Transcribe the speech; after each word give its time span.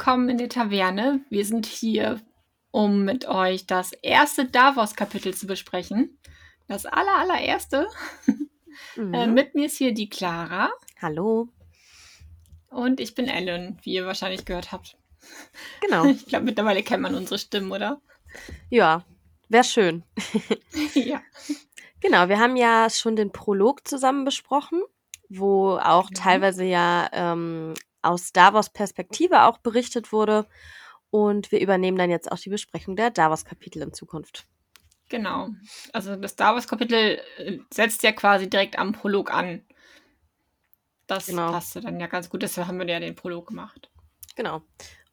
Willkommen 0.00 0.30
in 0.30 0.38
der 0.38 0.48
Taverne. 0.48 1.22
Wir 1.28 1.44
sind 1.44 1.66
hier, 1.66 2.22
um 2.70 3.04
mit 3.04 3.28
euch 3.28 3.66
das 3.66 3.92
erste 3.92 4.46
Davos-Kapitel 4.46 5.34
zu 5.34 5.46
besprechen. 5.46 6.16
Das 6.68 6.86
aller, 6.86 7.16
allererste. 7.18 7.86
Mhm. 8.96 9.12
Äh, 9.12 9.26
mit 9.26 9.54
mir 9.54 9.66
ist 9.66 9.76
hier 9.76 9.92
die 9.92 10.08
Clara 10.08 10.70
Hallo. 11.02 11.48
und 12.70 12.98
ich 12.98 13.14
bin 13.14 13.26
Ellen, 13.28 13.78
wie 13.82 13.92
ihr 13.92 14.06
wahrscheinlich 14.06 14.46
gehört 14.46 14.72
habt. 14.72 14.96
Genau. 15.82 16.04
Ich 16.10 16.24
glaube, 16.24 16.46
mittlerweile 16.46 16.82
kennt 16.82 17.02
man 17.02 17.14
unsere 17.14 17.38
Stimmen, 17.38 17.70
oder? 17.70 18.00
Ja, 18.70 19.04
wäre 19.50 19.64
schön. 19.64 20.02
ja. 20.94 21.20
Genau, 22.00 22.30
wir 22.30 22.38
haben 22.38 22.56
ja 22.56 22.88
schon 22.88 23.16
den 23.16 23.32
Prolog 23.32 23.86
zusammen 23.86 24.24
besprochen, 24.24 24.80
wo 25.28 25.76
auch 25.76 26.08
Genau. 26.08 26.20
teilweise 26.22 26.64
ja 26.64 27.10
ähm, 27.12 27.74
aus 28.02 28.32
Davos 28.32 28.70
Perspektive 28.70 29.42
auch 29.44 29.58
berichtet 29.58 30.12
wurde. 30.12 30.46
Und 31.10 31.50
wir 31.52 31.60
übernehmen 31.60 31.98
dann 31.98 32.10
jetzt 32.10 32.30
auch 32.30 32.38
die 32.38 32.50
Besprechung 32.50 32.96
der 32.96 33.10
Davos-Kapitel 33.10 33.82
in 33.82 33.92
Zukunft. 33.92 34.46
Genau. 35.08 35.48
Also 35.92 36.14
das 36.16 36.36
Davos-Kapitel 36.36 37.20
äh, 37.38 37.58
setzt 37.72 38.02
ja 38.04 38.12
quasi 38.12 38.48
direkt 38.48 38.78
am 38.78 38.92
Prolog 38.92 39.32
an. 39.32 39.64
Das 41.06 41.26
Genau. 41.26 41.50
passte 41.50 41.80
dann 41.80 41.98
ja 41.98 42.06
ganz 42.06 42.30
gut, 42.30 42.42
deshalb 42.42 42.68
haben 42.68 42.78
wir 42.78 42.86
ja 42.88 43.00
den 43.00 43.16
Prolog 43.16 43.48
gemacht. 43.48 43.90
Genau. 44.36 44.62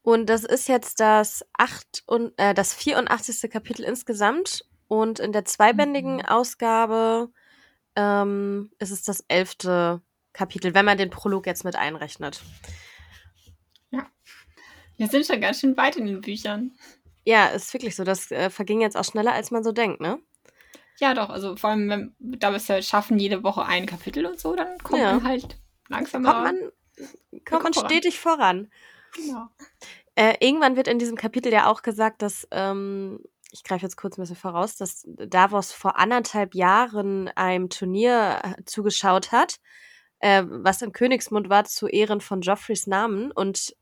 Und 0.03 0.27
das 0.27 0.43
ist 0.43 0.67
jetzt 0.69 0.99
das, 0.99 1.43
acht 1.57 2.03
und, 2.05 2.33
äh, 2.37 2.53
das 2.53 2.73
84. 2.73 3.49
Kapitel 3.49 3.83
insgesamt. 3.83 4.65
Und 4.87 5.19
in 5.19 5.31
der 5.33 5.45
zweibändigen 5.45 6.17
Mhm. 6.17 6.25
Ausgabe 6.25 7.29
ähm, 7.95 8.71
ist 8.79 8.91
es 8.91 9.01
das 9.03 9.21
elfte 9.27 10.01
Kapitel, 10.37 10.73
wenn 10.75 10.85
man 10.85 10.97
den 10.99 11.09
Prolog 11.09 11.47
jetzt 11.47 11.63
mit 11.65 11.75
einrechnet. 11.75 12.41
Wir 14.99 15.07
sind 15.07 15.25
schon 15.27 15.39
ganz 15.41 15.59
schön 15.59 15.77
weit 15.77 15.95
in 15.95 16.07
den 16.07 16.21
Büchern. 16.21 16.71
Ja, 17.23 17.47
ist 17.47 17.71
wirklich 17.73 17.95
so. 17.95 18.03
Das 18.03 18.31
äh, 18.31 18.49
verging 18.49 18.81
jetzt 18.81 18.97
auch 18.97 19.03
schneller, 19.03 19.33
als 19.33 19.51
man 19.51 19.63
so 19.63 19.71
denkt, 19.71 20.01
ne? 20.01 20.19
Ja, 20.99 21.13
doch, 21.13 21.29
also 21.29 21.55
vor 21.55 21.69
allem, 21.69 21.89
wenn 21.89 22.15
da 22.39 22.49
wir 22.49 22.55
es 22.57 22.67
ja 22.67 22.81
schaffen, 22.81 23.19
jede 23.19 23.43
Woche 23.43 23.63
ein 23.63 23.85
Kapitel 23.85 24.25
und 24.25 24.39
so, 24.39 24.55
dann 24.55 24.77
kommt 24.79 24.99
Ja. 25.01 25.13
man 25.13 25.23
halt 25.23 25.59
langsam 25.87 26.23
Kommt 26.23 26.43
man, 26.43 26.71
kommt 27.45 27.63
man 27.63 27.73
voran. 27.73 27.89
stetig 27.91 28.19
voran. 28.19 28.71
Genau. 29.15 29.47
Äh, 30.15 30.33
irgendwann 30.39 30.75
wird 30.75 30.87
in 30.87 30.97
diesem 30.97 31.15
Kapitel 31.15 31.53
ja 31.53 31.67
auch 31.67 31.83
gesagt, 31.83 32.23
dass, 32.23 32.47
ähm, 32.49 33.19
ich 33.51 33.63
greife 33.63 33.83
jetzt 33.85 33.97
kurz 33.97 34.17
ein 34.17 34.21
bisschen 34.21 34.35
voraus, 34.35 34.77
dass 34.77 35.03
Davos 35.07 35.71
vor 35.73 35.99
anderthalb 35.99 36.55
Jahren 36.55 37.27
einem 37.35 37.69
Turnier 37.69 38.41
äh, 38.43 38.63
zugeschaut 38.65 39.31
hat, 39.31 39.57
äh, 40.19 40.43
was 40.45 40.81
in 40.81 40.91
Königsmund 40.91 41.49
war 41.49 41.65
zu 41.65 41.87
Ehren 41.87 42.21
von 42.21 42.41
Joffreys 42.41 42.87
Namen. 42.87 43.31
Und 43.31 43.75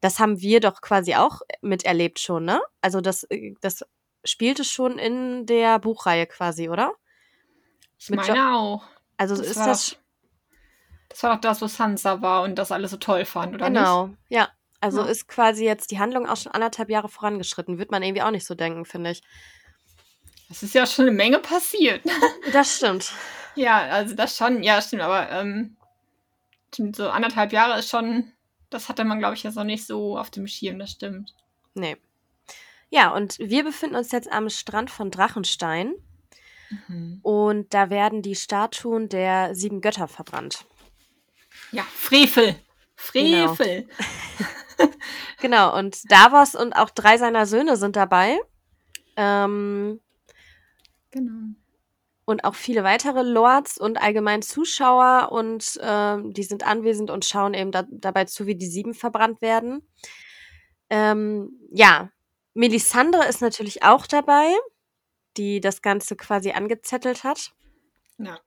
das 0.00 0.18
haben 0.18 0.40
wir 0.40 0.60
doch 0.60 0.80
quasi 0.80 1.14
auch 1.14 1.40
miterlebt 1.60 2.18
schon, 2.18 2.44
ne? 2.44 2.60
Also 2.80 3.00
das, 3.00 3.24
äh, 3.24 3.54
das 3.60 3.84
spielte 4.24 4.64
schon 4.64 4.98
in 4.98 5.46
der 5.46 5.78
Buchreihe 5.78 6.26
quasi, 6.26 6.68
oder? 6.68 6.92
Ich 7.98 8.10
Mit 8.10 8.20
meine 8.20 8.54
auch. 8.54 8.82
Also 9.16 9.36
Das 9.36 9.46
ist 9.46 9.56
war 9.56 9.66
das. 9.66 9.96
Das 11.08 11.22
war 11.22 11.34
doch 11.34 11.40
das, 11.40 11.62
wo 11.62 11.66
Sansa 11.66 12.20
war 12.20 12.42
und 12.42 12.56
das 12.56 12.70
alle 12.70 12.86
so 12.86 12.98
toll 12.98 13.24
fand, 13.24 13.54
oder 13.54 13.70
nicht? 13.70 13.78
Genau, 13.78 14.10
ja. 14.28 14.48
Also 14.80 15.00
Ja. 15.00 15.06
ist 15.06 15.26
quasi 15.26 15.64
jetzt 15.64 15.90
die 15.90 15.98
Handlung 15.98 16.28
auch 16.28 16.36
schon 16.36 16.52
anderthalb 16.52 16.90
Jahre 16.90 17.08
vorangeschritten. 17.08 17.78
Wird 17.78 17.90
man 17.90 18.02
irgendwie 18.02 18.22
auch 18.22 18.30
nicht 18.30 18.46
so 18.46 18.54
denken, 18.54 18.84
finde 18.84 19.10
ich. 19.10 19.22
Es 20.50 20.62
ist 20.62 20.74
ja 20.74 20.86
schon 20.86 21.06
eine 21.06 21.16
Menge 21.16 21.38
passiert. 21.40 22.02
Das 22.52 22.76
stimmt. 22.76 23.10
ja, 23.56 23.78
also 23.78 24.14
das 24.14 24.36
schon, 24.36 24.62
ja, 24.62 24.80
stimmt, 24.80 25.02
aber 25.02 25.30
ähm, 25.30 25.76
stimmt, 26.72 26.96
so 26.96 27.08
anderthalb 27.08 27.52
Jahre 27.52 27.78
ist 27.78 27.88
schon, 27.90 28.32
das 28.70 28.88
hatte 28.88 29.04
man, 29.04 29.18
glaube 29.18 29.34
ich, 29.34 29.42
jetzt 29.42 29.54
noch 29.56 29.64
nicht 29.64 29.86
so 29.86 30.18
auf 30.18 30.30
dem 30.30 30.46
Schirm, 30.46 30.78
das 30.78 30.90
stimmt. 30.92 31.34
Nee. 31.74 31.96
Ja, 32.90 33.14
und 33.14 33.38
wir 33.38 33.64
befinden 33.64 33.96
uns 33.96 34.12
jetzt 34.12 34.30
am 34.32 34.48
Strand 34.48 34.90
von 34.90 35.10
Drachenstein 35.10 35.94
Mhm. 36.88 37.20
und 37.22 37.72
da 37.72 37.88
werden 37.88 38.20
die 38.20 38.34
Statuen 38.34 39.08
der 39.08 39.54
sieben 39.54 39.80
Götter 39.80 40.06
verbrannt. 40.06 40.66
Ja, 41.72 41.82
Frevel. 41.94 42.56
Frevel. 42.94 43.88
Genau, 45.40 45.76
und 45.76 45.98
Davos 46.10 46.54
und 46.54 46.72
auch 46.74 46.90
drei 46.90 47.16
seiner 47.18 47.46
Söhne 47.46 47.76
sind 47.76 47.96
dabei. 47.96 48.38
Ähm, 49.16 50.00
Genau. 51.10 51.54
Und 52.28 52.44
auch 52.44 52.54
viele 52.54 52.84
weitere 52.84 53.22
Lords 53.22 53.78
und 53.78 54.02
allgemein 54.02 54.42
Zuschauer 54.42 55.32
und 55.32 55.80
ähm, 55.80 56.34
die 56.34 56.42
sind 56.42 56.62
anwesend 56.62 57.10
und 57.10 57.24
schauen 57.24 57.54
eben 57.54 57.72
da, 57.72 57.86
dabei 57.90 58.26
zu, 58.26 58.44
wie 58.44 58.54
die 58.54 58.66
sieben 58.66 58.92
verbrannt 58.92 59.40
werden. 59.40 59.80
Ähm, 60.90 61.58
ja, 61.72 62.10
Melisandre 62.52 63.26
ist 63.26 63.40
natürlich 63.40 63.82
auch 63.82 64.06
dabei, 64.06 64.54
die 65.38 65.60
das 65.60 65.80
Ganze 65.80 66.16
quasi 66.16 66.50
angezettelt 66.50 67.24
hat. 67.24 67.52
Ja. 68.18 68.38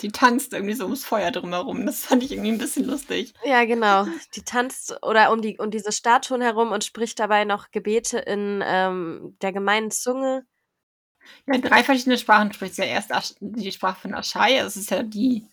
Die 0.00 0.12
tanzt 0.12 0.52
irgendwie 0.52 0.74
so 0.74 0.84
ums 0.84 1.04
Feuer 1.04 1.32
drumherum. 1.32 1.86
Das 1.86 2.04
fand 2.04 2.22
ich 2.22 2.30
irgendwie 2.30 2.52
ein 2.52 2.58
bisschen 2.58 2.84
lustig. 2.84 3.34
Ja, 3.44 3.64
genau. 3.64 4.06
Die 4.36 4.42
tanzt 4.42 4.96
oder 5.02 5.32
um 5.32 5.42
die 5.42 5.58
um 5.58 5.72
diese 5.72 5.90
Statuen 5.90 6.40
herum 6.40 6.70
und 6.70 6.84
spricht 6.84 7.18
dabei 7.18 7.44
noch 7.44 7.72
Gebete 7.72 8.18
in 8.18 8.62
ähm, 8.64 9.36
der 9.42 9.52
gemeinen 9.52 9.90
Zunge. 9.90 10.46
Ja, 11.46 11.58
drei 11.58 11.82
verschiedene 11.84 12.18
Sprachen 12.18 12.52
spricht 12.52 12.74
sie 12.74 12.82
ja. 12.82 12.88
Erst 13.08 13.36
die 13.40 13.72
Sprache 13.72 14.00
von 14.00 14.14
Aschai, 14.14 14.58
das 14.58 14.76
ist 14.76 14.90
ja 14.90 15.02
die 15.02 15.46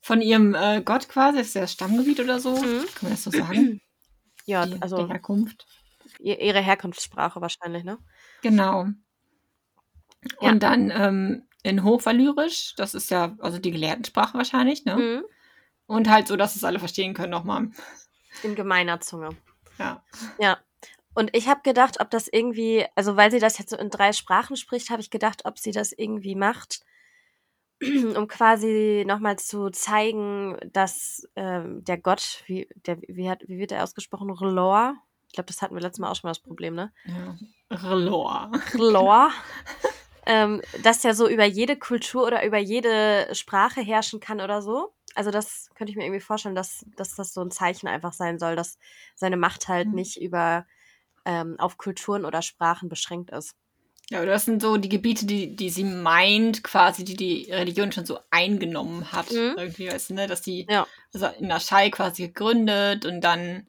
von 0.00 0.20
ihrem 0.20 0.54
äh, 0.54 0.82
Gott 0.84 1.08
quasi, 1.08 1.38
das 1.38 1.48
ist 1.48 1.54
ja 1.54 1.60
das 1.62 1.72
Stammgebiet 1.72 2.20
oder 2.20 2.40
so. 2.40 2.56
Mhm. 2.56 2.84
Kann 2.94 3.02
man 3.02 3.10
das 3.12 3.22
so 3.24 3.30
sagen? 3.30 3.80
Ja, 4.44 4.66
die, 4.66 4.82
also 4.82 5.04
die 5.06 5.12
Herkunft. 5.12 5.66
ihr- 6.18 6.40
ihre 6.40 6.60
Herkunftssprache 6.60 7.40
wahrscheinlich, 7.40 7.84
ne? 7.84 7.98
Genau. 8.42 8.86
Ja. 10.40 10.50
Und 10.50 10.62
dann 10.64 10.90
ähm, 10.90 11.46
in 11.62 11.84
Hochvalyrisch, 11.84 12.74
das 12.76 12.94
ist 12.94 13.10
ja 13.12 13.36
also 13.38 13.58
die 13.60 13.70
Gelehrtensprache 13.70 14.36
wahrscheinlich, 14.36 14.84
ne? 14.84 14.96
Mhm. 14.96 15.24
Und 15.86 16.10
halt 16.10 16.26
so, 16.26 16.34
dass 16.36 16.56
es 16.56 16.64
alle 16.64 16.80
verstehen 16.80 17.14
können 17.14 17.30
nochmal. 17.30 17.68
In 18.42 18.56
gemeiner 18.56 18.98
Zunge. 19.00 19.28
Ja. 19.78 20.02
Ja. 20.40 20.58
Und 21.14 21.36
ich 21.36 21.48
habe 21.48 21.60
gedacht, 21.62 22.00
ob 22.00 22.10
das 22.10 22.28
irgendwie, 22.28 22.86
also 22.94 23.16
weil 23.16 23.30
sie 23.30 23.38
das 23.38 23.58
jetzt 23.58 23.70
so 23.70 23.76
in 23.76 23.90
drei 23.90 24.12
Sprachen 24.12 24.56
spricht, 24.56 24.90
habe 24.90 25.02
ich 25.02 25.10
gedacht, 25.10 25.42
ob 25.44 25.58
sie 25.58 25.72
das 25.72 25.92
irgendwie 25.92 26.34
macht, 26.34 26.80
um 28.16 28.28
quasi 28.28 29.04
nochmal 29.06 29.38
zu 29.38 29.70
zeigen, 29.70 30.56
dass 30.72 31.28
ähm, 31.36 31.84
der 31.84 31.98
Gott, 31.98 32.42
wie, 32.46 32.68
der, 32.86 32.98
wie, 33.08 33.28
hat, 33.28 33.42
wie 33.46 33.58
wird 33.58 33.72
er 33.72 33.82
ausgesprochen? 33.82 34.30
R'hllor? 34.30 34.94
Ich 35.26 35.32
glaube, 35.34 35.46
das 35.46 35.62
hatten 35.62 35.74
wir 35.74 35.82
letztes 35.82 36.00
Mal 36.00 36.10
auch 36.10 36.16
schon 36.16 36.28
mal 36.28 36.32
das 36.32 36.42
Problem, 36.42 36.74
ne? 36.74 36.92
ja. 37.04 37.36
Relor. 37.70 38.50
R'hllor. 38.74 39.30
ähm, 40.26 40.62
dass 40.82 41.00
der 41.00 41.14
so 41.14 41.28
über 41.28 41.44
jede 41.44 41.76
Kultur 41.76 42.26
oder 42.26 42.44
über 42.46 42.58
jede 42.58 43.34
Sprache 43.34 43.80
herrschen 43.80 44.20
kann 44.20 44.40
oder 44.40 44.62
so. 44.62 44.92
Also 45.14 45.30
das 45.30 45.68
könnte 45.74 45.90
ich 45.90 45.96
mir 45.96 46.04
irgendwie 46.04 46.20
vorstellen, 46.20 46.54
dass, 46.54 46.86
dass 46.96 47.14
das 47.16 47.34
so 47.34 47.42
ein 47.42 47.50
Zeichen 47.50 47.88
einfach 47.88 48.12
sein 48.12 48.38
soll, 48.38 48.56
dass 48.56 48.78
seine 49.14 49.36
Macht 49.36 49.68
halt 49.68 49.88
Mhm. 49.88 49.94
nicht 49.94 50.20
über 50.20 50.66
ähm, 51.24 51.58
auf 51.58 51.78
Kulturen 51.78 52.24
oder 52.24 52.42
Sprachen 52.42 52.88
beschränkt 52.88 53.30
ist. 53.30 53.54
Ja, 54.10 54.24
das 54.26 54.44
sind 54.44 54.60
so 54.60 54.76
die 54.76 54.88
Gebiete, 54.88 55.24
die, 55.24 55.56
die 55.56 55.70
sie 55.70 55.84
meint, 55.84 56.62
quasi, 56.64 57.04
die 57.04 57.16
die 57.16 57.50
Religion 57.50 57.92
schon 57.92 58.04
so 58.04 58.18
eingenommen 58.30 59.10
hat. 59.12 59.30
Mhm. 59.30 59.54
Irgendwie, 59.56 59.88
weißt 59.88 60.10
du, 60.10 60.14
ne? 60.14 60.26
Dass 60.26 60.42
die, 60.42 60.66
Ja. 60.68 60.86
also 61.14 61.26
in 61.38 61.50
Aschai 61.50 61.88
quasi 61.90 62.26
gegründet 62.28 63.06
und 63.06 63.20
dann 63.22 63.66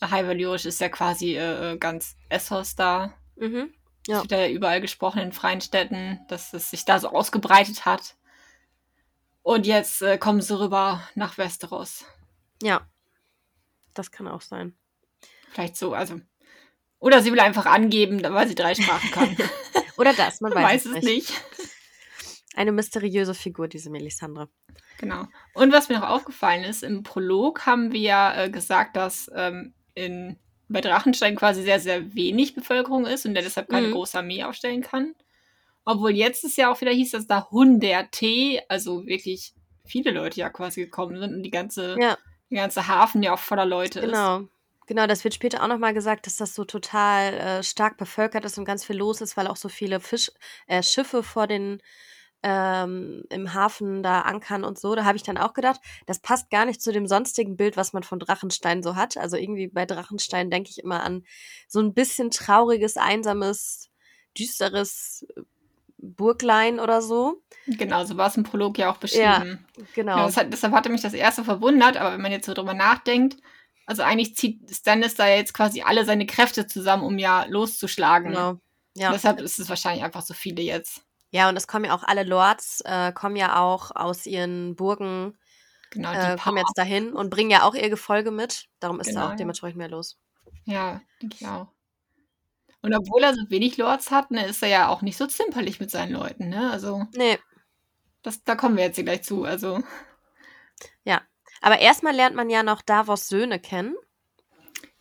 Hyvalyrisch 0.00 0.66
ist 0.66 0.80
ja 0.80 0.88
quasi 0.88 1.36
äh, 1.36 1.72
äh, 1.72 1.78
ganz 1.78 2.16
Essos 2.28 2.74
da. 2.74 3.14
Mhm. 3.36 3.72
Das 4.06 4.14
Ja. 4.14 4.22
wird 4.22 4.30
ja 4.32 4.48
überall 4.48 4.80
gesprochen 4.80 5.20
in 5.22 5.32
freien 5.32 5.60
Städten, 5.60 6.20
dass 6.28 6.52
es 6.52 6.70
sich 6.70 6.84
da 6.84 6.98
so 6.98 7.08
ausgebreitet 7.10 7.84
hat. 7.86 8.16
Und 9.42 9.66
jetzt 9.66 10.02
äh, 10.02 10.18
kommen 10.18 10.40
sie 10.40 10.58
rüber 10.58 11.00
nach 11.14 11.38
Westeros. 11.38 12.04
Ja. 12.62 12.86
Das 13.94 14.10
kann 14.10 14.26
auch 14.26 14.40
sein. 14.40 14.76
Vielleicht 15.52 15.76
so, 15.76 15.94
also. 15.94 16.20
Oder 16.98 17.22
sie 17.22 17.30
will 17.32 17.40
einfach 17.40 17.66
angeben, 17.66 18.22
weil 18.22 18.48
sie 18.48 18.54
drei 18.54 18.74
Sprachen 18.74 19.10
kann. 19.10 19.36
Oder 19.98 20.12
das, 20.14 20.40
man 20.40 20.52
weiß, 20.54 20.64
weiß 20.64 20.86
es 20.86 20.92
nicht. 20.92 21.04
nicht. 21.04 21.32
Eine 22.54 22.72
mysteriöse 22.72 23.34
Figur, 23.34 23.68
diese 23.68 23.90
Melisandre. 23.90 24.48
Genau. 24.98 25.26
Und 25.52 25.72
was 25.72 25.88
mir 25.90 25.98
noch 26.00 26.08
aufgefallen 26.08 26.64
ist, 26.64 26.82
im 26.82 27.02
Prolog 27.02 27.66
haben 27.66 27.92
wir 27.92 28.00
ja 28.00 28.44
äh, 28.44 28.50
gesagt, 28.50 28.96
dass 28.96 29.30
ähm, 29.34 29.74
in, 29.94 30.38
bei 30.68 30.80
Drachenstein 30.80 31.36
quasi 31.36 31.62
sehr, 31.62 31.80
sehr 31.80 32.14
wenig 32.14 32.54
Bevölkerung 32.54 33.04
ist 33.04 33.26
und 33.26 33.34
der 33.34 33.42
deshalb 33.42 33.68
keine 33.68 33.88
Mhm. 33.88 33.92
große 33.92 34.16
Armee 34.18 34.42
aufstellen 34.44 34.80
kann. 34.80 35.14
Obwohl 35.84 36.12
jetzt 36.12 36.44
es 36.44 36.56
ja 36.56 36.72
auch 36.72 36.80
wieder 36.80 36.92
hieß, 36.92 37.10
dass 37.12 37.26
da 37.26 37.46
Hunderte, 37.50 38.60
also 38.68 39.06
wirklich 39.06 39.52
viele 39.84 40.10
Leute 40.10 40.40
ja 40.40 40.48
quasi 40.50 40.80
gekommen 40.80 41.18
sind 41.20 41.34
und 41.34 41.42
die 41.42 41.50
ganze, 41.50 41.96
Ja. 42.00 42.16
der 42.50 42.62
ganze 42.62 42.88
Hafen 42.88 43.22
ja 43.22 43.34
auch 43.34 43.38
voller 43.38 43.66
Leute 43.66 44.00
ist. 44.00 44.06
Genau. 44.06 44.48
Genau, 44.86 45.06
das 45.06 45.24
wird 45.24 45.34
später 45.34 45.62
auch 45.62 45.68
nochmal 45.68 45.94
gesagt, 45.94 46.26
dass 46.26 46.36
das 46.36 46.54
so 46.54 46.64
total 46.64 47.34
äh, 47.34 47.62
stark 47.62 47.96
bevölkert 47.96 48.44
ist 48.44 48.56
und 48.58 48.64
ganz 48.64 48.84
viel 48.84 48.96
los 48.96 49.20
ist, 49.20 49.36
weil 49.36 49.48
auch 49.48 49.56
so 49.56 49.68
viele 49.68 50.00
Fisch, 50.00 50.30
äh, 50.66 50.82
Schiffe 50.82 51.22
vor 51.22 51.46
den 51.46 51.82
ähm, 52.42 53.24
im 53.30 53.54
Hafen 53.54 54.04
da 54.04 54.20
ankern 54.20 54.62
und 54.62 54.78
so, 54.78 54.94
da 54.94 55.04
habe 55.04 55.16
ich 55.16 55.24
dann 55.24 55.38
auch 55.38 55.52
gedacht, 55.52 55.80
das 56.06 56.20
passt 56.20 56.50
gar 56.50 56.64
nicht 56.64 56.80
zu 56.80 56.92
dem 56.92 57.08
sonstigen 57.08 57.56
Bild, 57.56 57.76
was 57.76 57.92
man 57.92 58.04
von 58.04 58.20
Drachenstein 58.20 58.84
so 58.84 58.94
hat. 58.94 59.16
Also 59.16 59.36
irgendwie 59.36 59.66
bei 59.66 59.86
Drachenstein 59.86 60.50
denke 60.50 60.70
ich 60.70 60.78
immer 60.78 61.02
an 61.02 61.24
so 61.66 61.80
ein 61.80 61.92
bisschen 61.92 62.30
trauriges, 62.30 62.96
einsames, 62.96 63.90
düsteres 64.38 65.26
Burglein 65.98 66.78
oder 66.78 67.02
so. 67.02 67.42
Genau, 67.66 68.04
so 68.04 68.16
war 68.16 68.28
es 68.28 68.36
im 68.36 68.44
Prolog 68.44 68.78
ja 68.78 68.92
auch 68.92 68.98
beschrieben. 68.98 69.66
Ja, 69.76 69.84
genau. 69.94 70.28
Ja, 70.28 70.36
hat, 70.36 70.52
deshalb 70.52 70.72
hatte 70.72 70.90
mich 70.90 71.00
das 71.00 71.14
erste 71.14 71.42
verwundert, 71.42 71.96
aber 71.96 72.12
wenn 72.12 72.20
man 72.20 72.32
jetzt 72.32 72.46
so 72.46 72.54
drüber 72.54 72.74
nachdenkt, 72.74 73.38
also 73.86 74.02
eigentlich 74.02 74.36
zieht 74.36 74.70
Stannis 74.70 75.14
da 75.14 75.28
jetzt 75.28 75.54
quasi 75.54 75.82
alle 75.82 76.04
seine 76.04 76.26
Kräfte 76.26 76.66
zusammen, 76.66 77.04
um 77.04 77.18
ja 77.18 77.44
loszuschlagen. 77.44 78.32
Genau. 78.32 78.60
Ja. 78.94 79.12
Deshalb 79.12 79.40
ist 79.40 79.58
es 79.58 79.68
wahrscheinlich 79.68 80.04
einfach 80.04 80.22
so 80.22 80.34
viele 80.34 80.62
jetzt. 80.62 81.02
Ja, 81.30 81.48
und 81.48 81.56
es 81.56 81.66
kommen 81.66 81.84
ja 81.84 81.94
auch 81.94 82.02
alle 82.02 82.24
Lords, 82.24 82.80
äh, 82.84 83.12
kommen 83.12 83.36
ja 83.36 83.60
auch 83.60 83.94
aus 83.94 84.26
ihren 84.26 84.74
Burgen, 84.74 85.36
Genau, 85.90 86.12
die 86.12 86.18
äh, 86.18 86.36
kommen 86.36 86.58
jetzt 86.58 86.76
dahin 86.76 87.12
und 87.12 87.30
bringen 87.30 87.50
ja 87.50 87.62
auch 87.62 87.74
ihr 87.74 87.90
Gefolge 87.90 88.30
mit. 88.30 88.66
Darum 88.80 89.00
ist 89.00 89.08
Genau, 89.08 89.20
da 89.20 89.26
auch 89.26 89.30
ja. 89.30 89.36
dementsprechend 89.36 89.78
mehr 89.78 89.88
los. 89.88 90.18
Ja, 90.64 91.00
denke 91.22 91.36
ich 91.40 91.46
auch. 91.46 91.68
Und 92.82 92.94
obwohl 92.94 93.22
er 93.22 93.34
so 93.34 93.42
wenig 93.48 93.76
Lords 93.76 94.10
hat, 94.10 94.30
ne, 94.30 94.46
ist 94.46 94.62
er 94.62 94.68
ja 94.68 94.88
auch 94.88 95.02
nicht 95.02 95.16
so 95.16 95.26
zimperlich 95.26 95.80
mit 95.80 95.90
seinen 95.90 96.12
Leuten, 96.12 96.48
ne? 96.48 96.70
Also, 96.70 97.04
Nee, 97.14 97.38
das, 98.22 98.42
da 98.44 98.56
kommen 98.56 98.76
wir 98.76 98.84
jetzt 98.84 98.96
hier 98.96 99.04
gleich 99.04 99.22
zu. 99.22 99.44
Also, 99.44 99.82
aber 101.60 101.78
erstmal 101.78 102.14
lernt 102.14 102.36
man 102.36 102.50
ja 102.50 102.62
noch 102.62 102.82
Davos 102.82 103.28
Söhne 103.28 103.58
kennen. 103.58 103.94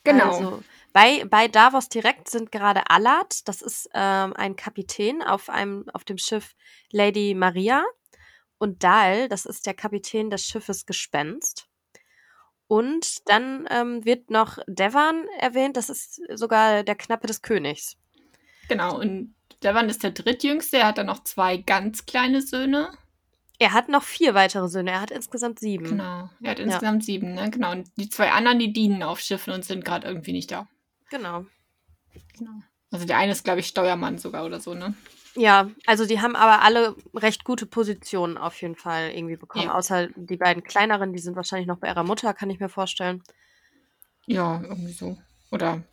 genau. 0.03 0.31
Also 0.31 0.63
bei, 0.93 1.25
bei 1.25 1.49
Davos 1.49 1.89
direkt 1.89 2.29
sind 2.29 2.51
gerade 2.51 2.89
Allard, 2.89 3.47
das 3.47 3.61
ist 3.61 3.89
ähm, 3.93 4.33
ein 4.33 4.55
Kapitän 4.55 5.21
auf 5.21 5.49
einem 5.49 5.89
auf 5.93 6.05
dem 6.05 6.17
Schiff 6.17 6.55
Lady 6.91 7.33
Maria 7.35 7.83
und 8.57 8.83
Dal, 8.83 9.27
das 9.27 9.45
ist 9.45 9.65
der 9.65 9.73
Kapitän 9.73 10.29
des 10.29 10.45
Schiffes 10.45 10.85
Gespenst. 10.85 11.67
Und 12.67 13.29
dann 13.29 13.67
ähm, 13.69 14.05
wird 14.05 14.31
noch 14.31 14.57
Devan 14.67 15.27
erwähnt, 15.37 15.77
das 15.77 15.89
ist 15.89 16.21
sogar 16.33 16.83
der 16.83 16.95
Knappe 16.95 17.27
des 17.27 17.41
Königs. 17.41 17.97
Genau. 18.69 18.97
Und 18.99 19.35
Devan 19.63 19.89
ist 19.89 20.03
der 20.03 20.11
drittjüngste. 20.11 20.77
Er 20.77 20.87
hat 20.87 20.97
dann 20.97 21.05
noch 21.07 21.23
zwei 21.23 21.57
ganz 21.57 22.05
kleine 22.05 22.41
Söhne. 22.41 22.97
Er 23.59 23.73
hat 23.73 23.89
noch 23.89 24.03
vier 24.03 24.33
weitere 24.33 24.67
Söhne, 24.67 24.91
er 24.91 25.01
hat 25.01 25.11
insgesamt 25.11 25.59
sieben. 25.59 25.85
Genau. 25.85 26.29
Er 26.41 26.51
hat 26.51 26.59
insgesamt 26.59 27.03
sieben, 27.03 27.33
ne? 27.33 27.49
Genau. 27.49 27.71
Und 27.71 27.89
die 27.97 28.09
zwei 28.09 28.31
anderen, 28.31 28.59
die 28.59 28.73
dienen 28.73 29.03
auf 29.03 29.19
Schiffen 29.19 29.53
und 29.53 29.63
sind 29.63 29.85
gerade 29.85 30.07
irgendwie 30.07 30.33
nicht 30.33 30.51
da. 30.51 30.67
Genau. 31.09 31.45
Genau. 32.37 32.51
Also 32.91 33.05
der 33.05 33.17
eine 33.17 33.31
ist, 33.31 33.43
glaube 33.43 33.61
ich, 33.61 33.67
Steuermann 33.67 34.17
sogar 34.17 34.45
oder 34.45 34.59
so, 34.59 34.73
ne? 34.73 34.93
Ja, 35.35 35.69
also 35.85 36.05
die 36.05 36.21
haben 36.21 36.35
aber 36.35 36.61
alle 36.63 36.95
recht 37.13 37.43
gute 37.43 37.65
Positionen 37.65 38.37
auf 38.37 38.61
jeden 38.61 38.75
Fall 38.75 39.11
irgendwie 39.11 39.35
bekommen. 39.35 39.65
Ja. 39.65 39.75
Außer 39.75 40.07
die 40.15 40.37
beiden 40.37 40.63
kleineren, 40.63 41.11
die 41.11 41.19
sind 41.19 41.35
wahrscheinlich 41.35 41.67
noch 41.67 41.77
bei 41.77 41.87
ihrer 41.87 42.03
Mutter, 42.03 42.33
kann 42.33 42.49
ich 42.49 42.59
mir 42.59 42.69
vorstellen. 42.69 43.21
Ja, 44.25 44.61
irgendwie 44.61 44.93
so. 44.93 45.17
Oder 45.51 45.83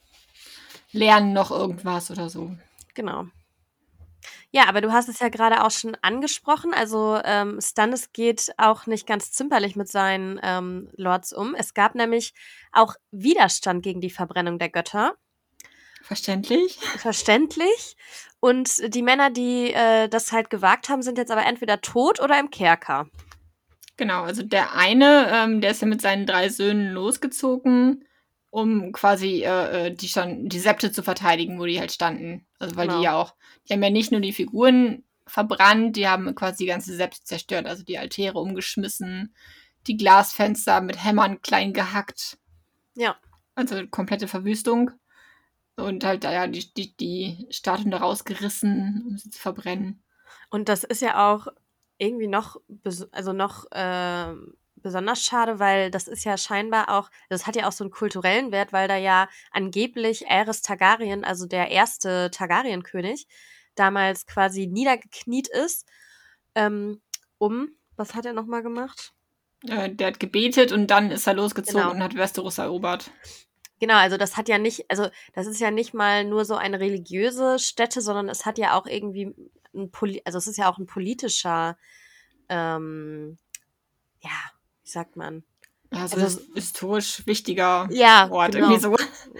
lernen 0.93 1.33
noch 1.33 1.51
irgendwas 1.51 2.11
oder 2.11 2.29
so. 2.29 2.57
Genau. 2.95 3.27
Ja, 4.55 4.69
aber 4.69 4.83
du 4.83 4.93
hast 4.93 5.09
es 5.09 5.19
ja 5.19 5.31
gerade 5.31 5.65
auch 5.65 5.71
schon 5.71 5.97
angesprochen. 6.03 6.75
Also 6.75 7.19
ähm, 7.25 7.59
Stannis 7.61 8.13
geht 8.13 8.53
auch 8.59 8.87
nicht 8.87 9.07
ganz 9.07 9.33
zimperlich 9.33 9.77
mit 9.77 9.89
seinen 9.89 10.39
ähm, 10.43 10.91
Lords 10.97 11.33
um. 11.33 11.55
Es 11.55 11.73
gab 11.73 11.95
nämlich 11.95 12.35
auch 12.71 12.95
Widerstand 13.11 13.83
gegen 13.83 14.03
die 14.03 14.11
Verbrennung 14.11 14.59
der 14.59 14.69
Götter. 14.69 15.15
Verständlich? 16.03 16.79
Verständlich. 16.99 17.97
Und 18.41 18.95
die 18.95 19.03
Männer, 19.03 19.31
die 19.31 19.73
äh, 19.73 20.09
das 20.09 20.33
halt 20.33 20.51
gewagt 20.51 20.89
haben, 20.91 21.03
sind 21.03 21.17
jetzt 21.17 21.31
aber 21.31 21.47
entweder 21.47 21.81
tot 21.81 22.21
oder 22.21 22.39
im 22.39 22.51
Kerker. 22.51 23.07
Genau, 23.97 24.23
also 24.23 24.43
der 24.43 24.75
eine, 24.75 25.31
ähm, 25.33 25.61
der 25.61 25.71
ist 25.71 25.81
ja 25.81 25.87
mit 25.87 26.03
seinen 26.03 26.27
drei 26.27 26.49
Söhnen 26.49 26.93
losgezogen, 26.93 28.05
um 28.51 28.93
quasi 28.93 29.45
äh, 29.45 29.87
äh, 29.87 29.91
die 29.95 30.09
schon 30.09 30.49
die 30.49 30.59
Septe 30.59 30.93
zu 30.93 31.03
verteidigen, 31.03 31.59
wo 31.59 31.65
die 31.65 31.79
halt 31.79 31.93
standen. 31.93 32.47
Also 32.59 32.77
weil 32.77 32.89
Genau. 32.89 32.99
die 32.99 33.05
ja 33.05 33.15
auch, 33.15 33.35
die 33.69 33.75
haben 33.75 33.83
ja 33.83 33.91
nicht 33.91 34.13
nur 34.13 34.21
die 34.21 34.33
Figuren 34.33 35.05
verbrannt, 35.27 35.97
die 35.97 36.09
haben 36.09 36.35
quasi 36.35 36.65
die 36.65 36.71
ganze 36.71 36.95
Septe 36.95 37.23
zerstört, 37.23 37.67
also 37.67 37.85
die 37.85 37.99
Altäre 37.99 38.39
umgeschmissen, 38.39 39.35
die 39.87 39.97
Glasfenster 39.97 40.81
mit 40.81 41.03
Hämmern 41.03 41.41
klein 41.41 41.73
gehackt. 41.73 42.39
Ja. 42.95 43.17
Also 43.55 43.87
komplette 43.87 44.29
Verwüstung. 44.29 44.91
Und 45.77 46.05
halt, 46.05 46.25
ja, 46.25 46.47
die, 46.47 46.73
die, 46.75 46.97
die 46.97 47.47
Statuen 47.51 47.91
da 47.91 47.99
rausgerissen, 47.99 49.05
um 49.07 49.17
sie 49.17 49.31
zu 49.31 49.39
verbrennen. 49.41 50.03
Und 50.51 50.69
das 50.69 50.85
ist 50.85 51.01
ja 51.01 51.33
auch 51.33 51.47
irgendwie 51.97 52.27
noch, 52.27 52.61
also 53.11 53.33
noch 53.33 53.71
äh, 53.71 54.35
besonders 54.83 55.23
schade, 55.25 55.59
weil 55.59 55.91
das 55.91 56.09
ist 56.09 56.25
ja 56.25 56.37
scheinbar 56.37 56.89
auch, 56.89 57.11
das 57.29 57.47
hat 57.47 57.57
ja 57.57 57.69
auch 57.69 57.73
so 57.73 57.85
einen 57.85 57.91
kulturellen 57.91 58.53
Wert, 58.53 58.73
weil 58.73 58.89
da 58.89 58.97
ja 58.97 59.29
angeblich 59.51 60.29
Aerys 60.29 60.63
Targaryen, 60.63 61.25
also 61.25 61.47
der 61.47 61.71
erste 61.71 62.31
Targaryen-König, 62.31 63.27
damals 63.75 64.27
quasi 64.27 64.67
niedergekniet 64.67 65.49
ist, 65.49 65.87
ähm, 66.55 67.01
um, 67.39 67.69
was 67.97 68.15
hat 68.15 68.27
er 68.27 68.33
nochmal 68.33 68.63
gemacht? 68.63 69.13
Äh, 69.69 69.91
der 69.91 70.09
hat 70.09 70.21
gebetet 70.21 70.73
und 70.73 70.89
dann 70.89 71.11
ist 71.11 71.27
er 71.27 71.35
losgezogen 71.35 71.83
Genau. 71.83 71.95
und 71.95 72.03
hat 72.03 72.17
Westeros 72.17 72.59
erobert. 72.59 73.11
Genau, 73.81 73.97
also 73.97 74.17
das 74.17 74.37
hat 74.37 74.49
ja 74.49 74.59
nicht, 74.59 74.85
also 74.89 75.09
das 75.33 75.47
ist 75.47 75.61
ja 75.61 75.71
nicht 75.71 75.93
mal 75.93 76.25
nur 76.25 76.45
so 76.45 76.55
eine 76.55 76.79
religiöse 76.79 77.59
Stätte, 77.59 78.01
sondern 78.01 78.29
es 78.29 78.47
hat 78.47 78.59
ja 78.59 78.79
auch 78.79 78.87
irgendwie 78.87 79.35
ein 79.75 79.91
Poli 79.91 80.23
also 80.25 80.39
es 80.39 80.47
ist 80.47 80.57
ja 80.59 80.71
auch 80.71 80.79
ein 80.79 80.87
politischer, 80.87 81.77
ähm, 82.49 83.39
ja, 84.21 84.31
sagt 84.93 85.17
man? 85.17 85.45
Also- 85.91 86.17
ist 86.17 86.41
historisch 86.55 87.27
wichtiger 87.27 87.87
Ja, 87.91 88.31
Ort, 88.31 88.53
genau. 88.53 88.71
irgendwie 88.71 88.83
so. 88.83 88.97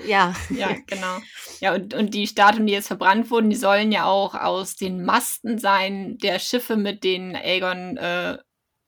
Ja, 0.07 0.35
Ja, 0.51 0.77
genau. 0.87 1.19
Ja, 1.61 1.75
und, 1.75 1.95
und 1.95 2.13
die 2.13 2.27
Statuen, 2.27 2.67
die 2.67 2.73
jetzt 2.75 2.89
verbrannt 2.89 3.31
wurden, 3.31 3.49
die 3.51 3.57
sollen 3.57 3.91
ja 3.93 4.05
auch 4.05 4.35
aus 4.35 4.77
den 4.77 5.03
Masten 5.05 5.59
sein 5.59 6.19
der 6.19 6.39
Schiffe, 6.39 6.77
mit 6.77 7.05
denen 7.05 7.35
Aegon 7.37 7.97
äh, 7.97 8.39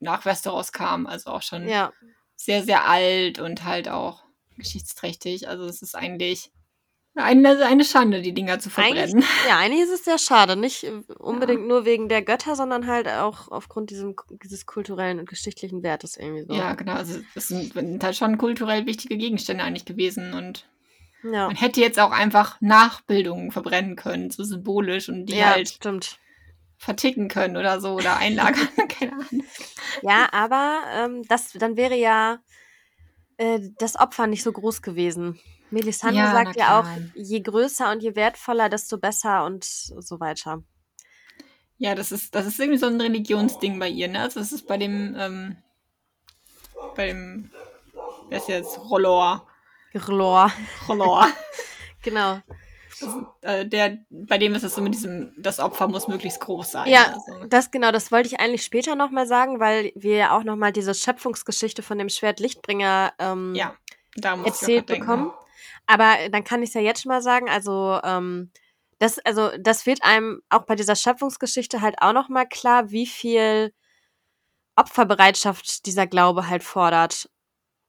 nach 0.01 0.25
Westeros 0.27 0.73
kam. 0.73 1.07
Also 1.07 1.31
auch 1.31 1.43
schon 1.43 1.67
ja, 1.67 1.93
sehr, 2.37 2.63
sehr 2.63 2.87
alt 2.87 3.39
und 3.39 3.65
halt 3.65 3.89
auch 3.89 4.25
geschichtsträchtig. 4.57 5.49
Also 5.49 5.65
es 5.65 5.81
ist 5.83 5.95
eigentlich 5.95 6.51
eine, 7.17 7.65
eine 7.65 7.85
Schande, 7.85 8.23
die 8.23 8.33
Dinger 8.33 8.59
zu 8.59 8.71
verbrennen. 8.71 9.25
ja, 9.49 9.59
eigentlich 9.59 9.83
ist 9.83 9.93
es 9.93 10.05
sehr 10.05 10.19
schade, 10.19 10.57
nicht 10.57 10.85
äh, 10.85 10.91
unbedingt 11.19 11.67
nur 11.67 11.85
wegen 11.85 12.09
der 12.09 12.23
Götter, 12.23 12.57
sondern 12.57 12.87
halt 12.87 13.09
auch 13.09 13.49
aufgrund 13.51 13.91
diesem, 13.91 14.17
dieses 14.43 14.67
kulturellen 14.67 15.21
und 15.21 15.29
geschichtlichen 15.29 15.83
Wertes 15.83 16.17
irgendwie 16.17 16.45
so. 16.45 16.55
Ja, 16.55 16.75
genau. 16.75 16.95
Also 16.95 17.21
das 17.35 17.49
sind, 17.49 17.75
sind 17.75 18.03
halt 18.03 18.17
schon 18.17 18.39
kulturell 18.39 18.87
wichtige 18.87 19.17
Gegenstände 19.17 19.63
eigentlich 19.65 19.85
gewesen 19.85 20.35
und 20.35 20.67
ja, 21.23 21.47
man 21.47 21.57
hätte 21.57 21.81
jetzt 21.81 21.99
auch 21.99 22.11
einfach 22.11 22.61
Nachbildungen 22.61 23.51
verbrennen 23.51 23.97
können, 23.97 24.31
so 24.31 24.45
symbolisch 24.45 25.09
und 25.09 25.27
die 25.27 25.37
ja 25.37 25.51
halt 25.51 25.69
stimmt. 25.69 26.19
verticken 26.77 27.29
können 27.29 27.57
oder 27.57 27.81
so 27.81 27.93
oder 27.93 28.19
einlagern. 28.19 28.69
Keine 28.89 29.13
Ahnung. 29.13 29.45
Ja, 30.03 30.29
aber 30.33 30.83
ähm, 30.93 31.23
das, 31.29 31.53
dann 31.53 31.77
wäre 31.77 31.97
ja 31.97 32.41
äh, 33.37 33.61
das 33.79 33.97
Opfer 33.97 34.27
nicht 34.27 34.43
so 34.43 34.53
groß 34.53 34.83
gewesen. 34.83 35.39
Melisandre 35.71 36.23
Ja, 36.23 36.33
sagt 36.33 36.57
ja 36.57 36.81
auch, 36.81 36.87
je 37.15 37.41
größer 37.41 37.91
und 37.91 38.03
je 38.03 38.15
wertvoller, 38.15 38.69
desto 38.69 38.99
besser 38.99 39.45
und 39.45 39.65
so 39.65 40.21
weiter. 40.21 40.63
Ja, 41.79 41.95
das 41.95 42.13
ist, 42.13 42.35
das 42.35 42.47
ist 42.47 42.61
irgendwie 42.61 42.79
so 42.79 42.87
ein 42.87 43.01
Religionsding 43.01 43.79
bei 43.79 43.89
ihr, 43.89 44.09
ne? 44.09 44.21
Also 44.21 44.41
das 44.41 44.53
ist 44.53 44.67
bei 44.67 44.79
dem, 44.79 45.17
ähm, 45.19 45.57
bei 46.95 47.09
dem, 47.09 47.51
wer 48.29 48.39
ist 48.39 48.49
jetzt? 48.49 48.79
Rollor. 48.79 49.47
Glor. 49.93 50.51
Rollor. 50.89 51.27
Genau. 52.03 52.39
Äh, 53.43 53.67
der, 53.67 53.99
bei 54.11 54.39
dem 54.39 54.55
ist 54.55 54.63
es 54.63 54.75
so 54.75 54.83
mit 54.83 54.95
diesem, 54.95 55.33
das 55.37 55.61
Opfer 55.61 55.89
muss 55.89 56.09
möglichst 56.09 56.41
groß 56.41 56.73
sein. 56.73 56.91
Ja, 56.91 57.15
Also, 57.15 57.47
das 57.47 57.71
genau, 57.71 57.93
das 57.93 58.13
wollte 58.13 58.29
ich 58.29 58.41
eigentlich 58.41 58.65
später 58.65 58.95
nochmal 58.95 59.27
sagen, 59.27 59.61
weil 59.61 59.93
wir 59.95 60.17
ja 60.17 60.37
auch 60.37 60.45
nochmal 60.45 60.73
diese 60.73 60.95
Schöpfungsgeschichte 60.95 61.83
von 61.83 61.99
dem 61.99 62.09
Schwert 62.09 62.41
Lichtbringer 62.41 63.13
ähm, 63.19 63.55
ja 63.55 63.75
da 64.17 64.37
muss 64.37 64.47
erzählt 64.47 64.85
auch 64.85 64.87
denken. 64.87 65.07
bekommen. 65.07 65.33
Aber 65.87 66.17
dann 66.31 66.45
kann 66.45 66.63
ich 66.63 66.71
es 66.71 66.75
ja 66.75 66.81
jetzt 66.81 67.03
schon 67.03 67.11
mal 67.11 67.23
sagen, 67.23 67.49
also 67.49 68.01
ähm, 68.03 68.51
das, 68.99 69.19
also 69.21 69.51
das 69.59 69.87
wird 69.87 70.03
einem 70.03 70.41
auch 70.49 70.65
bei 70.65 70.77
dieser 70.77 70.97
Schöpfungsgeschichte 70.97 71.81
halt 71.81 71.97
auch 72.01 72.13
nochmal 72.13 72.49
klar, 72.49 72.91
wie 72.91 73.07
viel 73.07 73.73
Opferbereitschaft 74.77 75.87
dieser 75.87 76.07
Glaube 76.07 76.49
halt 76.49 76.63
fordert. 76.63 77.29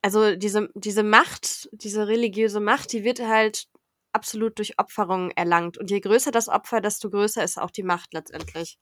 Also 0.01 0.35
diese, 0.35 0.69
diese 0.75 1.03
Macht, 1.03 1.69
diese 1.71 2.07
religiöse 2.07 2.59
Macht, 2.59 2.91
die 2.91 3.03
wird 3.03 3.21
halt 3.21 3.67
absolut 4.15 4.57
durch 4.57 4.79
Opferung 4.79 5.31
erlangt. 5.31 5.77
Und 5.77 5.91
je 5.91 5.99
größer 5.99 6.31
das 6.31 6.49
Opfer, 6.49 6.81
desto 6.81 7.09
größer 7.09 7.43
ist 7.43 7.59
auch 7.59 7.71
die 7.71 7.83
Macht 7.83 8.13
letztendlich. 8.13 8.79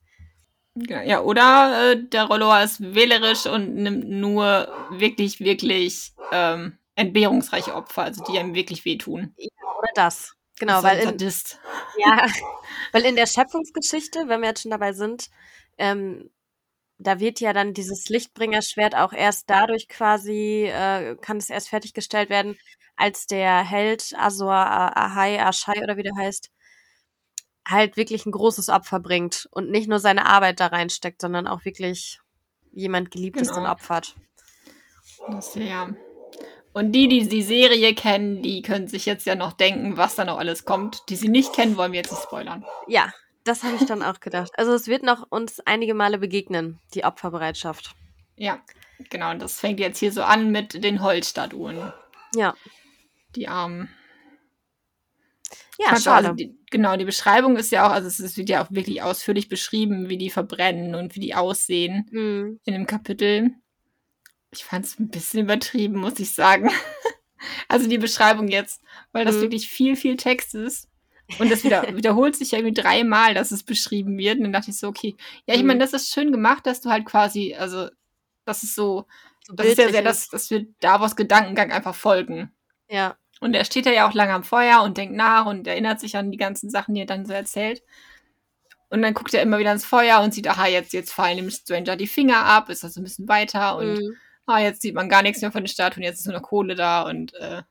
Ja, 0.76 1.20
oder 1.20 1.92
äh, 1.92 2.08
der 2.08 2.24
Rollor 2.24 2.60
ist 2.62 2.80
wählerisch 2.80 3.46
und 3.46 3.74
nimmt 3.74 4.08
nur 4.08 4.68
wirklich, 4.90 5.38
wirklich 5.38 6.14
ähm, 6.32 6.78
entbehrungsreiche 6.96 7.74
Opfer, 7.74 8.02
also 8.02 8.24
die 8.24 8.38
einem 8.38 8.54
wirklich 8.54 8.84
wehtun. 8.84 9.34
Oder 9.78 9.90
das. 9.94 10.34
Genau, 10.58 10.74
Das 10.74 10.84
weil 10.84 10.98
in, 10.98 11.04
Sadist. 11.04 11.58
Ja, 11.98 12.26
weil 12.92 13.02
in 13.02 13.16
der 13.16 13.26
Schöpfungsgeschichte, 13.26 14.24
wenn 14.26 14.40
wir 14.40 14.48
jetzt 14.48 14.62
schon 14.62 14.70
dabei 14.70 14.92
sind, 14.92 15.30
ähm, 15.78 16.30
da 16.98 17.20
wird 17.20 17.40
ja 17.40 17.52
dann 17.52 17.74
dieses 17.74 18.08
Lichtbringerschwert 18.08 18.94
auch 18.94 19.12
erst 19.12 19.50
dadurch 19.50 19.88
quasi, 19.88 20.64
äh, 20.66 21.16
kann 21.20 21.38
es 21.38 21.50
erst 21.50 21.68
fertiggestellt 21.68 22.30
werden, 22.30 22.56
als 22.96 23.26
der 23.26 23.64
Held 23.64 24.12
Azor 24.16 24.54
Ahai, 24.54 25.40
Ashai 25.40 25.82
oder 25.82 25.96
wie 25.96 26.04
der 26.04 26.16
heißt, 26.16 26.50
halt 27.66 27.96
wirklich 27.96 28.26
ein 28.26 28.32
großes 28.32 28.68
Opfer 28.68 29.00
bringt 29.00 29.48
und 29.50 29.70
nicht 29.70 29.88
nur 29.88 29.98
seine 29.98 30.26
Arbeit 30.26 30.60
da 30.60 30.66
reinsteckt, 30.66 31.20
sondern 31.20 31.46
auch 31.46 31.64
wirklich 31.64 32.20
jemand 32.72 33.10
Geliebtes 33.10 33.48
Genau. 33.48 33.62
dann 33.62 33.70
opfert. 33.70 34.14
Das, 35.30 35.54
ja. 35.54 35.90
Und 36.72 36.92
die, 36.92 37.08
die 37.08 37.28
die 37.28 37.42
Serie 37.42 37.94
kennen, 37.94 38.42
die 38.42 38.60
können 38.60 38.88
sich 38.88 39.06
jetzt 39.06 39.26
ja 39.26 39.36
noch 39.36 39.52
denken, 39.52 39.96
was 39.96 40.16
da 40.16 40.24
noch 40.24 40.38
alles 40.38 40.64
kommt. 40.64 41.08
Die 41.08 41.16
sie 41.16 41.28
nicht 41.28 41.52
kennen, 41.52 41.76
wollen 41.76 41.92
wir 41.92 42.00
jetzt 42.00 42.10
nicht 42.10 42.24
spoilern. 42.24 42.64
Ja, 42.88 43.12
das 43.44 43.62
habe 43.62 43.76
ich 43.76 43.86
dann 43.86 44.02
auch 44.02 44.20
gedacht. 44.20 44.52
Also 44.56 44.72
es 44.72 44.86
wird 44.88 45.02
noch 45.02 45.30
uns 45.30 45.60
einige 45.60 45.94
Male 45.94 46.18
begegnen, 46.18 46.80
die 46.94 47.04
Opferbereitschaft. 47.04 47.94
Ja, 48.36 48.62
genau. 49.10 49.30
Und 49.30 49.40
das 49.42 49.60
fängt 49.60 49.80
jetzt 49.80 49.98
hier 49.98 50.12
so 50.12 50.22
an 50.22 50.50
mit 50.50 50.82
den 50.82 51.02
Holzstatuen. 51.02 51.92
Ja, 52.34 52.54
Die 53.36 53.46
Armen. 53.48 53.88
ja, 55.78 55.96
schade. 56.00 56.28
Also 56.28 56.32
die, 56.32 56.56
genau, 56.70 56.96
die 56.96 57.04
Beschreibung 57.04 57.56
ist 57.56 57.70
ja 57.72 57.86
auch, 57.86 57.90
also 57.92 58.08
es 58.08 58.36
wird 58.36 58.48
ja 58.48 58.64
auch 58.64 58.70
wirklich 58.70 59.02
ausführlich 59.02 59.48
beschrieben, 59.48 60.08
wie 60.08 60.18
die 60.18 60.30
verbrennen 60.30 60.94
und 60.94 61.14
wie 61.14 61.20
die 61.20 61.34
aussehen 61.34 62.06
Mhm. 62.10 62.60
in 62.64 62.72
dem 62.74 62.86
Kapitel. 62.86 63.50
Ich 64.52 64.64
fand 64.64 64.84
es 64.86 64.98
ein 64.98 65.08
bisschen 65.08 65.40
übertrieben, 65.40 65.96
muss 65.98 66.18
ich 66.18 66.32
sagen. 66.32 66.70
Also 67.68 67.86
die 67.90 67.98
Beschreibung 67.98 68.48
jetzt, 68.48 68.80
weil 69.12 69.26
das 69.26 69.36
Mhm. 69.36 69.40
wirklich 69.42 69.68
viel, 69.68 69.96
viel 69.96 70.16
Text 70.16 70.54
ist. 70.54 70.88
Und 71.38 71.50
das 71.50 71.64
wieder, 71.64 71.96
wiederholt 71.96 72.36
sich 72.36 72.50
ja 72.52 72.58
irgendwie 72.58 72.80
dreimal, 72.80 73.34
dass 73.34 73.50
es 73.50 73.62
beschrieben 73.64 74.18
wird. 74.18 74.38
Und 74.38 74.44
dann 74.44 74.52
dachte 74.52 74.70
ich 74.70 74.78
so, 74.78 74.88
okay, 74.88 75.16
ja, 75.46 75.54
ich 75.54 75.62
Mhm. 75.62 75.68
meine, 75.68 75.80
das 75.80 75.92
ist 75.92 76.12
schön 76.12 76.32
gemacht, 76.32 76.66
dass 76.66 76.80
du 76.80 76.90
halt 76.90 77.06
quasi, 77.06 77.54
also 77.54 77.88
das 78.44 78.62
ist 78.62 78.74
so, 78.74 79.06
So 79.46 79.54
das 79.54 79.66
ist 79.68 79.78
ja 79.78 79.90
sehr, 79.90 80.02
dass, 80.02 80.28
dass 80.28 80.50
wir 80.50 80.66
Davos 80.80 81.16
Gedankengang 81.16 81.72
einfach 81.72 81.94
folgen. 81.94 82.52
Ja, 82.88 83.16
Und 83.40 83.54
er 83.54 83.64
steht 83.64 83.86
ja 83.86 84.08
auch 84.08 84.14
lange 84.14 84.32
am 84.32 84.44
Feuer 84.44 84.82
und 84.82 84.96
denkt 84.96 85.14
nach 85.16 85.46
und 85.46 85.66
erinnert 85.66 86.00
sich 86.00 86.16
an 86.16 86.30
die 86.30 86.36
ganzen 86.38 86.70
Sachen, 86.70 86.94
die 86.94 87.00
er 87.02 87.06
dann 87.06 87.26
so 87.26 87.32
erzählt. 87.32 87.82
Und 88.90 89.02
dann 89.02 89.14
guckt 89.14 89.34
er 89.34 89.42
immer 89.42 89.58
wieder 89.58 89.72
ins 89.72 89.84
Feuer 89.84 90.20
und 90.20 90.32
sieht, 90.34 90.46
aha, 90.48 90.66
jetzt, 90.68 90.92
jetzt 90.92 91.12
fallen 91.12 91.36
dem 91.38 91.50
Stranger 91.50 91.96
die 91.96 92.06
Finger 92.06 92.44
ab, 92.44 92.68
ist 92.70 92.84
also 92.84 93.00
ein 93.00 93.04
bisschen 93.04 93.28
weiter 93.28 93.76
und 93.76 93.94
mhm. 93.94 94.16
ah, 94.46 94.60
jetzt 94.60 94.82
sieht 94.82 94.94
man 94.94 95.08
gar 95.08 95.22
nichts 95.22 95.42
mehr 95.42 95.50
von 95.52 95.62
den 95.62 95.68
Statuen, 95.68 96.04
jetzt 96.04 96.20
ist 96.20 96.26
nur 96.26 96.36
noch 96.36 96.42
Kohle 96.42 96.74
da 96.74 97.02
und 97.02 97.34
äh, 97.34 97.62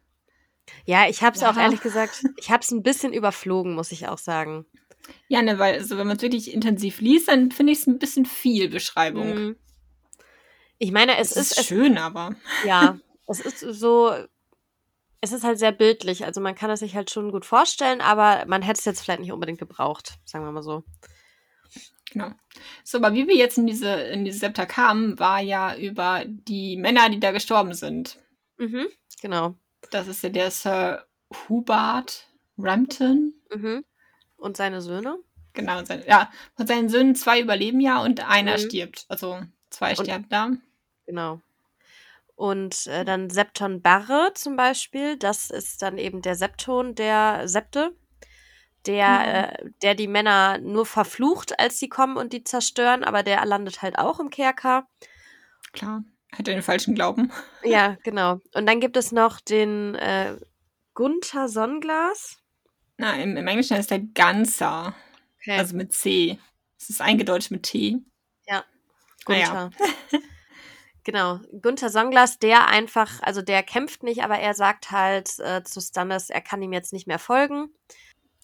ja 0.86 1.08
ich 1.10 1.22
habe 1.24 1.36
es 1.36 1.44
auch 1.44 1.56
Ja. 1.56 1.64
ehrlich 1.64 1.82
gesagt, 1.82 2.24
ich 2.38 2.50
habe 2.52 2.62
es 2.64 2.72
ein 2.72 2.84
bisschen 2.84 3.14
überflogen, 3.14 3.76
muss 3.76 3.92
ich 3.92 4.08
auch 4.08 4.18
sagen. 4.18 4.66
ja, 5.28 5.42
ne, 5.42 5.60
weil, 5.60 5.76
also 5.76 5.98
wenn 5.98 6.08
man 6.08 6.18
es 6.18 6.22
wirklich 6.24 6.54
intensiv 6.54 7.02
liest, 7.02 7.28
dann 7.28 7.52
finde 7.52 7.74
ich 7.74 7.80
es 7.80 7.88
ein 7.88 8.00
bisschen 8.00 8.26
viel 8.26 8.70
Beschreibung. 8.70 9.34
Mhm. 9.34 9.56
Ich 10.80 10.92
meine, 10.92 11.18
es, 11.18 11.32
Es 11.32 11.38
ist, 11.38 11.52
ist 11.52 11.60
es, 11.60 11.66
schön, 11.68 11.98
aber 11.98 12.36
ja, 12.66 12.98
es 13.28 13.40
ist 13.40 13.60
so, 13.60 14.14
es 15.22 15.32
ist 15.32 15.44
halt 15.44 15.60
sehr 15.60 15.72
bildlich. 15.72 16.26
Also 16.26 16.42
man 16.42 16.56
kann 16.56 16.70
es 16.70 16.80
sich 16.82 16.96
halt 16.96 17.10
schon 17.12 17.32
gut 17.32 17.46
vorstellen, 17.46 18.02
aber 18.02 18.46
man 18.48 18.62
hätte 18.62 18.80
es 18.80 18.86
jetzt 18.86 19.02
vielleicht 19.02 19.22
nicht 19.22 19.32
unbedingt 19.32 19.60
gebraucht, 19.60 20.16
sagen 20.26 20.44
wir 20.46 20.52
mal 20.52 20.64
so. 20.64 20.84
genau. 22.12 22.32
So, 22.84 22.98
aber 22.98 23.14
wie 23.14 23.28
wir 23.28 23.36
jetzt 23.36 23.58
in 23.58 23.66
diese, 23.68 23.90
in 23.90 24.26
diese 24.26 24.40
Septa 24.40 24.66
kamen, 24.66 25.18
war 25.20 25.40
ja 25.42 25.76
über 25.76 26.24
die 26.28 26.76
Männer, 26.78 27.10
die 27.10 27.20
da 27.20 27.32
gestorben 27.32 27.74
sind. 27.74 28.20
Mhm, 28.58 28.88
genau. 29.22 29.56
Das 29.92 30.08
ist 30.08 30.24
ja 30.24 30.30
der 30.30 30.52
Sir 30.52 31.06
Hubert 31.50 32.28
Rampton. 32.58 33.34
Mhm. 33.54 33.84
Und 34.38 34.58
seine 34.58 34.82
Söhne? 34.82 35.18
Genau, 35.54 35.78
und 35.80 35.88
sein, 35.88 36.04
ja, 36.08 36.32
von 36.58 36.66
seinen 36.68 36.90
Söhnen 36.90 37.16
zwei 37.16 37.40
überleben 37.40 37.80
ja 37.80 38.02
und 38.02 38.28
einer 38.28 38.54
Mhm. 38.54 38.58
stirbt. 38.62 39.06
Also 39.10 39.42
zwei 39.70 39.92
Und- 39.96 40.06
sterben 40.06 40.28
da. 40.30 40.52
Genau. 41.06 41.40
Und 42.36 42.88
äh, 42.88 43.06
dann 43.06 43.30
Septon 43.30 43.82
Barre 43.82 44.32
zum 44.34 44.56
Beispiel, 44.56 45.18
das 45.18 45.52
ist 45.52 45.82
dann 45.84 45.98
eben 46.00 46.22
der 46.24 46.36
Septon 46.36 46.96
der 46.96 47.48
Septe, 47.48 47.96
der, 48.88 49.54
äh, 49.62 49.70
der 49.84 49.94
die 49.96 50.08
Männer 50.08 50.58
nur 50.58 50.86
verflucht, 50.88 51.60
als 51.60 51.78
sie 51.80 51.90
kommen 51.90 52.18
und 52.18 52.34
die 52.34 52.44
zerstören, 52.44 53.04
aber 53.04 53.22
der 53.22 53.46
landet 53.46 53.82
halt 53.84 54.00
auch 54.00 54.20
im 54.20 54.30
Kerker. 54.32 54.88
Klar, 55.74 56.04
hätte 56.38 56.52
den 56.52 56.62
falschen 56.62 56.96
Glauben. 56.96 57.32
Ja, 57.64 57.96
genau. 58.04 58.42
Und 58.54 58.66
dann 58.66 58.82
gibt 58.82 58.98
es 58.98 59.12
noch 59.14 59.40
den 59.40 59.96
äh, 59.96 60.36
Gunther 60.94 61.48
Sonnenglas. 61.48 62.38
Na, 62.98 63.16
im, 63.16 63.36
Englischen 63.48 63.78
heißt 63.78 63.92
der 63.92 64.02
Ganzer, 64.02 64.94
Okay. 65.40 65.58
also 65.58 65.76
mit 65.76 65.94
C. 65.94 66.40
Es 66.80 66.90
ist 66.90 67.02
eingedeutscht 67.02 67.52
mit 67.52 67.64
T. 67.64 67.98
Ja, 68.48 68.64
Ah 69.26 69.34
ja. 69.34 69.70
Gunther. 69.70 69.72
genau. 71.04 71.40
Gunther 71.62 71.90
Sonnenglas, 71.90 72.40
der 72.40 72.68
einfach, 72.68 73.22
also 73.22 73.42
der 73.42 73.64
kämpft 73.64 74.04
nicht, 74.04 74.24
aber 74.24 74.40
er 74.40 74.54
sagt 74.54 74.92
halt 74.92 75.40
äh, 75.40 75.64
zu 75.64 75.82
Stannis, 75.82 76.30
er 76.30 76.42
kann 76.42 76.62
ihm 76.62 76.74
jetzt 76.74 76.94
nicht 76.94 77.08
mehr 77.08 77.20
folgen. 77.20 77.74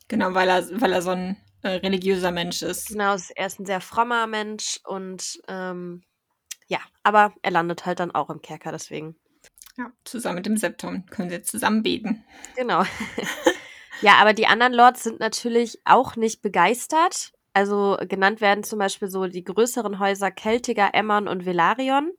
Genau, 0.08 0.34
weil 0.34 0.50
er, 0.50 0.82
weil 0.82 0.92
er 0.92 1.02
so 1.02 1.12
ein 1.12 1.38
äh, 1.62 1.70
religiöser 1.70 2.32
Mensch 2.32 2.62
ist. 2.62 2.88
Genau, 2.88 3.16
er 3.36 3.48
ist 3.48 3.60
ein 3.60 3.66
sehr 3.66 3.82
frommer 3.82 4.28
Mensch 4.28 4.80
und 4.86 5.40
ähm, 5.48 6.04
ja, 6.70 6.80
aber 7.04 7.34
er 7.42 7.52
landet 7.52 7.86
halt 7.86 8.00
dann 8.00 8.12
auch 8.12 8.30
im 8.30 8.42
Kerker 8.42 8.72
deswegen. 8.72 9.16
Ja, 9.78 9.92
zusammen 10.04 10.36
mit 10.36 10.46
dem 10.46 10.58
Septon 10.58 11.06
können 11.08 11.30
sie 11.30 11.36
jetzt 11.36 11.52
zusammen 11.52 11.84
beten. 11.84 12.24
Genau. 12.56 12.84
ja, 14.02 14.14
aber 14.22 14.34
die 14.34 14.48
anderen 14.48 14.74
Lords 14.74 15.04
sind 15.04 15.20
natürlich 15.20 15.80
auch 15.86 16.16
nicht 16.16 16.42
begeistert. 16.42 17.32
Also 17.54 17.98
genannt 18.08 18.42
werden 18.42 18.64
zum 18.64 18.80
Beispiel 18.80 19.10
so 19.10 19.26
die 19.28 19.44
größeren 19.44 20.00
Häuser 20.00 20.32
Celtiger, 20.38 20.94
Emmern 20.94 21.28
und 21.28 21.46
Velaryon. 21.46 22.12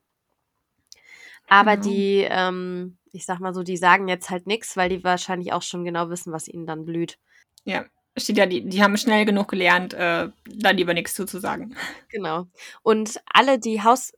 Aber 1.48 1.76
Genau. 1.76 1.88
die, 1.88 2.26
ähm, 2.28 2.98
ich 3.12 3.26
sag 3.26 3.40
mal 3.40 3.54
so, 3.54 3.62
die 3.62 3.76
sagen 3.76 4.08
jetzt 4.08 4.30
halt 4.30 4.46
nichts, 4.46 4.76
weil 4.76 4.88
die 4.88 5.04
wahrscheinlich 5.04 5.52
auch 5.52 5.62
schon 5.62 5.84
genau 5.84 6.08
wissen, 6.10 6.32
was 6.32 6.48
ihnen 6.48 6.66
dann 6.66 6.84
blüht. 6.84 7.18
Ja, 7.64 7.84
steht 8.16 8.38
ja, 8.38 8.46
die, 8.46 8.64
die 8.68 8.82
haben 8.82 8.96
schnell 8.96 9.24
genug 9.24 9.48
gelernt, 9.48 9.94
äh, 9.94 10.28
da 10.46 10.70
lieber 10.70 10.94
nichts 10.94 11.14
zuzusagen. 11.14 11.76
Genau. 12.08 12.46
Und 12.82 13.20
alle, 13.32 13.58
die 13.58 13.82
House, 13.82 14.12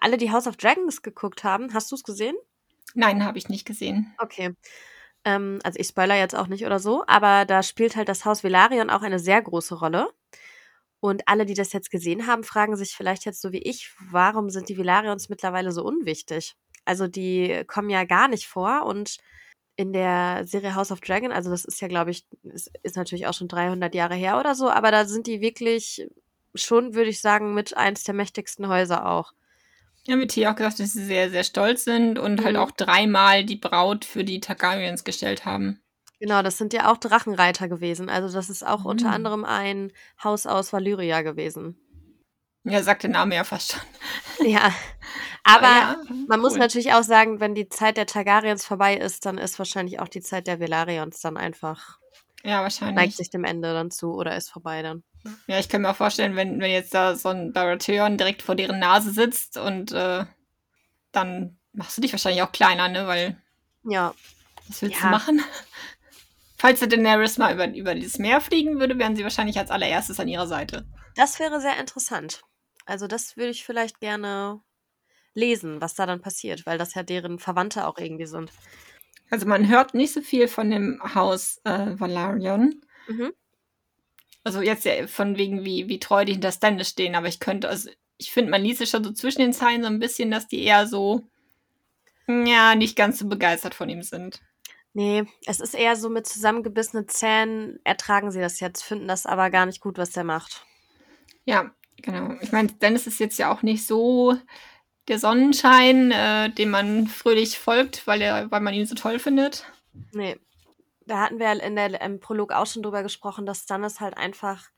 alle, 0.00 0.16
die 0.16 0.30
House 0.30 0.46
of 0.46 0.56
Dragons 0.56 1.02
geguckt 1.02 1.44
haben, 1.44 1.74
hast 1.74 1.90
du 1.90 1.96
es 1.96 2.04
gesehen? 2.04 2.36
Nein, 2.94 3.24
habe 3.24 3.38
ich 3.38 3.48
nicht 3.48 3.66
gesehen. 3.66 4.14
Okay. 4.18 4.54
Ähm, 5.24 5.58
also 5.64 5.78
ich 5.78 5.88
spoiler 5.88 6.16
jetzt 6.16 6.34
auch 6.34 6.46
nicht 6.46 6.64
oder 6.64 6.78
so, 6.78 7.04
aber 7.06 7.44
da 7.44 7.62
spielt 7.62 7.96
halt 7.96 8.08
das 8.08 8.24
Haus 8.24 8.44
Velaryon 8.44 8.90
auch 8.90 9.02
eine 9.02 9.18
sehr 9.18 9.42
große 9.42 9.76
Rolle. 9.76 10.10
Und 11.00 11.28
alle, 11.28 11.44
die 11.44 11.54
das 11.54 11.72
jetzt 11.72 11.90
gesehen 11.90 12.26
haben, 12.26 12.44
fragen 12.44 12.76
sich 12.76 12.92
vielleicht 12.92 13.26
jetzt 13.26 13.42
so 13.42 13.52
wie 13.52 13.58
ich, 13.58 13.92
warum 14.10 14.48
sind 14.48 14.68
die 14.70 14.78
Velaryons 14.78 15.28
mittlerweile 15.28 15.70
so 15.70 15.84
unwichtig? 15.84 16.54
Also 16.86 17.08
die 17.08 17.64
kommen 17.66 17.90
ja 17.90 18.04
gar 18.04 18.28
nicht 18.28 18.46
vor 18.46 18.86
und 18.86 19.18
in 19.76 19.92
der 19.92 20.46
Serie 20.46 20.74
House 20.74 20.92
of 20.92 21.00
Dragon, 21.00 21.32
also 21.32 21.50
das 21.50 21.64
ist 21.64 21.80
ja, 21.80 21.88
glaube 21.88 22.10
ich, 22.10 22.26
ist, 22.44 22.70
ist 22.82 22.96
natürlich 22.96 23.26
auch 23.26 23.34
schon 23.34 23.48
300 23.48 23.94
Jahre 23.94 24.14
her 24.14 24.38
oder 24.38 24.54
so, 24.54 24.70
aber 24.70 24.90
da 24.90 25.04
sind 25.04 25.26
die 25.26 25.40
wirklich 25.40 26.06
schon, 26.54 26.94
würde 26.94 27.10
ich 27.10 27.20
sagen, 27.20 27.54
mit 27.54 27.76
eins 27.76 28.04
der 28.04 28.14
mächtigsten 28.14 28.68
Häuser 28.68 29.06
auch. 29.06 29.32
Ja, 30.06 30.18
wird 30.18 30.32
hier 30.32 30.50
auch 30.50 30.56
gesagt, 30.56 30.80
dass 30.80 30.92
sie 30.92 31.04
sehr, 31.04 31.30
sehr 31.30 31.44
stolz 31.44 31.84
sind 31.84 32.18
und 32.18 32.44
halt 32.44 32.56
Mhm. 32.56 32.60
auch 32.62 32.70
dreimal 32.70 33.44
die 33.44 33.56
Braut 33.56 34.04
für 34.04 34.24
die 34.24 34.40
Targaryens 34.40 35.04
gestellt 35.04 35.44
haben. 35.46 35.80
Genau, 36.20 36.42
das 36.42 36.58
sind 36.58 36.72
ja 36.72 36.90
auch 36.90 36.96
Drachenreiter 36.96 37.68
gewesen. 37.68 38.08
Also 38.08 38.34
das 38.34 38.48
ist 38.50 38.66
auch 38.66 38.84
unter 38.84 39.08
Mhm. 39.08 39.14
anderem 39.14 39.44
ein 39.44 39.92
Haus 40.22 40.46
aus 40.46 40.72
Valyria 40.72 41.22
gewesen. 41.22 41.78
Ja, 42.64 42.82
sagt 42.82 43.02
der 43.02 43.10
Name 43.10 43.34
ja 43.34 43.44
fast 43.44 43.72
schon. 43.72 43.80
Ja, 44.46 44.72
aber 45.44 45.66
ja, 45.66 45.96
man 46.26 46.40
muss 46.40 46.52
cool. 46.52 46.58
natürlich 46.58 46.92
auch 46.92 47.02
sagen, 47.02 47.40
wenn 47.40 47.54
die 47.54 47.68
Zeit 47.68 47.96
der 47.96 48.06
Targaryens 48.06 48.64
vorbei 48.64 48.96
ist, 48.96 49.26
dann 49.26 49.38
ist 49.38 49.58
wahrscheinlich 49.58 50.00
auch 50.00 50.08
die 50.08 50.20
Zeit 50.20 50.46
der 50.46 50.60
Velaryons 50.60 51.20
dann 51.20 51.36
einfach, 51.36 51.98
Ja, 52.42 52.60
neigt 52.60 52.62
wahrscheinlich. 52.62 53.16
sich 53.16 53.30
dem 53.30 53.44
Ende 53.44 53.72
dann 53.72 53.90
zu 53.90 54.12
oder 54.14 54.36
ist 54.36 54.50
vorbei 54.50 54.82
dann. 54.82 55.04
Ja, 55.46 55.58
ich 55.58 55.68
kann 55.68 55.82
mir 55.82 55.90
auch 55.90 55.96
vorstellen, 55.96 56.36
wenn, 56.36 56.60
wenn 56.60 56.70
jetzt 56.70 56.94
da 56.94 57.14
so 57.16 57.28
ein 57.30 57.52
Baratheon 57.52 58.18
direkt 58.18 58.42
vor 58.42 58.54
deren 58.54 58.78
Nase 58.78 59.10
sitzt 59.10 59.56
und 59.56 59.92
äh, 59.92 60.24
dann 61.12 61.58
machst 61.72 61.96
du 61.96 62.02
dich 62.02 62.12
wahrscheinlich 62.12 62.42
auch 62.42 62.52
kleiner, 62.52 62.88
ne? 62.88 63.06
Weil, 63.06 63.36
Ja, 63.84 64.14
was 64.68 64.82
willst 64.82 64.96
Ja. 64.96 65.02
du 65.04 65.08
machen? 65.08 65.42
Falls 66.58 66.78
der 66.80 66.88
Daenerys 66.88 67.36
mal 67.38 67.52
über, 67.52 67.66
über 67.74 67.94
dieses 67.94 68.18
Meer 68.18 68.40
fliegen 68.40 68.78
würde, 68.80 68.98
wären 68.98 69.16
sie 69.16 69.22
wahrscheinlich 69.22 69.58
als 69.58 69.70
allererstes 69.70 70.18
an 70.20 70.28
ihrer 70.28 70.46
Seite. 70.46 70.86
das 71.16 71.38
wäre 71.38 71.60
sehr 71.60 71.78
interessant. 71.78 72.42
Also 72.86 73.06
das 73.06 73.36
würde 73.36 73.50
ich 73.50 73.64
vielleicht 73.64 74.00
gerne 74.00 74.60
lesen, 75.34 75.80
was 75.80 75.94
da 75.94 76.06
dann 76.06 76.20
passiert, 76.20 76.64
weil 76.66 76.78
das 76.78 76.94
ja 76.94 77.02
deren 77.02 77.38
Verwandte 77.38 77.86
auch 77.86 77.98
irgendwie 77.98 78.26
sind. 78.26 78.50
Also 79.30 79.46
man 79.46 79.68
hört 79.68 79.94
nicht 79.94 80.12
so 80.12 80.20
viel 80.20 80.48
von 80.48 80.70
dem 80.70 81.00
Haus 81.14 81.60
äh, 81.64 81.98
Valarion. 81.98 82.80
Mhm. 83.08 83.32
Also 84.44 84.60
jetzt 84.60 84.84
ja 84.84 85.06
von 85.06 85.36
wegen, 85.36 85.64
wie, 85.64 85.88
wie 85.88 85.98
treu 85.98 86.24
die 86.24 86.32
hinter 86.32 86.52
Stannis 86.52 86.90
stehen, 86.90 87.14
aber 87.14 87.28
ich 87.28 87.40
könnte, 87.40 87.68
also 87.68 87.90
ich 88.18 88.30
finde, 88.30 88.50
man 88.50 88.62
liest 88.62 88.80
es 88.80 88.90
schon 88.90 89.02
so 89.02 89.12
zwischen 89.12 89.40
den 89.40 89.52
Zeilen 89.52 89.82
so 89.82 89.88
ein 89.88 89.98
bisschen, 89.98 90.30
dass 90.30 90.46
die 90.46 90.62
eher 90.62 90.86
so, 90.86 91.22
ja, 92.28 92.74
nicht 92.74 92.96
ganz 92.96 93.18
so 93.18 93.26
begeistert 93.26 93.74
von 93.74 93.88
ihm 93.88 94.02
sind. 94.02 94.40
Nee, 94.92 95.24
es 95.46 95.60
ist 95.60 95.74
eher 95.74 95.96
so 95.96 96.08
mit 96.08 96.26
zusammengebissenen 96.26 97.08
Zähnen 97.08 97.80
ertragen 97.82 98.30
sie 98.30 98.40
das 98.40 98.60
jetzt, 98.60 98.82
finden 98.82 99.08
das 99.08 99.26
aber 99.26 99.50
gar 99.50 99.66
nicht 99.66 99.80
gut, 99.80 99.98
was 99.98 100.10
der 100.10 100.22
macht. 100.22 100.64
Ja, 101.44 101.74
Genau. 102.02 102.34
Ich 102.40 102.52
meine, 102.52 102.68
Dennis 102.68 103.06
ist 103.06 103.20
jetzt 103.20 103.38
ja 103.38 103.52
auch 103.52 103.62
nicht 103.62 103.86
so 103.86 104.36
der 105.08 105.18
Sonnenschein, 105.18 106.10
äh, 106.10 106.50
dem 106.50 106.70
man 106.70 107.06
fröhlich 107.06 107.58
folgt, 107.58 108.06
weil, 108.06 108.20
er, 108.22 108.50
weil 108.50 108.60
man 108.60 108.74
ihn 108.74 108.86
so 108.86 108.94
toll 108.94 109.18
findet. 109.18 109.64
Nee. 110.12 110.36
Da 111.06 111.20
hatten 111.20 111.38
wir 111.38 111.62
in 111.62 111.76
der, 111.76 112.00
im 112.00 112.20
Prolog 112.20 112.52
auch 112.52 112.66
schon 112.66 112.82
drüber 112.82 113.02
gesprochen, 113.02 113.46
dass 113.46 113.62
Stannis 113.62 114.00
halt 114.00 114.16
einfach. 114.16 114.70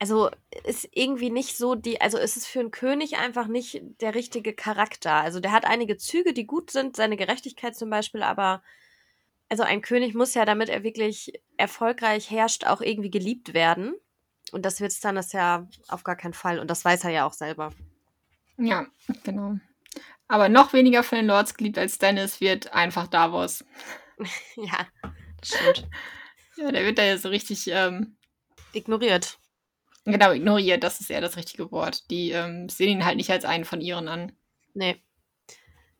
Also 0.00 0.28
ist 0.64 0.88
irgendwie 0.92 1.30
nicht 1.30 1.56
so 1.56 1.76
die, 1.76 2.00
also 2.00 2.18
ist 2.18 2.36
es 2.36 2.46
für 2.46 2.60
einen 2.60 2.72
König 2.72 3.16
einfach 3.16 3.46
nicht 3.46 3.80
der 4.00 4.14
richtige 4.14 4.52
Charakter. 4.52 5.12
Also 5.12 5.40
der 5.40 5.52
hat 5.52 5.64
einige 5.64 5.96
Züge, 5.96 6.32
die 6.32 6.46
gut 6.46 6.70
sind, 6.70 6.96
seine 6.96 7.16
Gerechtigkeit 7.16 7.76
zum 7.76 7.90
Beispiel, 7.90 8.22
aber 8.22 8.62
also 9.48 9.62
ein 9.62 9.82
König 9.82 10.14
muss 10.14 10.34
ja, 10.34 10.44
damit 10.44 10.68
er 10.68 10.82
wirklich 10.82 11.40
erfolgreich 11.56 12.30
herrscht, 12.30 12.66
auch 12.66 12.80
irgendwie 12.80 13.10
geliebt 13.10 13.54
werden. 13.54 13.94
Und 14.52 14.66
das 14.66 14.80
wird 14.80 14.92
Stannis 14.92 15.32
ja 15.32 15.68
auf 15.88 16.04
gar 16.04 16.16
keinen 16.16 16.34
Fall. 16.34 16.58
Und 16.58 16.70
das 16.70 16.84
weiß 16.84 17.04
er 17.04 17.10
ja 17.10 17.26
auch 17.26 17.32
selber. 17.32 17.72
Ja, 18.56 18.86
genau. 19.22 19.56
Aber 20.28 20.48
noch 20.48 20.72
weniger 20.72 21.02
von 21.02 21.16
den 21.16 21.26
Lords 21.26 21.54
geliebt 21.54 21.78
als 21.78 21.96
Stannis 21.96 22.40
wird 22.40 22.72
einfach 22.72 23.06
Davos. 23.06 23.64
ja, 24.56 24.86
stimmt. 25.44 25.86
ja, 26.56 26.70
der 26.70 26.84
wird 26.84 26.98
da 26.98 27.04
ja 27.04 27.18
so 27.18 27.28
richtig 27.28 27.66
ähm, 27.68 28.16
ignoriert. 28.72 29.38
Genau, 30.04 30.32
ignoriert, 30.32 30.84
das 30.84 31.00
ist 31.00 31.10
eher 31.10 31.22
das 31.22 31.36
richtige 31.36 31.70
Wort. 31.72 32.10
Die 32.10 32.30
ähm, 32.30 32.68
sehen 32.68 32.90
ihn 32.90 33.04
halt 33.04 33.16
nicht 33.16 33.30
als 33.30 33.44
einen 33.44 33.64
von 33.64 33.80
ihren 33.80 34.08
an. 34.08 34.32
Nee. 34.74 35.02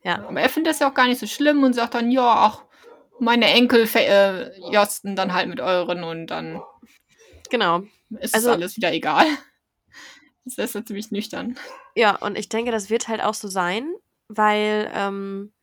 Ja. 0.03 0.27
Aber 0.27 0.41
er 0.41 0.51
findet 0.51 0.73
das 0.73 0.81
ja 0.81 0.91
auch 0.91 0.95
gar 0.95 1.07
nicht 1.07 1.19
so 1.19 1.27
schlimm 1.27 1.63
und 1.63 1.73
sagt 1.73 1.95
dann, 1.95 2.11
ja, 2.11 2.23
ach, 2.23 2.65
meine 3.19 3.47
Enkel 3.47 3.89
äh, 3.95 4.61
josten 4.71 5.17
dann 5.17 5.33
halt 5.33 5.49
mit 5.49 5.61
euren 5.61 6.05
und 6.05 6.27
dann 6.27 6.63
genau. 7.49 7.85
ist 8.21 8.35
also, 8.35 8.51
alles 8.51 8.77
wieder 8.77 8.93
egal. 8.93 9.27
Das 10.47 10.59
ist 10.59 10.75
ja 10.75 10.85
ziemlich 10.85 11.11
nüchtern. 11.11 11.57
Ja, 11.97 12.17
und 12.17 12.37
ich 12.37 12.51
denke, 12.51 12.71
das 12.71 12.91
wird 12.91 13.09
halt 13.09 13.23
auch 13.23 13.33
so 13.33 13.49
sein, 13.49 13.91
weil 14.29 14.93
ähm, 14.95 15.54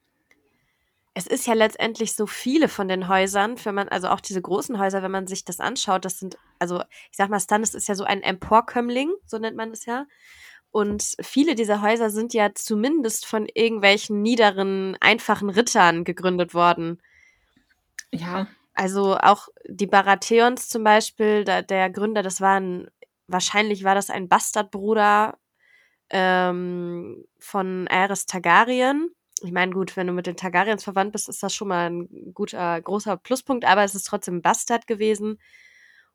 es 1.14 1.28
ist 1.28 1.46
ja 1.46 1.54
letztendlich 1.54 2.14
so 2.16 2.26
viele 2.26 2.70
von 2.70 2.88
den 2.88 3.08
Häusern, 3.08 3.56
wenn 3.66 3.76
man, 3.76 3.90
also 3.90 4.08
auch 4.08 4.22
diese 4.22 4.42
großen 4.42 4.80
Häuser, 4.80 5.04
wenn 5.04 5.12
man 5.12 5.28
sich 5.28 5.44
das 5.44 5.60
anschaut, 5.60 6.06
das 6.06 6.20
sind, 6.20 6.38
also 6.58 6.82
ich 7.12 7.18
sag 7.18 7.30
mal, 7.30 7.40
Stannis 7.40 7.74
ist 7.74 7.88
ja 7.88 7.96
so 7.96 8.06
ein 8.06 8.24
Emporkömmling, 8.24 9.12
so 9.26 9.38
nennt 9.38 9.58
man 9.58 9.72
es 9.72 9.86
ja. 9.86 10.06
Und 10.72 11.16
viele 11.22 11.56
dieser 11.56 11.82
Häuser 11.82 12.10
sind 12.10 12.34
ja 12.34 12.54
zumindest 12.56 13.26
von 13.26 13.46
irgendwelchen 13.54 14.22
niederen, 14.22 14.96
einfachen 15.02 15.50
Rittern 15.50 16.06
gegründet 16.06 16.54
worden. 16.54 17.02
Ja. 18.12 18.48
Also 18.74 19.18
auch 19.18 19.50
die 19.68 19.88
Baratheons 19.88 20.70
zum 20.70 20.86
Beispiel, 20.86 21.44
da, 21.44 21.62
der 21.62 21.90
Gründer, 21.90 22.24
das 22.24 22.40
war 22.40 22.58
ein, 22.58 22.90
wahrscheinlich 23.28 23.84
war 23.84 23.96
das 23.96 24.10
ein 24.10 24.30
Bastardbruder 24.30 25.38
ähm, 26.10 27.26
von 27.38 27.90
Aerys 27.90 28.26
Targaryen. 28.26 29.14
Ich 29.44 29.52
meine, 29.52 29.72
gut, 29.72 29.98
wenn 29.98 30.08
du 30.08 30.14
mit 30.14 30.28
den 30.28 30.36
Targaryens 30.38 30.84
verwandt 30.84 31.14
bist, 31.14 31.28
ist 31.30 31.42
das 31.42 31.54
schon 31.54 31.70
mal 31.70 31.90
ein 31.90 32.34
guter, 32.34 32.80
großer 32.82 33.18
Pluspunkt, 33.18 33.66
aber 33.66 33.84
es 33.84 33.96
ist 33.96 34.04
trotzdem 34.06 34.42
Bastard 34.42 34.88
gewesen. 34.88 35.40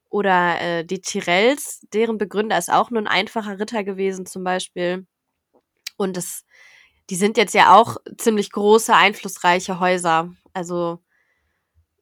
Oder 0.09 0.61
äh, 0.61 0.85
die 0.85 1.01
Tyrells, 1.01 1.81
deren 1.93 2.19
Begründer 2.19 2.57
ist 2.57 2.73
auch 2.73 2.91
nur 2.91 3.03
ein 3.03 3.09
einfacher 3.09 3.59
Ritter 3.59 3.85
gewesen, 3.85 4.27
zum 4.27 4.45
Beispiel. 4.45 5.07
Und 5.97 6.17
das, 6.17 6.45
die 7.11 7.17
sind 7.17 7.37
jetzt 7.37 7.55
ja 7.55 7.75
auch 7.75 7.97
ziemlich 8.19 8.53
große, 8.53 8.95
einflussreiche 8.95 9.81
Häuser. 9.81 10.33
Also 10.53 11.01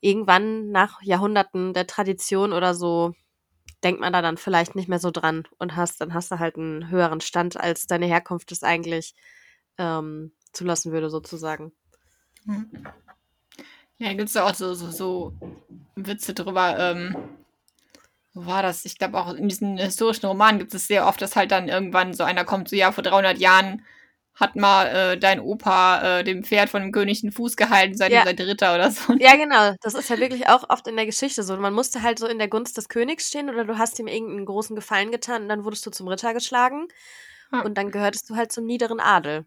irgendwann 0.00 0.70
nach 0.70 1.00
Jahrhunderten 1.02 1.72
der 1.72 1.86
Tradition 1.86 2.52
oder 2.52 2.74
so 2.74 3.14
denkt 3.82 4.00
man 4.00 4.12
da 4.12 4.22
dann 4.22 4.36
vielleicht 4.36 4.74
nicht 4.74 4.88
mehr 4.88 4.98
so 4.98 5.10
dran 5.10 5.46
und 5.58 5.76
hast, 5.76 6.00
dann 6.00 6.14
hast 6.14 6.30
du 6.30 6.38
halt 6.38 6.56
einen 6.56 6.90
höheren 6.90 7.20
Stand, 7.20 7.58
als 7.58 7.86
deine 7.86 8.06
Herkunft 8.06 8.52
es 8.52 8.62
eigentlich 8.62 9.14
ähm, 9.78 10.32
zulassen 10.54 10.92
würde, 10.92 11.10
sozusagen. 11.10 11.72
Hm. 12.46 12.70
Ja, 13.98 14.12
gibt 14.12 14.28
es 14.28 14.36
auch 14.36 14.54
so, 14.54 14.74
so, 14.74 14.90
so 14.90 15.32
Witze 15.94 16.34
drüber. 16.34 16.76
Ähm, 16.78 17.16
wo 18.34 18.46
war 18.46 18.62
das? 18.62 18.84
Ich 18.84 18.98
glaube 18.98 19.18
auch 19.18 19.32
in 19.32 19.48
diesen 19.48 19.78
historischen 19.78 20.26
Romanen 20.26 20.58
gibt 20.58 20.74
es 20.74 20.88
sehr 20.88 21.06
oft, 21.06 21.22
dass 21.22 21.36
halt 21.36 21.52
dann 21.52 21.68
irgendwann 21.68 22.12
so 22.14 22.24
einer 22.24 22.44
kommt, 22.44 22.68
so 22.68 22.76
ja, 22.76 22.90
vor 22.90 23.04
300 23.04 23.38
Jahren 23.38 23.84
hat 24.34 24.56
mal 24.56 24.86
äh, 24.86 25.16
dein 25.16 25.38
Opa 25.38 26.18
äh, 26.18 26.24
dem 26.24 26.42
Pferd 26.42 26.68
von 26.68 26.82
dem 26.82 26.90
König 26.90 27.20
den 27.20 27.30
Fuß 27.30 27.56
gehalten, 27.56 27.96
seitdem 27.96 28.18
ja. 28.18 28.24
sei 28.24 28.32
Dritter 28.32 28.74
oder 28.74 28.90
so. 28.90 29.12
Ja, 29.20 29.36
genau. 29.36 29.76
Das 29.82 29.94
ist 29.94 30.10
ja 30.10 30.18
wirklich 30.18 30.48
auch 30.48 30.68
oft 30.70 30.88
in 30.88 30.96
der 30.96 31.06
Geschichte 31.06 31.44
so. 31.44 31.56
Man 31.56 31.72
musste 31.72 32.02
halt 32.02 32.18
so 32.18 32.26
in 32.26 32.38
der 32.38 32.48
Gunst 32.48 32.76
des 32.76 32.88
Königs 32.88 33.28
stehen 33.28 33.48
oder 33.48 33.64
du 33.64 33.78
hast 33.78 33.98
ihm 34.00 34.08
irgendeinen 34.08 34.44
großen 34.44 34.74
Gefallen 34.74 35.12
getan 35.12 35.42
und 35.42 35.48
dann 35.48 35.64
wurdest 35.64 35.86
du 35.86 35.90
zum 35.90 36.08
Ritter 36.08 36.34
geschlagen 36.34 36.88
ja. 37.52 37.60
und 37.60 37.78
dann 37.78 37.92
gehörtest 37.92 38.28
du 38.28 38.34
halt 38.34 38.50
zum 38.50 38.66
niederen 38.66 38.98
Adel. 38.98 39.46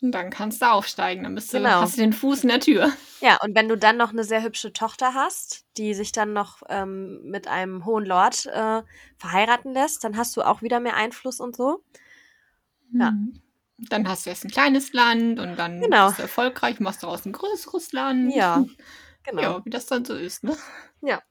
Und 0.00 0.12
dann 0.12 0.30
kannst 0.30 0.62
du 0.62 0.70
aufsteigen, 0.70 1.24
dann 1.24 1.34
bist 1.34 1.52
du, 1.52 1.58
genau. 1.58 1.80
hast 1.80 1.96
du 1.96 2.02
den 2.02 2.12
Fuß 2.12 2.44
in 2.44 2.50
der 2.50 2.60
Tür. 2.60 2.92
Ja, 3.20 3.38
und 3.42 3.56
wenn 3.56 3.68
du 3.68 3.76
dann 3.76 3.96
noch 3.96 4.10
eine 4.10 4.22
sehr 4.22 4.44
hübsche 4.44 4.72
Tochter 4.72 5.12
hast, 5.12 5.66
die 5.76 5.92
sich 5.92 6.12
dann 6.12 6.32
noch 6.32 6.62
ähm, 6.68 7.20
mit 7.24 7.48
einem 7.48 7.84
hohen 7.84 8.06
Lord 8.06 8.46
äh, 8.46 8.82
verheiraten 9.16 9.72
lässt, 9.72 10.04
dann 10.04 10.16
hast 10.16 10.36
du 10.36 10.42
auch 10.42 10.62
wieder 10.62 10.78
mehr 10.78 10.94
Einfluss 10.94 11.40
und 11.40 11.56
so. 11.56 11.82
Ja. 12.92 13.10
Mhm. 13.10 13.40
Dann 13.78 14.08
hast 14.08 14.26
du 14.26 14.30
erst 14.30 14.44
ein 14.44 14.50
kleines 14.50 14.92
Land 14.92 15.38
und 15.38 15.56
dann 15.56 15.80
genau. 15.80 16.06
bist 16.06 16.18
du 16.18 16.22
erfolgreich, 16.22 16.80
machst 16.80 17.02
daraus 17.02 17.24
ein 17.26 17.32
größeres 17.32 17.92
Land. 17.92 18.34
Ja, 18.34 18.64
genau. 19.24 19.42
Ja, 19.42 19.64
wie 19.64 19.70
das 19.70 19.86
dann 19.86 20.04
so 20.04 20.14
ist, 20.14 20.44
ne? 20.44 20.56
Ja. 21.00 21.22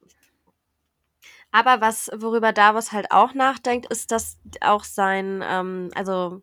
Aber 1.51 1.81
was, 1.81 2.09
worüber 2.15 2.53
Davos 2.53 2.91
halt 2.91 3.11
auch 3.11 3.33
nachdenkt, 3.33 3.89
ist, 3.91 4.11
dass 4.11 4.37
auch 4.61 4.83
sein, 4.83 5.43
ähm, 5.45 5.89
also, 5.95 6.41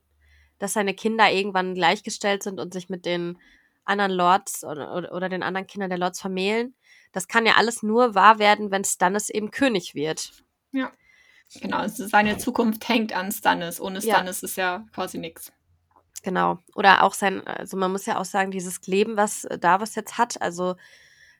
dass 0.65 0.73
seine 0.73 0.95
Kinder 0.95 1.31
irgendwann 1.31 1.75
gleichgestellt 1.75 2.43
sind 2.43 2.59
und 2.59 2.73
sich 2.73 2.89
mit 2.89 3.05
den 3.05 3.39
anderen 3.85 4.13
Lords 4.13 4.65
oder, 4.65 5.13
oder, 5.13 5.29
den 5.29 5.43
anderen 5.43 5.67
Kindern 5.67 5.91
der 5.91 5.99
Lords 5.99 6.23
vermählen. 6.23 6.75
Das 7.13 7.29
kann 7.29 7.45
ja 7.45 7.57
alles 7.57 7.83
nur 7.83 8.15
wahr 8.15 8.39
werden, 8.39 8.71
wenn 8.71 8.83
Stannis 8.83 9.29
eben 9.29 9.51
König 9.51 9.95
wird. 9.95 10.33
Ja. 10.73 10.91
Genau, 11.61 11.87
seine 11.87 12.39
Zukunft 12.39 12.89
hängt 12.89 13.15
an 13.15 13.31
Stannis. 13.31 13.79
Ohne 13.79 14.01
Stannis 14.01 14.41
ja. 14.41 14.47
ist 14.47 14.57
ja 14.57 14.87
quasi 14.95 15.19
nichts. 15.19 15.53
Genau. 16.23 16.59
Oder 16.75 17.03
auch 17.03 17.13
sein, 17.13 17.47
also 17.47 17.77
man 17.77 17.93
muss 17.93 18.07
ja 18.07 18.19
auch 18.19 18.25
sagen, 18.25 18.51
dieses 18.51 18.81
Leben, 18.87 19.19
was 19.19 19.47
Davos 19.61 19.95
jetzt 19.95 20.17
hat, 20.17 20.41
also 20.41 20.77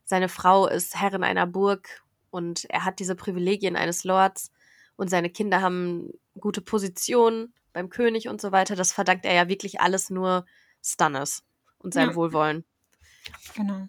seine 0.05 0.29
Frau 0.29 0.67
ist 0.67 1.01
Herrin 1.01 1.25
einer 1.25 1.47
Burg 1.47 2.03
und 2.31 2.67
er 2.67 2.85
hat 2.85 2.99
diese 2.99 3.15
Privilegien 3.15 3.75
eines 3.75 4.05
Lords 4.05 4.53
und 4.97 5.09
seine 5.09 5.31
Kinder 5.31 5.63
haben 5.63 6.11
gute 6.39 6.61
Positionen 6.61 7.55
beim 7.75 7.91
König 7.91 8.29
und 8.29 8.41
so 8.41 8.53
weiter. 8.53 8.77
Das 8.77 8.93
verdankt 8.93 9.27
er 9.27 9.35
ja 9.35 9.49
wirklich 9.49 9.81
alles 9.83 10.09
nur 10.09 10.47
Stannis 10.83 11.45
und 11.79 11.93
seinem 11.93 12.11
ja. 12.11 12.17
Wohlwollen. 12.17 12.65
Genau. 13.55 13.89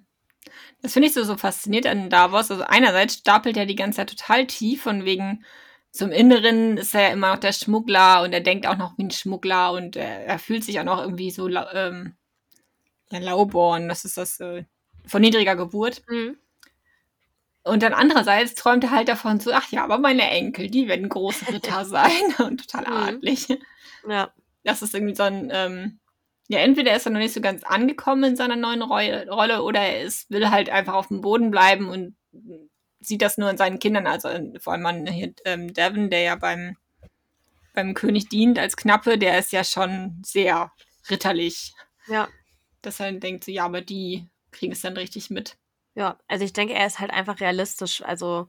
Das 0.81 0.93
finde 0.93 1.07
ich 1.07 1.13
so, 1.13 1.23
so 1.23 1.37
faszinierend 1.37 1.87
an 1.87 2.09
Davos. 2.09 2.51
Also 2.51 2.63
einerseits 2.63 3.15
stapelt 3.15 3.55
er 3.55 3.65
die 3.65 3.75
ganze 3.75 3.97
Zeit 3.97 4.09
total 4.09 4.45
tief 4.47 4.83
von 4.83 5.05
wegen, 5.05 5.45
zum 5.91 6.11
Inneren 6.11 6.75
ist 6.75 6.93
er 6.93 7.03
ja 7.03 7.07
immer 7.09 7.31
noch 7.31 7.39
der 7.39 7.53
Schmuggler 7.53 8.21
und 8.21 8.33
er 8.33 8.41
denkt 8.41 8.67
auch 8.67 8.75
noch 8.75 8.97
wie 8.97 9.05
ein 9.05 9.11
Schmuggler 9.11 9.71
und 9.71 9.95
er, 9.95 10.25
er 10.25 10.39
fühlt 10.39 10.65
sich 10.65 10.77
auch 10.77 10.83
noch 10.83 10.99
irgendwie 10.99 11.31
so 11.31 11.47
ähm, 11.47 12.17
ja, 13.11 13.19
lauborn, 13.19 13.87
das 13.87 14.03
ist 14.03 14.17
das 14.17 14.41
äh, 14.41 14.65
von 15.07 15.21
niedriger 15.21 15.55
Geburt. 15.55 16.03
Mhm. 16.09 16.37
Und 17.65 17.82
dann 17.82 17.93
andererseits 17.93 18.54
träumt 18.54 18.84
er 18.84 18.91
halt 18.91 19.10
davon 19.10 19.39
so, 19.39 19.51
ach 19.51 19.71
ja, 19.71 19.84
aber 19.84 19.97
meine 19.97 20.30
Enkel, 20.30 20.69
die 20.69 20.88
werden 20.88 21.10
große 21.10 21.51
Ritter 21.51 21.84
sein 21.86 22.12
und 22.38 22.69
total 22.69 22.91
mhm. 22.91 23.15
adlig. 23.15 23.47
Ja. 24.08 24.32
Das 24.63 24.84
ist 24.84 24.93
irgendwie 24.93 25.15
so 25.15 25.23
ein, 25.23 25.49
ähm, 25.51 25.99
ja, 26.47 26.60
entweder 26.60 26.95
ist 26.95 27.08
er 27.08 27.12
noch 27.12 27.19
nicht 27.19 27.34
so 27.34 27.41
ganz 27.41 27.63
angekommen 27.63 28.23
in 28.23 28.36
seiner 28.36 28.56
neuen 28.56 28.84
Rolle 28.84 29.63
oder 29.63 29.80
er 29.80 30.01
ist, 30.01 30.30
will 30.30 30.49
halt 30.49 30.69
einfach 30.69 30.93
auf 30.93 31.08
dem 31.08 31.21
Boden 31.21 31.49
bleiben 31.49 31.89
und 31.89 32.15
sieht 32.99 33.23
das 33.23 33.38
nur 33.38 33.49
in 33.49 33.58
seinen 33.58 33.80
Kindern, 33.80 34.06
also 34.06 34.30
vor 34.60 34.73
allem 34.73 34.86
an 34.86 35.08
hier, 35.08 35.34
ähm, 35.45 35.73
Devon, 35.73 36.12
der 36.12 36.21
ja 36.21 36.36
beim, 36.36 36.78
beim 37.73 37.95
König 37.95 38.30
dient 38.30 38.60
als 38.60 38.78
Knappe, 38.78 39.17
der 39.17 39.39
ist 39.39 39.51
ja 39.51 39.63
schon 39.63 40.21
sehr 40.23 40.71
ritterlich. 41.10 41.73
Ja. 42.08 42.28
Dass 42.84 42.99
er 42.99 43.12
denkt, 43.13 43.43
so, 43.43 43.51
ja, 43.51 43.65
aber 43.65 43.82
die 43.82 44.28
kriegen 44.51 44.73
es 44.73 44.82
dann 44.82 44.97
richtig 44.97 45.32
mit. 45.32 45.58
Ja, 45.95 46.19
also 46.27 46.45
ich 46.45 46.53
denke, 46.53 46.73
er 46.73 46.86
ist 46.86 46.99
halt 46.99 47.12
einfach 47.12 47.39
realistisch. 47.39 48.03
Also, 48.03 48.47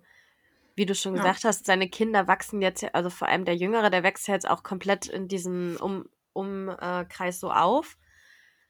wie 0.74 0.86
du 0.86 0.94
schon 0.94 1.14
gesagt 1.14 1.42
ja. 1.42 1.48
hast, 1.48 1.64
seine 1.64 1.88
Kinder 1.88 2.26
wachsen 2.26 2.60
jetzt, 2.60 2.84
also 2.94 3.08
vor 3.08 3.28
allem 3.28 3.44
der 3.44 3.56
Jüngere, 3.56 3.88
der 3.88 4.02
wächst 4.02 4.28
ja 4.28 4.34
jetzt 4.34 4.48
auch 4.48 4.62
komplett 4.62 5.06
in 5.06 5.28
diesem 5.28 5.76
um, 5.80 6.06
Umkreis 6.32 7.40
so 7.40 7.50
auf 7.50 7.96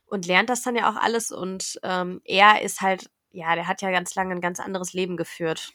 und 0.07 0.27
lernt 0.27 0.51
das 0.51 0.63
dann 0.63 0.77
ja 0.77 0.91
auch 0.91 0.97
alles. 0.97 1.33
Und 1.33 1.81
ähm, 1.83 2.21
er 2.25 2.63
ist 2.63 2.81
halt 2.81 3.11
ja, 3.37 3.55
der 3.55 3.69
hat 3.69 3.83
ja 3.83 3.91
ganz 3.91 4.15
lange 4.15 4.35
ein 4.35 4.41
ganz 4.41 4.59
anderes 4.61 4.95
Leben 4.95 5.17
geführt. 5.17 5.73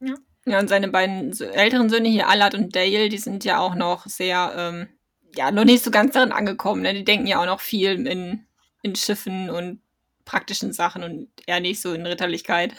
Ja. 0.00 0.14
Ja, 0.46 0.58
und 0.58 0.68
seine 0.68 0.88
beiden 0.88 1.38
älteren 1.38 1.90
Söhne 1.90 2.08
hier, 2.08 2.28
Allard 2.28 2.54
und 2.54 2.74
Dale, 2.74 3.10
die 3.10 3.18
sind 3.18 3.44
ja 3.44 3.58
auch 3.58 3.74
noch 3.74 4.06
sehr, 4.06 4.54
ähm, 4.56 4.88
ja, 5.36 5.50
noch 5.50 5.64
nicht 5.64 5.84
so 5.84 5.90
ganz 5.90 6.14
darin 6.14 6.32
angekommen. 6.32 6.80
Ne? 6.80 6.94
Die 6.94 7.04
denken 7.04 7.26
ja 7.26 7.42
auch 7.42 7.46
noch 7.46 7.60
viel 7.60 8.06
in, 8.06 8.46
in 8.82 8.96
Schiffen 8.96 9.50
und 9.50 9.82
praktischen 10.30 10.72
Sachen 10.72 11.02
und 11.02 11.28
eher 11.46 11.58
nicht 11.58 11.80
so 11.80 11.92
in 11.92 12.06
Ritterlichkeit. 12.06 12.76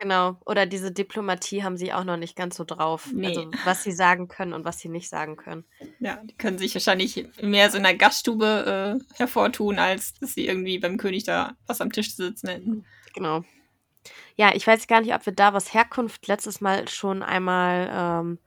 Genau. 0.00 0.36
Oder 0.44 0.66
diese 0.66 0.90
Diplomatie 0.90 1.62
haben 1.62 1.76
sie 1.76 1.92
auch 1.92 2.02
noch 2.02 2.16
nicht 2.16 2.34
ganz 2.34 2.56
so 2.56 2.64
drauf. 2.64 3.08
Nee. 3.12 3.28
Also 3.28 3.50
was 3.64 3.84
sie 3.84 3.92
sagen 3.92 4.26
können 4.26 4.52
und 4.52 4.64
was 4.64 4.80
sie 4.80 4.88
nicht 4.88 5.08
sagen 5.08 5.36
können. 5.36 5.64
Ja, 6.00 6.20
die 6.24 6.36
können 6.36 6.58
sich 6.58 6.74
wahrscheinlich 6.74 7.24
mehr 7.40 7.70
so 7.70 7.76
in 7.76 7.84
der 7.84 7.94
Gaststube 7.96 8.98
äh, 9.00 9.14
hervortun, 9.16 9.78
als 9.78 10.14
dass 10.14 10.34
sie 10.34 10.46
irgendwie 10.46 10.78
beim 10.78 10.98
König 10.98 11.22
da 11.22 11.56
was 11.68 11.80
am 11.80 11.92
Tisch 11.92 12.16
sitzen 12.16 12.48
hätten. 12.48 12.84
Genau. 13.14 13.44
Ja, 14.34 14.54
ich 14.54 14.66
weiß 14.66 14.88
gar 14.88 15.00
nicht, 15.00 15.14
ob 15.14 15.24
wir 15.24 15.32
da 15.32 15.52
was 15.52 15.72
Herkunft 15.74 16.26
letztes 16.26 16.60
Mal 16.60 16.88
schon 16.88 17.22
einmal 17.22 17.90
ähm, 17.92 18.38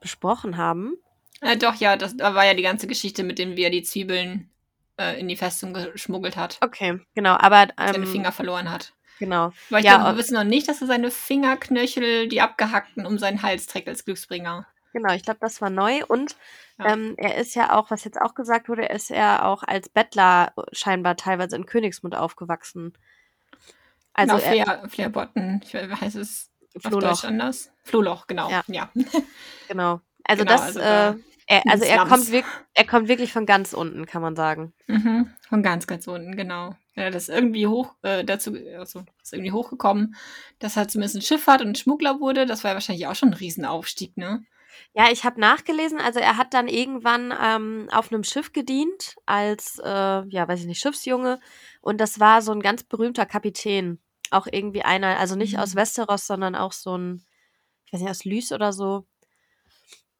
besprochen 0.00 0.56
haben. 0.56 0.94
Äh, 1.40 1.56
doch, 1.56 1.76
ja, 1.76 1.96
das, 1.96 2.16
da 2.16 2.34
war 2.34 2.44
ja 2.44 2.54
die 2.54 2.62
ganze 2.62 2.88
Geschichte 2.88 3.22
mit 3.22 3.38
dem, 3.38 3.56
wie 3.56 3.62
er 3.62 3.70
die 3.70 3.82
Zwiebeln 3.82 4.50
äh, 4.98 5.18
in 5.18 5.28
die 5.28 5.36
Festung 5.36 5.74
geschmuggelt 5.74 6.36
hat. 6.36 6.58
Okay, 6.60 7.00
genau, 7.14 7.36
aber 7.38 7.68
Seine 7.76 7.98
ähm, 7.98 8.06
Finger 8.06 8.32
verloren 8.32 8.70
hat. 8.70 8.92
genau. 9.18 9.52
Weil 9.70 9.80
ich 9.80 9.86
Ja, 9.86 9.96
glaube, 9.96 10.10
äh, 10.10 10.12
wir 10.14 10.18
wissen 10.18 10.34
noch 10.34 10.44
nicht, 10.44 10.68
dass 10.68 10.80
er 10.80 10.86
seine 10.86 11.10
Fingerknöchel, 11.10 12.28
die 12.28 12.40
abgehackten, 12.40 13.06
um 13.06 13.18
seinen 13.18 13.42
Hals 13.42 13.66
trägt 13.66 13.88
als 13.88 14.04
Glücksbringer. 14.04 14.66
Genau, 14.92 15.12
ich 15.12 15.24
glaube, 15.24 15.40
das 15.40 15.60
war 15.60 15.70
neu 15.70 16.04
und 16.06 16.36
Ja. 16.78 16.92
ähm, 16.92 17.14
er 17.16 17.36
ist 17.36 17.54
ja 17.56 17.76
auch, 17.76 17.90
was 17.90 18.04
jetzt 18.04 18.20
auch 18.20 18.34
gesagt 18.34 18.68
wurde, 18.68 18.88
er 18.88 18.94
ist 18.94 19.10
ja 19.10 19.44
auch 19.44 19.64
als 19.64 19.88
Bettler 19.88 20.52
scheinbar 20.72 21.16
teilweise 21.16 21.56
in 21.56 21.66
Königsmund 21.66 22.14
aufgewachsen. 22.14 22.92
Also 24.12 24.36
genau, 24.36 24.46
er, 24.46 24.64
Flair, 24.64 24.88
Flairbotten, 24.88 25.60
ich 25.64 25.74
weiß, 25.74 25.88
wie 25.88 25.94
heißt 25.94 26.16
es 26.16 26.50
auf 26.76 26.82
Flohloch. 26.82 27.10
Deutsch 27.10 27.24
anders? 27.24 27.72
Flohloch, 27.82 28.26
genau. 28.28 28.48
Ja. 28.50 28.62
Ja. 28.68 28.88
genau. 29.68 30.00
Also 30.24 30.44
Genau, 30.44 30.56
das, 30.56 30.76
also 30.76 30.80
äh, 30.80 31.14
er, 31.46 31.62
also 31.68 31.84
er 31.84 32.06
kommt, 32.06 32.26
er 32.74 32.86
kommt 32.86 33.08
wirklich 33.08 33.32
von 33.32 33.46
ganz 33.46 33.72
unten, 33.74 34.06
kann 34.06 34.22
man 34.22 34.34
sagen. 34.36 34.72
Mhm. 34.86 35.30
Von 35.48 35.62
ganz, 35.62 35.86
ganz 35.86 36.06
unten, 36.06 36.36
genau. 36.36 36.74
Ja, 36.96 37.10
das 37.10 37.28
ist 37.28 37.34
irgendwie 37.34 37.66
hoch, 37.66 37.94
äh, 38.02 38.24
dazu, 38.24 38.56
also 38.78 39.04
ist 39.22 39.32
irgendwie 39.32 39.52
hochgekommen, 39.52 40.14
dass 40.58 40.76
er 40.76 40.88
zumindest 40.88 41.16
ein 41.16 41.22
Schiffahrt 41.22 41.60
und 41.60 41.68
ein 41.68 41.74
Schmuggler 41.74 42.20
wurde. 42.20 42.46
Das 42.46 42.64
war 42.64 42.70
ja 42.70 42.74
wahrscheinlich 42.74 43.06
auch 43.06 43.14
schon 43.14 43.30
ein 43.30 43.34
Riesenaufstieg, 43.34 44.16
ne? 44.16 44.44
Ja, 44.92 45.10
ich 45.10 45.24
habe 45.24 45.40
nachgelesen, 45.40 46.00
also 46.00 46.20
er 46.20 46.36
hat 46.36 46.54
dann 46.54 46.68
irgendwann 46.68 47.32
ähm, 47.40 47.88
auf 47.92 48.12
einem 48.12 48.24
Schiff 48.24 48.52
gedient 48.52 49.16
als, 49.26 49.80
äh, 49.84 49.88
ja, 49.88 50.48
weiß 50.48 50.60
ich 50.60 50.66
nicht, 50.66 50.80
Schiffsjunge. 50.80 51.40
Und 51.80 52.00
das 52.00 52.20
war 52.20 52.42
so 52.42 52.52
ein 52.52 52.60
ganz 52.60 52.82
berühmter 52.84 53.26
Kapitän. 53.26 54.00
Auch 54.30 54.46
irgendwie 54.50 54.82
einer, 54.82 55.18
also 55.18 55.36
nicht 55.36 55.58
aus 55.58 55.74
Mhm. 55.74 55.78
Westeros, 55.80 56.26
sondern 56.26 56.54
auch 56.54 56.72
so 56.72 56.96
ein, 56.96 57.24
ich 57.86 57.92
weiß 57.92 58.00
nicht, 58.00 58.10
aus 58.10 58.24
Lys 58.24 58.52
oder 58.52 58.72
so. 58.72 59.06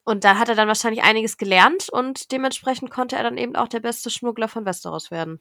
Und 0.05 0.25
da 0.25 0.39
hat 0.39 0.49
er 0.51 0.55
dann 0.55 0.69
wahrscheinlich 0.69 1.03
einiges 1.03 1.39
gelernt 1.39 1.89
und 1.89 2.31
dementsprechend 2.31 2.91
konnte 2.91 3.17
er 3.17 3.23
dann 3.23 3.39
eben 3.39 3.57
auch 3.57 3.69
der 3.69 3.81
beste 3.81 4.11
Schmuggler 4.11 4.49
von 4.49 4.67
Westeros 4.67 5.11
werden. 5.11 5.41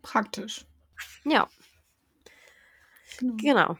Praktisch. 0.00 0.64
Ja, 1.24 1.48
Genau. 3.18 3.36
genau. 3.36 3.78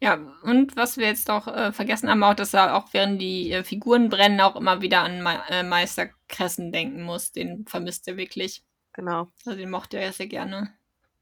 Ja, 0.00 0.14
und 0.42 0.76
was 0.76 0.96
wir 0.96 1.06
jetzt 1.08 1.28
auch 1.28 1.48
äh, 1.48 1.72
vergessen 1.72 2.08
haben, 2.08 2.22
auch, 2.22 2.34
dass 2.34 2.54
er 2.54 2.76
auch 2.76 2.92
während 2.92 3.20
die 3.20 3.50
äh, 3.50 3.64
Figuren 3.64 4.08
brennen, 4.08 4.40
auch 4.40 4.54
immer 4.54 4.80
wieder 4.80 5.00
an 5.02 5.22
Me 5.22 5.42
äh, 5.48 5.64
Meister 5.64 6.10
Kressen 6.28 6.70
denken 6.70 7.02
muss. 7.02 7.32
Den 7.32 7.66
vermisst 7.66 8.06
er 8.06 8.16
wirklich. 8.16 8.62
Genau. 8.92 9.28
Also 9.44 9.58
den 9.58 9.70
mochte 9.70 9.96
er 9.98 10.06
ja 10.06 10.12
sehr 10.12 10.28
gerne. 10.28 10.72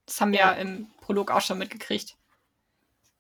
Das 0.05 0.21
haben 0.21 0.33
wir 0.33 0.41
Ja. 0.41 0.53
ja 0.53 0.59
im 0.61 0.89
Prolog 1.01 1.31
auch 1.31 1.41
schon 1.41 1.57
mitgekriegt. 1.59 2.17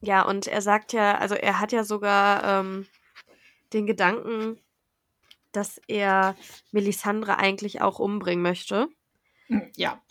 Ja, 0.00 0.22
und 0.22 0.46
er 0.46 0.60
sagt 0.60 0.92
ja, 0.92 1.16
also 1.16 1.34
er 1.34 1.58
hat 1.58 1.72
ja 1.72 1.84
sogar 1.84 2.44
ähm, 2.60 2.86
den 3.72 3.86
Gedanken, 3.86 4.60
dass 5.52 5.80
er 5.88 6.36
Melisandre 6.72 7.38
eigentlich 7.38 7.80
auch 7.80 7.98
umbringen 7.98 8.42
möchte. 8.42 8.88
Hm, 9.48 9.70
Ja. 9.76 10.02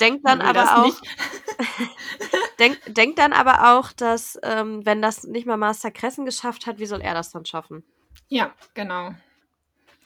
Denkt 0.00 0.26
dann 0.26 0.40
aber 0.42 0.78
auch, 0.78 0.86
nicht. 0.86 1.00
denk, 2.58 2.78
denkt 2.86 3.18
dann 3.18 3.32
aber 3.32 3.74
auch, 3.78 3.92
dass 3.92 4.38
ähm, 4.42 4.84
wenn 4.84 5.02
das 5.02 5.24
nicht 5.24 5.46
mal 5.46 5.56
Master 5.56 5.90
Kressen 5.90 6.24
geschafft 6.24 6.66
hat, 6.66 6.78
wie 6.78 6.86
soll 6.86 7.00
er 7.00 7.14
das 7.14 7.30
dann 7.30 7.44
schaffen? 7.44 7.84
Ja, 8.28 8.52
genau. 8.74 9.12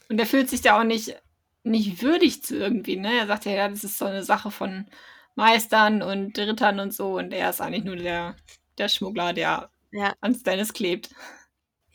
Und 0.09 0.19
er 0.19 0.27
fühlt 0.27 0.49
sich 0.49 0.61
da 0.61 0.79
auch 0.81 0.85
nicht, 0.85 1.17
nicht 1.65 2.03
würdig 2.03 2.43
zu 2.43 2.57
irgendwie, 2.57 2.97
ne? 2.97 3.19
Er 3.19 3.27
sagt 3.27 3.45
ja, 3.45 3.53
ja, 3.53 3.69
das 3.69 3.85
ist 3.85 3.99
so 3.99 4.05
eine 4.05 4.23
Sache 4.25 4.51
von 4.51 4.87
Meistern 5.35 6.03
und 6.03 6.39
Rittern 6.39 6.81
und 6.81 6.93
so. 6.95 7.17
Und 7.19 7.33
er 7.33 7.51
ist 7.51 7.61
eigentlich 7.61 7.85
nur 7.85 7.97
der, 7.97 8.37
der 8.79 8.89
Schmuggler, 8.89 9.33
der 9.33 9.71
Ja. 9.93 10.15
an 10.21 10.35
Stannis 10.35 10.73
klebt. 10.73 11.11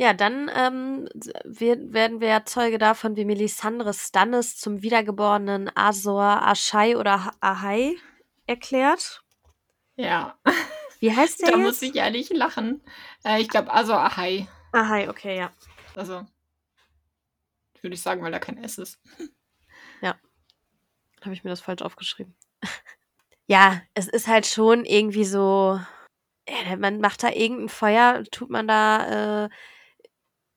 Ja, 0.02 0.14
dann 0.16 0.50
ähm, 0.56 1.08
wir, 1.46 1.94
werden 1.94 2.22
wir 2.22 2.28
ja 2.30 2.44
Zeuge 2.44 2.80
davon, 2.80 3.16
wie 3.18 3.24
Melisandre 3.24 3.94
Stannis 3.94 4.58
zum 4.58 4.82
wiedergeborenen 4.82 5.70
Azor 5.76 6.24
Ahai 6.24 6.98
oder 6.98 7.26
Ha- 7.26 7.36
Ahai 7.40 7.96
erklärt. 8.48 9.24
Ja, 9.98 10.40
Wie 11.00 11.16
heißt 11.16 11.40
der 11.44 11.52
da 11.52 11.58
jetzt? 11.60 11.66
muss 11.68 11.82
ich 11.84 11.94
ja 11.94 12.10
nicht 12.10 12.34
lachen. 12.34 12.82
Äh, 13.24 13.42
ich 13.42 13.48
glaube, 13.48 13.72
also 13.72 13.94
Ahai. 13.94 14.48
Ahai, 14.72 15.08
okay, 15.08 15.38
ja. 15.38 15.52
Also, 15.96 16.26
würde 17.82 17.94
ich 17.94 18.02
sagen, 18.02 18.24
weil 18.24 18.32
da 18.32 18.40
kein 18.40 18.58
S 18.58 18.80
ist. 18.80 19.00
Habe 20.02 21.36
ich 21.36 21.44
mir 21.44 21.52
das 21.52 21.62
falsch 21.62 21.84
aufgeschrieben. 21.84 22.36
ja, 23.46 23.80
es 23.94 24.08
ist 24.08 24.28
halt 24.28 24.48
schon 24.48 24.84
irgendwie 24.86 25.26
so. 25.26 25.80
Ja, 26.50 26.76
man 26.78 27.00
macht 27.00 27.22
da 27.22 27.30
irgendein 27.30 27.70
Feuer, 27.70 28.24
tut 28.32 28.50
man 28.50 28.68
da, 28.68 29.46
äh, 29.46 29.50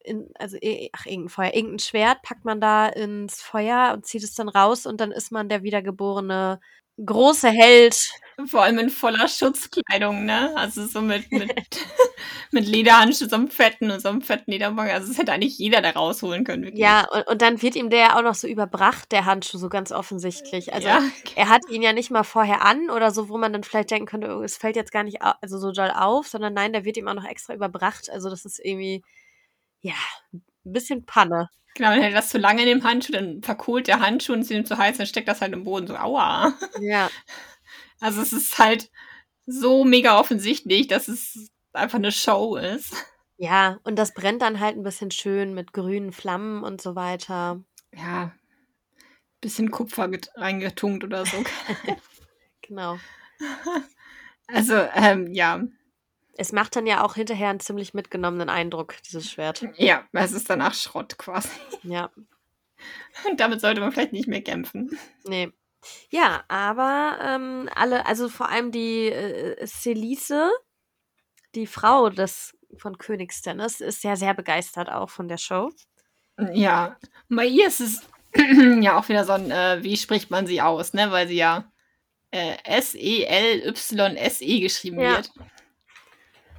in, 0.05 0.29
also, 0.39 0.57
ach, 0.93 1.07
irgendein 1.07 1.29
Feuer, 1.29 1.55
irgendein 1.55 1.79
Schwert 1.79 2.23
packt 2.23 2.45
man 2.45 2.61
da 2.61 2.87
ins 2.89 3.43
Feuer 3.43 3.93
und 3.95 4.07
zieht 4.07 4.23
es 4.23 4.35
dann 4.35 4.49
raus 4.49 4.87
und 4.87 5.01
dann 5.01 5.11
ist 5.11 5.33
man 5.33 5.49
der 5.49 5.63
wiedergeborene 5.63 6.61
große 7.05 7.49
Held. 7.49 8.09
Vor 8.47 8.65
allem 8.65 8.79
in 8.79 8.91
voller 8.91 9.29
Schutzkleidung, 9.29 10.25
ne? 10.25 10.53
Also 10.57 10.87
so 10.87 11.01
mit, 11.01 11.31
mit, 11.31 11.53
mit 12.51 12.67
Lederhandschuhen, 12.67 13.31
so 13.31 13.37
einem 13.37 13.49
fetten 13.49 13.91
und 13.93 14.01
so 14.01 14.09
einem 14.09 14.23
fetten 14.23 14.51
Lederbogen. 14.51 14.91
Also 14.91 15.09
das 15.09 15.19
hätte 15.19 15.33
eigentlich 15.33 15.59
jeder 15.59 15.81
da 15.81 15.91
rausholen 15.91 16.45
können. 16.45 16.65
Wirklich. 16.65 16.81
Ja, 16.81 17.07
und, 17.13 17.27
und 17.29 17.43
dann 17.43 17.63
wird 17.63 17.77
ihm 17.77 17.91
der 17.91 18.01
ja 18.01 18.17
auch 18.17 18.23
noch 18.23 18.35
so 18.35 18.49
überbracht, 18.49 19.13
der 19.13 19.25
Handschuh, 19.25 19.59
so 19.59 19.69
ganz 19.69 19.93
offensichtlich. 19.93 20.73
Also, 20.73 20.89
ja, 20.89 21.01
er 21.37 21.49
hat 21.49 21.63
ihn 21.71 21.83
ja 21.83 21.93
nicht 21.93 22.11
mal 22.11 22.25
vorher 22.25 22.63
an 22.63 22.91
oder 22.91 23.13
so, 23.13 23.29
wo 23.29 23.39
man 23.39 23.53
dann 23.53 23.63
vielleicht 23.63 23.93
denken 23.93 24.07
könnte, 24.07 24.37
oh, 24.37 24.43
es 24.43 24.57
fällt 24.57 24.77
jetzt 24.77 24.93
gar 24.93 25.05
nicht 25.05 25.23
also 25.23 25.59
so 25.59 25.71
doll 25.71 25.93
auf, 25.95 26.27
sondern 26.27 26.55
nein, 26.55 26.73
der 26.73 26.85
wird 26.85 26.97
ihm 26.97 27.07
auch 27.09 27.15
noch 27.15 27.29
extra 27.29 27.55
überbracht. 27.55 28.11
Also 28.11 28.31
das 28.31 28.45
ist 28.45 28.59
irgendwie, 28.59 29.05
ja, 29.85 29.95
ein 30.33 30.43
bisschen 30.65 31.05
Panne. 31.07 31.49
genau. 31.75 31.91
Dann 31.91 32.01
hält 32.01 32.15
er 32.15 32.21
das 32.21 32.31
zu 32.31 32.39
lange 32.39 32.63
in 32.63 32.69
dem 32.69 32.85
Handschuh, 32.85 33.13
dann 33.13 33.43
verkohlt 33.43 33.87
der 33.87 34.01
Handschuh 34.01 34.33
und 34.33 34.41
ist 34.41 34.51
ihm 34.51 34.65
zu 34.65 34.79
heiß, 34.79 34.97
dann 34.99 35.07
steckt 35.07 35.29
das 35.29 35.41
halt 35.41 35.53
im 35.53 35.65
Boden. 35.65 35.87
So, 35.87 35.97
aua. 35.97 36.55
Ja, 36.81 37.11
Also 38.01 38.23
es 38.23 38.33
ist 38.33 38.59
halt 38.59 38.91
so 39.47 39.85
mega 39.85 40.19
offensichtlich, 40.19 40.89
dass 40.89 41.09
es 41.09 41.51
einfach 41.73 41.99
eine 41.99 42.13
Show 42.13 42.57
ist. 42.57 42.95
ja, 43.37 43.79
und 43.85 43.97
das 43.97 44.15
brennt 44.15 44.41
dann 44.43 44.61
halt 44.61 44.77
ein 44.77 44.83
bisschen 44.85 45.11
schön 45.11 45.53
mit 45.55 45.73
grünen 45.73 46.13
Flammen 46.13 46.63
und 46.65 46.81
so 46.81 46.95
weiter. 46.97 47.61
Ja, 47.95 48.33
bisschen 49.41 49.71
Kupfer 49.71 50.09
get- 50.09 50.31
reingetunkt 50.37 51.05
oder 51.05 51.27
so. 51.27 51.37
Genau. 52.63 52.99
Also, 54.47 54.75
ähm, 54.95 55.33
ja. 55.33 55.63
Es 56.37 56.53
macht 56.53 56.75
dann 56.77 56.87
ja 56.87 57.05
auch 57.05 57.15
hinterher 57.15 57.51
einen 57.51 57.61
ziemlich 57.61 57.95
mitgenommenen 57.95 58.49
Eindruck, 58.49 58.97
dieses 59.09 59.31
Schwert. 59.31 59.65
Ja, 59.77 60.05
es 60.13 60.33
ist 60.33 60.51
danach 60.51 60.75
Schrott 60.75 61.17
quasi. 61.19 61.49
Ja, 61.83 62.11
Und 63.29 63.39
damit 63.41 63.61
sollte 63.61 63.81
man 63.81 63.93
vielleicht 63.93 64.13
nicht 64.13 64.27
mehr 64.29 64.43
kämpfen. 64.43 64.99
nee. 65.25 65.53
Ja, 66.09 66.45
aber 66.49 67.19
ähm, 67.21 67.69
alle, 67.75 68.07
also 68.07 68.31
vor 68.31 68.49
allem 68.49 68.73
die 68.73 69.09
äh, 69.11 69.67
Celise, 69.67 70.51
die 71.55 71.67
Frau 71.67 72.09
des 72.09 72.57
von 72.79 72.97
König 72.97 73.33
Stannis, 73.35 73.81
ist 73.83 74.03
ja 74.03 74.17
sehr 74.17 74.33
begeistert 74.33 74.91
auch 74.91 75.11
von 75.11 75.29
der 75.29 75.37
Show. 75.37 75.71
Ja, 76.53 76.97
und 77.29 77.37
bei 77.37 77.45
ihr 77.47 77.67
ist 77.69 77.81
es 77.81 78.03
ja 78.81 78.99
auch 78.99 79.09
wieder 79.11 79.25
so 79.27 79.33
ein, 79.33 79.51
äh, 79.51 79.83
wie 79.83 79.97
spricht 79.99 80.31
man 80.31 80.47
sie 80.47 80.63
aus, 80.63 80.95
ne? 80.95 81.13
Weil 81.13 81.29
sie 81.29 81.37
ja 81.37 81.71
äh, 82.31 82.57
S-E-L-Y-S-E 82.65 84.61
geschrieben 84.61 85.01
Ja. 85.01 85.17
wird. 85.17 85.31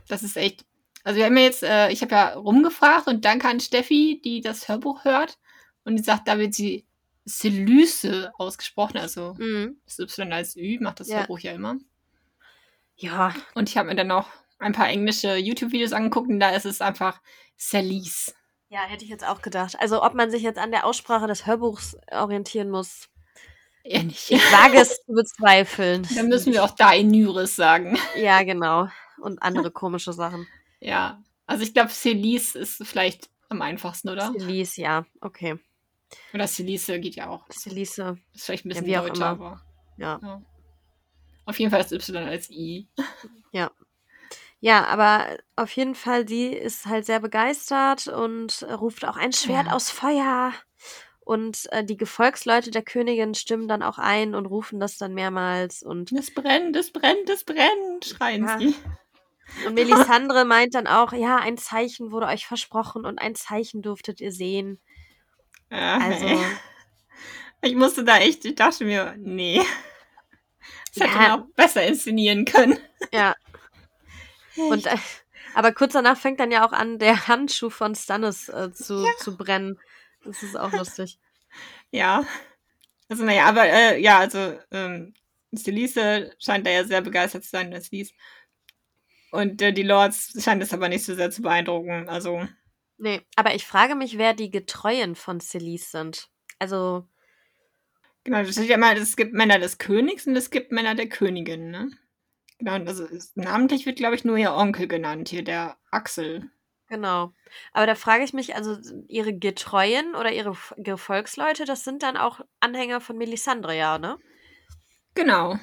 Das 0.07 0.23
ist 0.23 0.37
echt. 0.37 0.65
Also 1.03 1.17
wir 1.19 1.25
haben 1.25 1.37
ja 1.37 1.43
jetzt, 1.43 1.63
äh, 1.63 1.89
ich 1.91 2.01
habe 2.01 2.13
ja 2.15 2.33
rumgefragt 2.33 3.07
und 3.07 3.25
danke 3.25 3.47
an 3.47 3.59
Steffi, 3.59 4.21
die 4.23 4.41
das 4.41 4.67
Hörbuch 4.67 5.03
hört. 5.05 5.37
Und 5.83 5.97
die 5.97 6.03
sagt, 6.03 6.27
da 6.27 6.37
wird 6.39 6.53
sie 6.55 6.85
Selyse 7.25 8.31
ausgesprochen, 8.37 8.97
also 8.97 9.35
Mhm. 9.37 9.77
das 9.85 9.99
Y 9.99 10.31
als 10.33 10.55
Ü, 10.55 10.77
macht 10.79 10.99
das 10.99 11.07
Ja. 11.09 11.19
Hörbuch 11.19 11.39
ja 11.39 11.51
immer. 11.53 11.77
Ja, 12.97 13.33
Und 13.55 13.69
ich 13.69 13.77
habe 13.77 13.89
mir 13.89 13.95
dann 13.95 14.07
noch 14.07 14.29
ein 14.57 14.71
paar 14.73 14.87
englische 14.89 15.35
YouTube-Videos 15.35 15.91
angeguckt 15.93 16.29
und 16.29 16.39
da 16.39 16.49
ist 16.51 16.65
es 16.65 16.81
einfach 16.81 17.21
Celise. 17.59 18.33
ja, 18.69 18.81
hätte 18.83 19.03
ich 19.03 19.09
jetzt 19.09 19.25
auch 19.25 19.41
gedacht. 19.41 19.75
Also 19.79 20.03
ob 20.03 20.13
man 20.15 20.31
sich 20.31 20.41
jetzt 20.43 20.57
an 20.59 20.71
der 20.71 20.85
Aussprache 20.85 21.27
des 21.27 21.45
Hörbuchs 21.45 21.97
orientieren 22.11 22.69
muss, 22.69 23.09
Eher 23.83 24.03
nicht. 24.03 24.31
ich 24.31 24.41
wage 24.51 24.77
es 24.79 25.03
zu 25.05 25.13
bezweifeln. 25.13 26.07
Dann 26.15 26.27
müssen 26.29 26.51
wir 26.53 26.63
auch 26.63 26.71
Daenerys 26.71 27.55
sagen. 27.55 27.97
Ja, 28.17 28.43
genau. 28.43 28.87
Und 29.25 29.41
andere 29.41 29.71
komische 29.71 30.13
Sachen. 30.13 30.47
Ja. 30.81 31.23
Also 31.47 31.63
ich 31.63 31.73
glaube, 31.73 31.89
Celise 31.89 32.59
ist 32.59 32.85
vielleicht 32.85 33.29
am 33.49 33.61
einfachsten, 33.61 34.09
oder? 34.09 34.31
Celise, 34.31 34.81
ja, 34.81 35.05
okay. 35.21 35.57
Oder 36.33 36.47
Celise 36.47 36.99
geht 36.99 37.15
ja 37.15 37.29
auch. 37.29 37.47
Celise, 37.49 38.17
Ist 38.33 38.45
vielleicht 38.45 38.65
ein 38.65 38.69
Ja, 38.71 38.81
bisschen 38.81 38.95
auch 38.95 39.07
deutscher, 39.07 39.25
aber. 39.27 39.61
ja. 39.97 40.19
Ja. 40.21 40.41
Auf 41.45 41.57
jeden 41.59 41.71
Fall 41.71 41.81
das 41.81 41.91
Y 41.91 42.27
als 42.27 42.49
I. 42.51 42.87
Ja, 43.51 43.71
Ja, 44.59 44.85
aber 44.85 45.37
auf 45.55 45.71
jeden 45.75 45.95
Fall, 45.95 46.27
sie 46.27 46.47
ist 46.47 46.85
halt 46.85 47.05
sehr 47.05 47.19
begeistert 47.19 48.07
und 48.07 48.63
ruft 48.63 49.05
auch 49.05 49.17
ein 49.17 49.31
Schwert 49.33 49.67
Ja. 49.67 49.73
aus 49.73 49.89
Feuer. 49.89 50.53
Und 51.19 51.67
äh, 51.71 51.83
die 51.83 51.97
Gefolgsleute 51.97 52.69
der 52.71 52.83
Königin 52.83 53.33
stimmen 53.33 53.67
dann 53.67 53.81
auch 53.81 53.97
ein 53.97 54.35
und 54.35 54.45
rufen 54.45 54.79
das 54.79 54.97
dann 54.97 55.13
mehrmals. 55.15 55.81
Und, 55.83 56.11
Es 56.11 56.33
brennt, 56.33 56.75
es 56.75 56.91
brennt, 56.91 57.29
es 57.29 57.43
brennt, 57.43 58.05
schreien 58.05 58.45
Ja. 58.45 58.59
sie. 58.59 58.75
Und 59.65 59.73
Melisandre 59.73 60.45
meint 60.45 60.75
dann 60.75 60.87
auch, 60.87 61.13
ja, 61.13 61.37
ein 61.37 61.57
Zeichen 61.57 62.11
wurde 62.11 62.27
euch 62.27 62.45
versprochen 62.47 63.05
und 63.05 63.19
ein 63.19 63.35
Zeichen 63.35 63.81
durftet 63.81 64.19
ihr 64.21 64.31
sehen. 64.31 64.79
Ja, 65.71 65.97
Also, 65.97 66.25
ey. 66.25 66.39
Ich 67.61 67.75
musste 67.75 68.03
da 68.03 68.17
echt, 68.19 68.45
ich 68.45 68.55
dachte 68.55 68.85
mir, 68.85 69.15
nee. 69.17 69.61
Das 70.93 71.07
hätte 71.07 71.17
Ja. 71.17 71.29
man 71.29 71.31
auch 71.41 71.45
besser 71.55 71.83
inszenieren 71.85 72.45
können. 72.45 72.77
ja. 73.11 73.35
Und, 74.55 74.85
äh, 74.85 74.97
aber 75.53 75.71
kurz 75.73 75.93
danach 75.93 76.17
fängt 76.17 76.39
dann 76.39 76.51
ja 76.51 76.65
auch 76.67 76.71
an, 76.73 76.99
der 76.99 77.27
Handschuh 77.27 77.69
von 77.69 77.95
Stannis 77.95 78.49
äh, 78.49 78.71
zu, 78.73 79.05
zu 79.19 79.35
brennen. 79.37 79.79
Das 80.23 80.43
ist 80.43 80.55
auch 80.57 80.71
lustig. 80.71 81.17
Ja. 81.91 82.25
Also, 83.09 83.23
naja, 83.23 83.45
aber 83.45 83.65
äh, 83.65 84.01
ja, 84.01 84.19
also, 84.19 84.59
ähm, 84.71 85.13
Celise 85.55 86.33
scheint 86.39 86.65
da 86.67 86.71
ja 86.71 86.83
sehr 86.83 87.01
begeistert 87.01 87.43
zu 87.43 87.49
sein, 87.51 87.71
das 87.71 87.91
liest. 87.91 88.13
Und 89.35 89.61
äh, 89.61 89.73
die 89.73 89.83
Lords 89.83 90.41
scheint 90.43 90.63
es 90.63 90.73
aber 90.73 90.89
nicht 90.89 91.05
so 91.05 91.13
sehr 91.15 91.31
zu 91.31 91.41
beeindrucken. 91.41 92.09
Also, 92.09 92.47
Nee, 92.97 93.21
aber 93.35 93.53
ich 93.55 93.65
frage 93.65 93.95
mich, 93.95 94.17
wer 94.17 94.33
die 94.33 94.49
Getreuen 94.49 95.15
von 95.15 95.39
Celise 95.41 95.89
sind. 95.89 96.29
Also, 96.59 97.05
genau, 98.23 98.41
das 98.41 98.53
steht 98.53 98.69
ja 98.69 98.75
immer, 98.75 98.95
es 98.95 99.17
gibt 99.17 99.33
Männer 99.33 99.59
des 99.59 99.77
Königs 99.77 100.25
und 100.27 100.35
es 100.35 100.49
gibt 100.49 100.71
Männer 100.71 100.95
der 100.95 101.09
Königin, 101.09 101.71
ne? 101.71 101.91
Genau, 102.57 102.75
und 102.75 102.87
also 102.87 103.05
namentlich 103.35 103.85
wird, 103.85 103.97
glaube 103.97 104.15
ich, 104.15 104.23
nur 104.23 104.37
ihr 104.37 104.53
Onkel 104.53 104.87
genannt, 104.87 105.27
hier 105.27 105.43
der 105.43 105.75
Axel. 105.91 106.49
genau. 106.87 107.33
Aber 107.73 107.85
da 107.85 107.95
frage 107.95 108.23
ich 108.23 108.31
mich, 108.31 108.55
also 108.55 108.77
ihre 109.09 109.33
Getreuen 109.37 110.15
oder 110.15 110.31
ihre 110.31 110.55
Gefolgsleute, 110.77 111.65
das 111.65 111.83
sind 111.83 112.01
dann 112.01 112.15
auch 112.15 112.39
Anhänger 112.61 113.01
von 113.01 113.17
Melisandre, 113.17 113.75
ja, 113.77 113.97
ne? 113.97 114.17
Genau. 115.15 115.59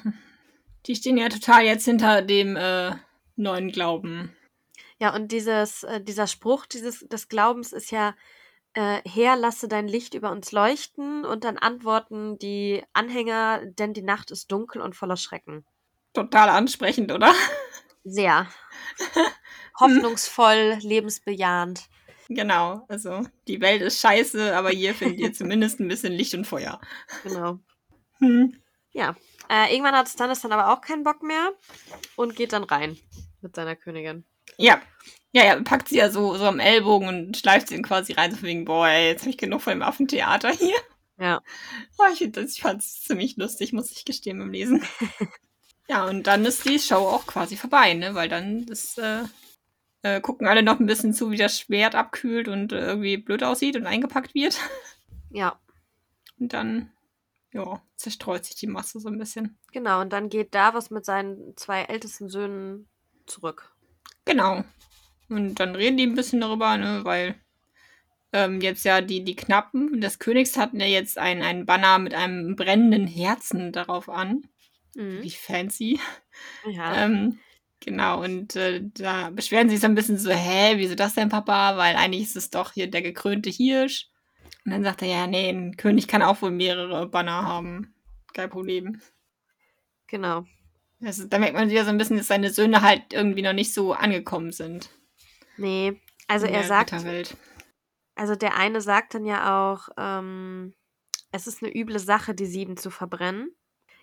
Die 0.85 0.95
stehen 0.95 1.17
ja 1.17 1.29
total 1.29 1.63
jetzt 1.63 1.85
hinter 1.85 2.21
dem 2.21 2.55
äh, 2.55 2.91
neuen 3.35 3.71
Glauben. 3.71 4.35
Ja, 4.99 5.13
und 5.15 5.31
dieses, 5.31 5.83
äh, 5.83 6.01
dieser 6.01 6.27
Spruch 6.27 6.65
dieses, 6.65 6.99
des 6.99 7.27
Glaubens 7.27 7.73
ist 7.73 7.91
ja, 7.91 8.15
äh, 8.73 9.01
Herr, 9.05 9.35
lasse 9.35 9.67
dein 9.67 9.87
Licht 9.87 10.13
über 10.13 10.31
uns 10.31 10.51
leuchten 10.51 11.25
und 11.25 11.43
dann 11.43 11.57
antworten 11.57 12.37
die 12.39 12.83
Anhänger, 12.93 13.65
denn 13.65 13.93
die 13.93 14.01
Nacht 14.01 14.31
ist 14.31 14.51
dunkel 14.51 14.81
und 14.81 14.95
voller 14.95 15.17
Schrecken. 15.17 15.65
Total 16.13 16.49
ansprechend, 16.49 17.11
oder? 17.11 17.33
Sehr. 18.03 18.47
Hoffnungsvoll, 19.79 20.77
lebensbejahend. 20.81 21.83
Genau, 22.29 22.85
also 22.87 23.25
die 23.47 23.61
Welt 23.61 23.81
ist 23.81 23.99
scheiße, 23.99 24.55
aber 24.55 24.69
hier 24.69 24.95
findet 24.95 25.19
ihr 25.19 25.33
zumindest 25.33 25.79
ein 25.79 25.87
bisschen 25.87 26.13
Licht 26.13 26.33
und 26.33 26.45
Feuer. 26.45 26.79
Genau. 27.23 27.59
Hm. 28.19 28.55
Ja. 28.91 29.15
Äh, 29.49 29.71
irgendwann 29.73 29.95
hat 29.95 30.09
Stannis 30.09 30.41
dann 30.41 30.51
aber 30.51 30.73
auch 30.73 30.81
keinen 30.81 31.03
Bock 31.03 31.23
mehr 31.23 31.51
und 32.15 32.35
geht 32.35 32.53
dann 32.53 32.63
rein 32.63 32.97
mit 33.41 33.55
seiner 33.55 33.75
Königin. 33.75 34.25
Ja. 34.57 34.81
Ja, 35.31 35.43
ja, 35.45 35.61
packt 35.63 35.89
sie 35.89 35.97
ja 35.97 36.11
so, 36.11 36.35
so 36.35 36.45
am 36.45 36.59
Ellbogen 36.59 37.07
und 37.07 37.37
schleift 37.37 37.67
sie 37.67 37.75
dann 37.75 37.83
quasi 37.83 38.13
rein, 38.13 38.33
so 38.35 38.41
wegen, 38.43 38.65
boah, 38.65 38.87
ey, 38.87 39.07
jetzt 39.07 39.21
habe 39.21 39.31
ich 39.31 39.37
genug 39.37 39.61
von 39.61 39.71
dem 39.71 39.81
Affentheater 39.81 40.51
hier. 40.51 40.75
Ja. 41.17 41.41
Oh, 41.97 42.03
ich, 42.11 42.21
ich 42.21 42.61
fand 42.61 42.81
es 42.81 43.01
ziemlich 43.01 43.37
lustig, 43.37 43.73
muss 43.73 43.91
ich 43.91 44.05
gestehen, 44.05 44.39
beim 44.39 44.51
Lesen. 44.51 44.83
ja, 45.87 46.05
und 46.05 46.27
dann 46.27 46.45
ist 46.45 46.65
die 46.65 46.79
Show 46.79 46.95
auch 46.95 47.25
quasi 47.25 47.55
vorbei, 47.57 47.95
ne? 47.95 48.13
Weil 48.13 48.29
dann 48.29 48.65
das, 48.67 48.97
äh, 48.99 49.23
äh, 50.03 50.21
gucken 50.21 50.47
alle 50.47 50.61
noch 50.61 50.79
ein 50.79 50.85
bisschen 50.85 51.13
zu, 51.13 51.31
wie 51.31 51.37
das 51.37 51.59
Schwert 51.59 51.95
abkühlt 51.95 52.47
und 52.47 52.71
äh, 52.73 52.85
irgendwie 52.85 53.17
blöd 53.17 53.43
aussieht 53.43 53.75
und 53.75 53.87
eingepackt 53.87 54.35
wird. 54.35 54.59
Ja, 55.31 55.59
Und 56.39 56.53
dann, 56.53 56.91
ja, 57.53 57.81
zerstreut 57.95 58.45
sich 58.45 58.55
die 58.55 58.67
Masse 58.67 58.99
so 58.99 59.09
ein 59.09 59.17
bisschen. 59.17 59.57
genau. 59.71 60.01
Und 60.01 60.11
dann 60.11 60.29
geht 60.29 60.53
Davos 60.53 60.89
mit 60.89 61.05
seinen 61.05 61.55
zwei 61.55 61.83
ältesten 61.83 62.29
Söhnen 62.29 62.87
zurück. 63.25 63.73
Genau. 64.25 64.63
Und 65.29 65.55
dann 65.55 65.75
reden 65.75 65.97
die 65.97 66.05
ein 66.05 66.15
bisschen 66.15 66.41
darüber, 66.41 66.77
ne, 66.77 67.01
weil 67.03 67.35
ähm, 68.33 68.61
jetzt 68.61 68.83
ja 68.83 69.01
die, 69.01 69.23
die 69.23 69.35
Knappen 69.35 70.01
des 70.01 70.19
Königs 70.19 70.57
hatten 70.57 70.79
ja 70.79 70.87
jetzt 70.87 71.17
ein, 71.17 71.41
ein 71.41 71.65
Banner 71.65 71.99
mit 71.99 72.13
einem 72.13 72.55
brennenden 72.55 73.07
Herzen 73.07 73.71
darauf 73.71 74.09
an. 74.09 74.43
Mhm. 74.95 75.21
Wie 75.21 75.29
fancy. 75.29 75.99
Ja. 76.69 77.05
Ähm, 77.05 77.39
genau, 77.79 78.23
und 78.23 78.55
äh, 78.55 78.81
da 78.93 79.29
beschweren 79.29 79.69
sie 79.69 79.75
sich 79.75 79.81
so 79.81 79.87
ein 79.87 79.95
bisschen 79.95 80.17
so, 80.17 80.31
hä, 80.31 80.73
wieso 80.77 80.95
das 80.95 81.13
denn, 81.13 81.29
Papa? 81.29 81.77
Weil 81.77 81.95
eigentlich 81.95 82.23
ist 82.23 82.35
es 82.35 82.49
doch 82.49 82.73
hier 82.73 82.89
der 82.89 83.01
gekrönte 83.01 83.49
Hirsch. 83.49 84.09
Und 84.65 84.71
dann 84.71 84.83
sagt 84.83 85.01
er, 85.01 85.07
ja, 85.09 85.27
nee, 85.27 85.49
ein 85.49 85.75
König 85.77 86.07
kann 86.07 86.21
auch 86.21 86.41
wohl 86.41 86.51
mehrere 86.51 87.07
Banner 87.07 87.43
haben. 87.43 87.93
Kein 88.33 88.49
Problem. 88.49 89.01
genau. 90.07 90.45
Also, 91.03 91.25
da 91.27 91.37
merkt 91.37 91.55
man 91.55 91.69
wieder 91.69 91.83
so 91.83 91.89
ein 91.89 91.97
bisschen, 91.97 92.17
dass 92.17 92.27
seine 92.27 92.49
Söhne 92.49 92.81
halt 92.81 93.11
irgendwie 93.11 93.41
noch 93.41 93.53
nicht 93.53 93.73
so 93.73 93.93
angekommen 93.93 94.51
sind. 94.51 94.89
Nee. 95.57 95.99
Also 96.27 96.45
er 96.45 96.63
sagt, 96.63 96.93
Ritterwelt. 96.93 97.35
also 98.15 98.35
der 98.35 98.55
eine 98.55 98.81
sagt 98.81 99.13
dann 99.13 99.25
ja 99.25 99.73
auch, 99.73 99.89
ähm, 99.97 100.73
es 101.31 101.47
ist 101.47 101.61
eine 101.61 101.75
üble 101.75 101.99
Sache, 101.99 102.33
die 102.33 102.45
sieben 102.45 102.77
zu 102.77 102.89
verbrennen. 102.89 103.53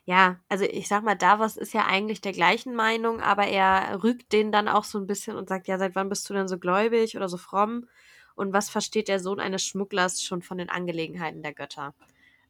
Ja, 0.04 0.40
also 0.48 0.64
ich 0.64 0.88
sag 0.88 1.02
mal, 1.04 1.14
Davos 1.14 1.56
ist 1.56 1.72
ja 1.72 1.86
eigentlich 1.86 2.20
der 2.20 2.32
gleichen 2.32 2.74
Meinung, 2.74 3.20
aber 3.20 3.46
er 3.46 4.02
rügt 4.02 4.32
den 4.32 4.50
dann 4.50 4.68
auch 4.68 4.84
so 4.84 4.98
ein 4.98 5.06
bisschen 5.06 5.36
und 5.36 5.48
sagt, 5.48 5.68
ja, 5.68 5.78
seit 5.78 5.94
wann 5.94 6.08
bist 6.08 6.28
du 6.28 6.34
denn 6.34 6.48
so 6.48 6.58
gläubig 6.58 7.16
oder 7.16 7.28
so 7.28 7.36
fromm? 7.36 7.86
Und 8.34 8.52
was 8.52 8.70
versteht 8.70 9.08
der 9.08 9.20
Sohn 9.20 9.40
eines 9.40 9.64
Schmugglers 9.64 10.22
schon 10.22 10.42
von 10.42 10.58
den 10.58 10.70
Angelegenheiten 10.70 11.42
der 11.42 11.54
Götter? 11.54 11.94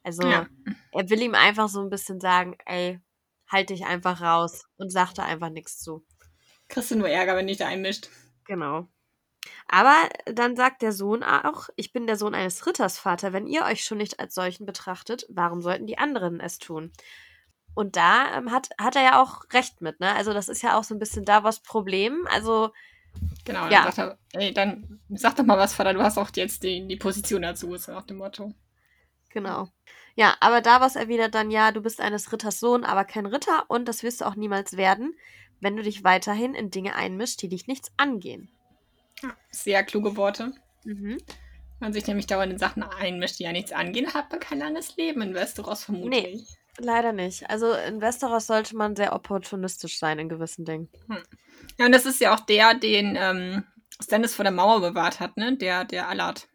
Also 0.03 0.23
Ja. 0.23 0.47
er 0.93 1.11
will 1.11 1.23
ihm 1.23 1.35
einfach 1.35 1.69
so 1.69 1.81
ein 1.81 1.91
bisschen 1.91 2.21
sagen, 2.21 2.57
ey, 2.67 3.01
halt 3.49 3.71
dich 3.71 3.85
einfach 3.85 4.21
raus 4.21 4.65
und 4.77 4.91
sagt 4.91 5.19
da 5.19 5.25
einfach 5.25 5.51
nichts 5.51 5.79
zu. 5.81 6.05
Kriegst 6.69 6.91
du 6.91 6.97
nur 6.97 7.09
Ärger, 7.09 7.37
wenn 7.37 7.49
dich 7.49 7.59
da 7.59 7.67
einmischt. 7.67 8.09
Genau. 8.45 8.89
Aber 9.69 9.95
dann 10.27 10.57
sagt 10.57 10.83
der 10.83 10.93
Sohn 10.93 11.23
auch, 11.23 11.69
ich 11.77 11.93
bin 11.93 12.07
der 12.07 12.17
Sohn 12.17 12.35
eines 12.35 12.67
Ritters, 12.67 12.99
Vater. 12.99 13.33
Wenn 13.33 13.47
ihr 13.47 13.65
euch 13.65 13.85
schon 13.85 13.99
nicht 13.99 14.21
als 14.21 14.35
solchen 14.35 14.67
betrachtet, 14.67 15.27
warum 15.29 15.63
sollten 15.63 15.87
die 15.87 15.99
anderen 15.99 16.41
es 16.41 16.59
tun? 16.59 16.93
Und 17.75 17.97
da 17.97 18.37
ähm, 18.37 18.51
hat, 18.51 18.71
hat 18.81 18.97
er 18.97 19.03
ja 19.03 19.23
auch 19.23 19.43
recht 19.53 19.81
mit, 19.81 20.01
ne? 20.01 20.15
Also 20.15 20.33
das 20.33 20.49
ist 20.49 20.63
ja 20.63 20.77
auch 20.79 20.85
so 20.85 20.95
ein 20.95 20.99
bisschen 20.99 21.25
da 21.25 21.45
was 21.45 21.61
Problem. 21.61 22.27
Also, 22.31 22.73
Genau, 23.45 23.63
dann 23.63 23.73
Ja. 23.73 23.85
sagt 23.91 23.99
er, 23.99 24.19
ey, 24.33 24.53
dann 24.53 25.01
sag 25.09 25.37
doch 25.37 25.45
mal 25.45 25.59
was, 25.59 25.75
Vater, 25.75 25.95
du 25.95 26.03
hast 26.03 26.19
auch 26.19 26.31
jetzt 26.35 26.63
die, 26.63 26.87
die 26.87 26.97
Position 26.97 27.43
dazu, 27.43 27.75
so 27.77 27.93
nach 27.93 28.05
dem 28.07 28.19
Motto. 28.19 28.55
genau. 29.31 29.69
Ja, 30.17 30.37
aber 30.41 30.61
Davos 30.61 30.97
erwidert 30.97 31.35
dann, 31.35 31.51
ja, 31.51 31.73
du 31.73 31.81
bist 31.81 32.01
eines 32.01 32.33
Ritters 32.33 32.61
Sohn, 32.61 32.85
aber 32.85 33.05
kein 33.05 33.27
Ritter 33.27 33.65
und 33.69 33.87
das 33.89 34.03
wirst 34.03 34.21
du 34.21 34.25
auch 34.27 34.35
niemals 34.35 34.77
werden, 34.77 35.15
wenn 35.61 35.77
du 35.77 35.83
dich 35.83 36.05
weiterhin 36.05 36.55
in 36.55 36.71
Dinge 36.71 36.95
einmischst, 36.95 37.41
die 37.43 37.49
dich 37.49 37.67
nichts 37.67 37.93
angehen. 37.97 38.51
Sehr 39.51 39.85
kluge 39.85 40.17
Worte. 40.17 40.53
Mhm. 40.85 41.19
Wenn 41.19 41.87
man 41.87 41.93
sich 41.93 42.07
nämlich 42.07 42.27
dauernd 42.27 42.53
in 42.53 42.59
Sachen 42.59 42.83
einmischt, 42.83 43.39
die 43.39 43.45
ja 43.45 43.53
nichts 43.53 43.73
angehen, 43.73 44.13
hat 44.13 44.31
man 44.31 44.41
kein 44.41 44.59
langes 44.59 44.97
Leben 44.97 45.23
in 45.23 45.35
Westeros 45.35 45.85
vermutlich. 45.85 46.47
Leider 46.83 47.13
nicht. 47.13 47.49
Also 47.51 47.73
in 47.73 48.01
Westeros 48.01 48.47
sollte 48.47 48.77
man 48.77 48.97
sehr 48.97 49.13
opportunistisch 49.13 49.99
sein 49.99 50.19
in 50.19 50.29
gewissen 50.29 50.65
Dingen. 50.65 50.89
Ja, 51.79 51.87
und 51.87 51.93
das 51.93 52.07
ist 52.07 52.21
ja 52.21 52.35
auch 52.35 52.41
der, 52.41 52.75
den 52.75 53.17
ähm, 53.21 53.65
Stannis 54.03 54.35
vor 54.35 54.45
der 54.45 54.53
Mauer 54.53 54.81
bewahrt 54.81 55.21
hat, 55.21 55.37
ne? 55.37 55.57
Der, 55.57 55.85
der 55.85 56.09
Allard. 56.09 56.49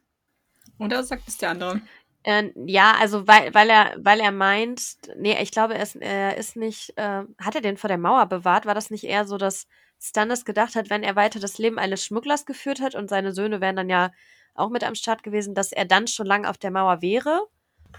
Oder 0.79 1.03
sagt 1.03 1.27
es 1.27 1.37
der 1.37 1.51
andere? 1.51 1.81
Äh, 2.23 2.51
ja, 2.65 2.95
also 2.99 3.27
weil, 3.27 3.53
weil 3.53 3.69
er, 3.69 3.95
weil 3.99 4.19
er 4.19 4.31
meint, 4.31 4.81
nee, 5.15 5.39
ich 5.41 5.51
glaube, 5.51 5.75
er 5.75 5.83
ist, 5.83 5.95
er 5.95 6.37
ist 6.37 6.55
nicht, 6.55 6.97
äh, 6.97 7.23
hat 7.37 7.55
er 7.55 7.61
den 7.61 7.77
vor 7.77 7.87
der 7.87 7.99
Mauer 7.99 8.25
bewahrt? 8.25 8.65
War 8.65 8.73
das 8.73 8.89
nicht 8.89 9.03
eher 9.03 9.25
so, 9.25 9.37
dass 9.37 9.67
Stannis 10.01 10.43
gedacht 10.43 10.75
hat, 10.75 10.89
wenn 10.89 11.03
er 11.03 11.15
weiter 11.15 11.39
das 11.39 11.59
Leben 11.59 11.77
eines 11.77 12.03
Schmugglers 12.03 12.45
geführt 12.45 12.81
hat 12.81 12.95
und 12.95 13.09
seine 13.09 13.31
Söhne 13.31 13.61
wären 13.61 13.75
dann 13.75 13.89
ja 13.89 14.11
auch 14.55 14.69
mit 14.69 14.83
am 14.83 14.95
Start 14.95 15.21
gewesen, 15.21 15.53
dass 15.53 15.71
er 15.71 15.85
dann 15.85 16.07
schon 16.07 16.25
lange 16.25 16.49
auf 16.49 16.57
der 16.57 16.71
Mauer 16.71 17.01
wäre? 17.01 17.47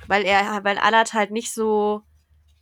Weil 0.09 0.25
er, 0.25 0.65
weil 0.65 0.79
Allard 0.79 1.15
halt 1.15 1.31
nicht 1.31 1.53
so, 1.53 2.03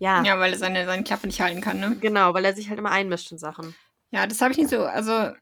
ja, 0.05 0.23
Ja, 0.23 0.39
weil 0.39 0.53
er 0.53 0.59
seine, 0.59 0.85
seine 0.85 1.03
Klappe 1.03 1.27
nicht 1.27 1.41
halten 1.41 1.61
kann, 1.61 1.81
ne? 1.81 1.97
genau, 2.01 2.35
weil 2.35 2.45
er 2.45 2.55
sich 2.55 2.69
halt 2.69 2.79
immer 2.79 2.91
einmischt 2.91 3.33
in 3.33 3.39
Sachen. 3.39 3.75
Ja, 4.11 4.27
das 4.27 4.41
habe 4.41 4.53
ich 4.53 4.59
nicht 4.59 4.71
so, 4.71 4.85
also, 4.85 5.33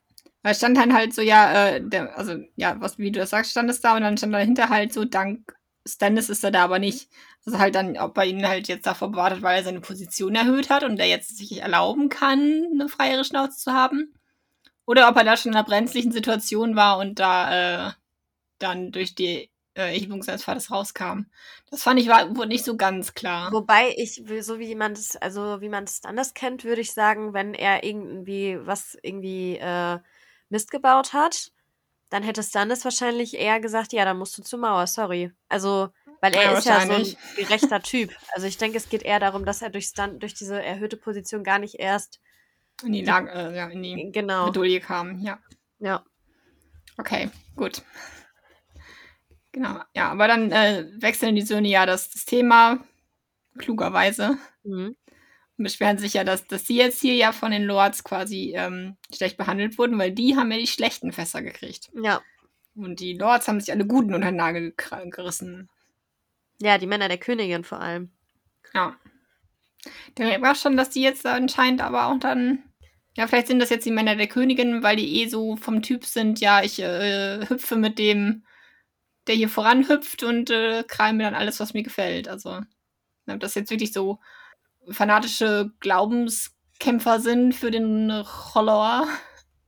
weil 0.43 0.55
stand 0.55 0.77
dann 0.77 0.95
halt 0.95 1.15
so, 1.15 1.21
ja, 1.21 1.53
äh, 1.53 1.81
der, 1.83 2.17
also, 2.17 2.37
ja, 2.57 2.77
was, 2.81 2.99
wie 2.99 3.11
du 3.11 3.19
das 3.19 3.31
sagst, 3.31 3.51
stand 3.51 3.69
es 3.69 3.81
da 3.81 3.97
und 3.97 4.03
dann 4.03 4.17
stand 4.17 4.33
dahinter 4.33 4.69
halt 4.69 4.93
so, 4.93 5.05
dank 5.05 5.53
Stannis 5.85 6.29
ist 6.29 6.45
er 6.45 6.53
da 6.53 6.63
aber 6.63 6.79
nicht. 6.79 7.09
Also 7.45 7.59
halt 7.59 7.75
dann, 7.75 7.99
ob 7.99 8.17
er 8.17 8.25
ihn 8.25 8.47
halt 8.47 8.69
jetzt 8.69 8.87
davor 8.87 9.11
bewahrt 9.11 9.33
hat, 9.33 9.43
weil 9.43 9.59
er 9.59 9.65
seine 9.65 9.81
Position 9.81 10.37
erhöht 10.37 10.71
hat 10.71 10.85
und 10.85 11.01
er 11.01 11.09
jetzt 11.09 11.37
sich 11.37 11.61
erlauben 11.61 12.09
kann, 12.09 12.69
eine 12.73 12.89
freiere 12.89 13.25
Schnauze 13.25 13.59
zu 13.59 13.73
haben. 13.73 14.15
Oder 14.87 15.09
ob 15.09 15.17
er 15.17 15.25
da 15.25 15.37
schon 15.37 15.51
in 15.51 15.57
einer 15.57 15.67
brenzlichen 15.67 16.13
Situation 16.13 16.77
war 16.77 16.99
und 16.99 17.19
da 17.19 17.89
äh, 17.89 17.93
dann 18.61 18.93
durch 18.93 19.17
die 19.17 19.51
äh, 19.75 19.93
Erhebung 19.93 20.23
seines 20.23 20.45
Vaters 20.45 20.71
rauskam. 20.71 21.27
Das 21.71 21.83
fand 21.83 21.99
ich 22.01 22.09
war 22.09 22.37
wohl 22.37 22.47
nicht 22.47 22.65
so 22.65 22.77
ganz 22.77 23.15
klar. 23.15 23.53
Wobei 23.53 23.95
ich, 23.97 24.23
so 24.41 24.59
wie 24.59 24.75
man 24.75 24.93
es, 24.93 25.17
also 25.17 25.61
wie 25.61 25.69
man 25.69 25.85
es 25.85 26.03
anders 26.05 26.35
kennt, 26.35 26.65
würde 26.65 26.81
ich 26.81 26.93
sagen, 26.93 27.33
wenn 27.33 27.55
er 27.55 27.85
irgendwie 27.85 28.59
was 28.61 28.97
irgendwie 29.03 29.57
äh, 29.57 29.99
Mist 30.49 30.71
gebaut 30.71 31.13
hat, 31.13 31.53
dann 32.11 32.23
hätte 32.23 32.43
Stannis 32.43 32.85
wahrscheinlich 32.85 33.35
eher 33.35 33.59
gesagt, 33.61 33.95
ja, 33.95 34.05
dann 34.05 34.19
musst 34.19 34.37
du 34.37 34.43
zur 34.43 34.59
Mauer, 34.59 34.87
sorry. 34.87 35.33
Also, 35.49 35.89
weil 36.21 36.35
er 36.35 36.45
Ja, 36.45 36.59
ist 36.59 36.67
ja 36.67 36.81
so 36.87 36.93
ein 36.93 37.17
gerechter 37.37 37.81
Typ. 37.83 38.15
Also 38.35 38.47
ich 38.47 38.59
denke, 38.59 38.77
es 38.77 38.91
geht 38.91 39.03
eher 39.03 39.19
darum, 39.19 39.47
dass 39.47 39.63
er 39.63 39.71
durch, 39.71 39.87
Stan 39.87 40.19
durch 40.19 40.35
diese 40.35 40.63
erhöhte 40.63 40.99
Position 40.99 41.43
gar 41.43 41.59
nicht 41.59 41.77
erst 41.77 42.21
In 42.85 42.93
die 42.93 43.03
Lage, 43.03 43.31
äh, 43.31 43.57
ja, 43.57 43.69
in 43.69 43.83
die 43.83 44.11
genau. 44.13 44.45
Bredouille 44.45 44.81
kam. 44.81 45.21
Ja. 45.21 45.39
Ja. 45.79 46.05
Okay, 46.99 47.31
gut. 47.57 47.83
Genau, 49.53 49.81
ja, 49.95 50.11
aber 50.11 50.29
dann 50.29 50.51
äh, 50.51 50.87
wechseln 50.97 51.37
die 51.37 51.43
Söhne 51.43 51.69
ja 51.69 51.85
das, 51.85 52.11
das 52.11 52.25
Thema, 52.25 52.79
klugerweise. 53.59 54.39
Mhm. 54.65 54.97
Und 55.59 55.65
beschweren 55.65 55.99
sich 55.99 56.15
ja, 56.15 56.25
dass, 56.25 56.47
dass 56.47 56.67
sie 56.67 56.77
jetzt 56.77 57.01
hier 57.01 57.15
ja 57.15 57.33
von 57.33 57.51
den 57.51 57.65
Lords 57.65 58.03
quasi 58.03 58.55
ähm, 58.57 58.97
schlecht 59.15 59.37
behandelt 59.37 59.77
wurden, 59.77 59.99
weil 59.99 60.13
die 60.13 60.37
haben 60.37 60.51
ja 60.51 60.59
die 60.59 60.67
schlechten 60.67 61.13
Fässer 61.13 61.43
gekriegt. 61.43 61.91
Ja. 62.03 62.23
Und 62.75 63.01
die 63.01 63.13
Lords 63.13 63.49
haben 63.49 63.61
sich 63.61 63.71
alle 63.71 63.87
guten 63.87 64.15
unter 64.15 64.29
den 64.29 64.37
Nagel 64.37 64.73
gerissen. 65.11 65.69
Ja, 66.59 66.79
die 66.79 66.87
Männer 66.87 67.09
der 67.09 67.19
Königin 67.19 67.65
vor 67.65 67.81
allem. 67.81 68.11
Ja. 68.73 68.97
Da 70.15 70.25
merkt 70.25 70.41
man 70.41 70.53
auch 70.53 70.57
schon, 70.57 70.77
dass 70.77 70.91
die 70.91 71.03
jetzt 71.03 71.27
anscheinend 71.27 71.83
aber 71.83 72.07
auch 72.07 72.19
dann. 72.19 72.63
Ja, 73.15 73.27
vielleicht 73.27 73.49
sind 73.49 73.59
das 73.59 73.69
jetzt 73.69 73.85
die 73.85 73.91
Männer 73.91 74.17
der 74.17 74.29
Königin, 74.29 74.83
weil 74.83 74.97
die 74.97 75.21
eh 75.21 75.29
so 75.29 75.57
vom 75.57 75.83
Typ 75.83 76.07
sind, 76.07 76.41
ja, 76.41 76.63
ich 76.63 76.81
äh, 76.81 77.47
hüpfe 77.47 77.77
mit 77.77 77.99
dem, 77.99 78.45
der 79.27 79.35
hier 79.35 79.49
voranhüpft 79.49 80.23
und 80.23 80.51
äh, 80.51 80.85
krall 80.87 81.13
mir 81.13 81.25
dann 81.25 81.35
alles, 81.35 81.61
was 81.61 81.75
mir 81.75 81.83
gefällt. 81.83 82.29
Also, 82.29 82.61
ob 83.29 83.41
das 83.41 83.55
jetzt 83.55 83.71
wirklich 83.71 83.93
so 83.93 84.19
fanatische 84.91 85.71
Glaubenskämpfer 85.81 87.21
sind 87.21 87.55
für 87.55 87.71
den 87.71 88.25
Cholor 88.25 89.07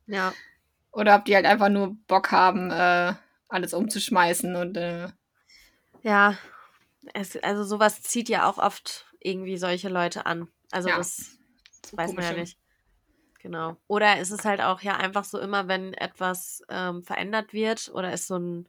Ja. 0.06 0.32
oder 0.90 1.16
ob 1.16 1.24
die 1.24 1.34
halt 1.36 1.46
einfach 1.46 1.68
nur 1.68 1.96
Bock 2.08 2.32
haben, 2.32 2.70
äh, 2.70 3.14
alles 3.48 3.74
umzuschmeißen 3.74 4.56
und 4.56 4.76
äh, 4.76 5.08
Ja. 6.02 6.36
Es, 7.12 7.36
also 7.36 7.64
sowas 7.64 8.02
zieht 8.02 8.28
ja 8.30 8.48
auch 8.48 8.56
oft 8.58 9.06
irgendwie 9.20 9.58
solche 9.58 9.88
Leute 9.90 10.26
an. 10.26 10.48
Also 10.70 10.88
Ja. 10.88 10.96
das 10.96 11.38
weiß 11.92 12.14
man 12.14 12.24
ja 12.24 12.32
nicht. 12.32 12.58
Genau. 13.40 13.76
Oder 13.86 14.18
ist 14.20 14.30
es 14.30 14.44
halt 14.46 14.62
auch 14.62 14.80
ja 14.80 14.96
einfach 14.96 15.24
so 15.24 15.38
immer, 15.38 15.68
wenn 15.68 15.92
etwas 15.92 16.62
ähm, 16.70 17.02
verändert 17.04 17.52
wird 17.52 17.90
oder 17.92 18.10
es 18.10 18.26
so 18.26 18.36
einen 18.36 18.68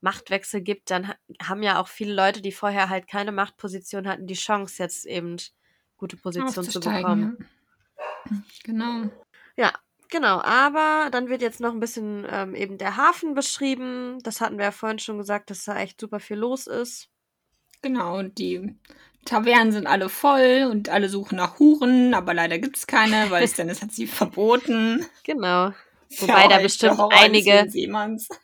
Machtwechsel 0.00 0.60
gibt, 0.60 0.90
dann 0.90 1.08
ha 1.08 1.14
haben 1.42 1.62
ja 1.62 1.80
auch 1.80 1.88
viele 1.88 2.14
Leute, 2.14 2.42
die 2.42 2.52
vorher 2.52 2.88
halt 2.88 3.08
keine 3.08 3.32
Machtposition 3.32 4.06
hatten, 4.06 4.26
die 4.26 4.34
Chance, 4.34 4.82
jetzt 4.82 5.06
eben 5.06 5.36
gute 5.96 6.16
Position 6.16 6.64
zu 6.64 6.80
bekommen. 6.80 7.38
Ja. 8.28 8.36
Genau. 8.64 9.10
Genau, 10.10 10.40
aber 10.40 11.08
dann 11.10 11.28
wird 11.28 11.42
jetzt 11.42 11.60
noch 11.60 11.72
ein 11.72 11.80
bisschen 11.80 12.26
ähm, 12.30 12.54
eben 12.54 12.78
der 12.78 12.96
Hafen 12.96 13.34
beschrieben. 13.34 14.18
Das 14.22 14.40
hatten 14.40 14.58
wir 14.58 14.66
ja 14.66 14.70
vorhin 14.70 14.98
schon 14.98 15.18
gesagt, 15.18 15.50
dass 15.50 15.64
da 15.64 15.78
echt 15.78 16.00
super 16.00 16.20
viel 16.20 16.36
los 16.36 16.66
ist. 16.66 17.08
Genau, 17.82 18.18
und 18.18 18.38
die 18.38 18.74
Tavernen 19.24 19.72
sind 19.72 19.86
alle 19.86 20.08
voll 20.08 20.68
und 20.70 20.88
alle 20.88 21.08
suchen 21.08 21.36
nach 21.36 21.58
Huren, 21.58 22.14
aber 22.14 22.34
leider 22.34 22.58
gibt 22.58 22.76
es 22.76 22.86
keine, 22.86 23.30
weil 23.30 23.46
Stannis 23.48 23.82
hat 23.82 23.92
sie 23.92 24.06
verboten. 24.06 25.04
Genau. 25.24 25.72
Wobei 26.20 26.44
auch 26.44 26.50
da 26.50 26.58
bestimmt 26.58 27.00
einige-. 27.10 27.66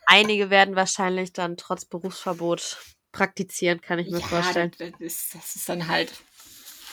Einige 0.05 0.49
werden 0.49 0.75
wahrscheinlich 0.75 1.33
dann 1.33 1.57
trotz 1.57 1.85
Berufsverbot 1.85 2.77
praktizieren, 3.11 3.79
kann 3.81 3.99
ich 3.99 4.09
mir 4.09 4.19
Ja, 4.19 4.25
vorstellen. 4.27 4.71
das, 4.77 4.89
ist, 4.99 5.35
das 5.35 5.55
ist 5.55 5.69
dann 5.69 5.87
halt. 5.87 6.11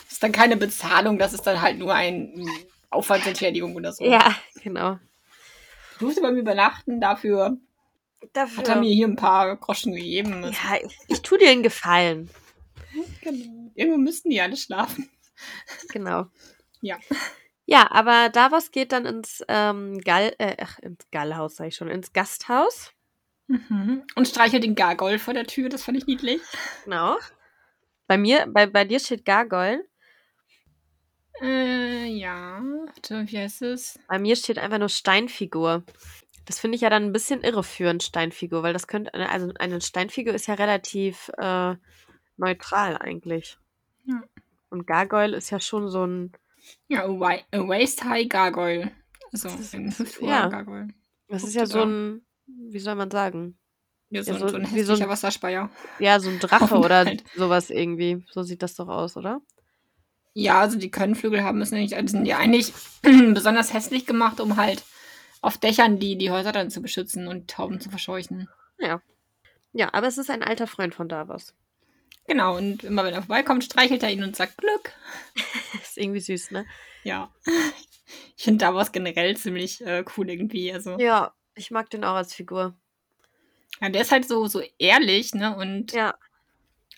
Das 0.04 0.12
ist 0.12 0.22
dann 0.22 0.32
keine 0.32 0.56
Bezahlung, 0.56 1.18
das 1.18 1.32
ist 1.32 1.42
dann 1.46 1.60
halt 1.62 1.78
nur 1.78 1.94
ein 1.94 2.46
Aufwandsentschädigung 2.90 3.74
oder 3.76 3.92
so. 3.92 4.04
Ja, 4.04 4.34
genau. 4.62 4.98
Du 5.98 6.06
musst 6.06 6.20
bei 6.20 6.30
mir 6.30 6.40
übernachten, 6.40 7.00
dafür 7.00 7.56
Dafür. 8.32 8.58
hat 8.58 8.68
er 8.68 8.76
mir 8.76 8.92
hier 8.92 9.06
ein 9.06 9.16
paar 9.16 9.56
Groschen 9.56 9.94
gegeben. 9.94 10.42
ja, 10.44 10.76
ich, 10.84 10.98
ich 11.08 11.22
tue 11.22 11.38
dir 11.38 11.50
einen 11.50 11.62
Gefallen. 11.62 12.28
Genau. 13.22 13.70
Irgendwo 13.74 13.98
müssten 13.98 14.30
die 14.30 14.40
alle 14.40 14.56
schlafen. 14.56 15.08
Genau. 15.90 16.26
Ja. 16.82 16.98
Ja, 17.70 17.88
aber 17.92 18.30
Davos 18.30 18.72
geht 18.72 18.90
dann 18.90 19.06
ins 19.06 19.44
ähm, 19.46 20.00
Gall, 20.00 20.34
äh, 20.38 20.56
ach, 20.60 20.80
ins 20.80 21.08
Gallhaus, 21.12 21.54
sag 21.54 21.68
ich 21.68 21.76
schon, 21.76 21.86
ins 21.86 22.12
Gasthaus. 22.12 22.90
Mhm. 23.46 24.02
Und 24.16 24.26
streichelt 24.26 24.64
den 24.64 24.74
Gargoll 24.74 25.20
vor 25.20 25.34
der 25.34 25.46
Tür, 25.46 25.68
das 25.68 25.84
fand 25.84 25.96
ich 25.96 26.06
niedlich. 26.08 26.42
Genau. 26.84 27.16
Bei 28.08 28.18
mir, 28.18 28.48
bei, 28.48 28.66
bei 28.66 28.84
dir 28.84 28.98
steht 28.98 29.24
Gargoyle. 29.24 29.84
Äh, 31.40 32.06
ja. 32.06 32.60
Warte, 32.86 33.28
wie 33.28 33.38
heißt 33.38 33.62
es? 33.62 34.00
Bei 34.08 34.18
mir 34.18 34.34
steht 34.34 34.58
einfach 34.58 34.78
nur 34.78 34.88
Steinfigur. 34.88 35.84
Das 36.46 36.58
finde 36.58 36.74
ich 36.74 36.82
ja 36.82 36.90
dann 36.90 37.04
ein 37.04 37.12
bisschen 37.12 37.44
irreführend, 37.44 38.02
Steinfigur, 38.02 38.64
weil 38.64 38.72
das 38.72 38.88
könnte, 38.88 39.14
also 39.14 39.52
eine 39.60 39.80
Steinfigur 39.80 40.34
ist 40.34 40.48
ja 40.48 40.54
relativ 40.54 41.30
äh, 41.38 41.76
neutral 42.36 42.96
eigentlich. 42.96 43.58
Ja. 44.06 44.24
Und 44.70 44.88
Gargoyle 44.88 45.36
ist 45.36 45.50
ja 45.50 45.60
schon 45.60 45.88
so 45.88 46.04
ein, 46.04 46.32
Ja, 46.88 47.04
a, 47.04 47.08
wa- 47.08 47.38
a 47.52 47.58
Waist 47.68 48.04
High 48.04 48.28
Gargoyle. 48.28 48.90
Also 49.32 49.48
Das 49.48 49.60
ist- 49.60 49.74
ein 49.74 49.94
ja. 50.22 50.48
Gargoyle. 50.48 50.88
das 51.28 51.44
ist 51.44 51.54
ja 51.54 51.66
so 51.66 51.82
ein, 51.82 52.22
wie 52.46 52.78
soll 52.80 52.94
man 52.96 53.10
sagen? 53.10 53.56
Ja, 54.10 54.22
so, 54.24 54.32
Ja, 54.32 54.36
ein- 54.36 54.40
so- 54.40 54.48
so 54.48 54.56
ein 54.56 54.62
wie 54.62 54.66
so 54.82 54.92
hässlicher 54.92 55.04
ein- 55.04 55.10
Wasserspeier. 55.10 55.70
Ja, 56.00 56.18
so 56.20 56.30
ein 56.30 56.40
Drache 56.40 56.64
Auf 56.74 56.84
oder 56.84 57.12
sowas 57.36 57.70
irgendwie. 57.70 58.24
So 58.30 58.42
sieht 58.42 58.62
das 58.62 58.74
doch 58.74 58.88
aus, 58.88 59.16
oder? 59.16 59.40
Ja, 60.34 60.60
also 60.60 60.78
die 60.78 60.90
können 60.90 61.14
Flügel 61.14 61.42
haben, 61.42 61.58
müssen 61.58 61.76
nicht. 61.78 61.96
Die 61.96 62.08
sind 62.08 62.26
ja 62.26 62.38
eigentlich 62.38 62.72
besonders 63.02 63.72
hässlich 63.72 64.06
gemacht, 64.06 64.40
um 64.40 64.56
halt 64.56 64.84
auf 65.42 65.58
Dächern 65.58 65.98
die, 65.98 66.16
die 66.16 66.30
Häuser 66.30 66.52
dann 66.52 66.70
zu 66.70 66.82
beschützen 66.82 67.26
und 67.28 67.48
Tauben 67.50 67.80
zu 67.80 67.88
verscheuchen. 67.90 68.48
Ja. 68.78 69.00
Ja, 69.72 69.94
aber 69.94 70.06
es 70.08 70.18
ist 70.18 70.30
ein 70.30 70.42
alter 70.42 70.66
Freund 70.66 70.94
von 70.94 71.08
Davos. 71.08 71.54
Genau, 72.26 72.56
und 72.56 72.84
immer 72.84 73.04
wenn 73.04 73.14
er 73.14 73.22
vorbeikommt, 73.22 73.64
streichelt 73.64 74.02
er 74.02 74.10
ihn 74.10 74.22
und 74.22 74.36
sagt 74.36 74.58
Glück. 74.58 74.92
ist 75.82 75.98
irgendwie 75.98 76.20
süß, 76.20 76.50
ne? 76.52 76.66
Ja. 77.04 77.32
Ich 78.36 78.44
finde 78.44 78.64
Davos 78.64 78.90
generell 78.90 79.36
ziemlich 79.36 79.82
äh, 79.82 80.02
cool 80.16 80.30
irgendwie. 80.30 80.72
Also, 80.72 80.92
ja. 80.92 80.98
Ja, 80.98 81.34
ich 81.54 81.70
mag 81.70 81.90
den 81.90 82.04
auch 82.04 82.14
als 82.14 82.34
Figur. 82.34 82.74
der 83.82 84.00
ist 84.00 84.10
halt 84.10 84.26
so, 84.26 84.46
so 84.46 84.62
ehrlich, 84.78 85.34
ne? 85.34 85.54
Und 85.54 85.92
Ja, 85.92 86.14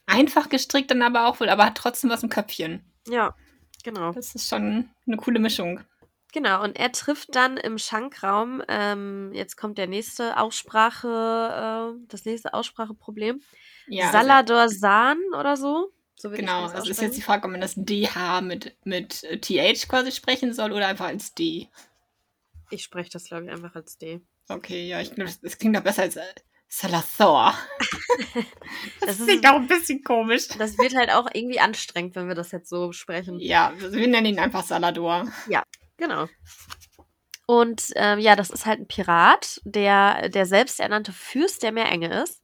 einfach 0.07 0.49
gestrickt 0.49 0.91
dann 0.91 1.03
aber 1.03 1.27
auch 1.27 1.41
wohl, 1.41 1.49
aber 1.49 1.67
hat 1.67 1.77
trotzdem 1.77 2.11
was 2.11 2.23
im 2.23 2.29
Köpfchen. 2.29 2.85
ja, 3.09 3.35
genau. 3.83 4.13
Das 4.13 4.35
ist 4.35 4.49
schon 4.49 4.89
eine 5.07 5.17
coole 5.17 5.41
Mischung. 5.41 5.81
Genau, 6.33 6.63
und 6.63 6.79
er 6.79 6.93
trifft 6.93 7.35
dann 7.35 7.59
im 7.59 7.77
Schankraum, 7.77 8.63
ähm, 8.69 9.33
jetzt 9.35 9.57
kommt 9.57 9.77
der 9.77 9.87
nächste 9.87 10.39
Aussprache, 10.39 11.95
äh, 11.99 12.07
das 12.09 12.25
nächste 12.25 12.55
Ausspracheproblem. 12.55 13.43
Ja, 13.89 14.07
also- 14.07 14.19
Salador 14.19 14.69
San 14.69 15.19
oder 15.39 15.57
so. 15.57 15.93
so 16.17 16.31
Genau, 16.31 16.63
das 16.63 16.75
also 16.75 16.91
ist 16.91 17.01
jetzt 17.01 17.17
die 17.17 17.23
Frage, 17.23 17.45
ob 17.47 17.51
man 17.53 17.61
das 17.61 17.75
DH 17.77 18.41
mit, 18.43 18.77
mit 18.85 19.25
äh, 19.25 19.39
TH 19.39 19.89
quasi 19.89 20.13
sprechen 20.13 20.55
soll 20.55 20.73
oder 20.73 20.87
einfach 20.87 21.07
als 21.07 21.35
D. 21.35 21.69
Ich 22.71 22.83
spreche 22.85 23.11
das, 23.11 23.25
glaube 23.25 23.45
ich, 23.45 23.51
einfach 23.51 23.75
als 23.75 23.99
D. 23.99 24.21
Okay, 24.49 24.89
ja, 24.89 25.01
ich 25.01 25.09
glaube, 25.15 25.25
das, 25.31 25.41
das 25.41 25.59
klingt 25.59 25.77
doch 25.77 25.83
besser 25.83 26.03
als 26.03 26.17
äh, 26.17 26.23
Salathor. 26.69 27.55
Das 29.01 29.09
Das 29.09 29.21
ist- 29.21 29.27
klingt 29.27 29.47
auch 29.47 29.57
ein 29.57 29.67
bisschen 29.69 30.03
komisch. 30.05 30.49
Das 30.59 30.79
wird 30.79 30.95
halt 30.95 31.11
auch 31.11 31.29
irgendwie 31.33 31.61
anstrengend, 31.61 32.15
wenn 32.15 32.29
wir 32.29 32.35
das 32.35 32.51
jetzt 32.53 32.69
so 32.69 32.93
sprechen. 32.93 33.39
Ja, 33.41 33.73
wir 33.77 34.07
nennen 34.07 34.27
ihn 34.27 34.39
einfach 34.39 34.63
Salador. 34.65 35.27
Genau. 35.97 36.27
Und 37.47 37.85
ähm, 37.97 38.19
ja, 38.19 38.37
das 38.37 38.51
ist 38.51 38.67
halt 38.67 38.81
ein 38.81 38.87
Pirat, 38.89 39.61
der 39.65 40.29
der 40.29 40.47
selbsternannte 40.47 41.13
Fürst 41.13 41.63
der 41.63 41.73
Meerenge 41.73 42.23
ist. 42.23 42.41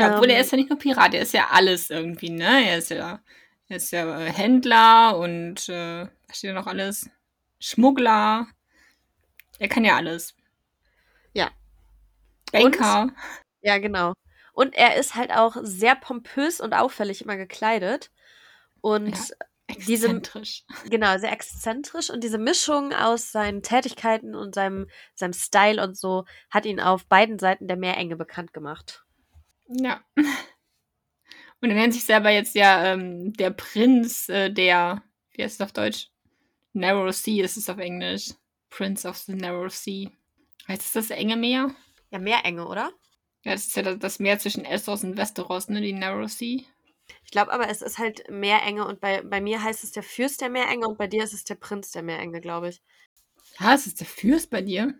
Ja, 0.00 0.14
obwohl 0.14 0.30
er 0.30 0.36
Ähm, 0.36 0.42
ist 0.42 0.52
ja 0.52 0.56
nicht 0.58 0.70
nur 0.70 0.78
Pirat, 0.78 1.14
er 1.14 1.22
ist 1.22 1.32
ja 1.34 1.48
alles 1.50 1.90
irgendwie, 1.90 2.30
ne? 2.30 2.66
Er 2.68 2.78
ist 2.78 2.90
ja, 2.90 3.20
er 3.68 3.76
ist 3.76 3.90
ja 3.92 4.20
äh, 4.20 4.32
Händler 4.32 5.16
und 5.18 5.68
äh, 5.68 6.06
was 6.28 6.38
steht 6.38 6.50
da 6.50 6.54
noch 6.54 6.66
alles? 6.66 7.08
Schmuggler. 7.60 8.46
Er 9.58 9.68
kann 9.68 9.84
ja 9.84 9.96
alles. 9.96 10.34
Ja. 11.34 11.50
Banker. 12.52 13.10
Ja, 13.62 13.78
genau. 13.78 14.14
Und 14.52 14.74
er 14.74 14.96
ist 14.96 15.14
halt 15.14 15.30
auch 15.32 15.56
sehr 15.62 15.94
pompös 15.96 16.60
und 16.60 16.72
auffällig 16.74 17.22
immer 17.22 17.36
gekleidet. 17.36 18.10
Und 18.80 19.16
diese- 19.86 20.08
Exzentrisch. 20.10 20.64
genau, 20.90 21.16
sehr 21.18 21.30
exzentrisch. 21.32 22.10
Und 22.10 22.24
diese 22.24 22.38
Mischung 22.38 22.92
aus 22.92 23.30
seinen 23.30 23.62
Tätigkeiten 23.62 24.34
und 24.34 24.54
seinem, 24.54 24.88
seinem 25.14 25.32
Style 25.32 25.82
und 25.82 25.96
so 25.96 26.24
hat 26.50 26.66
ihn 26.66 26.80
auf 26.80 27.06
beiden 27.06 27.38
Seiten 27.38 27.68
der 27.68 27.76
Meerenge 27.76 28.16
bekannt 28.16 28.52
gemacht. 28.52 29.04
Ja. 29.70 30.04
Und 31.60 31.68
er 31.70 31.76
nennt 31.76 31.94
sich 31.94 32.04
selber 32.04 32.30
jetzt 32.30 32.54
ja 32.54 32.92
ähm, 32.92 33.32
der 33.34 33.50
Prinz 33.50 34.28
äh, 34.28 34.50
der, 34.50 35.02
wie 35.32 35.42
heißt 35.42 35.60
es 35.60 35.64
auf 35.64 35.72
Deutsch? 35.72 36.10
Narrow 36.72 37.12
Sea 37.12 37.44
ist 37.44 37.56
es 37.56 37.68
auf 37.68 37.78
Englisch. 37.78 38.30
Prince 38.70 39.06
of 39.06 39.16
the 39.18 39.34
Narrow 39.34 39.70
Sea. 39.70 40.10
Heißt 40.68 40.82
es 40.82 40.92
das 40.92 41.10
enge 41.10 41.36
Meer? 41.36 41.74
Ja, 42.10 42.18
Meerenge, 42.18 42.66
oder? 42.66 42.92
Ja, 43.44 43.52
das 43.52 43.66
ist 43.66 43.76
ja 43.76 43.94
das, 43.94 44.18
Meer 44.18 44.38
zwischen 44.38 44.64
Essos 44.64 45.04
und 45.04 45.16
Westeros, 45.16 45.68
ne? 45.68 45.80
Die 45.80 45.92
Narrow 45.92 46.28
Sea. 46.28 46.60
Ich 47.24 47.30
glaube 47.30 47.52
aber, 47.52 47.68
es 47.68 47.82
ist 47.82 47.98
halt 47.98 48.28
Meerenge 48.30 48.86
und 48.86 49.00
bei, 49.00 49.22
bei 49.22 49.40
mir 49.40 49.62
heißt 49.62 49.82
es 49.82 49.92
der 49.92 50.02
Fürst 50.02 50.40
der 50.40 50.48
Meerenge 50.48 50.86
und 50.86 50.98
bei 50.98 51.08
dir 51.08 51.24
ist 51.24 51.32
es 51.32 51.44
der 51.44 51.56
Prinz 51.56 51.90
der 51.90 52.02
Meerenge, 52.02 52.40
glaube 52.40 52.68
ich. 52.68 52.82
Ja, 53.58 53.74
es 53.74 53.86
ist 53.86 54.00
der 54.00 54.06
Fürst 54.06 54.50
bei 54.50 54.62
dir. 54.62 54.94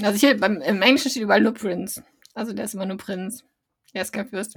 Also 0.00 0.18
hier 0.18 0.38
beim, 0.38 0.60
im 0.60 0.82
Englischen 0.82 1.10
steht 1.10 1.22
überall 1.22 1.40
nur 1.40 1.52
Prinz. 1.52 2.02
Also 2.34 2.52
der 2.52 2.64
ist 2.64 2.74
immer 2.74 2.86
nur 2.86 2.96
Prinz. 2.96 3.44
Er 3.92 4.02
ist 4.02 4.12
kein 4.12 4.28
Fürst. 4.28 4.56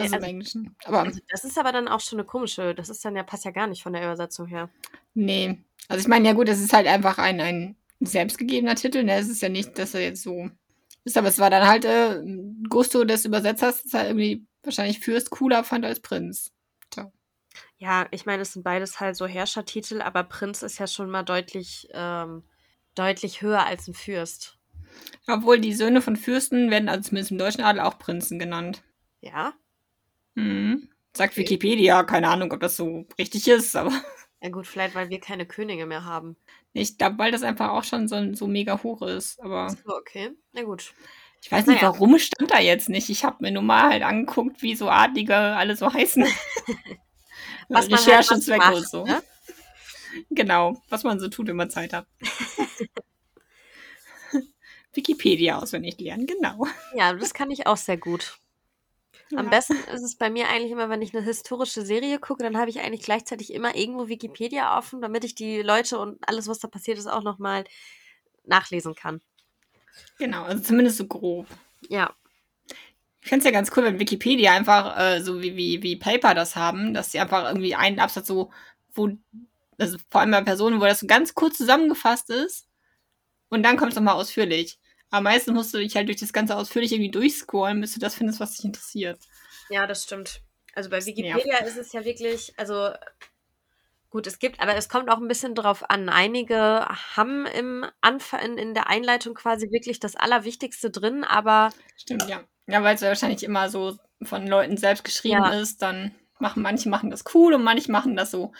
Also, 0.00 0.14
also 0.14 0.16
im 0.16 0.22
Englischen. 0.22 0.76
Aber 0.84 1.00
Also 1.00 1.20
das 1.28 1.44
ist 1.44 1.58
aber 1.58 1.72
dann 1.72 1.88
auch 1.88 2.00
schon 2.00 2.18
eine 2.18 2.26
komische, 2.26 2.74
das 2.74 2.88
ist 2.88 3.04
dann 3.04 3.16
ja, 3.16 3.24
passt 3.24 3.44
ja 3.44 3.50
gar 3.50 3.66
nicht 3.66 3.82
von 3.82 3.92
der 3.92 4.02
Übersetzung 4.02 4.46
her. 4.46 4.70
nee. 5.14 5.58
Also 5.88 6.02
ich 6.02 6.08
meine, 6.08 6.28
ja 6.28 6.34
gut, 6.34 6.48
es 6.48 6.60
ist 6.60 6.74
halt 6.74 6.86
einfach 6.86 7.18
ein, 7.18 7.40
ein 7.40 7.76
selbstgegebener 8.00 8.74
Titel. 8.74 9.02
Ne? 9.02 9.14
Es 9.16 9.28
ist 9.28 9.40
ja 9.40 9.48
nicht, 9.48 9.78
dass 9.78 9.94
er 9.94 10.02
jetzt 10.02 10.22
so 10.22 10.50
ist, 11.04 11.16
aber 11.16 11.28
es 11.28 11.38
war 11.38 11.48
dann 11.48 11.66
halt 11.66 11.86
äh, 11.86 12.22
Gusto 12.68 13.04
des 13.04 13.24
Übersetzers, 13.24 13.82
dass 13.82 13.94
er 13.94 14.06
irgendwie 14.08 14.46
wahrscheinlich 14.62 15.00
Fürst 15.00 15.30
cooler 15.30 15.64
fand 15.64 15.86
als 15.86 16.00
Prinz. 16.00 16.52
Ja, 17.78 18.08
ich 18.10 18.26
meine, 18.26 18.42
es 18.42 18.52
sind 18.52 18.64
beides 18.64 18.98
halt 18.98 19.16
so 19.16 19.26
Herrschertitel, 19.26 20.02
aber 20.02 20.24
Prinz 20.24 20.62
ist 20.62 20.78
ja 20.78 20.88
schon 20.88 21.10
mal 21.10 21.22
deutlich, 21.22 21.88
ähm, 21.92 22.42
deutlich 22.96 23.40
höher 23.40 23.64
als 23.64 23.86
ein 23.86 23.94
Fürst. 23.94 24.57
Obwohl 25.26 25.58
die 25.60 25.74
Söhne 25.74 26.00
von 26.02 26.16
Fürsten 26.16 26.70
werden, 26.70 26.88
also 26.88 27.08
zumindest 27.08 27.30
im 27.32 27.38
deutschen 27.38 27.62
Adel, 27.64 27.80
auch 27.82 27.98
Prinzen 27.98 28.38
genannt. 28.38 28.82
Ja? 29.20 29.52
Mhm. 30.34 30.88
Sagt 31.16 31.32
Okay. 31.32 31.40
Wikipedia, 31.42 32.02
keine 32.04 32.28
Ahnung, 32.28 32.52
ob 32.52 32.60
das 32.60 32.76
so 32.76 33.06
richtig 33.18 33.48
ist, 33.48 33.76
aber 33.76 33.90
Ja 34.40 34.50
gut, 34.50 34.68
vielleicht, 34.68 34.94
weil 34.94 35.10
wir 35.10 35.18
keine 35.18 35.46
Könige 35.46 35.84
mehr 35.84 36.04
haben. 36.04 36.36
ich 36.72 36.96
glaube, 36.96 37.18
weil 37.18 37.32
das 37.32 37.42
einfach 37.42 37.70
auch 37.70 37.82
schon 37.82 38.06
so, 38.06 38.34
so 38.34 38.46
mega 38.46 38.80
hoch 38.84 39.02
ist. 39.02 39.40
Aber 39.40 39.68
So, 39.70 39.96
okay. 39.96 40.30
Na 40.52 40.62
gut. 40.62 40.94
ich 41.42 41.50
weiß 41.50 41.66
nicht, 41.66 41.82
Naja. 41.82 41.92
warum 41.92 42.16
stand 42.20 42.50
da 42.52 42.60
jetzt 42.60 42.88
nicht. 42.88 43.10
Ich 43.10 43.24
habe 43.24 43.38
mir 43.40 43.50
nur 43.50 43.62
mal 43.64 43.90
halt 43.90 44.04
angeguckt, 44.04 44.62
wie 44.62 44.76
so 44.76 44.88
Adlige 44.88 45.34
alle 45.34 45.74
so 45.76 45.92
heißen. 45.92 46.24
Was 47.68 47.88
man 47.90 47.98
halt 47.98 48.08
Recherchezwecke 48.08 48.64
was 48.64 48.76
und 48.78 48.88
so. 48.88 49.04
ne? 49.04 49.22
Genau, 50.30 50.80
was 50.88 51.04
man 51.04 51.20
so 51.20 51.28
tut, 51.28 51.48
wenn 51.48 51.56
man 51.56 51.68
Zeit 51.70 51.92
hat. 51.92 52.06
Wikipedia 54.94 55.58
auswendig 55.58 55.98
lernen, 56.00 56.26
genau. 56.26 56.66
Ja, 56.94 57.12
das 57.12 57.34
kann 57.34 57.50
ich 57.50 57.66
auch 57.66 57.76
sehr 57.76 57.96
gut. 57.98 58.38
Am 59.36 59.44
Ja. 59.44 59.50
besten 59.50 59.76
ist 59.92 60.02
es 60.02 60.16
bei 60.16 60.30
mir 60.30 60.48
eigentlich 60.48 60.72
immer, 60.72 60.88
wenn 60.88 61.02
ich 61.02 61.14
eine 61.14 61.24
historische 61.24 61.84
Serie 61.84 62.18
gucke, 62.18 62.42
dann 62.42 62.56
habe 62.56 62.70
ich 62.70 62.80
eigentlich 62.80 63.02
gleichzeitig 63.02 63.52
immer 63.52 63.74
irgendwo 63.76 64.08
Wikipedia 64.08 64.78
offen, 64.78 65.00
damit 65.00 65.24
ich 65.24 65.34
die 65.34 65.60
Leute 65.62 65.98
und 65.98 66.18
alles, 66.26 66.48
was 66.48 66.58
da 66.60 66.68
passiert 66.68 66.98
ist, 66.98 67.06
auch 67.06 67.22
nochmal 67.22 67.64
nachlesen 68.44 68.94
kann. 68.94 69.20
Genau, 70.18 70.44
also 70.44 70.62
zumindest 70.62 70.98
so 70.98 71.06
grob. 71.06 71.46
Ja, 71.88 72.14
Ich 73.20 73.28
fände 73.28 73.40
es 73.40 73.44
ja 73.44 73.50
ganz 73.50 73.70
cool, 73.76 73.84
wenn 73.84 73.98
Wikipedia 73.98 74.52
einfach 74.52 74.98
äh, 74.98 75.20
so 75.22 75.42
wie, 75.42 75.56
wie, 75.56 75.82
wie 75.82 75.96
Paper 75.96 76.34
das 76.34 76.56
haben, 76.56 76.94
dass 76.94 77.12
sie 77.12 77.18
einfach 77.20 77.46
irgendwie 77.48 77.74
einen 77.74 77.98
Absatz 78.00 78.26
so, 78.28 78.50
wo, 78.94 79.10
also 79.78 79.98
vor 80.10 80.20
allem 80.20 80.30
bei 80.30 80.42
Personen, 80.42 80.80
wo 80.80 80.84
das 80.84 81.00
so 81.00 81.06
ganz 81.06 81.34
kurz 81.34 81.58
zusammengefasst 81.58 82.30
ist 82.30 82.67
und 83.48 83.62
dann 83.62 83.76
kommt 83.76 83.92
es 83.92 83.96
nochmal 83.96 84.14
ausführlich. 84.14 84.78
Aber 85.10 85.22
meistens 85.22 85.54
musst 85.54 85.72
du 85.72 85.78
dich 85.78 85.96
halt 85.96 86.08
durch 86.08 86.20
das 86.20 86.32
Ganze 86.32 86.56
ausführlich 86.56 86.92
irgendwie 86.92 87.10
durchscrollen, 87.10 87.80
bis 87.80 87.94
du 87.94 88.00
das 88.00 88.14
findest, 88.14 88.40
was 88.40 88.56
dich 88.56 88.64
interessiert. 88.64 89.18
ja, 89.70 89.86
das 89.86 90.02
stimmt. 90.04 90.42
Also 90.74 90.90
bei. 90.90 91.04
Wikipedia 91.04 91.58
ist 91.64 91.76
es 91.78 91.92
ja 91.92 92.04
wirklich, 92.04 92.52
also 92.56 92.90
gut, 94.10 94.26
es 94.26 94.38
gibt, 94.38 94.60
aber 94.60 94.76
es 94.76 94.88
kommt 94.88 95.10
auch 95.10 95.18
ein 95.18 95.28
bisschen 95.28 95.54
drauf 95.54 95.88
an. 95.90 96.08
Einige 96.08 96.86
haben 97.16 97.46
im 97.46 97.86
Anfang, 98.00 98.40
in, 98.40 98.58
in 98.58 98.74
der 98.74 98.88
Einleitung 98.88 99.34
quasi 99.34 99.70
wirklich 99.70 99.98
das 100.00 100.14
Allerwichtigste 100.16 100.90
drin, 100.90 101.24
aber 101.24 101.70
Stimmt, 101.96 102.28
ja. 102.28 102.44
Ja, 102.66 102.82
weil 102.82 102.94
es 102.94 103.00
ja 103.00 103.08
wahrscheinlich 103.08 103.42
immer 103.44 103.70
so 103.70 103.96
von 104.22 104.46
Leuten 104.46 104.76
selbst 104.76 105.04
geschrieben 105.04 105.42
Ja. 105.42 105.58
ist, 105.60 105.80
dann 105.80 106.14
machen 106.38 106.62
manche 106.62 106.88
machen 106.88 107.10
das 107.10 107.24
cool 107.34 107.54
und 107.54 107.64
manche 107.64 107.90
machen 107.90 108.14
das 108.14 108.30
so. 108.30 108.52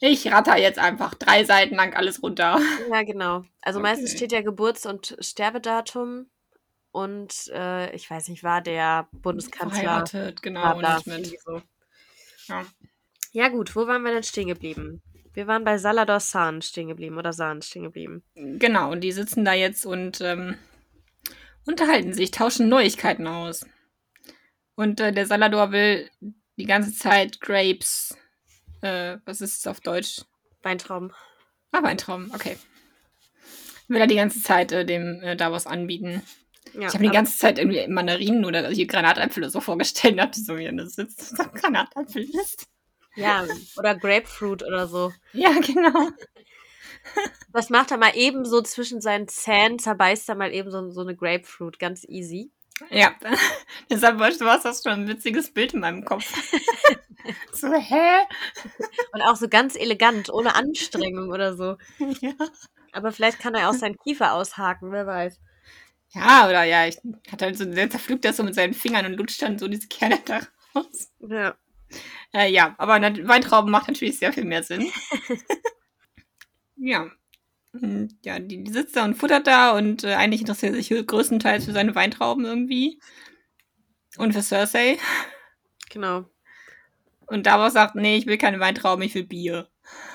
Ich 0.00 0.30
ratter 0.32 0.56
jetzt 0.56 0.78
einfach 0.78 1.14
drei 1.14 1.44
Seiten 1.44 1.74
lang 1.76 1.94
alles 1.94 2.22
runter. 2.22 2.58
ja, 2.90 3.02
genau. 3.02 3.44
Also 3.60 3.80
meistens 3.80 4.10
Okay. 4.10 4.16
steht 4.16 4.32
ja 4.32 4.40
Geburts- 4.40 4.86
und 4.86 5.16
Sterbedatum 5.20 6.26
und 6.90 7.48
äh, 7.52 7.94
ich 7.94 8.10
weiß 8.10 8.28
nicht, 8.28 8.42
war 8.42 8.62
der 8.62 9.08
Bundeskanzler. 9.12 9.80
Verheiratet, 9.80 10.42
genau, 10.42 10.80
nicht 10.80 11.06
mit. 11.06 11.40
so. 11.44 11.62
Ja. 12.46 12.64
Ja, 13.32 13.48
gut, 13.48 13.76
wo 13.76 13.86
waren 13.86 14.02
wir 14.02 14.12
denn 14.12 14.22
stehen 14.24 14.48
geblieben? 14.48 15.02
Wir 15.34 15.46
waren 15.46 15.64
bei 15.64 15.78
Salador 15.78 16.18
San 16.18 16.62
stehen 16.62 16.88
geblieben 16.88 17.16
oder 17.16 17.32
San 17.32 17.62
stehen 17.62 17.84
geblieben. 17.84 18.24
Genau, 18.34 18.90
und 18.90 19.02
die 19.02 19.12
sitzen 19.12 19.44
da 19.44 19.52
jetzt 19.52 19.86
und 19.86 20.20
ähm, 20.20 20.56
unterhalten 21.66 22.12
sich, 22.14 22.32
tauschen 22.32 22.68
Neuigkeiten 22.68 23.28
aus. 23.28 23.64
Und 24.74 24.98
äh, 24.98 25.12
der 25.12 25.26
Salador 25.26 25.70
will 25.70 26.10
die 26.56 26.64
ganze 26.64 26.92
Zeit 26.92 27.40
Grapes. 27.40 28.16
Äh, 28.82 29.18
was 29.24 29.40
ist 29.40 29.58
es 29.58 29.66
auf 29.66 29.80
Deutsch? 29.80 30.22
Weintrauben. 30.62 31.12
Ah, 31.72 31.82
Weintrauben, 31.82 32.32
okay. 32.34 32.56
Will 33.88 34.00
er 34.00 34.06
die 34.06 34.16
ganze 34.16 34.42
Zeit 34.42 34.72
äh, 34.72 34.84
dem 34.84 35.20
äh, 35.22 35.36
Davos 35.36 35.66
anbieten. 35.66 36.22
Ja, 36.74 36.88
ich 36.88 36.94
habe 36.94 37.04
die 37.04 37.10
ganze 37.10 37.36
Zeit 37.36 37.58
irgendwie 37.58 37.86
Mandarinen 37.88 38.44
oder 38.44 38.68
hier 38.68 38.86
Granatäpfel 38.86 39.48
so 39.50 39.60
vorgestellt 39.60 40.12
und 40.12 40.18
dachte 40.18 40.40
so, 40.40 40.56
ja, 40.56 40.70
das 40.72 40.98
ist 40.98 41.36
so 41.36 41.42
Granatäpfel 41.54 42.22
ist. 42.22 42.68
ja, 43.16 43.44
oder 43.76 43.96
Grapefruit 43.96 44.62
oder 44.62 44.86
so. 44.86 45.12
Ja, 45.32 45.52
genau. 45.60 46.10
Was 47.50 47.70
macht 47.70 47.90
er 47.90 47.96
mal 47.96 48.12
eben 48.14 48.44
so 48.44 48.62
zwischen 48.62 49.00
seinen 49.00 49.26
Zähnen, 49.26 49.78
zerbeißt 49.78 50.28
er 50.28 50.34
mal 50.36 50.52
eben 50.52 50.70
so, 50.70 50.90
so 50.90 51.00
eine 51.00 51.16
Grapefruit, 51.16 51.78
ganz 51.78 52.04
easy. 52.04 52.52
Ja, 52.88 53.14
deshalb 53.90 54.18
weißt 54.18 54.40
du 54.40 54.44
was, 54.46 54.62
das 54.62 54.82
schon 54.82 54.92
ein 54.92 55.08
witziges 55.08 55.52
Bild 55.52 55.74
in 55.74 55.80
meinem 55.80 56.04
Kopf. 56.04 56.24
so, 57.52 57.72
hä? 57.72 58.20
Und 59.12 59.22
auch 59.22 59.36
so 59.36 59.48
ganz 59.48 59.76
elegant, 59.76 60.32
ohne 60.32 60.54
Anstrengung 60.54 61.30
oder 61.30 61.56
so. 61.56 61.76
Ja. 62.20 62.32
Aber 62.92 63.12
vielleicht 63.12 63.38
kann 63.38 63.54
er 63.54 63.70
auch 63.70 63.74
seinen 63.74 63.96
Kiefer 63.98 64.34
aushaken, 64.34 64.90
wer 64.90 65.06
weiß. 65.06 65.38
Ja, 66.12 66.48
oder 66.48 66.64
ja, 66.64 66.86
ich 66.86 66.98
hatte 67.30 67.44
halt 67.44 67.56
so, 67.56 67.64
der 67.64 67.88
zerpflückt 67.88 68.24
das 68.24 68.36
so 68.36 68.42
mit 68.42 68.56
seinen 68.56 68.74
Fingern 68.74 69.06
und 69.06 69.16
lutscht 69.16 69.40
dann 69.42 69.58
so 69.60 69.68
diese 69.68 69.86
Kerne 69.86 70.18
da 70.24 70.40
raus. 70.74 71.12
Ja. 71.20 71.54
Äh, 72.34 72.50
ja, 72.50 72.74
aber 72.78 73.00
Weintrauben 73.00 73.70
macht 73.70 73.86
natürlich 73.86 74.18
sehr 74.18 74.32
viel 74.32 74.44
mehr 74.44 74.64
Sinn. 74.64 74.90
ja. 76.76 77.10
Und 77.72 78.16
Ja, 78.24 78.38
die, 78.38 78.64
die 78.64 78.72
sitzt 78.72 78.96
da 78.96 79.04
und 79.04 79.14
futtert 79.14 79.46
da 79.46 79.76
und 79.76 80.04
äh, 80.04 80.14
eigentlich 80.14 80.40
interessiert 80.40 80.74
er 80.74 80.82
sich 80.82 81.06
größtenteils 81.06 81.64
für 81.64 81.72
seine 81.72 81.94
Weintrauben 81.94 82.44
irgendwie. 82.44 83.00
Und 84.16 84.32
für 84.32 84.42
Cersei. 84.42 84.98
Genau. 85.90 86.24
Und 87.26 87.46
Davos 87.46 87.74
sagt, 87.74 87.94
nee, 87.94 88.16
ich 88.16 88.26
will 88.26 88.38
keine 88.38 88.58
Weintrauben, 88.58 89.04
ich 89.04 89.14
will 89.14 89.24
Bier. 89.24 89.68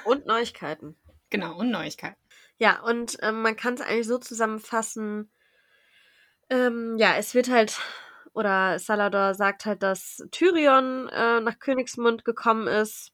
Und 0.04 0.26
Neuigkeiten. 0.26 0.98
Genau, 1.30 1.58
und 1.58 1.72
Neuigkeiten. 1.72 2.18
Ja, 2.58 2.82
und 2.82 3.18
ähm, 3.22 3.42
man 3.42 3.56
kann 3.56 3.76
es 3.76 3.82
eigentlich 3.82 4.08
so 4.08 4.18
zusammenfassen. 4.18 5.30
Ähm, 6.50 6.96
ja, 6.98 7.16
es 7.16 7.34
wird 7.34 7.50
halt, 7.50 7.80
oder 8.34 8.80
Salador 8.80 9.34
sagt 9.34 9.66
halt, 9.66 9.82
dass 9.82 10.26
Tyrion 10.32 11.10
äh, 11.10 11.40
nach 11.40 11.60
Königsmund 11.60 12.26
gekommen 12.26 12.68
ist 12.68 13.12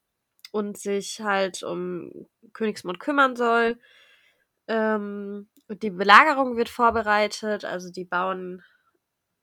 und 0.52 0.78
sich 0.78 1.22
halt 1.22 1.64
um 1.64 2.28
Königsmund 2.54 3.00
kümmern 3.00 3.36
soll. 3.36 3.80
Ähm, 4.72 5.50
und 5.68 5.84
die 5.84 5.90
Belagerung 5.90 6.56
wird 6.56 6.70
vorbereitet, 6.70 7.66
also 7.66 7.92
die 7.92 8.06
bauen 8.06 8.64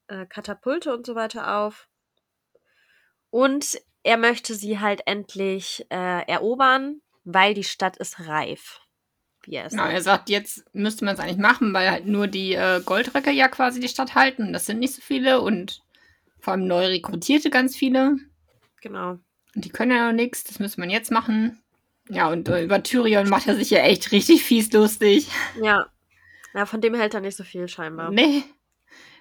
äh, 0.07 0.25
Katapulte 0.25 0.95
und 0.95 1.05
so 1.05 1.15
weiter 1.15 1.59
auf. 1.59 1.87
Und 3.29 3.79
er 4.03 4.17
möchte 4.17 4.55
sie 4.55 4.81
halt 4.81 5.03
endlich 5.05 5.87
äh, 5.91 6.27
erobern, 6.27 7.03
weil 7.25 7.53
die 7.53 7.65
Stadt 7.65 7.99
ist 7.99 8.21
reif. 8.21 8.81
Wie 9.43 9.57
er 9.57 9.69
Genau, 9.69 9.83
sagt. 9.83 9.95
er 9.95 10.01
sagt, 10.03 10.31
jetzt 10.31 10.65
müsste 10.75 11.05
man 11.05 11.15
es 11.15 11.21
eigentlich 11.21 11.37
machen, 11.37 11.75
weil 11.75 11.91
halt 11.91 12.07
nur 12.07 12.27
die 12.27 12.55
äh, 12.55 12.81
Goldröcke 12.83 13.31
ja 13.31 13.49
quasi 13.49 13.81
die 13.81 13.89
Stadt 13.89 14.15
halten. 14.15 14.55
Das 14.55 14.65
sind 14.65 14.79
nicht 14.79 14.95
so 14.95 15.03
viele 15.03 15.43
und 15.43 15.83
vor 16.41 16.55
allem 16.55 16.67
neu 16.67 16.87
rekrutierte 16.87 17.51
ganz 17.51 17.77
viele. 17.77 18.17
Genau. 18.81 19.19
Und 19.55 19.65
die 19.65 19.71
können 19.71 19.91
ja 19.91 20.07
noch 20.07 20.17
nichts, 20.17 20.45
das 20.45 20.59
müsste 20.59 20.81
man 20.81 20.89
jetzt 20.89 21.11
machen. 21.11 21.61
Ja, 22.09 22.29
und 22.29 22.49
äh, 22.49 22.63
über 22.65 22.83
Tyrion 22.83 23.29
macht 23.29 23.47
er 23.49 23.55
sich 23.57 23.71
ja 23.71 23.81
echt 23.81 24.13
richtig 24.13 24.43
fies 24.45 24.73
lustig. 24.73 25.29
Ja. 25.61 25.87
Ja, 26.55 26.65
von 26.67 26.81
dem 26.81 26.95
hält 26.95 27.15
er 27.15 27.21
nicht 27.21 27.37
so 27.37 27.45
viel 27.45 27.69
scheinbar. 27.69 28.11
Nee, 28.11 28.43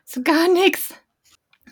so 0.05 0.21
gar 0.23 0.47
nichts. 0.47 0.95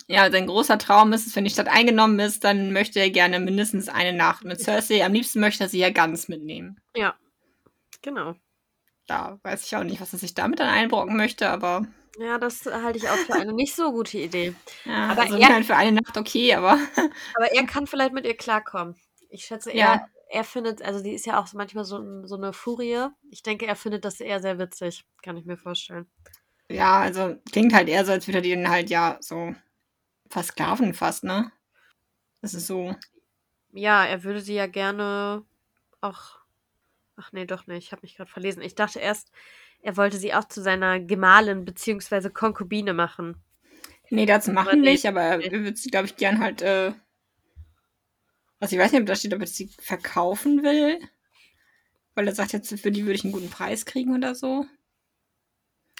Ja, 0.07 0.29
sein 0.29 0.45
großer 0.47 0.77
Traum 0.77 1.13
ist 1.13 1.25
es, 1.25 1.35
wenn 1.35 1.45
die 1.45 1.49
Stadt 1.49 1.67
eingenommen 1.69 2.19
ist, 2.19 2.43
dann 2.43 2.73
möchte 2.73 2.99
er 2.99 3.09
gerne 3.09 3.39
mindestens 3.39 3.87
eine 3.89 4.13
Nacht 4.15 4.43
mit 4.43 4.59
Cersei. 4.61 5.03
Am 5.03 5.13
liebsten 5.13 5.39
möchte 5.39 5.63
er 5.63 5.69
sie 5.69 5.79
ja 5.79 5.89
ganz 5.89 6.27
mitnehmen. 6.27 6.79
Ja. 6.95 7.15
Genau. 8.01 8.35
Da 9.07 9.39
weiß 9.43 9.65
ich 9.65 9.75
auch 9.75 9.83
nicht, 9.83 10.01
was 10.01 10.13
er 10.13 10.19
sich 10.19 10.33
damit 10.35 10.59
dann 10.59 10.67
einbrocken 10.69 11.15
möchte, 11.15 11.49
aber 11.49 11.87
Ja, 12.19 12.37
das 12.37 12.65
halte 12.65 12.97
ich 12.99 13.09
auch 13.09 13.15
für 13.17 13.33
eine 13.33 13.53
nicht 13.53 13.75
so 13.75 13.91
gute 13.91 14.17
Idee. 14.19 14.53
ja, 14.85 15.07
Aber 15.09 15.21
also 15.23 15.37
er- 15.37 15.63
für 15.63 15.75
eine 15.75 15.93
Nacht 16.01 16.17
okay, 16.17 16.53
aber 16.53 16.73
Aber 17.35 17.51
er 17.53 17.65
kann 17.65 17.87
vielleicht 17.87 18.13
mit 18.13 18.25
ihr 18.25 18.35
klarkommen. 18.37 18.95
Ich 19.29 19.45
schätze, 19.45 19.71
er, 19.71 19.77
Ja. 19.77 20.07
Er 20.35 20.43
findet, 20.43 20.81
also 20.81 21.01
die 21.01 21.13
ist 21.13 21.25
ja 21.25 21.39
auch 21.39 21.47
so 21.47 21.57
manchmal 21.57 21.85
so, 21.85 22.27
so 22.27 22.35
eine 22.35 22.51
Furie. 22.51 23.07
Ich 23.31 23.41
denke, 23.41 23.65
er 23.65 23.77
findet 23.77 24.03
das 24.03 24.19
eher 24.19 24.41
sehr 24.41 24.59
witzig. 24.59 25.05
Kann 25.23 25.37
ich 25.37 25.45
mir 25.45 25.55
vorstellen. 25.55 26.07
Ja, 26.69 26.99
also 26.99 27.37
klingt 27.51 27.73
halt 27.73 27.87
eher 27.87 28.03
so, 28.03 28.11
als 28.11 28.27
würde 28.27 28.39
er 28.39 28.41
die 28.41 28.53
dann 28.53 28.69
halt 28.69 28.89
ja 28.89 29.17
so 29.21 29.55
versklaven 30.29 30.93
fast, 30.93 31.23
ne? 31.23 31.51
Das 32.41 32.53
ist 32.53 32.67
so. 32.67 32.95
Ja, 33.71 34.03
er 34.03 34.23
würde 34.23 34.41
sie 34.41 34.55
ja 34.55 34.67
gerne 34.67 35.45
auch. 36.01 36.39
Ach 37.15 37.31
nee, 37.31 37.45
doch 37.45 37.65
nicht. 37.67 37.85
Ich 37.85 37.91
habe 37.93 38.01
mich 38.01 38.17
gerade 38.17 38.29
verlesen. 38.29 38.61
Ich 38.61 38.75
dachte 38.75 38.99
erst, 38.99 39.31
er 39.81 39.95
wollte 39.95 40.17
sie 40.17 40.33
auch 40.33 40.43
zu 40.43 40.61
seiner 40.61 40.99
Gemahlin 40.99 41.63
bzw. 41.63 42.29
Konkubine 42.29 42.93
machen. 42.93 43.41
Nee, 44.09 44.25
das 44.25 44.49
Aber 44.49 44.55
machen 44.55 44.81
nicht, 44.81 45.05
aber 45.05 45.21
er 45.21 45.51
würde 45.51 45.77
sie, 45.77 45.89
glaube 45.89 46.07
ich, 46.07 46.17
gern 46.17 46.41
halt, 46.41 46.61
äh. 46.61 46.91
Also 48.59 48.75
ich 48.75 48.81
weiß 48.81 48.91
nicht, 48.91 49.01
ob 49.01 49.07
da 49.07 49.15
steht, 49.15 49.33
ob 49.33 49.41
er 49.41 49.47
sie 49.47 49.69
verkaufen 49.79 50.63
will. 50.63 50.99
Weil 52.13 52.27
er 52.27 52.35
sagt 52.35 52.53
jetzt, 52.53 52.69
für 52.79 52.91
die 52.91 53.03
würde 53.03 53.13
ich 53.15 53.23
einen 53.23 53.33
guten 53.33 53.49
Preis 53.49 53.85
kriegen 53.85 54.15
oder 54.15 54.35
so. 54.35 54.65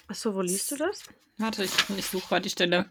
Achso, 0.08 0.34
wo 0.34 0.40
liest 0.40 0.70
du 0.72 0.76
das? 0.76 1.04
Warte, 1.38 1.64
ich, 1.64 1.72
ich 1.96 2.06
suche 2.06 2.28
gerade 2.28 2.42
die 2.42 2.50
Stelle. 2.50 2.90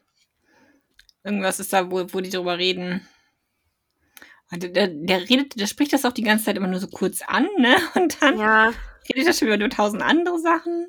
Irgendwas 1.23 1.59
ist 1.59 1.73
da, 1.73 1.89
wo, 1.89 2.05
wo 2.13 2.21
die 2.21 2.29
drüber 2.29 2.57
reden. 2.57 3.07
Und 4.51 4.61
Der, 4.61 4.69
der, 4.69 4.87
der 4.89 5.27
redet, 5.29 5.59
der 5.59 5.65
spricht 5.67 5.91
das 5.93 6.05
auch 6.05 6.11
die 6.13 6.21
ganze 6.23 6.45
Zeit 6.45 6.57
immer 6.57 6.67
nur 6.67 6.79
so 6.79 6.87
kurz 6.87 7.21
an, 7.23 7.47
ne? 7.57 7.75
Und 7.95 8.21
dann 8.21 8.37
Ja, 8.37 8.71
redet 9.09 9.27
er 9.27 9.33
schon 9.33 9.47
über 9.47 9.69
tausend 9.69 10.03
andere 10.03 10.39
Sachen. 10.39 10.87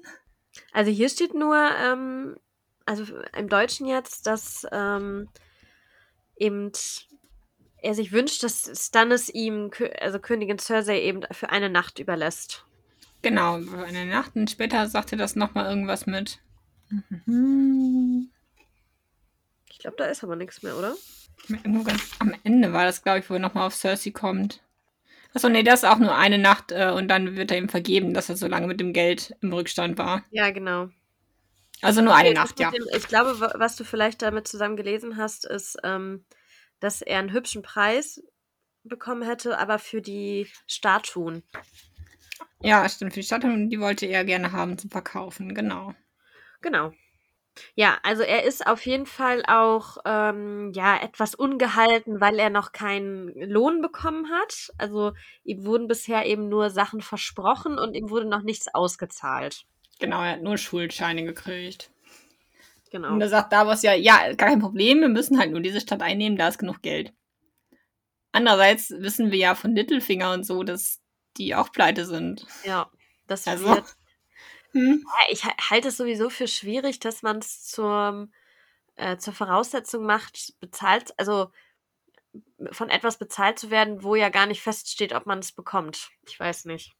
also 0.72 0.90
hier 0.90 1.08
steht 1.08 1.32
nur, 1.34 1.56
ähm, 1.56 2.36
also 2.84 3.04
im 3.36 3.48
Deutschen 3.48 3.86
jetzt, 3.86 4.26
dass 4.26 4.66
ähm, 4.72 5.28
eben 6.36 6.72
er 7.82 7.94
sich 7.94 8.12
wünscht, 8.12 8.42
dass 8.42 8.70
Stannis 8.86 9.28
ihm, 9.28 9.70
also 10.00 10.18
Königin 10.18 10.58
Cersei 10.58 11.00
eben 11.02 11.22
für 11.32 11.50
eine 11.50 11.70
Nacht 11.70 11.98
überlässt. 11.98 12.64
Genau, 13.22 13.58
über 13.58 13.84
eine 13.84 14.06
Nacht. 14.06 14.36
Und 14.36 14.50
später 14.50 14.88
sagt 14.88 15.12
er 15.12 15.18
das 15.18 15.36
nochmal 15.36 15.66
irgendwas 15.68 16.06
mit. 16.06 16.38
Mhm. 17.26 18.30
Ich 19.70 19.78
glaube, 19.78 19.96
da 19.96 20.06
ist 20.06 20.24
aber 20.24 20.36
nichts 20.36 20.62
mehr, 20.62 20.76
oder? 20.76 20.96
Am 22.18 22.34
Ende 22.44 22.72
war 22.72 22.84
das, 22.84 23.02
glaube 23.02 23.20
ich, 23.20 23.30
wo 23.30 23.34
er 23.34 23.40
nochmal 23.40 23.66
auf 23.66 23.74
Cersei 23.74 24.10
kommt. 24.10 24.62
Achso, 25.34 25.48
nee, 25.48 25.62
das 25.62 25.82
ist 25.82 25.88
auch 25.88 25.98
nur 25.98 26.16
eine 26.16 26.38
Nacht 26.38 26.72
äh, 26.72 26.90
und 26.90 27.08
dann 27.08 27.36
wird 27.36 27.50
er 27.50 27.58
ihm 27.58 27.68
vergeben, 27.68 28.14
dass 28.14 28.28
er 28.28 28.36
so 28.36 28.46
lange 28.46 28.66
mit 28.66 28.80
dem 28.80 28.92
Geld 28.92 29.34
im 29.42 29.52
Rückstand 29.52 29.98
war. 29.98 30.24
Ja, 30.30 30.50
genau. 30.50 30.88
Also 31.82 32.00
nur 32.02 32.14
eine 32.14 32.30
Okay, 32.30 32.34
Nacht, 32.34 32.60
ja. 32.60 32.70
Dem, 32.70 32.84
ich 32.96 33.06
glaube, 33.06 33.38
wa- 33.40 33.54
was 33.58 33.76
du 33.76 33.84
vielleicht 33.84 34.22
damit 34.22 34.48
zusammen 34.48 34.76
gelesen 34.76 35.16
hast, 35.16 35.44
ist, 35.46 35.76
ähm, 35.84 36.24
dass 36.80 37.02
er 37.02 37.18
einen 37.18 37.32
hübschen 37.32 37.62
Preis 37.62 38.22
bekommen 38.84 39.22
hätte, 39.22 39.58
aber 39.58 39.78
für 39.78 40.00
die 40.00 40.48
Statuen. 40.66 41.42
Ja, 42.60 42.88
stimmt. 42.88 43.12
Für 43.12 43.20
die 43.20 43.26
Stadt 43.26 43.44
und 43.44 43.70
die 43.70 43.80
wollte 43.80 44.06
er 44.06 44.24
gerne 44.24 44.52
haben 44.52 44.78
zum 44.78 44.90
Verkaufen, 44.90 45.54
genau. 45.54 45.94
Genau. 46.62 46.92
Ja, 47.74 47.98
also 48.02 48.22
er 48.22 48.44
ist 48.44 48.66
auf 48.66 48.84
jeden 48.84 49.06
Fall 49.06 49.42
auch 49.46 49.98
ähm, 50.04 50.72
ja 50.74 51.00
etwas 51.02 51.34
ungehalten, 51.34 52.20
weil 52.20 52.38
er 52.38 52.50
noch 52.50 52.72
keinen 52.72 53.28
Lohn 53.34 53.80
bekommen 53.80 54.30
hat. 54.30 54.70
Also 54.78 55.12
ihm 55.42 55.64
wurden 55.64 55.88
bisher 55.88 56.26
eben 56.26 56.48
nur 56.48 56.70
Sachen 56.70 57.00
versprochen 57.00 57.78
und 57.78 57.94
ihm 57.94 58.10
wurde 58.10 58.28
noch 58.28 58.42
nichts 58.42 58.66
ausgezahlt. 58.74 59.64
Genau, 59.98 60.22
er 60.22 60.32
hat 60.32 60.42
nur 60.42 60.58
Schuldscheine 60.58 61.24
gekriegt. 61.24 61.90
Genau. 62.91 63.12
Und 63.12 63.20
da 63.20 63.28
sagt 63.28 63.53
Davos 63.53 63.82
ja, 63.82 63.95
ja, 63.95 64.32
gar 64.34 64.49
kein 64.51 64.61
Problem, 64.61 65.01
wir 65.01 65.09
müssen 65.09 65.39
halt 65.39 65.51
nur 65.51 65.61
diese 65.61 65.80
Stadt 65.80 66.03
einnehmen, 66.03 66.39
da 66.39 66.49
ist 66.49 66.59
genug 66.59 66.82
Geld. 66.82 67.12
Andererseits 68.32 68.91
wissen 68.91 69.30
wir 69.30 69.39
ja 69.39 69.55
von 69.55 69.74
Littlefinger 69.74 70.32
und 70.32 70.45
so, 70.45 70.62
dass 70.62 71.01
die 71.37 71.55
auch 71.55 71.72
pleite 71.72 72.05
sind. 72.07 72.47
Ja, 72.64 72.91
das 73.26 73.47
Also. 73.47 73.66
wird. 73.68 73.84
Hm? 74.72 75.05
Ich 75.30 75.45
ha- 75.45 75.57
halte 75.70 75.89
es 75.89 75.97
sowieso 75.97 76.28
für 76.28 76.47
schwierig, 76.49 77.01
dass 77.01 77.22
man 77.22 77.39
es 77.39 77.64
zur, 77.64 78.28
äh, 78.97 79.16
zur 79.16 79.32
Voraussetzung 79.32 80.05
macht, 80.05 80.53
bezahlt, 80.61 81.14
also 81.18 81.51
von 82.72 82.91
etwas 82.91 83.18
bezahlt 83.18 83.59
zu 83.59 83.70
werden, 83.70 84.03
wo 84.03 84.14
ja 84.16 84.28
gar 84.28 84.47
nicht 84.47 84.61
feststeht, 84.61 85.14
ob 85.14 85.24
man 85.26 85.39
es 85.39 85.53
bekommt. 85.53 86.11
Ich 86.28 86.39
weiß 86.39 86.66
nicht. 86.66 86.93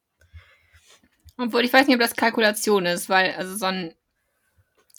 Obwohl 1.39 1.65
ich 1.65 1.73
weiß 1.73 1.87
nicht, 1.87 1.97
ob 1.97 2.01
das 2.01 2.17
Kalkulation 2.17 2.87
ist, 2.87 3.09
weil 3.11 3.33
also 3.35 3.55
so, 3.57 3.67
ein, 3.67 3.95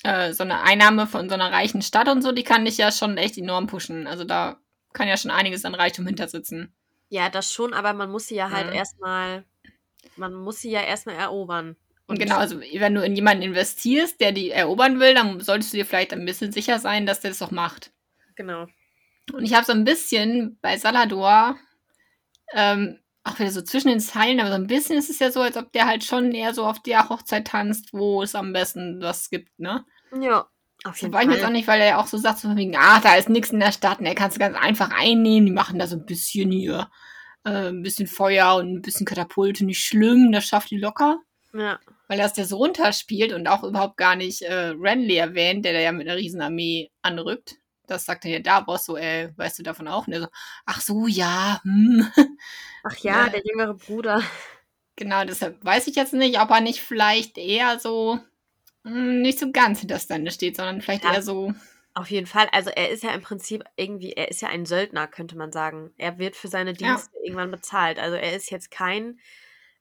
äh, 0.08 0.34
so 0.34 0.44
eine 0.44 0.62
Einnahme 0.62 1.06
von 1.06 1.28
so 1.28 1.36
einer 1.36 1.52
reichen 1.52 1.82
Stadt 1.82 2.08
und 2.08 2.22
so, 2.22 2.32
die 2.32 2.44
kann 2.44 2.64
dich 2.64 2.78
ja 2.78 2.92
schon 2.94 3.18
echt 3.18 3.38
enorm 3.38 3.68
pushen. 3.68 4.08
Also 4.08 4.24
da 4.24 4.58
kann 4.94 5.10
ja 5.10 5.18
schon 5.18 5.32
einiges 5.32 5.66
an 5.66 5.76
Reichtum 5.76 6.08
hintersitzen. 6.08 6.74
Ja, 7.10 7.30
das 7.30 7.52
schon, 7.52 7.74
aber 7.74 7.92
man 7.94 8.10
muss 8.10 8.28
sie 8.28 8.36
ja 8.36 8.50
halt 8.50 8.68
Mhm. 8.68 8.74
erstmal, 8.74 9.44
man 10.16 10.34
muss 10.34 10.60
sie 10.62 10.72
ja 10.72 10.82
erstmal 10.82 11.16
erobern. 11.16 11.76
Und 12.08 12.20
genau, 12.20 12.38
also 12.38 12.62
wenn 12.62 12.96
du 12.96 13.04
in 13.04 13.16
jemanden 13.18 13.44
investierst, 13.44 14.22
der 14.22 14.32
die 14.32 14.50
erobern 14.50 15.02
will, 15.02 15.14
dann 15.14 15.42
solltest 15.42 15.74
du 15.74 15.78
dir 15.78 15.86
vielleicht 15.86 16.14
ein 16.14 16.26
bisschen 16.26 16.54
sicher 16.54 16.80
sein, 16.80 17.06
dass 17.06 17.20
der 17.20 17.32
das 17.32 17.42
auch 17.42 17.52
macht. 17.52 17.92
Genau. 18.36 18.68
Und 19.34 19.44
ich 19.44 19.54
habe 19.54 19.66
so 19.66 19.74
ein 19.74 19.84
bisschen 19.84 20.58
bei 20.62 20.78
Salador, 20.78 21.58
ähm, 22.54 23.00
auch 23.26 23.38
wieder 23.40 23.52
so 23.52 23.62
zwischen 23.62 23.90
den 23.90 24.00
Zeilen, 24.00 24.40
aber 24.40 24.50
so 24.50 24.56
ein 24.56 24.68
bisschen 24.68 24.98
ist 24.98 25.10
es 25.10 25.20
ja 25.20 25.32
so, 25.32 25.42
als 25.42 25.58
ob 25.58 25.74
der 25.74 25.86
halt 25.86 26.06
schon 26.06 26.32
eher 26.32 26.54
so 26.54 26.66
auf 26.66 26.82
der 26.82 27.10
Hochzeit 27.10 27.48
tanzt, 27.48 27.92
wo 27.92 28.24
es 28.24 28.36
am 28.36 28.54
besten 28.54 29.02
was 29.02 29.30
gibt, 29.30 29.60
ne? 29.60 29.84
Ja, 30.20 30.48
auf 30.84 31.02
jeden 31.02 31.14
war 31.14 31.22
ich 31.22 31.28
mir 31.28 31.36
jetzt 31.36 31.46
auch 31.46 31.50
nicht, 31.50 31.68
weil 31.68 31.82
er 31.82 31.88
ja 31.88 31.98
auch 32.00 32.08
so 32.08 32.18
sagt, 32.18 32.40
so 32.40 32.48
von 32.48 32.58
wegen, 32.58 32.76
ah, 32.78 33.00
da 33.02 33.16
ist 33.16 33.30
nichts 33.30 33.50
in 33.52 33.60
der 33.60 33.72
Stadt, 33.72 34.02
ne, 34.02 34.16
kannst 34.16 34.38
du 34.38 34.40
ganz 34.40 34.56
einfach 34.58 34.92
einnehmen, 34.92 35.48
die 35.48 35.52
machen 35.52 35.80
da 35.80 35.88
so 35.88 35.96
ein 35.98 36.06
bisschen 36.06 36.52
hier, 36.52 36.90
äh, 37.46 37.70
ein 37.70 37.82
bisschen 37.84 38.08
Feuer 38.08 38.56
und 38.56 38.74
ein 38.76 38.82
bisschen 38.82 39.06
Katapulte, 39.06 39.66
nicht 39.66 39.84
schlimm, 39.84 40.32
das 40.32 40.46
schafft 40.46 40.70
die 40.72 40.78
locker. 40.78 41.20
Ja, 41.54 41.80
Weil 42.08 42.20
er 42.20 42.28
es 42.28 42.38
ja 42.38 42.46
so 42.46 42.58
runterspielt 42.58 43.34
und 43.34 43.48
auch 43.48 43.64
überhaupt 43.64 43.98
gar 43.98 44.16
nicht 44.16 44.42
äh, 44.44 44.74
Renly 44.78 45.16
erwähnt, 45.16 45.66
der 45.66 45.74
da 45.74 45.80
ja 45.80 45.92
mit 45.92 46.08
einer 46.08 46.18
Riesenarmee 46.18 46.92
anrückt. 47.02 47.56
Das 47.88 48.06
sagt 48.06 48.26
er 48.26 48.32
ja 48.32 48.40
Davos 48.40 48.86
so, 48.86 48.98
äh, 48.98 49.32
weißt 49.38 49.58
du 49.60 49.64
davon 49.64 49.88
auch? 49.88 50.08
Und 50.08 50.14
er 50.14 50.22
so, 50.22 50.28
ach 50.66 50.82
so, 50.82 51.08
ja, 51.08 51.62
hm. 51.64 52.06
ach 52.84 52.98
ja, 52.98 53.26
Ja. 53.26 53.30
der 53.30 53.42
jüngere 53.46 53.74
Bruder. 53.76 54.22
Genau, 54.98 55.24
deshalb 55.24 55.64
weiß 55.64 55.88
ich 55.88 55.96
jetzt 55.96 56.14
nicht, 56.14 56.40
ob 56.40 56.50
er 56.50 56.60
nicht 56.62 56.82
vielleicht 56.82 57.38
eher 57.38 57.80
so 57.80 58.20
nicht 58.90 59.40
so 59.40 59.52
ganz 59.52 59.80
hinter 59.80 60.00
Stande 60.00 60.32
steht, 60.32 60.56
sondern 60.58 60.82
vielleicht 60.82 61.04
Ja. 61.04 61.14
eher 61.14 61.22
so, 61.22 61.54
Auf 61.94 62.12
jeden 62.12 62.28
Fall. 62.28 62.48
Also 62.52 62.70
er 62.70 62.90
ist 62.90 63.02
ja 63.04 63.12
im 63.12 63.22
Prinzip 63.22 63.64
irgendwie, 63.76 64.12
er 64.14 64.30
ist 64.30 64.42
ja 64.42 64.50
ein 64.50 64.66
Söldner, 64.68 65.08
könnte 65.08 65.36
man 65.36 65.52
sagen. 65.52 65.94
Er 65.98 66.20
wird 66.20 66.36
für 66.36 66.48
seine 66.48 66.72
Ja. 66.72 66.76
Dienste 66.76 67.18
irgendwann 67.24 67.50
bezahlt. 67.52 67.98
Also 68.00 68.16
er 68.16 68.36
ist 68.36 68.52
jetzt 68.52 68.70
kein 68.70 69.20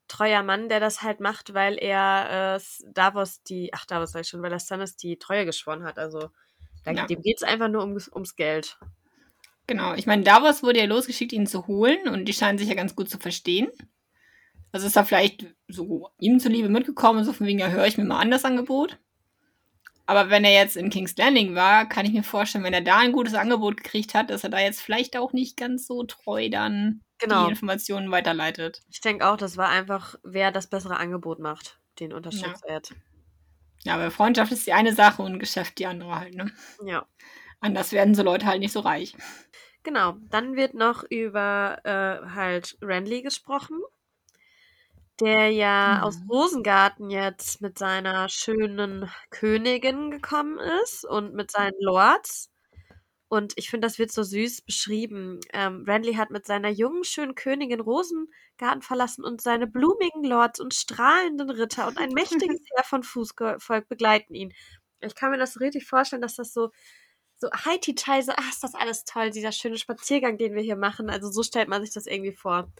treuer 0.08 0.42
Mann, 0.42 0.68
der 0.70 0.80
das 0.80 1.02
halt 1.02 1.20
macht, 1.20 1.52
weil 1.52 1.76
er 1.78 2.56
äh, 2.56 2.60
Davos 2.92 3.42
die, 3.42 3.70
ach 3.74 3.84
Davos 3.86 4.12
sag 4.12 4.22
ich 4.22 4.28
schon, 4.28 4.40
weil 4.42 4.52
er 4.52 4.60
Stannis 4.60 4.96
die 4.96 5.18
Treue 5.18 5.44
geschworen 5.44 5.84
hat. 5.84 5.98
Also 5.98 6.30
da, 6.84 6.92
Ja. 6.92 7.06
dem 7.06 7.20
geht 7.22 7.36
es 7.38 7.42
einfach 7.42 7.68
nur 7.68 7.82
ums, 7.82 8.08
ums 8.08 8.34
Geld. 8.36 8.78
genau. 9.66 9.94
Ich 9.94 10.06
meine, 10.06 10.22
Davos 10.22 10.62
wurde 10.62 10.78
ja 10.78 10.86
losgeschickt, 10.86 11.32
ihn 11.32 11.46
zu 11.46 11.66
holen 11.66 12.08
und 12.08 12.24
die 12.26 12.32
scheinen 12.32 12.56
sich 12.58 12.68
ja 12.68 12.74
ganz 12.74 12.94
gut 12.96 13.10
zu 13.10 13.18
verstehen. 13.18 13.68
Also 14.72 14.86
ist 14.86 14.96
er 14.96 15.04
vielleicht 15.04 15.46
so 15.68 16.10
ihm 16.18 16.38
zuliebe 16.38 16.68
mitgekommen, 16.68 17.24
so 17.24 17.32
von 17.32 17.46
wegen, 17.46 17.58
ja, 17.58 17.68
höre 17.68 17.86
ich 17.86 17.98
mir 17.98 18.04
mal 18.04 18.20
an 18.20 18.30
das 18.30 18.44
Angebot. 18.44 18.98
Aber 20.06 20.30
wenn 20.30 20.44
er 20.44 20.52
jetzt 20.52 20.76
in 20.76 20.90
King's 20.90 21.16
Landing 21.16 21.54
war, 21.54 21.88
kann 21.88 22.06
ich 22.06 22.12
mir 22.12 22.22
vorstellen, 22.22 22.64
wenn 22.64 22.74
er 22.74 22.80
da 22.80 22.98
ein 22.98 23.12
gutes 23.12 23.34
Angebot 23.34 23.78
gekriegt 23.78 24.14
hat, 24.14 24.30
dass 24.30 24.44
er 24.44 24.50
da 24.50 24.60
jetzt 24.60 24.80
vielleicht 24.80 25.16
auch 25.16 25.32
nicht 25.32 25.56
ganz 25.56 25.86
so 25.86 26.04
treu 26.04 26.48
dann 26.48 27.02
Genau. 27.18 27.44
die 27.44 27.50
Informationen 27.50 28.10
weiterleitet. 28.10 28.82
Ich 28.90 29.00
denke 29.00 29.26
auch, 29.26 29.36
das 29.36 29.56
war 29.56 29.68
einfach, 29.70 30.16
wer 30.22 30.52
das 30.52 30.66
bessere 30.66 30.98
Angebot 30.98 31.38
macht, 31.38 31.80
den 31.98 32.12
unterstützt 32.12 32.64
er 32.66 32.76
jetzt. 32.76 32.94
Ja, 33.84 33.94
aber 33.94 34.10
Freundschaft 34.10 34.52
ist 34.52 34.66
die 34.66 34.72
eine 34.72 34.92
Sache 34.92 35.22
und 35.22 35.38
Geschäft 35.38 35.78
die 35.78 35.86
andere 35.86 36.18
halt, 36.18 36.34
ne? 36.34 36.50
Ja. 36.84 37.06
Anders 37.60 37.92
werden 37.92 38.14
so 38.14 38.22
Leute 38.22 38.46
halt 38.46 38.60
nicht 38.60 38.72
so 38.72 38.80
reich. 38.80 39.14
Genau, 39.82 40.16
dann 40.30 40.56
wird 40.56 40.74
noch 40.74 41.04
über 41.08 41.78
äh, 41.84 42.34
halt 42.34 42.76
Renly 42.82 43.22
gesprochen, 43.22 43.80
der 45.20 45.50
ja 45.50 45.98
Mhm. 45.98 46.02
aus 46.02 46.18
Rosengarten 46.28 47.10
jetzt 47.10 47.60
mit 47.60 47.78
seiner 47.78 48.28
schönen 48.28 49.10
Königin 49.30 50.10
gekommen 50.10 50.58
ist 50.82 51.04
und 51.04 51.34
mit 51.34 51.50
seinen 51.50 51.74
Lords. 51.80 52.50
Und 53.28 53.54
ich 53.56 53.70
finde, 53.70 53.86
das 53.88 53.98
wird 53.98 54.12
so 54.12 54.22
süß 54.22 54.62
beschrieben. 54.62 55.40
Ähm, 55.52 55.84
Renly 55.86 56.14
hat 56.14 56.30
mit 56.30 56.46
seiner 56.46 56.68
jungen, 56.70 57.02
schönen 57.04 57.34
Königin 57.34 57.80
Rosengarten 57.80 58.82
verlassen 58.82 59.24
und 59.24 59.40
seine 59.42 59.66
blumigen 59.66 60.24
Lords 60.24 60.60
und 60.60 60.74
strahlenden 60.74 61.50
Ritter 61.50 61.88
und 61.88 61.98
ein 61.98 62.12
mächtiges 62.12 62.60
Heer 62.76 62.84
von 62.84 63.02
Fußvolk 63.02 63.88
begleiten 63.88 64.34
ihn. 64.34 64.52
Ich 65.00 65.14
kann 65.16 65.30
mir 65.32 65.38
das 65.38 65.54
so 65.54 65.60
richtig 65.60 65.86
vorstellen, 65.86 66.22
dass 66.22 66.36
das 66.36 66.52
so 66.54 66.70
so 67.38 67.50
Haiti-Tai, 67.52 68.22
so, 68.22 68.32
ach, 68.36 68.48
ist 68.50 68.62
das 68.64 68.74
alles 68.74 69.04
toll, 69.04 69.30
dieser 69.30 69.52
schöne 69.52 69.76
Spaziergang, 69.78 70.38
den 70.38 70.54
wir 70.54 70.62
hier 70.62 70.76
machen. 70.76 71.10
Also 71.10 71.30
so 71.30 71.42
stellt 71.42 71.68
man 71.68 71.82
sich 71.84 71.92
das 71.94 72.06
irgendwie 72.06 72.32
vor. 72.32 72.72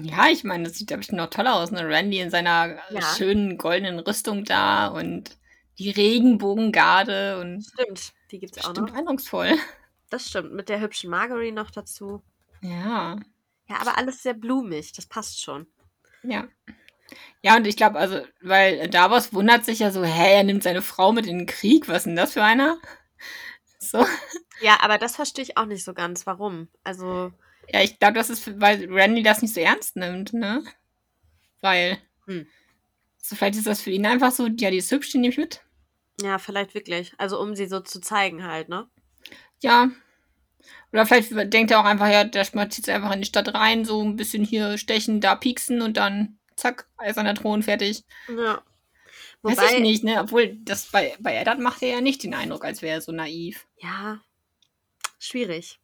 Ja, 0.00 0.26
ich 0.28 0.42
meine, 0.44 0.64
das 0.64 0.76
sieht 0.78 0.90
ja 0.90 0.96
bestimmt 0.96 1.18
noch 1.18 1.30
toll 1.30 1.46
aus, 1.46 1.70
ne? 1.70 1.86
Randy 1.88 2.18
in 2.18 2.30
seiner 2.30 2.76
äh, 2.90 2.94
Ja. 2.94 3.02
schönen 3.16 3.56
goldenen 3.58 3.98
Rüstung 4.00 4.44
da 4.44 4.88
und 4.88 5.38
die 5.78 5.90
Regenbogengarde 5.90 7.40
und 7.40 7.62
Stimmt, 7.62 8.12
die 8.30 8.38
gibt's 8.40 8.58
auch 8.58 8.68
bestimmt 8.70 8.90
noch. 8.90 8.96
eindrucksvoll. 8.98 9.54
Das 10.10 10.28
stimmt, 10.28 10.52
mit 10.52 10.68
der 10.68 10.80
hübschen 10.80 11.10
Marguerite 11.10 11.54
noch 11.54 11.70
dazu. 11.70 12.22
Ja, 12.60 13.16
Ja, 13.68 13.76
aber 13.80 13.96
alles 13.98 14.22
sehr 14.22 14.34
blumig, 14.34 14.92
das 14.92 15.06
passt 15.06 15.40
schon. 15.42 15.66
ja. 16.22 16.48
Ja, 17.42 17.56
und 17.56 17.66
ich 17.66 17.76
glaube, 17.76 17.98
also, 17.98 18.22
weil 18.40 18.88
Davos 18.88 19.34
wundert 19.34 19.64
sich 19.66 19.80
ja 19.80 19.90
so, 19.90 20.02
hä, 20.02 20.36
er 20.36 20.42
nimmt 20.44 20.62
seine 20.62 20.80
Frau 20.82 21.12
mit 21.12 21.26
in 21.26 21.38
den 21.40 21.46
Krieg, 21.46 21.86
was 21.86 21.98
ist 21.98 22.06
denn 22.06 22.16
das 22.16 22.32
für 22.32 22.42
einer? 22.42 22.78
So. 23.78 24.06
Ja, 24.60 24.78
aber 24.80 24.96
das 24.98 25.16
verstehe 25.16 25.42
ich 25.44 25.56
auch 25.58 25.66
nicht 25.66 25.84
so 25.84 25.92
ganz. 25.94 26.26
Warum? 26.26 26.68
Also. 26.84 27.32
Ja, 27.72 27.82
ich 27.82 27.98
glaube, 27.98 28.14
das 28.14 28.30
ist, 28.30 28.60
weil 28.60 28.90
Randy 28.90 29.22
das 29.22 29.42
nicht 29.42 29.54
so 29.54 29.60
ernst 29.60 29.96
nimmt, 29.96 30.32
ne? 30.32 30.62
Weil. 31.60 31.98
Hm. 32.26 32.46
So, 33.18 33.36
vielleicht 33.36 33.56
ist 33.56 33.66
das 33.66 33.80
für 33.80 33.90
ihn 33.90 34.06
einfach 34.06 34.32
so, 34.32 34.46
ja, 34.46 34.70
die 34.70 34.78
ist 34.78 34.90
hübsch, 34.90 35.10
die 35.10 35.18
nehme 35.18 35.32
ich 35.32 35.38
mit. 35.38 35.62
Ja, 36.20 36.38
vielleicht 36.38 36.74
wirklich. 36.74 37.12
Also, 37.16 37.40
um 37.40 37.56
sie 37.56 37.66
so 37.66 37.80
zu 37.80 38.00
zeigen 38.00 38.44
halt, 38.44 38.68
ne? 38.68 38.86
Ja. 39.62 39.90
Oder 40.92 41.06
vielleicht 41.06 41.32
denkt 41.52 41.70
er 41.70 41.80
auch 41.80 41.84
einfach, 41.84 42.08
ja, 42.08 42.24
der 42.24 42.44
zieht 42.70 42.88
einfach 42.88 43.12
in 43.12 43.22
die 43.22 43.26
Stadt 43.26 43.52
rein, 43.52 43.84
so 43.84 44.02
ein 44.02 44.16
bisschen 44.16 44.44
hier 44.44 44.78
stechen, 44.78 45.20
da 45.20 45.34
pieksen 45.34 45.82
und 45.82 45.96
dann 45.96 46.38
zack, 46.56 46.86
eiserner 46.96 47.34
Thron, 47.34 47.62
fertig. 47.62 48.04
Ja. 48.28 48.62
Wobei, 49.42 49.56
Weiß 49.56 49.72
ich 49.72 49.80
nicht, 49.80 50.04
ne? 50.04 50.20
Obwohl, 50.20 50.56
das 50.62 50.86
bei, 50.86 51.16
bei 51.20 51.34
Eddard 51.34 51.58
macht 51.58 51.82
er 51.82 51.88
ja 51.88 52.00
nicht 52.00 52.22
den 52.22 52.34
Eindruck, 52.34 52.64
als 52.64 52.80
wäre 52.80 52.94
er 52.94 53.00
so 53.00 53.12
naiv. 53.12 53.66
Ja. 53.78 54.20
Schwierig. 55.18 55.80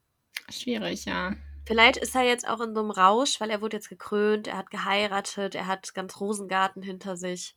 Schwierig, 0.51 1.05
ja. 1.05 1.35
Vielleicht 1.67 1.99
ist 1.99 2.15
er 2.15 2.23
jetzt 2.23 2.49
auch 2.49 2.61
in 2.61 2.75
so 2.75 2.81
einem 2.81 2.91
Rausch, 2.91 3.41
weil 3.41 3.51
er 3.51 3.61
wurde 3.61 3.77
jetzt 3.77 3.89
gekrönt, 3.89 4.47
er 4.49 4.57
hat 4.57 4.71
geheiratet, 4.71 5.55
er 5.55 5.67
hat 5.67 5.95
ganz 5.95 6.21
Rosengarten 6.21 6.83
hinter 6.83 7.17
sich. 7.17 7.55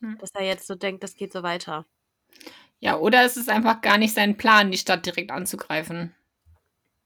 Hm. 0.00 0.18
Dass 0.18 0.32
er 0.34 0.44
jetzt 0.44 0.66
so 0.66 0.74
denkt, 0.74 1.02
das 1.02 1.14
geht 1.14 1.32
so 1.32 1.42
weiter. 1.42 1.86
Ja, 2.80 2.98
oder 2.98 3.24
es 3.24 3.36
ist 3.36 3.48
einfach 3.48 3.80
gar 3.80 3.98
nicht 3.98 4.14
sein 4.14 4.36
Plan, 4.36 4.70
die 4.72 4.78
Stadt 4.78 5.06
direkt 5.06 5.30
anzugreifen. 5.30 6.14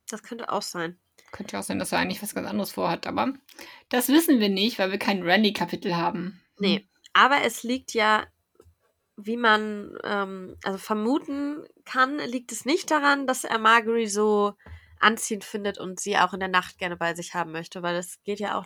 Das 0.09 0.23
könnte 0.23 0.51
auch 0.51 0.63
sein. 0.63 0.97
Könnte 1.31 1.59
auch 1.59 1.63
sein, 1.63 1.77
dass 1.77 1.91
er 1.91 1.99
eigentlich 1.99 2.23
was 2.23 2.33
ganz 2.33 2.47
anderes 2.47 2.71
vorhat, 2.71 3.05
aber 3.05 3.33
das 3.89 4.07
wissen 4.07 4.39
wir 4.39 4.49
nicht, 4.49 4.79
weil 4.79 4.91
wir 4.91 4.97
kein 4.97 5.21
Randy-Kapitel 5.21 5.95
haben. 5.95 6.41
Nee, 6.57 6.87
aber 7.13 7.43
es 7.43 7.63
liegt 7.63 7.93
ja, 7.93 8.25
wie 9.17 9.37
man 9.37 9.97
ähm, 10.03 10.55
also 10.63 10.77
vermuten 10.77 11.65
kann, 11.85 12.17
liegt 12.19 12.51
es 12.51 12.65
nicht 12.65 12.89
daran, 12.89 13.27
dass 13.27 13.43
er 13.43 13.59
Margery 13.59 14.07
so 14.07 14.53
anziehend 14.99 15.43
findet 15.43 15.77
und 15.77 15.99
sie 15.99 16.17
auch 16.17 16.33
in 16.33 16.39
der 16.39 16.49
Nacht 16.49 16.77
gerne 16.77 16.97
bei 16.97 17.13
sich 17.13 17.33
haben 17.33 17.51
möchte, 17.51 17.81
weil 17.83 17.95
es 17.95 18.21
geht 18.23 18.39
ja 18.39 18.57
auch 18.59 18.65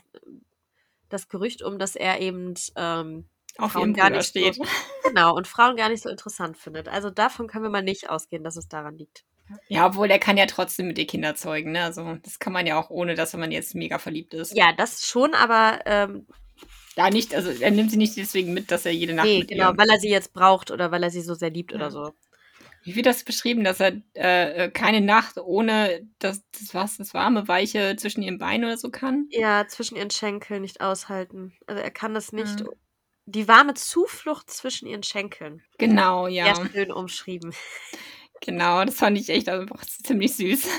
das 1.09 1.27
Gerücht 1.29 1.61
um, 1.61 1.77
dass 1.77 1.95
er 1.95 2.19
eben 2.19 2.53
ähm, 2.75 3.25
auf 3.57 3.73
Frauen 3.73 3.93
gar 3.93 4.09
nicht 4.09 4.27
steht. 4.27 4.55
So, 4.55 4.63
genau 5.03 5.35
und 5.35 5.47
Frauen 5.47 5.75
gar 5.75 5.89
nicht 5.89 6.03
so 6.03 6.09
interessant 6.09 6.57
findet. 6.57 6.87
Also 6.87 7.09
davon 7.09 7.47
können 7.47 7.65
wir 7.65 7.69
mal 7.69 7.83
nicht 7.83 8.09
ausgehen, 8.09 8.43
dass 8.43 8.55
es 8.55 8.67
daran 8.67 8.97
liegt. 8.97 9.23
Ja, 9.67 9.85
obwohl 9.87 10.07
der 10.07 10.19
kann 10.19 10.37
ja 10.37 10.45
trotzdem 10.45 10.87
mit 10.87 10.97
ihr 10.97 11.07
Kinder 11.07 11.35
zeugen, 11.35 11.73
ne? 11.73 11.83
Also 11.83 12.17
das 12.23 12.39
kann 12.39 12.53
man 12.53 12.65
ja 12.65 12.79
auch 12.79 12.89
ohne, 12.89 13.15
dass 13.15 13.33
man 13.33 13.51
jetzt 13.51 13.75
mega 13.75 13.99
verliebt 13.99 14.33
ist. 14.33 14.55
Ja, 14.55 14.71
das 14.71 15.05
schon, 15.05 15.33
aber 15.33 15.81
ähm, 15.85 16.25
da 16.95 17.09
nicht, 17.09 17.35
also 17.35 17.49
er 17.49 17.71
nimmt 17.71 17.91
sie 17.91 17.97
nicht 17.97 18.15
deswegen 18.17 18.53
mit, 18.53 18.71
dass 18.71 18.85
er 18.85 18.93
jede 18.93 19.13
Nacht 19.13 19.27
nee, 19.27 19.39
mit 19.39 19.49
genau, 19.49 19.71
ihr... 19.71 19.77
weil 19.77 19.89
er 19.89 19.99
sie 19.99 20.09
jetzt 20.09 20.33
braucht 20.33 20.71
oder 20.71 20.91
weil 20.91 21.03
er 21.03 21.09
sie 21.09 21.21
so 21.21 21.33
sehr 21.33 21.49
liebt 21.49 21.71
ja. 21.71 21.77
oder 21.77 21.91
so. 21.91 22.13
Wie 22.83 22.95
wird 22.95 23.05
das 23.05 23.23
beschrieben, 23.23 23.63
dass 23.63 23.79
er 23.79 24.01
äh, 24.13 24.69
keine 24.71 25.01
Nacht 25.01 25.37
ohne 25.37 26.07
das, 26.19 26.43
das 26.51 26.73
was, 26.73 26.97
das 26.97 27.13
warme, 27.13 27.47
weiche 27.47 27.95
zwischen 27.95 28.23
ihren 28.23 28.39
Beinen 28.39 28.65
oder 28.65 28.77
so 28.77 28.89
kann? 28.89 29.27
Ja, 29.29 29.67
zwischen 29.67 29.95
ihren 29.97 30.09
Schenkeln 30.09 30.61
nicht 30.61 30.81
aushalten. 30.81 31.53
Also 31.67 31.81
er 31.81 31.91
kann 31.91 32.13
das 32.13 32.31
nicht. 32.33 32.61
Mhm. 32.61 32.69
Die 33.25 33.47
warme 33.47 33.75
Zuflucht 33.75 34.49
zwischen 34.49 34.87
ihren 34.87 35.03
Schenkeln. 35.03 35.61
Genau, 35.77 36.27
ja. 36.27 36.55
Sehr 36.55 36.69
schön 36.71 36.91
umschrieben. 36.91 37.53
Genau, 38.41 38.83
das 38.83 38.95
fand 38.95 39.19
ich 39.19 39.29
echt 39.29 39.47
einfach 39.49 39.85
ziemlich 39.85 40.35
süß. 40.35 40.67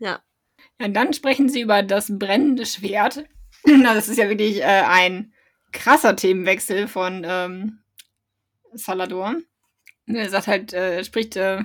Ja. 0.00 0.22
Ja, 0.78 0.86
und 0.86 0.94
dann 0.94 1.12
sprechen 1.12 1.48
sie 1.48 1.60
über 1.60 1.82
das 1.82 2.06
brennende 2.16 2.66
Schwert. 2.66 3.24
Das 3.64 4.08
ist 4.08 4.16
ja 4.16 4.28
wirklich 4.28 4.60
äh, 4.60 4.84
ein 4.86 5.32
krasser 5.72 6.14
Themenwechsel 6.14 6.86
von 6.86 7.26
ähm, 7.28 7.80
Salador. 8.72 9.34
Er 10.08 10.30
sagt 10.30 10.46
halt, 10.46 10.72
äh, 10.72 11.04
spricht 11.04 11.36
äh, 11.36 11.64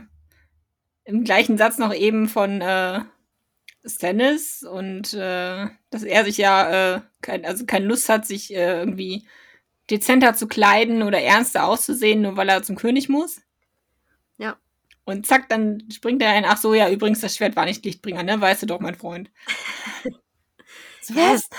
im 1.06 1.24
gleichen 1.24 1.58
Satz 1.58 1.78
noch 1.78 1.94
eben 1.94 2.28
von 2.28 2.62
äh, 2.62 3.02
Stannis 3.86 4.64
und 4.64 5.14
äh, 5.14 5.68
dass 5.90 6.04
er 6.04 6.26
sich 6.26 6.38
ja 6.38 6.96
äh, 6.96 7.02
kein, 7.22 7.46
also 7.46 7.66
keine 7.66 7.86
Lust 7.86 8.08
hat, 8.10 8.26
sich 8.26 8.54
äh, 8.54 8.80
irgendwie 8.80 9.28
dezenter 9.90 10.34
zu 10.34 10.48
kleiden 10.48 11.04
oder 11.04 11.22
ernster 11.22 11.66
auszusehen, 11.66 12.22
nur 12.22 12.38
weil 12.38 12.50
er 12.50 12.64
zum 12.64 12.78
König 12.78 13.10
muss. 13.10 13.42
Ja. 14.38 14.58
Und 15.04 15.28
zack, 15.28 15.50
dann 15.50 15.84
springt 15.92 16.22
er 16.22 16.30
ein, 16.30 16.46
ach 16.46 16.58
so, 16.58 16.74
ja, 16.74 16.90
übrigens, 16.90 17.20
das 17.20 17.36
Schwert 17.36 17.56
war 17.56 17.66
nicht 17.66 17.84
Lichtbringer, 17.84 18.24
ne? 18.24 18.40
Weißt 18.40 18.62
du 18.62 18.66
doch, 18.66 18.80
mein 18.80 18.96
Freund. 18.96 19.30
so, 21.02 21.16
was? 21.16 21.50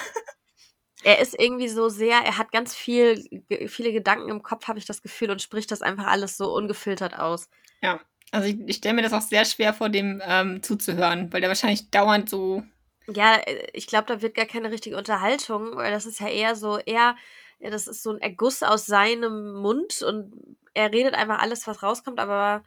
Er 1.05 1.21
ist 1.21 1.39
irgendwie 1.39 1.69
so 1.69 1.89
sehr, 1.89 2.19
er 2.19 2.39
hat 2.39 2.51
ganz 2.51 2.75
viel, 2.75 3.23
viele 3.69 3.93
Gedanken 3.93 4.31
im 4.31 4.43
Kopf, 4.43 4.69
habe 4.69 4.79
ich 4.79 4.87
das 4.87 5.03
Gefühl, 5.03 5.31
und 5.31 5.43
spricht 5.43 5.71
das 5.71 5.83
einfach 5.83 6.07
alles 6.07 6.37
so 6.37 6.53
ungefiltert 6.55 7.19
aus. 7.19 7.49
Ja, 7.83 8.01
also 8.33 8.49
ich, 8.49 8.59
ich 8.67 8.77
stelle 8.77 8.95
mir 8.95 9.03
das 9.03 9.13
auch 9.13 9.21
sehr 9.21 9.45
schwer 9.45 9.75
vor, 9.75 9.89
dem 9.89 10.21
ähm, 10.25 10.63
zuzuhören, 10.63 11.33
weil 11.33 11.41
der 11.41 11.51
wahrscheinlich 11.51 11.91
dauernd 11.91 12.29
so. 12.29 12.63
Ja, 13.07 13.37
äh, 13.37 13.69
ich 13.73 13.87
glaube, 13.87 14.07
da 14.07 14.23
wird 14.23 14.35
gar 14.35 14.47
keine 14.47 14.71
richtige 14.71 14.97
Unterhaltung, 14.97 15.77
weil 15.77 15.93
das 15.93 16.07
ist 16.07 16.21
ja 16.21 16.29
eher 16.29 16.57
so, 16.57 16.79
eher, 16.79 17.17
das 17.61 17.87
ist 17.87 18.03
so 18.03 18.11
ein 18.11 18.21
Erguss 18.21 18.63
aus 18.63 18.87
seinem 18.87 19.55
Mund 19.55 20.03
und 20.03 20.57
er 20.75 20.93
redet 20.93 21.15
einfach 21.15 21.39
alles, 21.39 21.67
was 21.67 21.83
rauskommt, 21.83 22.19
aber 22.19 22.65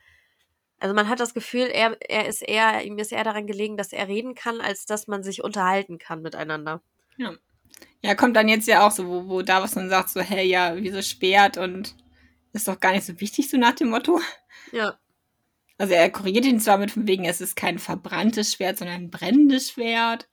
also 0.79 0.93
man 0.93 1.09
hat 1.09 1.19
das 1.19 1.33
Gefühl, 1.33 1.67
er, 1.67 1.97
er 2.07 2.27
ist 2.27 2.41
eher, 2.41 2.83
ihm 2.83 2.97
ist 2.99 3.11
eher 3.11 3.23
daran 3.23 3.47
gelegen, 3.47 3.77
dass 3.77 3.91
er 3.91 4.07
reden 4.07 4.35
kann, 4.35 4.61
als 4.61 4.85
dass 4.85 5.07
man 5.07 5.23
sich 5.23 5.43
unterhalten 5.43 5.97
kann 5.97 6.21
miteinander. 6.21 6.81
Ja. 7.17 7.33
Ja, 8.01 8.15
kommt 8.15 8.35
dann 8.35 8.47
jetzt 8.47 8.67
ja 8.67 8.85
auch 8.85 8.91
so, 8.91 9.07
wo, 9.07 9.27
wo 9.27 9.41
Davos 9.41 9.71
dann 9.71 9.89
sagt, 9.89 10.09
so, 10.09 10.21
hey, 10.21 10.47
ja, 10.47 10.75
wieso 10.75 11.01
Schwert 11.01 11.57
und 11.57 11.95
ist 12.53 12.67
doch 12.67 12.79
gar 12.79 12.91
nicht 12.91 13.05
so 13.05 13.19
wichtig, 13.19 13.49
so 13.49 13.57
nach 13.57 13.73
dem 13.73 13.89
Motto. 13.89 14.19
Ja. 14.71 14.97
Also 15.77 15.93
er 15.93 16.09
korrigiert 16.09 16.45
ihn 16.45 16.59
zwar 16.59 16.77
mit 16.77 16.91
von 16.91 17.07
wegen, 17.07 17.25
es 17.25 17.41
ist 17.41 17.55
kein 17.55 17.79
verbranntes 17.79 18.53
Schwert, 18.53 18.77
sondern 18.77 18.95
ein 18.95 19.11
brennendes 19.11 19.71
Schwert. 19.71 20.27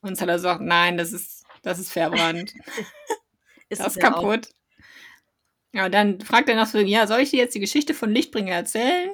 Und 0.00 0.16
Salah 0.16 0.38
sagt, 0.38 0.60
nein, 0.60 0.96
das 0.96 1.12
ist, 1.12 1.44
das 1.62 1.78
ist 1.78 1.92
verbrannt. 1.92 2.54
ist 3.68 3.80
das 3.80 3.96
ist 3.96 4.00
kaputt. 4.00 4.48
Auch. 4.48 4.58
Ja, 5.72 5.88
dann 5.88 6.20
fragt 6.20 6.48
er 6.48 6.56
noch 6.56 6.66
so, 6.66 6.78
ja, 6.78 7.06
soll 7.06 7.20
ich 7.20 7.30
dir 7.30 7.38
jetzt 7.38 7.54
die 7.54 7.60
Geschichte 7.60 7.94
von 7.94 8.10
Lichtbringer 8.10 8.54
erzählen? 8.54 9.10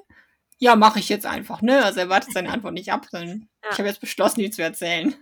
Ja, 0.59 0.77
mache 0.77 1.01
ich 1.01 1.09
jetzt 1.09 1.27
einfach, 1.27 1.63
ne? 1.63 1.85
Also 1.85 2.01
er 2.01 2.09
wartet 2.09 2.33
seine 2.33 2.51
Antwort 2.51 2.75
nicht 2.75 2.93
ab. 2.93 3.07
Sondern 3.11 3.49
ja. 3.63 3.71
Ich 3.73 3.79
habe 3.79 3.89
jetzt 3.89 4.01
beschlossen, 4.01 4.41
die 4.41 4.51
zu 4.51 4.63
erzählen. 4.63 5.15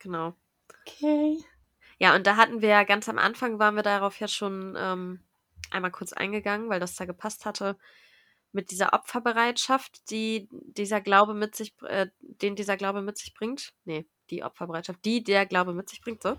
Genau. 0.00 0.34
Okay. 0.86 1.38
Ja, 2.02 2.14
und 2.16 2.26
da 2.26 2.36
hatten 2.36 2.60
wir 2.60 2.68
ja 2.68 2.82
ganz 2.82 3.08
am 3.08 3.18
Anfang, 3.18 3.58
waren 3.58 3.76
wir 3.76 3.82
darauf 3.82 4.18
ja 4.18 4.26
schon 4.26 4.74
ähm, 4.76 5.20
einmal 5.70 5.92
kurz 5.92 6.12
eingegangen, 6.12 6.68
weil 6.68 6.80
das 6.80 6.96
da 6.96 7.04
gepasst 7.04 7.46
hatte, 7.46 7.78
mit 8.50 8.70
dieser 8.70 8.92
Opferbereitschaft, 8.92 10.10
die 10.10 10.48
dieser 10.50 11.00
Glaube 11.00 11.32
mit 11.32 11.54
sich, 11.54 11.74
äh, 11.82 12.08
den 12.18 12.56
dieser 12.56 12.76
Glaube 12.76 13.02
mit 13.02 13.16
sich 13.16 13.32
bringt. 13.32 13.72
Nee, 13.84 14.04
die 14.30 14.42
Opferbereitschaft, 14.42 15.04
die 15.04 15.22
der 15.22 15.46
Glaube 15.46 15.72
mit 15.72 15.88
sich 15.88 16.02
bringt, 16.02 16.22
so. 16.22 16.36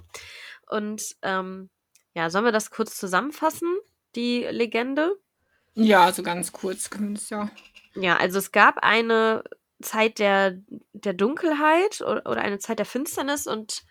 Und 0.68 1.16
ähm, 1.22 1.70
ja, 2.14 2.30
sollen 2.30 2.46
wir 2.46 2.52
das 2.52 2.70
kurz 2.70 2.98
zusammenfassen? 3.00 3.74
die 4.16 4.46
Legende? 4.50 5.16
Ja, 5.76 6.04
also 6.04 6.24
ganz 6.24 6.52
kurz 6.52 6.90
zumindest, 6.90 7.32
ja. 7.32 7.50
Ja, 7.96 8.18
also 8.18 8.40
es 8.40 8.52
gab 8.52 8.78
eine 8.80 9.44
Zeit 9.82 10.20
der, 10.20 10.60
der 10.94 11.14
Dunkelheit 11.14 12.02
oder 12.02 12.38
eine 12.38 12.60
Zeit 12.60 12.80
der 12.80 12.86
Finsternis 12.86 13.48
und 13.48 13.84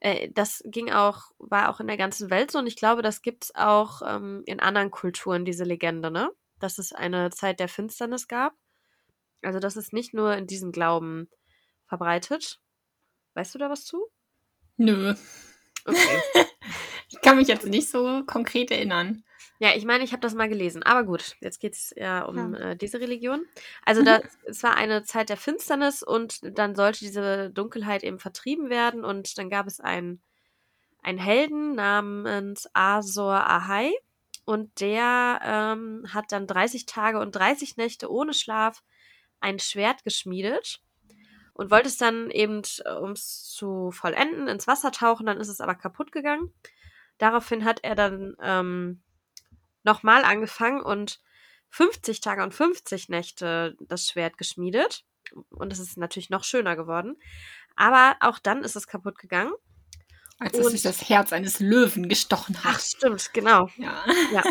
äh, 0.00 0.30
das 0.32 0.62
ging 0.66 0.90
auch, 0.90 1.32
war 1.38 1.68
auch 1.68 1.80
in 1.80 1.86
der 1.86 1.96
ganzen 1.96 2.30
Welt 2.30 2.50
so 2.50 2.58
und 2.58 2.66
ich 2.66 2.76
glaube, 2.76 3.02
das 3.02 3.22
gibt 3.22 3.44
es 3.44 3.54
auch 3.54 4.02
ähm, 4.06 4.42
in 4.46 4.60
anderen 4.60 4.90
Kulturen, 4.90 5.44
diese 5.44 5.64
Legende, 5.64 6.10
ne? 6.10 6.30
Dass 6.60 6.78
es 6.78 6.92
eine 6.92 7.30
Zeit 7.30 7.60
der 7.60 7.68
Finsternis 7.68 8.28
gab. 8.28 8.54
Also 9.42 9.58
das 9.58 9.76
ist 9.76 9.92
nicht 9.92 10.14
nur 10.14 10.36
in 10.36 10.46
diesem 10.46 10.72
Glauben 10.72 11.28
verbreitet. 11.86 12.60
Weißt 13.34 13.54
du 13.54 13.58
da 13.58 13.68
was 13.68 13.84
zu? 13.84 14.06
Nö. 14.76 15.14
Okay. 15.84 16.22
ich 17.08 17.20
kann 17.20 17.36
mich 17.36 17.48
jetzt 17.48 17.66
nicht 17.66 17.90
so 17.90 18.24
konkret 18.26 18.70
erinnern. 18.70 19.23
Ja, 19.60 19.70
ich 19.74 19.84
meine, 19.84 20.02
ich 20.02 20.12
habe 20.12 20.20
das 20.20 20.34
mal 20.34 20.48
gelesen. 20.48 20.82
Aber 20.82 21.04
gut, 21.04 21.36
jetzt 21.40 21.60
geht 21.60 21.74
es 21.74 21.94
ja 21.96 22.24
um 22.24 22.54
ja. 22.54 22.70
Äh, 22.70 22.76
diese 22.76 23.00
Religion. 23.00 23.46
Also 23.84 24.00
mhm. 24.00 24.06
das, 24.06 24.22
es 24.46 24.62
war 24.62 24.76
eine 24.76 25.04
Zeit 25.04 25.28
der 25.28 25.36
Finsternis 25.36 26.02
und 26.02 26.40
dann 26.58 26.74
sollte 26.74 27.00
diese 27.00 27.50
Dunkelheit 27.50 28.02
eben 28.02 28.18
vertrieben 28.18 28.68
werden. 28.68 29.04
Und 29.04 29.38
dann 29.38 29.50
gab 29.50 29.66
es 29.66 29.80
einen, 29.80 30.20
einen 31.02 31.18
Helden 31.18 31.74
namens 31.74 32.68
Azor 32.72 33.48
Ahai. 33.48 33.92
Und 34.44 34.80
der 34.80 35.40
ähm, 35.42 36.04
hat 36.12 36.30
dann 36.30 36.46
30 36.46 36.84
Tage 36.84 37.18
und 37.18 37.34
30 37.34 37.78
Nächte 37.78 38.10
ohne 38.10 38.34
Schlaf 38.34 38.82
ein 39.40 39.58
Schwert 39.58 40.04
geschmiedet 40.04 40.82
und 41.54 41.70
wollte 41.70 41.88
es 41.88 41.96
dann 41.96 42.30
eben, 42.30 42.60
äh, 42.84 42.92
um 42.92 43.12
es 43.12 43.44
zu 43.44 43.90
vollenden, 43.92 44.48
ins 44.48 44.66
Wasser 44.66 44.90
tauchen. 44.90 45.26
Dann 45.26 45.38
ist 45.40 45.48
es 45.48 45.60
aber 45.60 45.74
kaputt 45.74 46.12
gegangen. 46.12 46.52
Daraufhin 47.18 47.64
hat 47.64 47.82
er 47.82 47.94
dann 47.94 48.36
ähm, 48.42 49.00
nochmal 49.84 50.24
angefangen 50.24 50.82
und 50.82 51.20
50 51.70 52.20
Tage 52.20 52.42
und 52.42 52.54
50 52.54 53.08
Nächte 53.08 53.76
das 53.80 54.08
Schwert 54.08 54.38
geschmiedet. 54.38 55.04
Und 55.50 55.72
es 55.72 55.78
ist 55.78 55.96
natürlich 55.96 56.30
noch 56.30 56.44
schöner 56.44 56.76
geworden. 56.76 57.16
Aber 57.76 58.16
auch 58.20 58.38
dann 58.38 58.62
ist 58.62 58.76
es 58.76 58.86
kaputt 58.86 59.18
gegangen. 59.18 59.52
Als 60.38 60.58
es 60.58 60.68
sich 60.68 60.82
das 60.82 61.08
Herz 61.08 61.32
eines 61.32 61.60
Löwen 61.60 62.08
gestochen 62.08 62.62
hat. 62.62 62.74
Ach, 62.74 62.80
stimmt, 62.80 63.32
genau. 63.32 63.68
Ja. 63.76 64.04
Ja. 64.32 64.44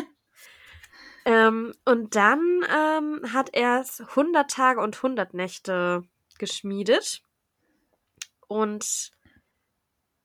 ähm, 1.25 1.73
und 1.85 2.15
dann 2.15 2.65
ähm, 2.69 3.33
hat 3.33 3.49
er 3.53 3.81
es 3.81 4.01
100 4.01 4.49
Tage 4.49 4.81
und 4.81 4.95
100 4.95 5.33
Nächte 5.33 6.03
geschmiedet. 6.39 7.21
Und 8.47 9.11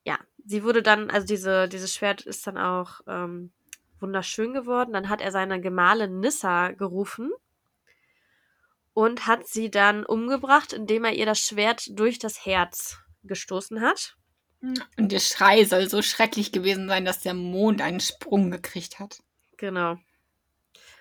ja, 0.05 0.19
sie 0.45 0.65
wurde 0.65 0.83
dann, 0.83 1.11
also 1.11 1.27
diese, 1.27 1.69
dieses 1.69 1.95
Schwert 1.95 2.23
ist 2.23 2.47
dann 2.47 2.59
auch 2.59 3.01
ähm, 3.07 3.53
wunderschön 4.01 4.53
geworden. 4.53 4.93
Dann 4.93 5.09
hat 5.09 5.21
er 5.21 5.33
seine 5.33 5.61
Gemahlin 5.61 6.21
Nissa 6.21 6.73
gerufen 6.73 7.31
und 8.95 9.27
hat 9.27 9.47
sie 9.47 9.71
dann 9.71 10.05
umgebracht, 10.05 10.73
indem 10.73 11.05
er 11.05 11.13
ihr 11.13 11.27
das 11.27 11.39
Schwert 11.39 11.99
durch 11.99 12.19
das 12.19 12.45
Herz 12.45 12.99
gestoßen 13.23 13.81
hat. 13.81 14.17
Und 14.61 15.13
der 15.13 15.21
Schrei 15.21 15.65
soll 15.65 15.89
so 15.89 16.03
schrecklich 16.03 16.51
gewesen 16.51 16.89
sein, 16.89 17.05
dass 17.05 17.21
der 17.21 17.35
Mond 17.35 17.81
einen 17.81 18.01
Sprung 18.01 18.51
gekriegt 18.51 18.99
hat. 18.99 19.23
Genau. 19.57 19.99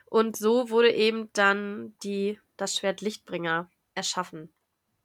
Und 0.06 0.38
so 0.38 0.70
wurde 0.70 0.92
eben 0.92 1.30
dann 1.34 1.96
die, 2.04 2.40
das 2.56 2.76
Schwert 2.76 3.02
Lichtbringer 3.02 3.70
erschaffen. 3.96 4.50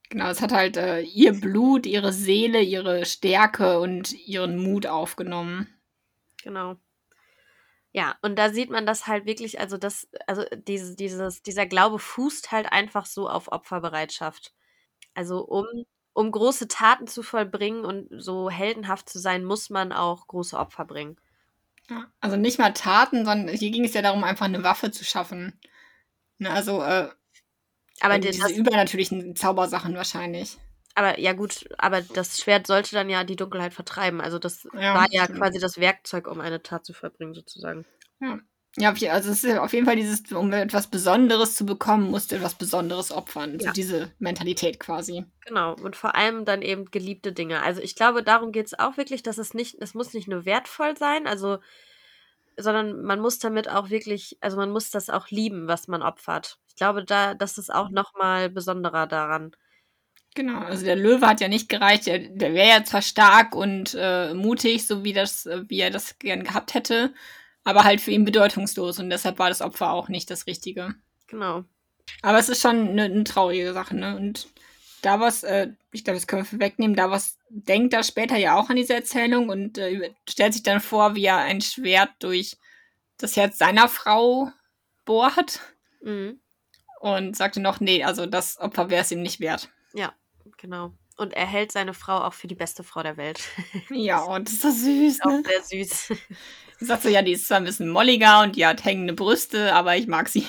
Genau, 0.09 0.29
es 0.29 0.41
hat 0.41 0.51
halt 0.51 0.77
äh, 0.77 1.01
ihr 1.01 1.33
Blut, 1.33 1.87
ihre 1.87 2.13
Seele, 2.13 2.61
ihre 2.61 3.05
Stärke 3.05 3.79
und 3.79 4.13
ihren 4.27 4.57
Mut 4.57 4.85
aufgenommen. 4.85 5.67
Genau. 6.43 6.75
Ja, 7.93 8.15
und 8.23 8.37
da 8.37 8.49
sieht 8.51 8.71
man 8.71 8.85
das 8.87 9.05
halt 9.07 9.25
wirklich, 9.25 9.59
also 9.59 9.77
das, 9.77 10.07
also 10.25 10.43
dieses, 10.55 10.95
dieses, 10.95 11.43
dieser 11.43 11.67
Glaube 11.67 11.99
fußt 11.99 12.51
halt 12.51 12.71
einfach 12.71 13.05
so 13.05 13.29
auf 13.29 13.51
Opferbereitschaft. 13.51 14.53
Also 15.13 15.45
um, 15.45 15.65
um 16.13 16.31
große 16.31 16.67
Taten 16.67 17.07
zu 17.07 17.21
vollbringen 17.23 17.85
und 17.85 18.09
so 18.21 18.49
heldenhaft 18.49 19.09
zu 19.09 19.19
sein, 19.19 19.45
muss 19.45 19.69
man 19.69 19.91
auch 19.93 20.27
große 20.27 20.57
Opfer 20.57 20.85
bringen. 20.85 21.17
Also 22.19 22.35
nicht 22.37 22.59
mal 22.59 22.71
Taten, 22.73 23.25
sondern 23.25 23.55
hier 23.55 23.69
ging 23.69 23.83
es 23.85 23.93
ja 23.93 24.01
darum, 24.01 24.23
einfach 24.23 24.45
eine 24.45 24.63
Waffe 24.63 24.89
zu 24.91 25.03
schaffen. 25.05 25.59
Ne, 26.39 26.49
also, 26.49 26.81
äh, 26.81 27.09
Aber 28.01 28.15
äh, 28.15 28.19
die- 28.19 28.31
diese 28.31 28.43
das, 28.43 28.51
übernatürlichen 28.51 29.35
Zaubersachen 29.35 29.95
wahrscheinlich. 29.95 30.57
Aber 30.95 31.19
ja 31.19 31.33
gut, 31.33 31.65
aber 31.77 32.01
das 32.01 32.39
Schwert 32.39 32.67
sollte 32.67 32.95
dann 32.95 33.09
ja 33.09 33.23
die 33.23 33.35
Dunkelheit 33.35 33.73
vertreiben. 33.73 34.21
Also 34.21 34.39
das 34.39 34.65
Ja, 34.73 34.93
war 34.93 35.07
ja 35.11 35.27
stimmt. 35.27 35.39
quasi 35.39 35.59
das 35.59 35.77
Werkzeug, 35.77 36.27
um 36.27 36.39
eine 36.41 36.61
Tat 36.63 36.85
zu 36.85 36.93
vollbringen, 36.93 37.33
sozusagen. 37.33 37.85
Ja. 38.21 38.39
Ja, 38.77 38.89
also 39.11 39.29
es 39.29 39.43
ist 39.43 39.57
auf 39.59 39.71
jeden 39.73 39.85
Fall 39.85 39.95
dieses, 39.95 40.31
um 40.31 40.51
etwas 40.51 40.87
Besonderes 40.87 41.55
zu 41.55 41.63
bekommen, 41.65 42.09
musst 42.09 42.31
du 42.31 42.35
etwas 42.37 42.55
Besonderes 42.55 43.11
opfern. 43.11 43.59
So 43.59 43.65
Ja. 43.65 43.71
diese 43.71 44.11
Mentalität 44.17 44.79
quasi. 44.79 45.25
Genau, 45.45 45.73
und 45.75 45.95
vor 45.97 46.15
allem 46.15 46.45
dann 46.45 46.61
eben 46.61 46.85
geliebte 46.85 47.33
Dinge. 47.33 47.61
Also 47.61 47.81
ich 47.81 47.95
glaube, 47.95 48.23
darum 48.23 48.51
geht 48.53 48.67
es 48.67 48.79
auch 48.79 48.95
wirklich, 48.95 49.23
dass 49.23 49.37
es 49.37 49.53
nicht, 49.53 49.75
es 49.81 49.93
muss 49.93 50.13
nicht 50.13 50.27
nur 50.29 50.45
wertvoll 50.45 50.95
sein, 50.97 51.27
also, 51.27 51.57
sondern 52.57 53.03
man 53.03 53.19
muss 53.19 53.39
damit 53.39 53.69
auch 53.69 53.89
wirklich, 53.89 54.37
also 54.41 54.57
man 54.57 54.71
muss 54.71 54.91
das 54.91 55.09
auch 55.09 55.29
lieben, 55.29 55.67
was 55.67 55.87
man 55.87 56.03
opfert. 56.03 56.59
Ich 56.69 56.75
glaube, 56.75 57.03
da, 57.05 57.35
das 57.35 57.57
ist 57.57 57.73
auch 57.73 57.89
nochmal 57.89 58.49
besonderer 58.49 59.07
daran. 59.07 59.55
Genau, 60.35 60.59
also 60.59 60.83
der 60.83 60.95
Löwe 60.95 61.27
hat 61.27 61.41
ja 61.41 61.47
nicht 61.47 61.69
gereicht. 61.69 62.07
Der, 62.07 62.19
der 62.19 62.53
wäre 62.53 62.69
ja 62.69 62.83
zwar 62.83 63.01
stark 63.01 63.55
und 63.55 63.95
äh, 63.99 64.33
mutig, 64.33 64.87
so 64.87 65.03
wie, 65.03 65.13
das, 65.13 65.45
äh, 65.45 65.63
wie 65.67 65.79
er 65.79 65.91
das 65.91 66.17
gern 66.17 66.43
gehabt 66.43 66.73
hätte, 66.73 67.13
aber 67.63 67.83
halt 67.83 68.01
für 68.01 68.11
ihn 68.11 68.25
bedeutungslos 68.25 68.99
und 68.99 69.09
deshalb 69.09 69.37
war 69.39 69.49
das 69.49 69.61
Opfer 69.61 69.91
auch 69.91 70.09
nicht 70.09 70.31
das 70.31 70.47
Richtige. 70.47 70.95
Genau. 71.27 71.65
Aber 72.21 72.39
es 72.39 72.49
ist 72.49 72.61
schon 72.61 72.89
eine, 72.89 73.03
eine 73.03 73.23
traurige 73.23 73.73
Sache, 73.73 73.95
ne? 73.95 74.15
Und 74.15 74.47
da 75.03 75.19
was, 75.19 75.43
äh, 75.43 75.69
ich 75.91 76.03
glaube, 76.03 76.17
das 76.17 76.27
können 76.27 76.47
wir 76.49 76.59
wegnehmen, 76.59 76.95
da 76.95 77.11
was 77.11 77.37
denkt 77.49 77.93
da 77.93 78.01
später 78.03 78.37
ja 78.37 78.55
auch 78.55 78.69
an 78.69 78.75
diese 78.75 78.93
Erzählung 78.95 79.49
und 79.49 79.77
äh, 79.77 80.13
stellt 80.27 80.53
sich 80.53 80.63
dann 80.63 80.81
vor, 80.81 81.15
wie 81.15 81.25
er 81.25 81.37
ein 81.37 81.61
Schwert 81.61 82.09
durch 82.19 82.57
das 83.17 83.35
Herz 83.35 83.57
seiner 83.57 83.87
Frau 83.87 84.51
bohrt 85.05 85.59
Mhm. 86.01 86.39
und 86.99 87.37
sagte 87.37 87.61
noch, 87.61 87.79
nee, 87.79 88.03
also 88.03 88.25
das 88.25 88.59
Opfer 88.59 88.89
wäre 88.89 89.03
es 89.03 89.11
ihm 89.11 89.21
nicht 89.21 89.39
wert. 89.39 89.69
Ja, 89.93 90.13
genau. 90.57 90.93
Und 91.15 91.33
er 91.33 91.45
hält 91.45 91.71
seine 91.71 91.93
Frau 91.93 92.19
auch 92.19 92.33
für 92.33 92.47
die 92.47 92.55
beste 92.55 92.83
Frau 92.83 93.03
der 93.03 93.17
Welt. 93.17 93.41
Ja, 93.89 94.21
und 94.21 94.47
das 94.47 94.55
ist 94.55 94.61
so 94.61 94.71
süß, 94.71 95.21
auch 95.21 95.29
ne? 95.29 95.43
sehr 95.45 95.85
süß. 95.85 96.13
Sagt 96.79 97.03
so, 97.03 97.09
ja, 97.09 97.21
die 97.21 97.33
ist 97.33 97.47
zwar 97.47 97.57
ein 97.57 97.65
bisschen 97.65 97.89
molliger 97.89 98.41
und 98.41 98.55
die 98.55 98.65
hat 98.65 98.83
hängende 98.83 99.13
Brüste, 99.13 99.73
aber 99.73 99.95
ich 99.95 100.07
mag 100.07 100.27
sie. 100.27 100.45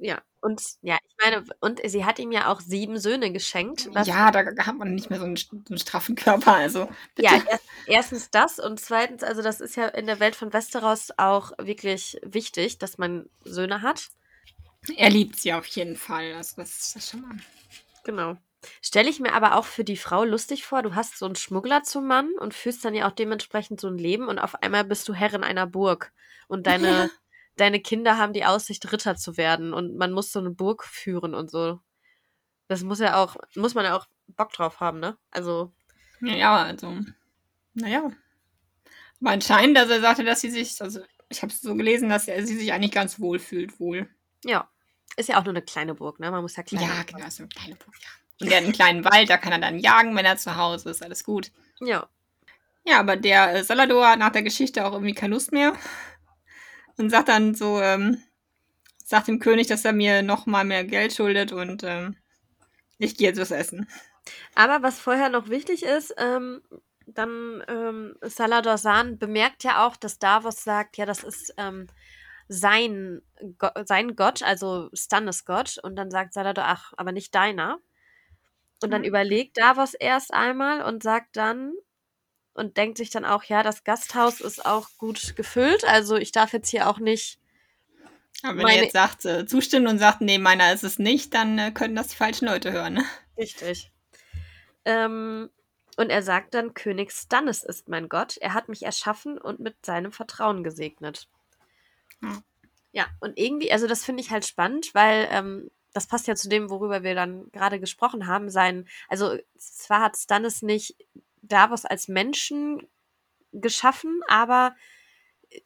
ja, 0.00 0.20
und 0.40 0.62
ja, 0.82 0.98
ich 1.06 1.16
meine, 1.22 1.44
und 1.60 1.80
sie 1.84 2.04
hat 2.04 2.18
ihm 2.18 2.32
ja 2.32 2.50
auch 2.50 2.60
sieben 2.60 2.98
Söhne 2.98 3.30
geschenkt. 3.30 3.88
Ja, 4.04 4.30
da 4.30 4.44
hat 4.66 4.76
man 4.76 4.94
nicht 4.94 5.10
mehr 5.10 5.18
so 5.18 5.26
einen, 5.26 5.36
so 5.36 5.56
einen 5.68 5.78
straffen 5.78 6.16
Körper, 6.16 6.54
also 6.54 6.88
bitte. 7.14 7.28
Ja, 7.28 7.42
erst, 7.48 7.64
erstens 7.86 8.30
das 8.30 8.58
und 8.58 8.80
zweitens, 8.80 9.22
also 9.22 9.42
das 9.42 9.60
ist 9.60 9.76
ja 9.76 9.86
in 9.88 10.06
der 10.06 10.18
Welt 10.18 10.36
von 10.36 10.52
Westeros 10.52 11.10
auch 11.16 11.52
wirklich 11.58 12.18
wichtig, 12.22 12.78
dass 12.78 12.98
man 12.98 13.28
Söhne 13.44 13.82
hat. 13.82 14.08
Er 14.96 15.10
liebt 15.10 15.36
sie 15.36 15.52
auf 15.52 15.66
jeden 15.66 15.96
Fall, 15.96 16.32
also 16.34 16.56
das 16.56 16.80
ist 16.80 16.96
das 16.96 17.10
schon 17.10 17.20
mal. 17.20 17.36
Genau. 18.04 18.36
Stelle 18.82 19.08
ich 19.08 19.20
mir 19.20 19.32
aber 19.32 19.56
auch 19.56 19.64
für 19.64 19.84
die 19.84 19.96
Frau 19.96 20.24
lustig 20.24 20.64
vor, 20.64 20.82
du 20.82 20.94
hast 20.94 21.18
so 21.18 21.26
einen 21.26 21.36
Schmuggler 21.36 21.82
zum 21.82 22.06
Mann 22.06 22.30
und 22.38 22.54
führst 22.54 22.84
dann 22.84 22.94
ja 22.94 23.08
auch 23.08 23.12
dementsprechend 23.12 23.80
so 23.80 23.88
ein 23.88 23.98
Leben 23.98 24.28
und 24.28 24.38
auf 24.38 24.62
einmal 24.62 24.84
bist 24.84 25.08
du 25.08 25.14
Herrin 25.14 25.44
einer 25.44 25.66
Burg 25.66 26.12
und 26.48 26.66
deine, 26.66 27.10
deine 27.56 27.80
Kinder 27.80 28.18
haben 28.18 28.32
die 28.32 28.44
Aussicht, 28.44 28.92
Ritter 28.92 29.16
zu 29.16 29.36
werden 29.36 29.72
und 29.72 29.96
man 29.96 30.12
muss 30.12 30.32
so 30.32 30.40
eine 30.40 30.50
Burg 30.50 30.84
führen 30.84 31.34
und 31.34 31.50
so. 31.50 31.80
Das 32.68 32.82
muss 32.82 33.00
ja 33.00 33.16
auch, 33.16 33.36
muss 33.54 33.74
man 33.74 33.84
ja 33.84 33.96
auch 33.96 34.06
Bock 34.28 34.52
drauf 34.52 34.80
haben, 34.80 35.00
ne? 35.00 35.16
Also, 35.30 35.72
Ja, 36.20 36.34
ja, 36.34 36.56
also, 36.62 37.00
naja. 37.74 38.10
Aber 39.20 39.30
anscheinend, 39.30 39.76
also 39.76 39.92
er 39.94 40.00
sagte, 40.00 40.24
dass 40.24 40.40
sie 40.40 40.50
sich, 40.50 40.80
also 40.80 41.00
ich 41.28 41.42
habe 41.42 41.52
es 41.52 41.60
so 41.60 41.74
gelesen, 41.74 42.08
dass 42.08 42.28
er 42.28 42.46
sie 42.46 42.56
sich 42.56 42.72
eigentlich 42.72 42.92
ganz 42.92 43.20
wohl 43.20 43.38
fühlt, 43.38 43.80
wohl. 43.80 44.08
ja. 44.44 44.68
Ist 45.16 45.28
ja 45.28 45.38
auch 45.38 45.44
nur 45.44 45.52
eine 45.52 45.62
kleine 45.62 45.94
Burg, 45.94 46.20
ne? 46.20 46.30
Man 46.30 46.42
muss 46.42 46.56
ja 46.56 46.62
klein. 46.62 46.82
Ja, 46.82 47.02
genau, 47.02 47.28
so 47.28 47.42
eine 47.42 47.48
kleine 47.48 47.74
Burg, 47.74 47.94
ja. 48.00 48.08
Und 48.40 48.50
er 48.50 48.58
hat 48.58 48.64
einen 48.64 48.72
kleinen 48.72 49.04
Wald, 49.04 49.28
da 49.28 49.36
kann 49.36 49.52
er 49.52 49.58
dann 49.58 49.78
jagen, 49.78 50.16
wenn 50.16 50.24
er 50.24 50.36
zu 50.36 50.56
Hause 50.56 50.90
ist, 50.90 51.02
alles 51.02 51.24
gut. 51.24 51.50
Ja. 51.80 52.08
Ja, 52.84 53.00
aber 53.00 53.16
der 53.16 53.54
äh, 53.54 53.64
Salador 53.64 54.08
hat 54.08 54.18
nach 54.18 54.32
der 54.32 54.42
Geschichte 54.42 54.86
auch 54.86 54.92
irgendwie 54.92 55.14
keine 55.14 55.34
Lust 55.34 55.52
mehr. 55.52 55.74
Und 56.96 57.10
sagt 57.10 57.28
dann 57.28 57.54
so, 57.54 57.80
ähm, 57.80 58.22
sagt 59.04 59.28
dem 59.28 59.38
König, 59.38 59.66
dass 59.66 59.84
er 59.84 59.92
mir 59.92 60.22
noch 60.22 60.46
mal 60.46 60.64
mehr 60.64 60.84
Geld 60.84 61.12
schuldet 61.12 61.52
und 61.52 61.82
ähm, 61.84 62.16
ich 62.98 63.16
gehe 63.16 63.28
jetzt 63.28 63.40
was 63.40 63.50
essen. 63.50 63.88
Aber 64.54 64.82
was 64.82 64.98
vorher 64.98 65.28
noch 65.28 65.48
wichtig 65.48 65.82
ist, 65.82 66.14
ähm, 66.18 66.62
dann 67.06 67.62
ähm, 67.68 68.16
Salador 68.22 68.78
San 68.78 69.18
bemerkt 69.18 69.64
ja 69.64 69.86
auch, 69.86 69.96
dass 69.96 70.18
Davos 70.18 70.62
sagt, 70.62 70.96
ja, 70.96 71.06
das 71.06 71.24
ist 71.24 71.54
ähm, 71.56 71.88
sein, 72.48 73.22
Go 73.58 73.68
sein 73.84 74.16
Gott, 74.16 74.42
also 74.42 74.90
Stannis 74.92 75.44
Gott. 75.44 75.78
Und 75.82 75.96
dann 75.96 76.10
sagt 76.10 76.34
Salador, 76.34 76.64
ach, 76.66 76.92
aber 76.96 77.12
nicht 77.12 77.34
deiner. 77.34 77.78
Und 78.82 78.90
dann 78.90 79.02
Mhm. 79.02 79.08
überlegt 79.08 79.58
Davos 79.58 79.94
erst 79.94 80.32
einmal 80.32 80.82
und 80.82 81.02
sagt 81.02 81.36
dann 81.36 81.74
und 82.54 82.76
denkt 82.76 82.98
sich 82.98 83.10
dann 83.10 83.24
auch, 83.24 83.44
ja, 83.44 83.62
das 83.62 83.84
Gasthaus 83.84 84.40
ist 84.40 84.64
auch 84.64 84.88
gut 84.98 85.36
gefüllt, 85.36 85.84
also 85.84 86.16
ich 86.16 86.32
darf 86.32 86.52
jetzt 86.52 86.68
hier 86.70 86.88
auch 86.88 86.98
nicht. 86.98 87.38
Aber 88.42 88.56
wenn 88.56 88.62
Meine- 88.62 88.76
er 88.78 88.82
jetzt 88.84 88.92
sagt, 88.94 89.24
äh, 89.26 89.44
zustimmt 89.46 89.86
und 89.86 89.98
sagt, 89.98 90.22
nee, 90.22 90.38
meiner 90.38 90.72
ist 90.72 90.82
es 90.84 90.98
nicht, 90.98 91.34
dann 91.34 91.58
äh, 91.58 91.70
können 91.72 91.94
das 91.94 92.08
die 92.08 92.16
falschen 92.16 92.46
Leute 92.46 92.72
hören. 92.72 92.94
Ne? 92.94 93.04
Richtig. 93.36 93.90
Ähm, 94.86 95.50
und 95.96 96.08
er 96.08 96.22
sagt 96.22 96.54
dann, 96.54 96.72
König 96.72 97.12
Stannis 97.12 97.62
ist 97.62 97.88
mein 97.88 98.08
Gott. 98.08 98.38
Er 98.38 98.54
hat 98.54 98.70
mich 98.70 98.82
erschaffen 98.84 99.36
und 99.36 99.60
mit 99.60 99.84
seinem 99.84 100.12
Vertrauen 100.12 100.64
gesegnet. 100.64 101.28
Ja. 102.22 102.42
Ja, 102.92 103.06
und 103.20 103.38
irgendwie, 103.38 103.70
also 103.72 103.86
das 103.86 104.04
finde 104.04 104.22
ich 104.22 104.30
halt 104.30 104.44
spannend, 104.46 104.94
weil 104.94 105.28
ähm, 105.30 105.70
das 105.92 106.06
passt 106.06 106.26
ja 106.26 106.34
zu 106.36 106.48
dem, 106.48 106.70
worüber 106.70 107.02
wir 107.02 107.14
dann 107.14 107.50
gerade 107.52 107.80
gesprochen 107.80 108.26
haben. 108.26 108.50
Sein, 108.50 108.88
also 109.08 109.36
zwar 109.58 110.00
hat 110.02 110.16
Stannis 110.16 110.62
nicht 110.62 110.96
Davos 111.42 111.84
als 111.84 112.08
Menschen 112.08 112.86
geschaffen, 113.52 114.20
aber 114.28 114.76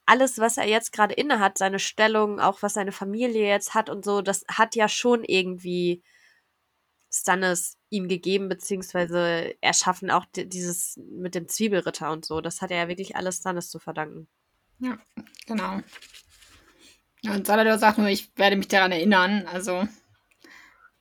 alles, 0.07 0.39
was 0.39 0.57
er 0.57 0.67
jetzt 0.67 0.93
gerade 0.93 1.15
innehat, 1.15 1.59
seine 1.59 1.79
Stellung, 1.79 2.41
auch 2.41 2.63
was 2.63 2.75
seine 2.75 2.93
Familie 2.93 3.47
jetzt 3.47 3.75
hat 3.75 3.91
und 3.91 4.05
so, 4.05 4.23
das 4.23 4.45
hat 4.49 4.75
ja 4.75 4.89
schon 4.89 5.25
irgendwie 5.25 6.03
Stannis 7.13 7.77
ihm 7.91 8.09
gegeben, 8.09 8.49
beziehungsweise 8.49 9.55
erschaffen 9.61 10.11
auch 10.11 10.25
di- 10.25 10.49
dieses 10.49 10.99
mit 11.11 11.35
dem 11.35 11.49
Zwiebelritter 11.49 12.11
und 12.11 12.25
so. 12.25 12.41
Das 12.41 12.61
hat 12.61 12.71
er 12.71 12.79
ja 12.79 12.89
wirklich 12.89 13.15
alles 13.15 13.37
Stannis 13.37 13.69
zu 13.71 13.79
verdanken. 13.79 14.27
Ja, 14.81 14.99
genau. 15.47 15.81
Und 17.25 17.47
Salador 17.47 17.79
sagt 17.79 17.99
nur, 17.99 18.09
ich 18.09 18.37
werde 18.37 18.57
mich 18.57 18.69
daran 18.69 18.91
erinnern. 18.91 19.47
Also 19.47 19.87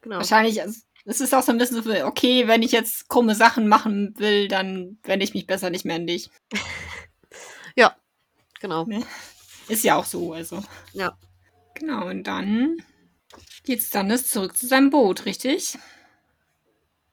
Genau. 0.03 0.17
wahrscheinlich, 0.17 0.61
also, 0.61 0.79
es 1.05 1.19
ist 1.21 1.33
auch 1.33 1.41
so 1.43 1.51
ein 1.51 1.57
bisschen 1.57 1.81
so, 1.81 2.05
okay, 2.05 2.47
wenn 2.47 2.61
ich 2.61 2.71
jetzt 2.71 3.09
krumme 3.09 3.35
Sachen 3.35 3.67
machen 3.67 4.13
will, 4.17 4.47
dann 4.47 4.97
wende 5.03 5.23
ich 5.25 5.33
mich 5.33 5.47
besser 5.47 5.69
nicht 5.69 5.85
mehr 5.85 5.95
an 5.95 6.07
dich. 6.07 6.29
Ja, 7.75 7.95
genau. 8.59 8.85
Ne? 8.85 9.03
Ist 9.67 9.83
ja 9.83 9.95
auch 9.95 10.05
so, 10.05 10.33
also. 10.33 10.63
Ja. 10.91 11.17
Genau, 11.73 12.05
und 12.07 12.25
dann 12.25 12.77
geht 13.63 13.81
Stannis 13.81 14.29
zurück 14.29 14.55
zu 14.55 14.67
seinem 14.67 14.91
Boot, 14.91 15.25
richtig? 15.25 15.75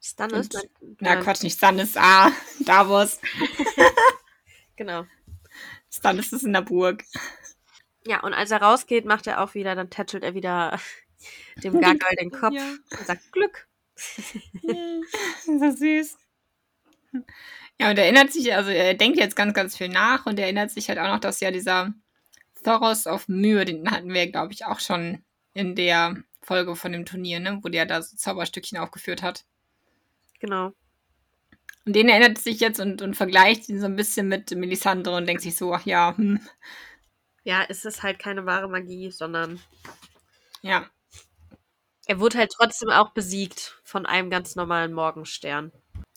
Stannis? 0.03 0.49
Und- 0.49 0.55
mein- 0.55 0.97
Na 1.01 1.17
Quatsch, 1.17 1.43
nicht 1.43 1.57
Stannis, 1.57 1.97
ah, 1.97 2.31
Davos. 2.67 3.21
Genau. 4.77 5.05
Stannis 5.91 6.33
ist 6.33 6.43
in 6.45 6.53
der 6.53 6.63
Burg. 6.63 7.05
Ja, 8.07 8.21
und 8.21 8.33
als 8.35 8.51
er 8.51 8.63
rausgeht, 8.63 9.05
macht 9.05 9.27
er 9.27 9.43
auch 9.43 9.55
wieder, 9.55 9.75
dann 9.75 9.89
tätschelt 9.91 10.23
er 10.25 10.35
wieder 10.35 10.79
dem 11.63 11.81
Gargoyle 11.81 12.17
den 12.21 12.31
Kopf 12.31 12.55
Ja. 12.55 12.75
und 12.99 13.07
sagt 13.07 13.33
Glück. 13.33 13.67
so 15.47 15.71
süß. 15.71 16.17
Ja, 17.81 17.91
und 17.91 17.99
er 17.99 18.05
erinnert 18.05 18.33
sich, 18.33 18.55
also 18.55 18.71
er 18.71 18.95
denkt 18.95 19.19
jetzt 19.19 19.37
ganz, 19.37 19.55
ganz 19.55 19.77
viel 19.77 19.89
nach 19.89 20.27
und 20.27 20.39
er 20.39 20.45
erinnert 20.45 20.71
sich 20.71 20.89
halt 20.89 20.99
auch 20.99 21.09
noch, 21.09 21.19
dass 21.21 21.41
ja 21.41 21.51
dieser 21.51 21.93
Thoros 22.63 23.07
of 23.07 23.27
Myr, 23.29 23.65
den 23.65 23.91
hatten 23.91 24.13
wir, 24.13 24.31
glaube 24.31 24.53
ich, 24.53 24.65
auch 24.67 24.81
schon 24.81 25.25
in 25.55 25.75
der 25.75 26.17
Folge 26.43 26.77
von 26.77 26.93
dem 26.93 27.05
Turnier, 27.07 27.41
ne, 27.41 27.59
wo 27.63 27.69
der 27.69 27.87
da 27.87 28.03
so 28.03 28.17
Zauberstückchen 28.17 28.79
aufgeführt 28.79 29.23
hat. 29.23 29.45
Genau. 30.41 30.73
Und 31.87 31.97
den 31.97 32.09
erinnert 32.09 32.39
sich 32.39 32.61
jetzt 32.61 32.81
und, 32.81 33.03
und 33.03 33.15
vergleicht 33.17 33.69
ihn 33.69 33.81
so 33.81 33.87
ein 33.87 33.97
bisschen 33.97 34.29
mit 34.29 34.51
Melisandre 34.55 35.17
und 35.17 35.27
denkt 35.27 35.43
sich 35.43 35.57
so, 35.57 35.73
ach 35.75 35.85
ja, 35.87 36.15
hm, 36.17 36.39
Ja, 37.45 37.65
es 37.69 37.85
ist 37.85 38.03
halt 38.03 38.19
keine 38.19 38.45
wahre 38.47 38.69
Magie, 38.69 39.11
sondern 39.11 39.61
ja, 40.63 40.87
er 42.11 42.19
wurde 42.19 42.39
halt 42.39 42.51
trotzdem 42.51 42.91
auch 42.91 43.11
besiegt 43.11 43.79
von 43.85 44.05
einem 44.05 44.31
ganz 44.31 44.57
normalen 44.57 44.93
Morgenstern. 44.93 45.71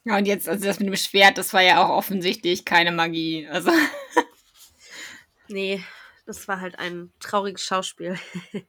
Ja, 0.06 0.18
und 0.18 0.26
jetzt, 0.26 0.50
also 0.50 0.66
das 0.66 0.80
mit 0.80 0.88
dem 0.88 0.96
Schwert, 0.96 1.38
das 1.38 1.54
war 1.54 1.62
ja 1.62 1.86
auch 1.86 1.90
offensichtlich 1.90 2.66
keine 2.66 2.92
Magie. 2.92 3.48
Also, 3.48 3.70
Nee, 5.50 5.84
das 6.26 6.48
war 6.48 6.62
halt 6.62 6.80
ein 6.80 7.14
trauriges 7.20 7.64
Schauspiel. 7.64 8.18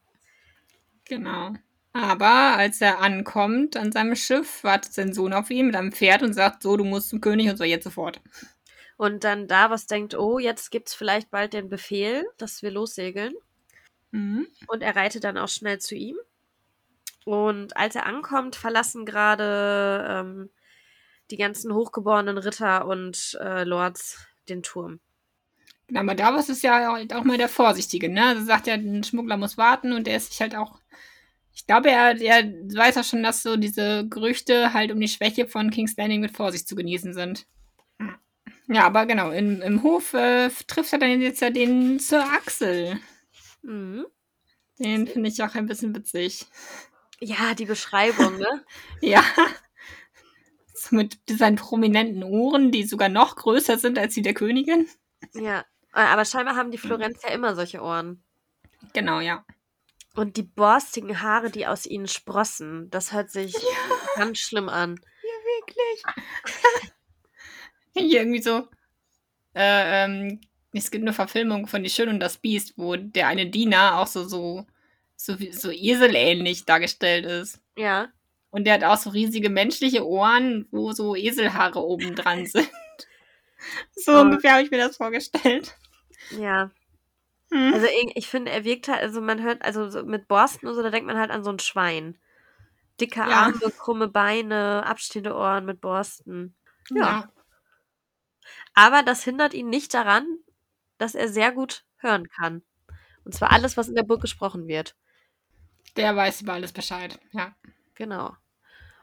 genau. 1.07 1.55
Aber 1.95 2.59
als 2.59 2.83
er 2.83 3.01
ankommt 3.01 3.79
an 3.79 3.91
seinem 3.91 4.17
Schiff, 4.17 4.63
wartet 4.63 4.93
sein 4.93 5.15
Sohn 5.15 5.33
auf 5.33 5.49
ihn 5.49 5.69
mit 5.69 5.77
einem 5.77 5.93
Pferd 5.93 6.23
und 6.23 6.35
sagt, 6.35 6.63
so, 6.63 6.77
du 6.77 6.85
musst 6.85 7.09
zum 7.09 7.23
König 7.23 7.49
und 7.49 7.57
so, 7.57 7.65
jetzt 7.65 7.85
sofort. 7.85 8.21
Und 8.99 9.25
dann 9.25 9.49
Davos 9.49 9.87
denkt, 9.87 10.15
oh, 10.15 10.39
jetzt 10.39 10.71
gibt's 10.71 10.95
vielleicht 10.95 11.31
bald 11.31 11.55
den 11.55 11.71
Befehl, 11.71 12.27
dass 12.37 12.63
wir 12.63 12.71
lossegeln. 12.71 13.33
Mhm. 14.11 14.47
Und 14.67 14.83
er 14.83 14.95
reitet 14.95 15.25
dann 15.25 15.39
auch 15.39 15.49
schnell 15.49 15.79
zu 15.79 15.95
ihm. 15.95 16.19
Und 17.25 17.77
als 17.77 17.95
er 17.95 18.07
ankommt, 18.07 18.57
verlassen 18.57 19.07
gerade 19.07 20.07
ähm, 20.09 20.51
die 21.31 21.37
ganzen 21.37 21.73
hochgeborenen 21.73 22.39
Ritter 22.39 22.87
und 22.87 23.39
äh, 23.41 23.65
Lords 23.65 24.27
den 24.49 24.63
Turm. 24.63 25.01
Genau, 25.87 26.01
aber 26.01 26.15
Davos 26.15 26.49
ist 26.49 26.63
ja 26.63 26.93
halt 26.93 27.15
auch 27.15 27.25
mal 27.25 27.39
der 27.39 27.49
Vorsichtige, 27.49 28.09
ne? 28.09 28.27
Also 28.27 28.45
sagt 28.45 28.67
ja, 28.67 28.75
ein 28.75 29.05
Schmuggler 29.05 29.37
muss 29.37 29.59
warten 29.59 29.93
und 29.93 30.07
der 30.07 30.17
ist 30.17 30.31
sich 30.31 30.41
halt 30.41 30.55
auch. 30.55 30.81
Ich 31.55 31.67
glaube, 31.67 31.91
er, 31.91 32.21
er 32.21 32.45
weiß 32.45 32.99
auch 32.99 33.05
schon, 33.05 33.23
dass 33.23 33.43
so 33.43 33.57
diese 33.57 34.07
Gerüchte 34.09 34.73
halt 34.73 34.91
um 34.91 34.99
die 34.99 35.09
Schwäche 35.09 35.47
von 35.47 35.71
King's 35.71 35.97
Landing 35.97 36.21
mit 36.21 36.37
Vorsicht 36.37 36.67
zu 36.67 36.75
genießen 36.75 37.15
sind. 37.15 37.47
Ja, 38.67 38.87
aber 38.87 39.07
genau, 39.07 39.31
im, 39.31 39.61
im 39.61 39.83
Hof 39.83 40.15
äh, 40.15 40.49
trifft 40.67 40.93
er 40.95 40.99
dann 40.99 41.21
jetzt 41.21 41.41
ja 41.41 41.51
den 41.51 41.99
Sir 41.99 42.25
Axel. 42.33 42.99
Mhm. 43.63 44.07
Den 44.79 45.07
finde 45.07 45.29
ich 45.29 45.43
auch 45.43 45.55
ein 45.55 45.67
bisschen 45.67 45.95
witzig. 45.95 46.47
Ja, 47.25 47.55
die 47.55 47.65
Beschreibung, 47.65 48.37
ne? 48.37 48.65
Ja. 49.01 49.25
Mit 50.91 51.19
seinen 51.27 51.57
prominenten 51.57 52.23
Ohren, 52.23 52.71
die 52.71 52.85
sogar 52.85 53.09
noch 53.09 53.37
größer 53.37 53.79
sind 53.79 53.99
als 53.99 54.13
die 54.13 54.21
der 54.21 54.35
Königin. 54.35 54.87
ja. 55.33 55.61
Äh, 55.95 56.01
Aber 56.01 56.27
scheinbar 56.27 56.57
haben 56.57 56.71
die 56.71 56.79
Florenz 56.79 57.23
ja 57.23 57.31
immer 57.31 57.55
solche 57.55 57.81
Ohren. 57.81 58.23
Genau, 58.93 59.21
ja. 59.21 59.47
Und 60.15 60.37
die 60.37 60.43
borstigen 60.43 61.23
Haare, 61.23 61.51
die 61.51 61.67
aus 61.67 61.87
ihnen 61.87 62.09
sprossen, 62.09 62.91
das 62.91 63.13
hört 63.13 63.31
sich 63.31 63.55
ganz 64.17 64.39
schlimm 64.39 64.69
an. 64.69 65.01
Wirklich. 65.67 66.03
Hier 67.95 68.21
irgendwie 68.21 68.43
so. 68.43 68.69
Äh, 69.55 70.05
ähm, 70.05 70.41
es 70.73 70.91
gibt 70.91 71.05
eine 71.05 71.15
Verfilmung 71.15 71.69
von 71.69 71.83
Die 71.83 71.91
Schöne 71.91 72.11
und 72.11 72.21
das 72.21 72.37
Biest, 72.37 72.75
wo 72.77 72.97
der 72.97 73.29
eine 73.29 73.47
Diener 73.47 73.99
auch 73.99 74.09
so, 74.09 74.25
so, 74.25 74.67
so, 75.17 75.39
wie- 75.39 75.53
so 75.53 75.71
eselähnlich 75.71 76.65
dargestellt 76.65 77.27
ist. 77.27 77.61
Ja. 77.77 78.09
Und 78.51 78.65
der 78.65 78.75
hat 78.75 78.85
auch 78.85 78.97
so 78.99 79.11
riesige 79.11 79.51
menschliche 79.51 80.07
Ohren, 80.07 80.69
wo 80.71 80.93
so 80.93 81.17
Eselhaare 81.17 81.81
oben 81.81 82.15
dran 82.15 82.47
sind. 82.47 82.71
So 83.97 84.13
Oh. 84.17 84.21
ungefähr 84.21 84.53
habe 84.53 84.63
ich 84.63 84.71
mir 84.71 84.79
das 84.79 84.97
vorgestellt. 84.97 85.75
Ja. 86.39 86.71
Hm. 87.51 87.75
Also 87.75 87.87
ich, 87.87 88.17
ich 88.17 88.27
finde, 88.29 88.51
er 88.53 88.65
wirkt 88.65 88.89
halt, 88.89 89.01
also 89.01 89.21
man 89.21 89.43
hört, 89.43 89.63
also 89.63 89.89
so 89.91 90.05
mit 90.05 90.29
Borsten 90.29 90.69
und 90.69 90.75
so, 90.75 90.83
da 90.83 90.91
denkt 90.91 91.07
man 91.07 91.19
halt 91.19 91.31
an 91.31 91.45
so 91.45 91.51
ein 91.51 91.59
Schwein. 91.59 92.19
Dicke 93.01 93.21
Ja. 93.21 93.27
Arme, 93.47 93.59
krumme 93.79 94.09
Beine, 94.09 94.85
abstehende 94.87 95.35
Ohren 95.35 95.65
mit 95.65 95.81
Borsten. 95.81 96.55
Ja. 96.91 97.29
Aber 98.75 99.03
das 99.03 99.25
hindert 99.25 99.55
ihn 99.55 99.69
nicht 99.69 99.95
daran, 99.95 100.27
dass 100.99 101.15
er 101.15 101.29
sehr 101.29 101.53
gut 101.53 101.85
hören 101.99 102.29
kann. 102.29 102.63
Und 103.25 103.35
zwar 103.35 103.53
alles, 103.53 103.77
was 103.77 103.89
in 103.89 103.95
der 103.95 104.03
Burg 104.03 104.21
gesprochen 104.21 104.67
wird. 104.67 104.95
Der 105.97 106.17
weiß 106.17 106.43
über 106.43 106.55
alles 106.55 106.73
Bescheid. 106.73 107.19
Ja. 107.33 107.55
Genau. 107.95 108.35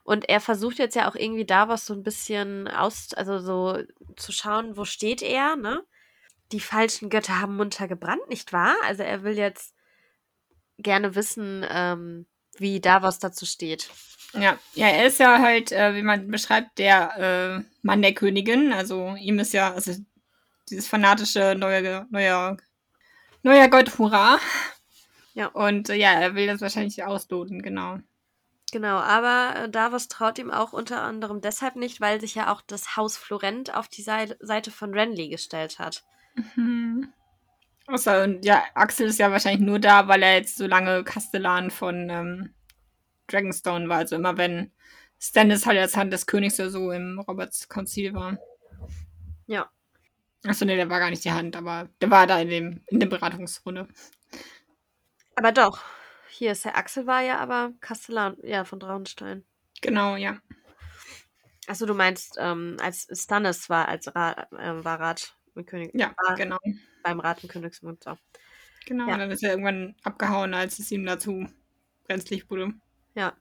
Und 0.03 0.27
er 0.27 0.41
versucht 0.41 0.79
jetzt 0.79 0.95
ja 0.95 1.09
auch 1.09 1.15
irgendwie 1.15 1.45
Davos 1.45 1.85
so 1.85 1.93
ein 1.93 2.03
bisschen 2.03 2.67
aus, 2.67 3.13
also 3.13 3.39
so 3.39 3.79
zu 4.17 4.31
schauen, 4.31 4.75
wo 4.75 4.85
steht 4.85 5.21
er, 5.21 5.55
ne? 5.55 5.83
Die 6.51 6.59
falschen 6.59 7.09
Götter 7.09 7.39
haben 7.39 7.55
munter 7.55 7.87
gebrannt, 7.87 8.27
nicht 8.27 8.51
wahr? 8.51 8.75
Also 8.83 9.03
er 9.03 9.23
will 9.23 9.37
jetzt 9.37 9.73
gerne 10.77 11.15
wissen, 11.15 11.65
ähm, 11.69 12.25
wie 12.57 12.81
Davos 12.81 13.19
dazu 13.19 13.45
steht. 13.45 13.89
Ja, 14.33 14.57
ja, 14.73 14.87
er 14.87 15.07
ist 15.07 15.19
ja 15.19 15.39
halt, 15.39 15.71
äh, 15.71 15.95
wie 15.95 16.01
man 16.01 16.29
beschreibt, 16.29 16.77
der 16.77 17.17
äh, 17.17 17.63
Mann 17.81 18.01
der 18.01 18.13
Königin. 18.13 18.73
Also 18.73 19.15
ihm 19.19 19.39
ist 19.39 19.53
ja, 19.53 19.73
also 19.73 19.93
dieses 20.69 20.87
fanatische 20.87 21.55
neue, 21.57 22.07
neuer, 22.09 22.57
neuer 23.43 23.67
Gott, 23.67 23.97
hurra. 23.97 24.39
Ja. 25.33 25.47
Und 25.47 25.89
äh, 25.89 25.95
ja, 25.95 26.13
er 26.13 26.35
will 26.35 26.47
das 26.47 26.61
wahrscheinlich 26.61 27.03
ausloten, 27.03 27.61
genau. 27.61 27.99
Genau, 28.71 28.97
aber 28.97 29.63
äh, 29.63 29.69
Davos 29.69 30.07
traut 30.07 30.39
ihm 30.39 30.49
auch 30.49 30.73
unter 30.73 31.01
anderem 31.01 31.41
deshalb 31.41 31.75
nicht, 31.75 31.99
weil 31.99 32.21
sich 32.21 32.35
ja 32.35 32.51
auch 32.53 32.61
das 32.61 32.95
Haus 32.95 33.17
Florent 33.17 33.73
auf 33.75 33.87
die 33.87 34.01
Sei- 34.01 34.35
Seite 34.39 34.71
von 34.71 34.93
Renly 34.93 35.29
gestellt 35.29 35.79
hat. 35.79 36.03
Mhm. 36.55 37.11
Außer, 37.87 38.23
und 38.23 38.45
ja, 38.45 38.63
Axel 38.73 39.07
ist 39.07 39.19
ja 39.19 39.31
wahrscheinlich 39.31 39.65
nur 39.65 39.79
da, 39.79 40.07
weil 40.07 40.23
er 40.23 40.35
jetzt 40.35 40.55
so 40.55 40.65
lange 40.67 41.03
Kastellan 41.03 41.71
von 41.71 42.09
ähm, 42.09 42.53
Dragonstone 43.27 43.89
war. 43.89 43.97
Also 43.97 44.15
immer 44.15 44.37
wenn 44.37 44.71
Stannis 45.19 45.65
halt 45.65 45.77
als 45.77 45.97
Hand 45.97 46.13
des 46.13 46.25
Königs 46.25 46.59
oder 46.59 46.69
so 46.69 46.91
im 46.91 47.19
Roberts 47.19 47.67
Konzil 47.67 48.13
war. 48.13 48.37
Ja. 49.47 49.69
Achso, 50.45 50.63
nee, 50.63 50.77
der 50.77 50.89
war 50.89 50.99
gar 50.99 51.09
nicht 51.09 51.25
die 51.25 51.31
Hand, 51.31 51.55
aber 51.55 51.89
der 51.99 52.09
war 52.09 52.25
da 52.25 52.39
in 52.39 52.49
dem, 52.49 52.81
in 52.87 52.99
der 52.99 53.07
Beratungsrunde. 53.07 53.87
Aber 55.35 55.51
doch, 55.51 55.81
hier 56.29 56.51
ist 56.51 56.65
der 56.65 56.77
Axel 56.77 57.07
war 57.07 57.21
ja 57.21 57.39
aber 57.39 57.71
Kastellan, 57.81 58.37
ja, 58.43 58.65
von 58.65 58.79
Traunstein. 58.79 59.45
Genau, 59.81 60.15
ja. 60.15 60.37
Achso, 61.67 61.85
du 61.85 61.93
meinst, 61.93 62.35
ähm, 62.39 62.77
als 62.81 63.07
Stannis 63.13 63.69
war 63.69 63.87
als 63.87 64.13
Ra 64.15 64.47
äh, 64.51 64.83
war 64.83 64.99
Rat 64.99 65.35
mit 65.53 65.67
König 65.67 65.91
Ja, 65.93 66.13
genau. 66.35 66.57
beim 67.03 67.19
Rat 67.19 67.43
im 67.43 67.49
Königsmund. 67.49 68.03
So. 68.03 68.17
Genau, 68.85 69.07
Ja. 69.07 69.13
und 69.13 69.19
dann 69.19 69.31
ist 69.31 69.43
er 69.43 69.51
irgendwann 69.51 69.95
abgehauen, 70.03 70.53
als 70.53 70.79
es 70.79 70.91
ihm 70.91 71.05
dazu 71.05 71.47
brenzlig 72.07 72.49
wurde. 72.49 72.73
Ja. 73.15 73.33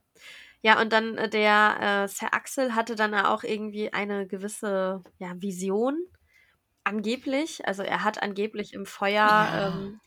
Ja, 0.62 0.80
und 0.80 0.92
dann 0.92 1.16
äh, 1.16 1.28
der 1.30 2.04
äh, 2.04 2.08
Sir 2.08 2.34
Axel 2.34 2.74
hatte 2.74 2.94
dann 2.94 3.14
auch 3.14 3.42
irgendwie 3.42 3.92
eine 3.92 4.26
gewisse 4.26 5.02
ja, 5.18 5.32
Vision, 5.40 5.98
angeblich. 6.84 7.66
Also 7.66 7.82
er 7.82 8.04
hat 8.04 8.22
angeblich 8.22 8.74
im 8.74 8.84
Feuer 8.86 9.14
Ja. 9.26 9.68
ähm, 9.68 10.00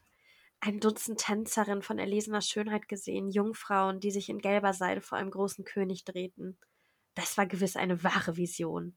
ein 0.66 0.80
Dutzend 0.80 1.20
Tänzerinnen 1.20 1.82
von 1.82 2.00
erlesener 2.00 2.42
Schönheit 2.42 2.88
gesehen, 2.88 3.30
Jungfrauen, 3.30 4.00
die 4.00 4.12
sich 4.12 4.30
in 4.30 4.40
gelber 4.40 4.74
Seide 4.74 5.02
vor 5.02 5.18
einem 5.18 5.30
großen 5.30 5.66
König 5.66 6.06
drehten. 6.06 6.58
Das 7.16 7.38
war 7.38 7.46
gewiss 7.46 7.76
eine 7.76 8.02
wahre 8.04 8.38
Vision. 8.38 8.96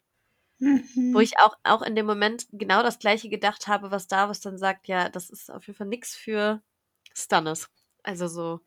Wo 0.58 1.18
ich 1.20 1.38
auch, 1.38 1.54
auch 1.64 1.82
in 1.82 1.96
dem 1.96 2.06
Moment 2.06 2.46
genau 2.52 2.82
das 2.82 3.00
gleiche 3.00 3.28
gedacht 3.28 3.66
habe, 3.66 3.90
was 3.90 4.06
Davos 4.06 4.40
dann 4.40 4.58
sagt, 4.58 4.86
ja, 4.86 5.08
das 5.08 5.28
ist 5.28 5.50
auf 5.50 5.66
jeden 5.66 5.76
Fall 5.76 5.88
nichts 5.88 6.14
für 6.14 6.62
Stannis. 7.14 7.68
Also 8.04 8.28
so 8.28 8.60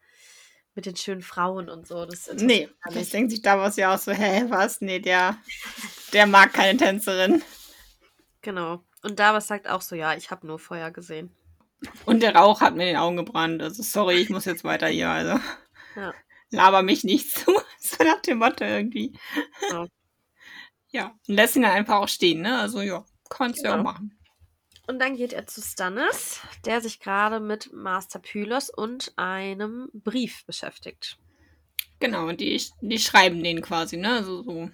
mit 0.76 0.86
den 0.86 0.98
schönen 0.98 1.22
Frauen 1.22 1.70
und 1.70 1.88
so. 1.88 2.06
Das 2.06 2.32
Nee, 2.34 2.70
das 2.94 3.10
denkt 3.10 3.32
sich 3.32 3.42
daraus 3.42 3.78
ja 3.78 3.96
auch 3.96 3.98
so, 3.98 4.12
hä, 4.12 4.46
was? 4.50 4.82
Nee, 4.82 5.00
der, 5.00 5.38
der 6.12 6.28
mag 6.28 6.54
keine 6.54 6.78
Tänzerin. 6.78 7.42
Genau. 8.42 8.82
Und 9.02 9.20
Davos 9.20 9.48
sagt 9.48 9.68
auch 9.68 9.82
so, 9.82 9.96
ja, 9.96 10.14
ich 10.16 10.32
habe 10.32 10.48
nur 10.48 10.60
Feuer 10.60 10.92
gesehen. 10.92 11.36
Und 12.06 12.22
der 12.22 12.36
Rauch 12.36 12.62
hat 12.62 12.76
mir 12.76 12.84
in 12.84 12.90
den 12.90 12.98
Augen 12.98 13.18
gebrannt. 13.18 13.62
Also 13.62 13.84
sorry, 13.84 14.16
ich 14.16 14.30
muss 14.30 14.46
jetzt 14.46 14.64
weiter 14.64 14.88
hier. 14.88 15.10
Also 15.10 15.40
Ja. 15.96 16.14
laber 16.52 16.82
mich 16.82 17.04
nicht 17.04 17.32
zu. 17.38 17.52
So 17.80 18.04
nach 18.04 18.22
dem 18.22 18.40
Motto 18.40 18.64
irgendwie. 18.66 19.18
Ja. 19.70 19.88
Ja, 20.92 21.06
und 21.28 21.36
lässt 21.36 21.56
ihn 21.56 21.62
dann 21.62 21.72
einfach 21.72 21.96
auch 21.98 22.08
stehen, 22.10 22.42
ne? 22.42 22.60
Also 22.60 22.82
ja, 22.82 23.06
kannst 23.30 23.60
du 23.60 23.66
ja 23.66 23.72
auch 23.72 23.78
Genau. 23.78 23.84
machen. 23.92 24.20
Und 24.88 24.98
dann 25.00 25.16
geht 25.16 25.34
er 25.34 25.46
zu 25.46 25.62
Stannis, 25.62 26.40
der 26.66 26.82
sich 26.82 27.00
gerade 27.00 27.40
mit 27.40 27.72
Master 27.72 28.18
Pylos 28.18 28.72
und 28.72 29.14
einem 29.18 29.90
Brief 29.94 30.46
beschäftigt. 30.46 31.20
Genau, 32.00 32.28
und 32.28 32.42
die, 32.42 32.60
die 32.82 32.98
schreiben 32.98 33.44
den 33.44 33.62
quasi, 33.62 33.98
ne? 33.98 34.14
Also 34.14 34.42
so 34.42 34.72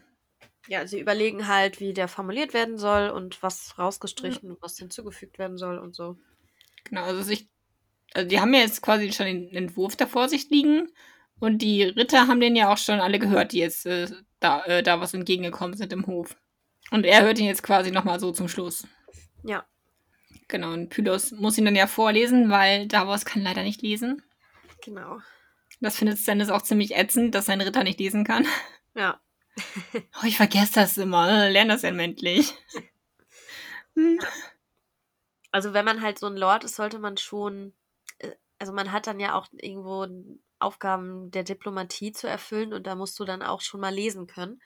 Ja, 0.67 0.87
sie 0.87 0.99
überlegen 1.01 1.47
halt, 1.49 1.81
wie 1.81 1.93
der 1.93 2.07
formuliert 2.07 2.53
werden 2.53 2.77
soll 2.77 3.09
und 3.09 3.43
was 3.43 3.77
rausgestrichen 3.77 4.51
und 4.51 4.61
was 4.61 4.77
hinzugefügt 4.77 5.37
werden 5.37 5.57
soll 5.57 5.77
und 5.77 5.93
so. 5.95 6.17
Genau, 6.85 7.03
also 7.03 7.21
sich, 7.21 7.49
also 8.13 8.27
die 8.27 8.39
haben 8.39 8.53
ja 8.53 8.61
jetzt 8.61 8.81
quasi 8.81 9.11
schon 9.11 9.25
den 9.25 9.55
Entwurf 9.55 9.95
da 9.95 10.07
vor 10.07 10.29
sich 10.29 10.49
liegen 10.49 10.89
und 11.39 11.59
die 11.59 11.83
Ritter 11.83 12.27
haben 12.27 12.39
den 12.39 12.55
ja 12.55 12.71
auch 12.71 12.77
schon 12.77 12.99
alle 12.99 13.19
gehört, 13.19 13.51
die 13.51 13.59
jetzt 13.59 13.85
äh, 13.85 14.07
da, 14.39 14.63
äh, 14.63 14.83
da 14.83 14.99
was 15.01 15.13
entgegengekommen 15.13 15.75
sind 15.75 15.91
im 15.91 16.07
Hof. 16.07 16.35
Und 16.91 17.05
er 17.05 17.23
hört 17.23 17.39
ihn 17.39 17.47
jetzt 17.47 17.63
quasi 17.63 17.91
nochmal 17.91 18.19
so 18.19 18.31
zum 18.31 18.47
Schluss. 18.47 18.87
Ja. 19.43 19.65
Genau, 20.47 20.73
und 20.73 20.89
Pylos 20.89 21.31
muss 21.31 21.57
ihn 21.57 21.65
dann 21.65 21.75
ja 21.75 21.87
vorlesen, 21.87 22.49
weil 22.49 22.87
Davos 22.87 23.25
kann 23.25 23.41
leider 23.41 23.63
nicht 23.63 23.81
lesen. 23.81 24.21
Genau. 24.83 25.19
Das 25.81 25.97
findet 25.97 26.19
Stannis 26.19 26.49
auch 26.49 26.61
ziemlich 26.61 26.95
ätzend, 26.95 27.33
dass 27.35 27.47
sein 27.47 27.61
Ritter 27.61 27.83
nicht 27.83 27.99
lesen 27.99 28.23
kann. 28.23 28.47
Ja. 28.95 29.19
Oh, 30.21 30.25
ich 30.25 30.35
vergesse 30.35 30.73
das 30.73 30.97
immer. 30.97 31.49
Lern 31.49 31.69
das 31.69 31.83
endlich. 31.83 32.53
Hm. 33.95 34.19
Also 35.55 35.73
wenn 35.73 35.85
man 35.85 36.01
halt 36.01 36.19
so 36.19 36.27
ein 36.27 36.35
Lord 36.35 36.65
ist, 36.65 36.75
sollte 36.75 36.99
man 36.99 37.15
schon, 37.15 37.73
äh, 38.17 38.31
also 38.59 38.73
man 38.73 38.91
hat 38.91 39.07
dann 39.07 39.21
ja 39.21 39.35
auch 39.35 39.47
irgendwo 39.53 40.05
Aufgaben 40.59 41.31
der 41.31 41.43
Diplomatie 41.43 42.11
zu 42.11 42.27
erfüllen 42.27 42.73
und 42.73 42.85
da 42.85 42.95
musst 42.95 43.17
du 43.17 43.23
dann 43.23 43.41
auch 43.41 43.61
schon 43.61 43.79
mal 43.79 43.93
lesen 43.93 44.27
können. 44.27 44.61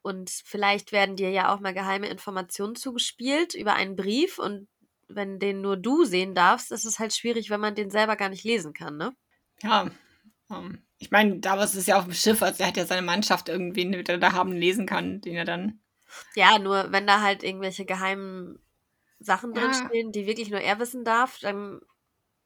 Und 0.00 0.30
vielleicht 0.30 0.90
werden 0.90 1.16
dir 1.16 1.30
ja 1.30 1.52
auch 1.54 1.60
mal 1.60 1.74
geheime 1.74 2.08
Informationen 2.08 2.76
zugespielt 2.76 3.52
über 3.52 3.74
einen 3.74 3.94
Brief 3.94 4.38
und 4.38 4.68
wenn 5.06 5.38
den 5.38 5.60
nur 5.60 5.76
du 5.76 6.06
sehen 6.06 6.34
darfst, 6.34 6.72
ist 6.72 6.86
es 6.86 6.98
halt 6.98 7.12
schwierig, 7.12 7.50
wenn 7.50 7.60
man 7.60 7.74
den 7.74 7.90
selber 7.90 8.16
gar 8.16 8.30
nicht 8.30 8.44
lesen 8.44 8.72
kann, 8.72 8.96
ne? 8.96 9.14
Ja. 9.62 9.90
Um, 10.48 10.78
ich 10.96 11.10
meine, 11.10 11.40
Davos 11.40 11.74
ist 11.74 11.88
ja 11.88 11.98
auf 11.98 12.04
dem 12.04 12.14
Schiff, 12.14 12.40
also 12.40 12.62
er 12.62 12.68
hat 12.68 12.78
ja 12.78 12.86
seine 12.86 13.02
Mannschaft 13.02 13.50
irgendwie, 13.50 13.82
den 13.82 14.06
er 14.06 14.16
da 14.16 14.32
haben 14.32 14.52
lesen 14.52 14.86
kann, 14.86 15.20
den 15.20 15.34
er 15.34 15.44
dann. 15.44 15.82
Ja, 16.34 16.58
nur 16.58 16.90
wenn 16.90 17.06
da 17.06 17.20
halt 17.20 17.42
irgendwelche 17.42 17.84
geheimen 17.84 18.58
Sachen 19.18 19.54
ja. 19.54 19.62
drinstehen, 19.62 20.12
die 20.12 20.26
wirklich 20.26 20.50
nur 20.50 20.60
er 20.60 20.78
wissen 20.78 21.04
darf, 21.04 21.38
dann 21.40 21.80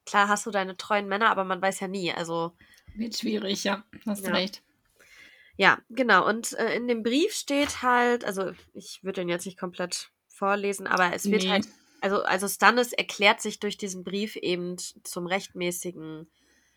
klar 0.05 0.27
hast 0.27 0.45
du 0.45 0.51
deine 0.51 0.77
treuen 0.77 1.07
Männer, 1.07 1.29
aber 1.29 1.43
man 1.43 1.61
weiß 1.61 1.79
ja 1.79 1.87
nie. 1.87 2.11
Also. 2.11 2.53
Wird 2.95 3.17
schwierig, 3.17 3.63
ja. 3.63 3.83
Hast 4.05 4.25
ja. 4.25 4.31
recht. 4.31 4.63
Ja, 5.55 5.79
genau. 5.89 6.27
Und 6.27 6.53
äh, 6.53 6.75
in 6.75 6.87
dem 6.87 7.03
Brief 7.03 7.33
steht 7.33 7.83
halt, 7.83 8.25
also 8.25 8.51
ich 8.73 9.03
würde 9.03 9.21
den 9.21 9.29
jetzt 9.29 9.45
nicht 9.45 9.59
komplett 9.59 10.11
vorlesen, 10.27 10.87
aber 10.87 11.13
es 11.13 11.29
wird 11.29 11.43
nee. 11.43 11.49
halt, 11.49 11.67
also, 12.01 12.23
also 12.23 12.47
Stannis 12.47 12.91
erklärt 12.91 13.41
sich 13.41 13.59
durch 13.59 13.77
diesen 13.77 14.03
Brief 14.03 14.35
eben 14.35 14.77
zum 14.77 15.27
rechtmäßigen 15.27 16.27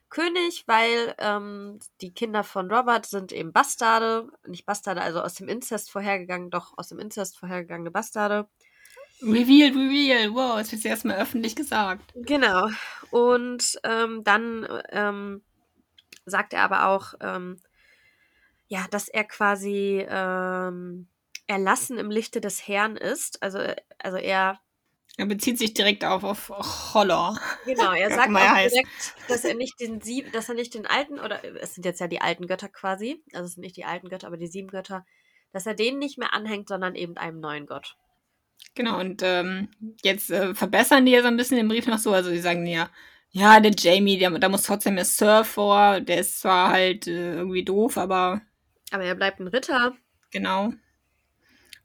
König, 0.09 0.65
weil 0.67 1.15
ähm, 1.19 1.81
die 2.01 2.13
Kinder 2.13 2.45
von 2.45 2.71
Robert 2.71 3.07
sind 3.07 3.33
eben 3.33 3.53
Bastarde, 3.53 4.31
nicht 4.47 4.67
Bastarde, 4.67 5.01
also 5.01 5.21
aus 5.21 5.35
dem 5.35 5.49
Inzest 5.49 5.91
vorhergegangen, 5.91 6.51
doch 6.51 6.75
aus 6.77 6.89
dem 6.89 6.99
Inzest 6.99 7.39
vorhergegangene 7.39 7.91
Bastarde. 7.91 8.49
Reveal, 9.23 9.71
reveal, 9.71 10.35
wow, 10.35 10.61
es 10.61 10.73
wird 10.73 10.85
erstmal 10.85 11.17
öffentlich 11.17 11.57
gesagt. 11.57 12.13
Genau. 12.15 12.69
Und 13.11 13.79
ähm, 13.83 14.23
dann 14.25 14.67
ähm, 14.91 15.43
sagt 16.27 16.53
er 16.53 16.63
aber 16.63 16.89
auch, 16.89 17.15
ähm, 17.21 17.61
ja, 18.69 18.87
dass 18.91 19.09
er 19.09 19.25
quasi 19.25 20.05
ähm, 20.09 21.09
erlassen 21.47 21.99
im 21.99 22.11
Lichte 22.11 22.41
des 22.41 22.67
Herrn 22.67 22.97
ist. 22.97 23.43
Also, 23.43 23.59
also 23.99 24.19
er. 24.19 24.61
Er 25.17 25.27
bezieht 25.27 25.59
sich 25.59 25.73
direkt 25.73 26.05
auf, 26.05 26.25
auf 26.25 26.93
Holler. 26.93 27.41
Genau, 27.65 27.93
er 27.93 28.11
sagt 28.15 28.29
auch 28.29 28.39
heißt. 28.39 28.75
direkt, 28.75 29.15
dass 29.29 29.45
er 29.45 29.55
nicht 29.55 29.81
den 29.81 30.03
sieb, 30.03 30.31
dass 30.33 30.49
er 30.51 30.55
nicht 30.55 30.75
den 30.75 30.87
alten, 30.87 31.19
oder 31.19 31.43
es 31.63 31.75
sind 31.75 31.87
jetzt 31.87 32.01
ja 32.01 32.09
die 32.09 32.21
alten 32.21 32.47
Götter 32.47 32.69
quasi, 32.69 33.23
also 33.33 33.47
es 33.47 33.55
sind 33.55 33.63
nicht 33.63 33.77
die 33.77 33.87
alten 33.87 34.11
Götter, 34.11 34.27
aber 34.27 34.37
die 34.37 34.47
sieben 34.47 34.69
Götter, 34.69 35.07
dass 35.53 35.65
er 35.65 35.75
denen 35.75 35.99
nicht 35.99 36.19
mehr 36.19 36.35
anhängt, 36.35 36.69
sondern 36.69 36.95
eben 36.95 37.17
einem 37.17 37.41
neuen 37.41 37.67
Gott. 37.67 37.97
Genau, 38.77 39.01
und 39.01 39.23
ähm, 39.25 39.69
jetzt 40.05 40.31
äh, 40.31 40.55
verbessern 40.55 41.07
die 41.07 41.13
ja 41.13 41.23
so 41.23 41.29
ein 41.29 41.37
bisschen 41.39 41.57
den 41.57 41.67
Brief 41.67 41.87
noch 41.87 41.99
so. 41.99 42.13
Also 42.13 42.31
die 42.31 42.39
sagen 42.39 42.67
ja, 42.67 42.91
ja, 43.31 43.59
der 43.59 43.73
Jamie, 43.77 44.19
der, 44.19 44.31
da 44.39 44.49
muss 44.49 44.63
trotzdem 44.63 44.95
mehr 44.95 45.05
Surf 45.07 45.49
vor. 45.49 46.01
Der 46.01 46.21
ist 46.21 46.41
zwar 46.41 46.71
halt 46.71 47.07
äh, 47.07 47.35
irgendwie 47.37 47.65
doof, 47.65 47.97
aber. 47.97 48.43
Aber 48.91 49.05
er 49.05 49.15
bleibt 49.15 49.41
ein 49.41 49.49
Ritter. 49.49 49.97
Genau. 50.31 50.73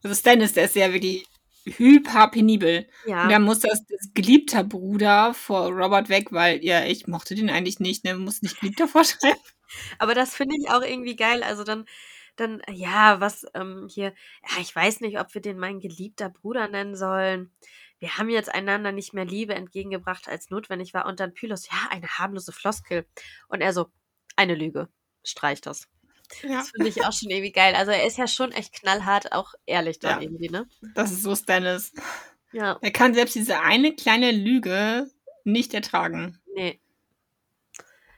Also 0.04 0.16
Stannis, 0.16 0.54
der 0.54 0.66
ist 0.66 0.76
ja 0.76 0.92
wirklich 0.92 1.26
hyper 1.66 2.28
penibel. 2.28 2.88
Ja. 3.06 3.24
Und 3.24 3.32
da 3.32 3.40
muss 3.40 3.60
das, 3.60 3.86
das 3.86 4.14
geliebter 4.14 4.64
Bruder 4.64 5.34
vor 5.34 5.70
Robert 5.70 6.10
weg, 6.10 6.32
weil, 6.32 6.64
ja, 6.64 6.86
ich 6.86 7.08
mochte 7.08 7.36
den 7.36 7.50
eigentlich 7.50 7.80
nicht, 7.80 8.04
ne? 8.04 8.16
Muss 8.16 8.42
nicht 8.42 8.60
geliebter 8.60 8.88
vorschreiben. 8.88 9.40
Aber 10.00 10.14
das 10.14 10.36
finde 10.36 10.56
ich 10.60 10.70
auch 10.70 10.82
irgendwie 10.82 11.16
geil. 11.16 11.44
Also 11.44 11.64
dann 11.64 11.86
dann, 12.36 12.62
ja, 12.70 13.20
was 13.20 13.46
ähm, 13.54 13.88
hier, 13.90 14.14
ja, 14.50 14.62
ich 14.62 14.76
weiß 14.76 15.02
nicht, 15.02 15.20
ob 15.20 15.34
wir 15.34 15.42
den 15.42 15.60
mein 15.60 15.80
geliebter 15.80 16.30
Bruder 16.30 16.68
nennen 16.68 16.96
sollen. 16.96 17.52
Wir 18.00 18.18
haben 18.18 18.30
jetzt 18.30 18.54
einander 18.54 18.92
nicht 18.92 19.14
mehr 19.14 19.26
Liebe 19.26 19.54
entgegengebracht, 19.54 20.28
als 20.28 20.50
notwendig 20.50 20.94
war. 20.94 21.06
Und 21.06 21.20
dann 21.20 21.34
Pylos, 21.34 21.68
ja, 21.70 21.88
eine 21.92 22.08
harmlose 22.08 22.52
Floskel. 22.52 23.06
Und 23.48 23.62
er 23.62 23.74
so, 23.74 23.92
eine 24.36 24.56
Lüge. 24.56 24.90
Streicht 25.24 25.68
das. 25.68 25.88
Ja. 26.42 26.60
Das 26.60 26.72
finde 26.72 26.88
ich 26.88 27.06
auch 27.06 27.14
schon 27.14 27.30
irgendwie 27.30 27.52
geil. 27.52 27.76
Also 27.76 27.92
er 27.92 28.08
ist 28.08 28.18
ja 28.18 28.28
schon 28.28 28.52
echt 28.52 28.74
knallhart, 28.74 29.34
auch 29.34 29.54
ehrlich 29.66 30.00
dann 30.00 30.18
ja. 30.18 30.22
irgendwie, 30.22 30.50
ne? 30.50 30.68
Das 30.96 31.12
ist 31.12 31.24
so 31.24 31.36
Stannis. 31.36 31.94
Ja. 32.52 32.78
Er 32.82 32.92
kann 32.92 33.14
selbst 33.14 33.36
diese 33.36 33.60
eine 33.60 33.96
kleine 33.96 34.32
Lüge 34.32 35.12
nicht 35.44 35.74
ertragen. 35.74 36.40
Nee. 36.56 36.81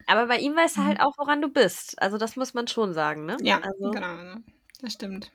Aber 0.07 0.27
bei 0.27 0.37
ihm 0.37 0.55
weißt 0.55 0.77
du 0.77 0.83
halt 0.83 0.99
mhm. 0.99 1.03
auch, 1.03 1.17
woran 1.17 1.41
du 1.41 1.49
bist. 1.49 2.01
Also 2.01 2.17
das 2.17 2.35
muss 2.35 2.53
man 2.53 2.67
schon 2.67 2.93
sagen, 2.93 3.25
ne? 3.25 3.37
Ja, 3.41 3.59
also. 3.59 3.91
genau. 3.91 4.15
Ne? 4.15 4.43
Das 4.81 4.93
stimmt. 4.93 5.31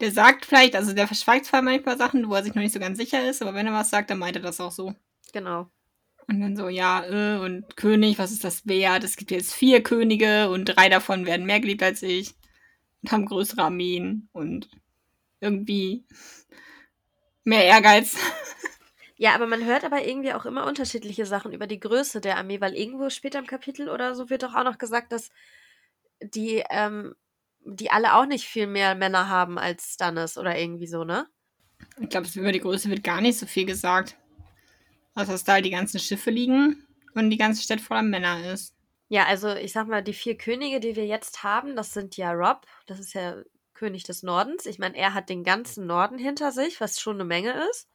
Der 0.00 0.12
sagt 0.12 0.46
vielleicht, 0.46 0.76
also 0.76 0.92
der 0.92 1.08
verschweigt 1.08 1.46
zwar 1.46 1.62
manchmal 1.62 1.98
Sachen, 1.98 2.28
wo 2.28 2.34
er 2.34 2.44
sich 2.44 2.54
noch 2.54 2.62
nicht 2.62 2.72
so 2.72 2.78
ganz 2.78 2.98
sicher 2.98 3.28
ist, 3.28 3.42
aber 3.42 3.54
wenn 3.54 3.66
er 3.66 3.72
was 3.72 3.90
sagt, 3.90 4.10
dann 4.10 4.18
meint 4.18 4.36
er 4.36 4.42
das 4.42 4.60
auch 4.60 4.70
so. 4.70 4.94
Genau. 5.32 5.68
Und 6.28 6.40
dann 6.40 6.56
so, 6.56 6.68
ja, 6.68 7.04
äh, 7.04 7.38
und 7.40 7.76
König, 7.76 8.18
was 8.18 8.32
ist 8.32 8.44
das 8.44 8.66
wert? 8.66 9.02
Es 9.02 9.16
gibt 9.16 9.30
jetzt 9.30 9.54
vier 9.54 9.82
Könige 9.82 10.50
und 10.50 10.66
drei 10.66 10.88
davon 10.88 11.26
werden 11.26 11.46
mehr 11.46 11.58
geliebt 11.58 11.82
als 11.82 12.02
ich 12.02 12.34
und 13.02 13.10
haben 13.10 13.24
größere 13.24 13.62
Armeen 13.62 14.28
und 14.32 14.68
irgendwie 15.40 16.04
mehr 17.44 17.64
Ehrgeiz. 17.64 18.16
Ja, 19.20 19.34
aber 19.34 19.48
man 19.48 19.64
hört 19.64 19.84
aber 19.84 20.06
irgendwie 20.06 20.32
auch 20.32 20.46
immer 20.46 20.64
unterschiedliche 20.64 21.26
Sachen 21.26 21.52
über 21.52 21.66
die 21.66 21.80
Größe 21.80 22.20
der 22.20 22.38
Armee, 22.38 22.60
weil 22.60 22.74
irgendwo 22.74 23.10
später 23.10 23.40
im 23.40 23.48
Kapitel 23.48 23.88
oder 23.88 24.14
so 24.14 24.30
wird 24.30 24.44
doch 24.44 24.54
auch 24.54 24.62
noch 24.62 24.78
gesagt, 24.78 25.10
dass 25.10 25.30
die, 26.22 26.62
ähm, 26.70 27.16
die 27.64 27.90
alle 27.90 28.14
auch 28.14 28.26
nicht 28.26 28.46
viel 28.46 28.68
mehr 28.68 28.94
Männer 28.94 29.28
haben 29.28 29.58
als 29.58 29.94
Stannis 29.94 30.38
oder 30.38 30.56
irgendwie 30.56 30.86
so, 30.86 31.02
ne? 31.02 31.26
Ich 32.00 32.08
glaube, 32.08 32.28
über 32.32 32.52
die 32.52 32.60
Größe 32.60 32.88
wird 32.90 33.02
gar 33.02 33.20
nicht 33.20 33.36
so 33.38 33.46
viel 33.46 33.66
gesagt. 33.66 34.16
Also, 35.14 35.32
dass 35.32 35.42
da 35.42 35.54
halt 35.54 35.64
die 35.64 35.70
ganzen 35.70 35.98
Schiffe 35.98 36.30
liegen 36.30 36.86
und 37.14 37.30
die 37.30 37.38
ganze 37.38 37.60
Stadt 37.60 37.80
voller 37.80 38.02
Männer 38.02 38.52
ist. 38.52 38.72
Ja, 39.08 39.24
also 39.26 39.52
ich 39.52 39.72
sag 39.72 39.88
mal, 39.88 40.02
die 40.02 40.12
vier 40.12 40.38
Könige, 40.38 40.78
die 40.78 40.94
wir 40.94 41.06
jetzt 41.06 41.42
haben, 41.42 41.74
das 41.74 41.92
sind 41.92 42.16
ja 42.16 42.30
Rob, 42.30 42.66
das 42.86 43.00
ist 43.00 43.14
ja 43.14 43.42
König 43.74 44.04
des 44.04 44.22
Nordens. 44.22 44.64
Ich 44.64 44.78
meine, 44.78 44.96
er 44.96 45.12
hat 45.14 45.28
den 45.28 45.42
ganzen 45.42 45.86
Norden 45.86 46.18
hinter 46.18 46.52
sich, 46.52 46.80
was 46.80 47.00
schon 47.00 47.16
eine 47.16 47.24
Menge 47.24 47.64
ist. 47.68 47.88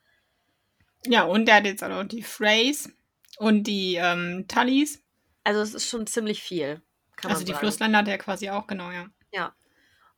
Ja, 1.06 1.24
und 1.24 1.45
der 1.45 1.56
hat 1.56 1.66
jetzt 1.66 1.84
auch 1.84 1.89
noch 1.89 2.04
die 2.04 2.24
Freys 2.24 2.89
und 3.38 3.64
die 3.64 3.95
ähm, 3.95 4.45
Tullys. 4.47 5.01
Also 5.43 5.62
es 5.62 5.74
ist 5.74 5.89
schon 5.89 6.08
ziemlich 6.08 6.41
viel. 6.41 6.82
also 7.24 7.43
die 7.43 7.51
sagen. 7.51 7.60
Flussländer 7.60 7.99
hat 7.99 8.08
er 8.08 8.18
quasi 8.18 8.49
auch, 8.49 8.68
genau, 8.68 8.91
ja. 8.91 9.08
Ja. 9.34 9.54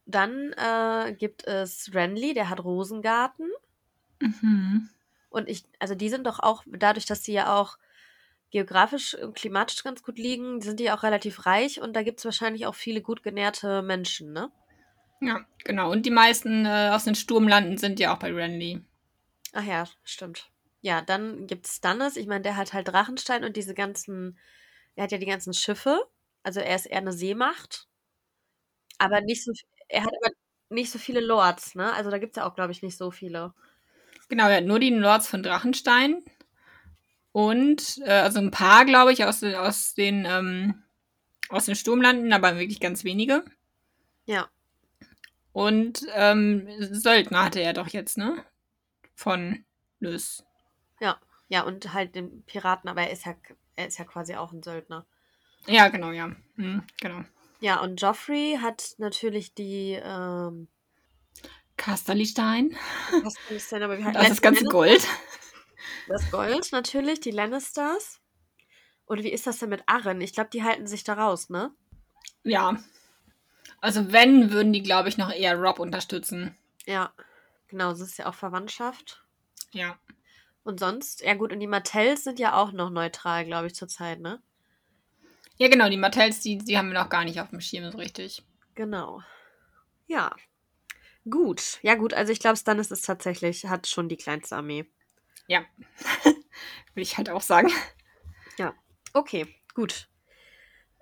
Dann 0.05 0.53
äh, 0.53 1.13
gibt 1.13 1.47
es 1.47 1.91
Renly, 1.93 2.33
der 2.33 2.49
hat 2.49 2.63
Rosengarten. 2.63 3.49
Mhm. 4.19 4.89
Und 5.29 5.49
ich, 5.49 5.65
also 5.79 5.95
die 5.95 6.09
sind 6.09 6.27
doch 6.27 6.39
auch, 6.39 6.63
dadurch, 6.67 7.05
dass 7.05 7.23
sie 7.23 7.33
ja 7.33 7.59
auch 7.59 7.77
geografisch 8.51 9.15
und 9.15 9.35
klimatisch 9.35 9.83
ganz 9.83 10.03
gut 10.03 10.17
liegen, 10.17 10.61
sind 10.61 10.79
die 10.79 10.91
auch 10.91 11.03
relativ 11.03 11.45
reich 11.45 11.81
und 11.81 11.93
da 11.93 12.03
gibt 12.03 12.19
es 12.19 12.25
wahrscheinlich 12.25 12.67
auch 12.67 12.75
viele 12.75 13.01
gut 13.01 13.23
genährte 13.23 13.81
Menschen, 13.81 14.31
ne? 14.31 14.51
Ja, 15.21 15.45
genau. 15.63 15.91
Und 15.91 16.05
die 16.05 16.11
meisten 16.11 16.65
äh, 16.65 16.91
aus 16.93 17.05
den 17.05 17.15
Sturmlanden 17.15 17.77
sind 17.77 17.99
ja 17.99 18.13
auch 18.13 18.19
bei 18.19 18.31
Renly. 18.31 18.81
Ach 19.53 19.63
ja, 19.63 19.85
stimmt. 20.03 20.49
Ja, 20.85 21.01
dann 21.01 21.47
gibt 21.47 21.65
es 21.65 21.77
Stannis. 21.77 22.15
Ich 22.15 22.27
meine, 22.27 22.43
der 22.43 22.57
hat 22.57 22.73
halt 22.73 22.87
Drachenstein 22.87 23.43
und 23.43 23.57
diese 23.57 23.73
ganzen, 23.73 24.37
er 24.93 25.05
hat 25.05 25.11
ja 25.11 25.17
die 25.17 25.25
ganzen 25.25 25.51
Schiffe. 25.51 25.99
Also 26.43 26.59
er 26.59 26.75
ist 26.75 26.85
eher 26.85 26.99
eine 26.99 27.11
Seemacht. 27.11 27.87
Aber 28.99 29.19
nicht 29.21 29.43
so, 29.43 29.51
er 29.87 30.03
hat 30.03 30.13
aber 30.23 30.35
nicht 30.69 30.91
so 30.91 30.99
viele 30.99 31.21
Lords, 31.21 31.73
ne? 31.73 31.91
Also 31.93 32.11
da 32.11 32.19
gibt 32.19 32.33
es 32.33 32.37
ja 32.37 32.47
auch, 32.47 32.53
glaube 32.53 32.71
ich, 32.71 32.83
nicht 32.83 32.97
so 32.97 33.09
viele. 33.09 33.55
Genau, 34.29 34.47
er 34.47 34.57
hat 34.57 34.65
nur 34.65 34.77
die 34.77 34.91
Lords 34.91 35.27
von 35.27 35.41
Drachenstein. 35.41 36.23
Und, 37.31 37.97
äh, 38.05 38.11
also 38.11 38.37
ein 38.37 38.51
paar, 38.51 38.85
glaube 38.85 39.11
ich, 39.11 39.25
aus, 39.25 39.41
aus 39.41 39.95
den, 39.95 40.25
ähm, 40.29 40.83
aus 41.49 41.65
den 41.65 41.75
Sturmlanden, 41.75 42.31
aber 42.31 42.59
wirklich 42.59 42.79
ganz 42.79 43.03
wenige. 43.03 43.43
Ja. 44.27 44.49
Und 45.51 46.05
ähm, 46.13 46.67
Söldner 46.77 47.45
hatte 47.45 47.61
er 47.61 47.73
doch 47.73 47.87
jetzt, 47.87 48.19
ne? 48.19 48.45
Von 49.15 49.65
Lys. 49.99 50.44
Ja, 50.99 51.19
ja, 51.47 51.63
und 51.63 51.93
halt 51.93 52.15
den 52.15 52.43
Piraten, 52.43 52.89
aber 52.89 53.03
er 53.03 53.11
ist 53.11 53.25
ja, 53.25 53.35
er 53.75 53.87
ist 53.87 53.99
ja 53.99 54.05
quasi 54.05 54.35
auch 54.35 54.51
ein 54.51 54.63
Söldner. 54.63 55.05
Ja, 55.67 55.89
genau, 55.89 56.11
ja. 56.11 56.27
Mhm, 56.55 56.83
genau. 56.99 57.23
Ja, 57.59 57.81
und 57.81 58.01
Joffrey 58.01 58.59
hat 58.61 58.95
natürlich 58.97 59.53
die, 59.53 59.99
ähm, 60.01 60.67
Casterly-Stein. 61.77 62.75
Casterly-Stein, 63.23 63.83
aber 63.83 63.97
wir 63.97 64.05
halten 64.05 64.17
Das 64.17 64.23
ist 64.29 64.31
das 64.31 64.41
ganze 64.41 64.65
Gold. 64.65 65.05
Das 66.07 66.31
Gold 66.31 66.71
natürlich, 66.71 67.19
die 67.19 67.31
Lannisters. 67.31 68.21
Und 69.05 69.23
wie 69.23 69.31
ist 69.31 69.45
das 69.45 69.59
denn 69.59 69.69
mit 69.69 69.83
Arren? 69.87 70.21
Ich 70.21 70.33
glaube, 70.33 70.49
die 70.51 70.63
halten 70.63 70.87
sich 70.87 71.03
da 71.03 71.13
raus, 71.13 71.49
ne? 71.49 71.71
Ja. 72.43 72.77
Also 73.81 74.11
wenn, 74.11 74.51
würden 74.51 74.73
die, 74.73 74.81
glaube 74.81 75.09
ich, 75.09 75.17
noch 75.17 75.31
eher 75.31 75.55
Rob 75.57 75.79
unterstützen. 75.79 76.57
Ja, 76.85 77.13
genau, 77.67 77.91
das 77.91 78.01
ist 78.01 78.17
ja 78.17 78.27
auch 78.27 78.33
Verwandtschaft. 78.33 79.23
Ja. 79.71 79.97
Und 80.65 80.79
sonst, 80.79 81.21
ja 81.21 81.35
gut, 81.35 81.53
und 81.53 81.59
die 81.59 81.67
Martells 81.67 82.23
sind 82.23 82.39
ja 82.39 82.55
auch 82.55 82.71
noch 82.71 82.89
neutral, 82.89 83.45
glaube 83.45 83.67
ich, 83.67 83.75
zurzeit, 83.75 84.19
ne? 84.19 84.41
Ja, 85.57 85.67
genau, 85.69 85.89
die 85.89 85.95
Martells, 85.95 86.39
die, 86.39 86.57
die 86.57 86.75
haben 86.75 86.91
wir 86.91 86.99
noch 86.99 87.09
gar 87.09 87.23
nicht 87.23 87.39
auf 87.39 87.51
dem 87.51 87.61
Schirm 87.61 87.91
so 87.91 87.99
richtig. 87.99 88.43
Genau. 88.73 89.21
Ja. 90.07 90.35
Gut. 91.29 91.77
Ja, 91.83 91.93
gut, 91.93 92.15
also 92.15 92.31
ich 92.31 92.39
glaube, 92.39 92.57
Stannis 92.57 92.89
ist 92.89 93.05
tatsächlich, 93.05 93.67
hat 93.67 93.85
schon 93.85 94.09
die 94.09 94.17
kleinste 94.17 94.55
Armee. 94.55 94.87
Ja. 95.47 95.63
Will 96.95 97.03
ich 97.03 97.15
halt 97.15 97.29
auch 97.29 97.43
sagen. 97.43 97.69
Ja. 98.57 98.73
Okay, 99.13 99.45
gut. 99.75 100.09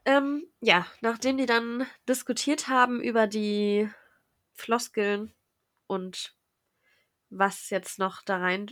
Ähm, 0.03 0.45
ja, 0.59 0.85
nachdem 0.99 1.37
die 1.37 1.45
dann 1.45 1.87
diskutiert 2.09 2.67
haben 2.67 3.01
über 3.01 3.27
die 3.27 3.89
Floskeln 4.51 5.33
und 5.87 6.35
was 7.29 7.69
jetzt 7.69 7.97
noch 7.97 8.23
da 8.23 8.39
rein 8.39 8.69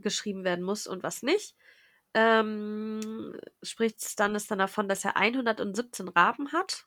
geschrieben 0.00 0.44
werden 0.44 0.64
muss 0.64 0.86
und 0.86 1.02
was 1.02 1.22
nicht, 1.22 1.54
ähm, 2.14 3.38
spricht 3.62 4.02
Stannis 4.02 4.46
dann 4.46 4.58
davon, 4.58 4.88
dass 4.88 5.04
er 5.04 5.16
117 5.16 6.08
Raben 6.08 6.52
hat. 6.52 6.86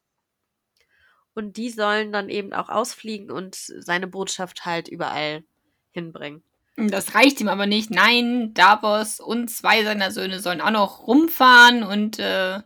Und 1.33 1.55
die 1.57 1.69
sollen 1.69 2.11
dann 2.11 2.29
eben 2.29 2.53
auch 2.53 2.69
ausfliegen 2.69 3.31
und 3.31 3.55
seine 3.55 4.07
Botschaft 4.07 4.65
halt 4.65 4.89
überall 4.89 5.43
hinbringen. 5.91 6.43
Das 6.75 7.15
reicht 7.15 7.39
ihm 7.39 7.47
aber 7.47 7.67
nicht. 7.67 7.91
Nein, 7.91 8.53
Davos 8.53 9.19
und 9.19 9.49
zwei 9.49 9.83
seiner 9.83 10.11
Söhne 10.11 10.39
sollen 10.39 10.61
auch 10.61 10.71
noch 10.71 11.07
rumfahren 11.07 11.83
und 11.83 12.19
äh, 12.19 12.61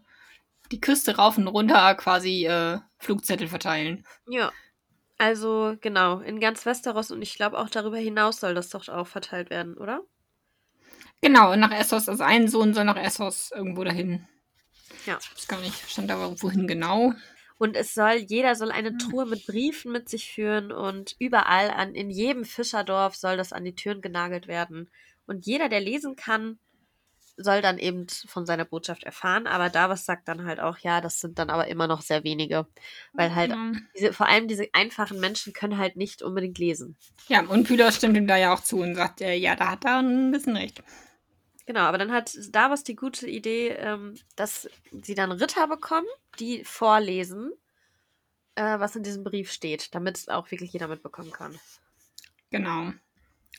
die 0.71 0.81
Küste 0.81 1.17
rauf 1.17 1.37
und 1.37 1.47
runter 1.47 1.93
quasi 1.95 2.45
äh, 2.45 2.79
Flugzettel 2.97 3.47
verteilen. 3.47 4.05
Ja. 4.27 4.51
Also 5.17 5.75
genau, 5.79 6.19
in 6.19 6.41
ganz 6.41 6.65
Westeros 6.65 7.09
und 7.09 7.21
ich 7.21 7.35
glaube 7.35 7.57
auch 7.57 7.69
darüber 7.69 7.97
hinaus 7.97 8.41
soll 8.41 8.53
das 8.53 8.69
doch 8.69 8.89
auch 8.89 9.07
verteilt 9.07 9.49
werden, 9.49 9.77
oder? 9.77 10.01
Genau, 11.21 11.53
und 11.53 11.59
nach 11.59 11.71
Essos, 11.71 12.07
also 12.07 12.23
ein 12.23 12.47
Sohn 12.47 12.73
soll 12.73 12.85
nach 12.85 12.97
Essos 12.97 13.51
irgendwo 13.51 13.83
dahin. 13.83 14.27
Ja. 15.05 15.17
Ich 15.21 15.31
weiß 15.31 15.47
gar 15.47 15.61
nicht, 15.61 15.89
stand 15.89 16.09
da 16.09 16.41
wohin 16.41 16.67
genau. 16.67 17.13
Und 17.57 17.77
es 17.77 17.93
soll, 17.93 18.15
jeder 18.15 18.55
soll 18.55 18.71
eine 18.71 18.97
Truhe 18.97 19.25
mit 19.25 19.45
Briefen 19.45 19.91
mit 19.91 20.09
sich 20.09 20.31
führen 20.31 20.71
und 20.71 21.15
überall 21.19 21.69
an, 21.69 21.95
in 21.95 22.09
jedem 22.09 22.43
Fischerdorf 22.43 23.15
soll 23.15 23.37
das 23.37 23.53
an 23.53 23.63
die 23.63 23.75
Türen 23.75 24.01
genagelt 24.01 24.47
werden. 24.47 24.89
Und 25.25 25.45
jeder, 25.45 25.69
der 25.69 25.79
lesen 25.79 26.15
kann, 26.15 26.59
soll 27.37 27.61
dann 27.61 27.77
eben 27.77 28.07
von 28.27 28.45
seiner 28.45 28.65
Botschaft 28.65 29.03
erfahren. 29.03 29.47
Aber 29.47 29.69
Davos 29.69 30.05
sagt 30.05 30.27
dann 30.27 30.45
halt 30.45 30.59
auch, 30.59 30.77
ja, 30.79 31.01
das 31.01 31.19
sind 31.19 31.37
dann 31.39 31.49
aber 31.49 31.67
immer 31.67 31.87
noch 31.87 32.01
sehr 32.01 32.23
wenige. 32.23 32.67
Weil 33.13 33.35
halt, 33.35 33.51
Ja. 33.51 33.71
diese, 33.95 34.13
vor 34.13 34.27
allem 34.27 34.47
diese 34.47 34.67
einfachen 34.73 35.19
Menschen 35.19 35.53
können 35.53 35.77
halt 35.77 35.95
nicht 35.97 36.21
unbedingt 36.21 36.57
lesen. 36.57 36.95
Ja, 37.27 37.41
und 37.41 37.67
Pylos 37.67 37.95
stimmt 37.97 38.17
ihm 38.17 38.27
da 38.27 38.37
ja 38.37 38.53
auch 38.53 38.61
zu 38.61 38.79
und 38.79 38.95
sagt, 38.95 39.21
äh, 39.21 39.33
ja, 39.35 39.55
da 39.55 39.71
hat 39.71 39.85
er 39.85 39.99
ein 39.99 40.31
bisschen 40.31 40.55
recht. 40.55 40.81
Genau, 41.65 41.81
aber 41.81 41.97
dann 41.97 42.11
hat 42.11 42.31
Davos 42.51 42.83
die 42.83 42.95
gute 42.95 43.27
Idee, 43.27 43.69
ähm, 43.69 44.15
dass 44.35 44.69
sie 44.91 45.15
dann 45.15 45.31
Ritter 45.31 45.67
bekommen, 45.67 46.05
die 46.39 46.63
vorlesen, 46.63 47.51
äh, 48.55 48.79
was 48.79 48.95
in 48.95 49.03
diesem 49.03 49.23
Brief 49.23 49.51
steht, 49.51 49.93
damit 49.95 50.17
es 50.17 50.29
auch 50.29 50.51
wirklich 50.51 50.71
jeder 50.71 50.87
mitbekommen 50.87 51.31
kann. 51.31 51.57
Genau. 52.51 52.93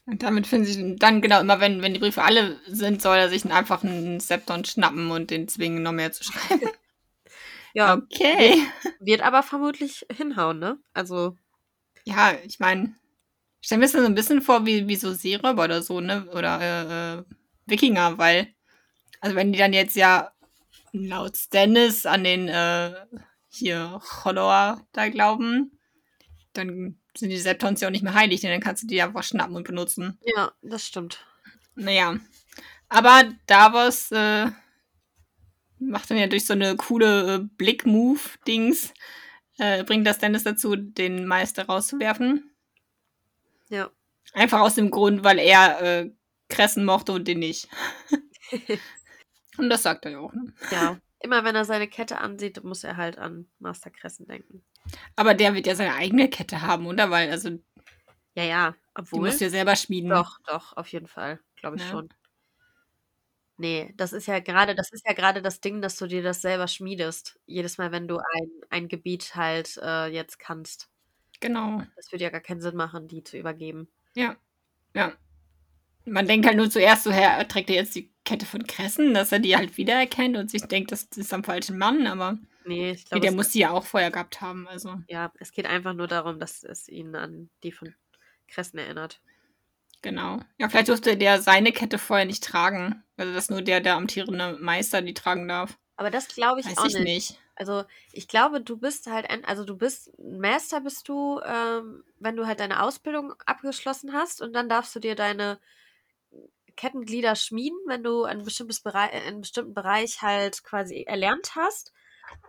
Und 0.05 0.23
damit 0.23 0.47
finden 0.47 0.67
sie 0.67 0.97
dann, 0.97 1.21
genau, 1.21 1.41
immer 1.41 1.59
wenn, 1.61 1.83
wenn 1.83 1.95
die 1.95 2.01
Briefe 2.01 2.23
alle 2.23 2.61
sind, 2.67 3.03
soll 3.03 3.17
er 3.19 3.29
sich 3.29 3.45
einfach 3.51 3.83
einen 3.83 4.21
Septon 4.21 4.65
schnappen 4.65 5.11
und 5.11 5.31
den 5.31 5.49
zwingen, 5.49 5.83
noch 5.83 5.93
mehr 5.93 6.13
zu 6.13 6.25
schreiben. 6.25 6.61
Ja, 7.75 7.95
Okay. 7.95 8.67
wird 9.01 9.23
aber 9.23 9.43
vermutlich 9.43 10.07
hinhauen, 10.11 10.59
ne? 10.59 10.79
Also, 10.95 11.37
Ja, 12.05 12.35
ich 12.45 12.59
meine, 12.61 12.95
stell 13.61 13.79
mir 13.79 13.85
das 13.87 13.93
so 13.93 14.01
ein 14.01 14.15
bisschen 14.15 14.43
vor 14.43 14.67
wie, 14.67 14.89
wie 14.89 14.97
so 14.97 15.13
Seeräuber 15.15 15.65
oder 15.65 15.83
so, 15.83 16.01
ne? 16.01 16.29
Oder 16.33 16.61
äh, 16.61 17.19
äh, 17.21 17.25
Wikinger, 17.67 18.19
weil, 18.19 18.55
also 19.21 19.37
wenn 19.37 19.53
die 19.53 19.59
dann 19.59 19.73
jetzt 19.75 19.97
ja 19.97 20.33
laut 20.93 21.37
Stannis 21.37 22.07
an 22.07 22.25
den 22.25 22.49
äh, 22.49 22.95
hier 23.51 24.01
Cholor 24.03 24.87
da 24.93 25.09
glauben, 25.09 25.79
dann 26.55 27.01
sind 27.17 27.31
die 27.31 27.39
Septons 27.39 27.81
ja 27.81 27.89
auch 27.89 27.93
nicht 27.93 28.05
mehr 28.05 28.15
heilig, 28.15 28.41
denn 28.41 28.51
dann 28.51 28.61
kannst 28.61 28.83
du 28.83 28.87
die 28.87 29.01
einfach 29.01 29.23
schnappen 29.23 29.57
und 29.57 29.67
benutzen. 29.67 30.19
ja, 30.25 30.53
das 30.63 30.87
stimmt. 30.87 31.25
Naja. 31.75 32.17
Aber 32.89 33.25
Davos 33.47 34.11
äh, 34.13 34.47
macht 35.79 36.11
dann 36.11 36.19
ja 36.19 36.27
durch 36.27 36.47
so 36.47 36.53
eine 36.53 36.77
coole 36.77 37.35
äh, 37.35 37.39
Blick-Move-Dings, 37.57 38.95
äh, 39.59 39.85
bringt 39.85 40.07
das 40.07 40.19
Dennis 40.19 40.45
dazu, 40.45 40.77
den 40.77 41.27
Meister 41.27 41.67
rauszuwerfen. 41.67 42.51
Ja. 43.69 43.91
Einfach 44.33 44.61
aus 44.61 44.75
dem 44.75 44.91
Grund, 44.91 45.25
weil 45.25 45.39
er 45.39 45.83
äh, 45.83 46.11
Kressen 46.49 46.85
mochte 46.85 47.13
und 47.13 47.27
den 47.27 47.41
nicht. 47.41 47.69
und 49.59 49.71
das 49.71 49.83
sagt 49.83 50.05
er 50.05 50.13
ja 50.13 50.19
auch. 50.19 50.33
Ne? 50.33 50.53
Ja. 50.71 50.99
Immer 51.21 51.45
wenn 51.45 51.55
er 51.57 51.65
seine 51.65 51.89
Kette 51.89 52.19
ansieht, 52.19 52.63
muss 52.63 52.85
er 52.85 52.97
halt 52.97 53.19
an 53.19 53.49
Master 53.59 53.91
Kressen 53.91 54.27
denken. 54.27 54.63
Aber 55.17 55.35
der 55.35 55.55
wird 55.55 55.67
ja 55.67 55.75
seine 55.75 55.95
eigene 55.95 56.29
Kette 56.29 56.63
haben, 56.63 56.87
oder? 56.87 57.11
Weil, 57.11 57.31
also, 57.31 57.51
die 57.51 57.63
Ja, 58.37 58.45
ja. 58.45 58.75
Obwohl. 58.95 59.21
musst 59.27 59.41
du 59.41 59.45
ja 59.47 59.51
selber 59.51 59.77
schmieden. 59.77 60.11
Doch, 60.11 60.39
doch, 60.47 60.77
auf 60.77 60.89
jeden 60.89 61.07
Fall. 61.09 61.41
Glaube 61.57 61.77
ich 61.77 61.83
Ja. 61.83 61.91
schon. 61.91 62.09
Nee, 63.59 63.93
das 63.97 64.13
ist 64.13 64.27
ja 64.27 64.39
gerade, 64.41 64.75
das 64.75 64.93
ist 64.93 65.07
ja 65.07 65.15
gerade 65.15 65.41
das 65.41 65.61
Ding, 65.61 65.81
dass 65.81 65.97
du 65.97 66.07
dir 66.07 66.23
das 66.23 66.43
selber 66.43 66.69
schmiedest. 66.69 67.39
Jedes 67.47 67.79
Mal, 67.79 67.91
wenn 67.91 68.07
du 68.07 68.19
ein, 68.19 68.51
ein 68.69 68.89
Gebiet 68.89 69.35
halt 69.35 69.79
äh, 69.83 70.09
jetzt 70.09 70.39
kannst. 70.39 70.91
Genau. 71.41 71.83
Das 71.97 72.13
würde 72.13 72.25
ja 72.25 72.31
gar 72.31 72.41
keinen 72.43 72.61
Sinn 72.61 72.77
machen, 72.77 73.09
die 73.09 73.23
zu 73.25 73.39
übergeben. 73.39 73.89
Ja. 74.15 74.37
Ja. 74.95 75.13
Man 76.07 76.27
denkt 76.29 76.47
halt 76.47 76.57
nur 76.57 76.71
zuerst 76.71 77.05
so, 77.05 77.13
her, 77.13 77.47
trägt 77.49 77.71
er 77.71 77.77
jetzt 77.77 77.95
die 77.95 78.13
Kette 78.25 78.47
von 78.47 78.67
Kressen, 78.67 79.13
dass 79.15 79.33
er 79.33 79.41
die 79.41 79.57
halt 79.57 79.77
wiedererkennt 79.77 80.37
und 80.37 80.51
sich 80.51 80.69
denkt, 80.69 80.93
das 80.93 81.05
ist 81.05 81.33
am 81.35 81.45
falschen 81.45 81.79
Mann, 81.79 82.07
aber 82.07 82.39
Nee, 82.65 82.91
ich 82.93 83.09
nee, 83.11 83.21
glaube, 83.21 83.21
der 83.21 83.33
muss 83.33 83.51
die 83.51 83.61
ja 83.61 83.71
auch 83.71 83.85
vorher 83.87 84.11
gehabt 84.11 84.41
haben. 84.41 84.67
Also, 84.69 84.97
ja, 85.09 85.33
es 85.39 85.53
geht 85.53 85.67
einfach 85.67 85.95
nur 85.95 86.07
darum, 86.09 86.39
dass 86.41 86.63
es 86.65 86.89
ihn 86.89 87.15
an 87.17 87.51
die 87.63 87.73
von 87.73 87.95
Kressen 88.49 88.79
erinnert. 88.79 89.21
genau. 90.03 90.41
Ja, 90.59 90.69
vielleicht 90.69 90.89
durfte 90.89 91.17
der 91.17 91.43
seine 91.43 91.73
Kette 91.73 91.99
vorher 91.99 92.25
nicht 92.27 92.45
tragen. 92.45 93.03
Also, 93.17 93.33
dass 93.35 93.51
nur 93.51 93.63
der, 93.63 93.81
der 93.81 93.97
amtierende 93.97 94.59
Meister 94.61 95.03
die 95.03 95.15
tragen 95.15 95.49
darf. 95.49 95.79
Aber 95.97 96.11
das 96.11 96.29
glaube 96.29 96.61
ich 96.61 96.71
Weiß 96.71 96.79
auch 96.79 96.87
ich 96.87 96.99
nicht. 96.99 97.05
nicht. 97.05 97.41
Also 97.55 97.85
ich 98.13 98.29
glaube, 98.29 98.61
du 98.61 98.77
bist 98.77 99.07
halt, 99.07 99.31
ein, 99.31 99.45
also 99.45 99.65
du 99.65 99.77
bist 99.77 100.13
Master 100.19 100.81
bist 100.83 101.09
du, 101.09 101.41
ähm, 101.45 102.05
wenn 102.19 102.37
du 102.37 102.47
halt 102.47 102.61
deine 102.61 102.83
Ausbildung 102.83 103.35
abgeschlossen 103.47 104.13
hast 104.13 104.43
und 104.43 104.53
dann 104.53 104.69
darfst 104.69 104.95
du 104.95 105.01
dir 105.01 105.15
deine 105.15 105.59
Kettenglieder 106.77 107.35
schmieden, 107.37 107.79
wenn 107.87 108.03
du 108.05 108.25
ein 108.25 108.45
bestimmtes 108.45 108.81
Bereich, 108.81 109.13
einen 109.13 109.41
bestimmten 109.41 109.75
Bereich 109.75 110.23
halt 110.23 110.63
quasi 110.65 111.03
erlernt 111.05 111.57
hast. 111.57 111.93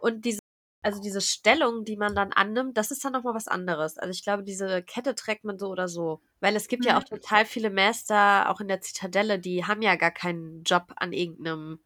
Und 0.01 0.25
diese, 0.25 0.39
also 0.83 1.01
diese 1.01 1.21
Stellung, 1.21 1.83
die 1.85 1.97
man 1.97 2.15
dann 2.15 2.33
annimmt, 2.33 2.77
das 2.77 2.91
ist 2.91 3.03
dann 3.05 3.13
nochmal 3.13 3.35
was 3.35 3.47
anderes. 3.47 3.97
Also 3.97 4.11
ich 4.11 4.23
glaube, 4.23 4.43
diese 4.43 4.83
Kette 4.83 5.15
trägt 5.15 5.43
man 5.43 5.57
so 5.59 5.69
oder 5.69 5.87
so. 5.87 6.21
Weil 6.39 6.55
es 6.55 6.67
gibt 6.67 6.85
ja 6.85 6.93
Mhm. 6.93 6.99
auch 6.99 7.03
total 7.03 7.45
viele 7.45 7.69
Master, 7.71 8.49
auch 8.49 8.61
in 8.61 8.67
der 8.67 8.81
Zitadelle, 8.81 9.39
die 9.39 9.65
haben 9.65 9.81
ja 9.81 9.95
gar 9.95 10.11
keinen 10.11 10.63
Job 10.63 10.93
an 10.97 11.13
irgendeinem, 11.13 11.79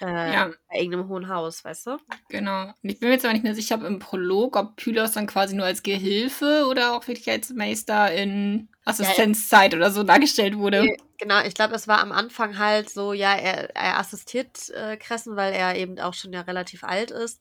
äh, 0.00 0.32
Ja, 0.32 0.50
bei 0.68 0.78
irgendeinem 0.78 1.08
hohen 1.08 1.28
Haus, 1.28 1.64
weißt 1.64 1.86
du? 1.86 1.98
genau. 2.28 2.66
Und 2.82 2.90
ich 2.90 3.00
bin 3.00 3.08
mir 3.08 3.14
jetzt 3.14 3.24
aber 3.24 3.34
nicht 3.34 3.44
mehr 3.44 3.54
sicher, 3.54 3.76
ob 3.76 3.82
im 3.82 3.98
Prolog, 3.98 4.56
ob 4.56 4.76
Pylos 4.76 5.12
dann 5.12 5.26
quasi 5.26 5.54
nur 5.54 5.66
als 5.66 5.82
Gehilfe 5.82 6.66
oder 6.68 6.94
auch 6.94 7.06
wirklich 7.06 7.28
als 7.30 7.50
Meister 7.50 8.12
in 8.12 8.68
Assistenzzeit 8.84 9.74
oder 9.74 9.90
so 9.90 10.02
dargestellt 10.02 10.56
wurde. 10.56 10.96
Genau, 11.18 11.40
ich 11.42 11.54
glaube, 11.54 11.74
es 11.74 11.86
war 11.86 12.00
am 12.00 12.12
Anfang 12.12 12.58
halt 12.58 12.90
so, 12.90 13.12
ja, 13.12 13.34
er, 13.34 13.74
er 13.76 13.98
assistiert 13.98 14.70
äh, 14.70 14.96
Kressen, 14.96 15.36
weil 15.36 15.52
er 15.52 15.76
eben 15.76 15.98
auch 16.00 16.14
schon 16.14 16.32
ja 16.32 16.40
relativ 16.40 16.82
alt 16.84 17.10
ist. 17.10 17.40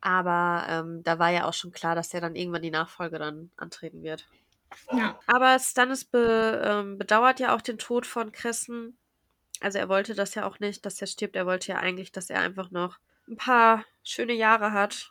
Aber 0.00 0.64
ähm, 0.68 1.02
da 1.02 1.18
war 1.18 1.30
ja 1.30 1.46
auch 1.46 1.52
schon 1.52 1.72
klar, 1.72 1.94
dass 1.94 2.14
er 2.14 2.20
dann 2.20 2.36
irgendwann 2.36 2.62
die 2.62 2.70
Nachfolge 2.70 3.18
dann 3.18 3.50
antreten 3.56 4.02
wird. 4.02 4.26
Ja. 4.92 5.18
Aber 5.26 5.58
Stannis 5.58 6.04
be, 6.04 6.62
ähm, 6.64 6.98
bedauert 6.98 7.40
ja 7.40 7.54
auch 7.54 7.60
den 7.60 7.78
Tod 7.78 8.06
von 8.06 8.32
Kressen. 8.32 8.96
Also 9.60 9.78
er 9.78 9.88
wollte 9.88 10.14
das 10.14 10.34
ja 10.34 10.46
auch 10.46 10.58
nicht, 10.58 10.84
dass 10.86 11.00
er 11.00 11.06
stirbt. 11.06 11.36
Er 11.36 11.46
wollte 11.46 11.72
ja 11.72 11.78
eigentlich, 11.78 12.12
dass 12.12 12.30
er 12.30 12.40
einfach 12.40 12.70
noch 12.70 12.98
ein 13.28 13.36
paar 13.36 13.84
schöne 14.02 14.32
Jahre 14.32 14.72
hat. 14.72 15.10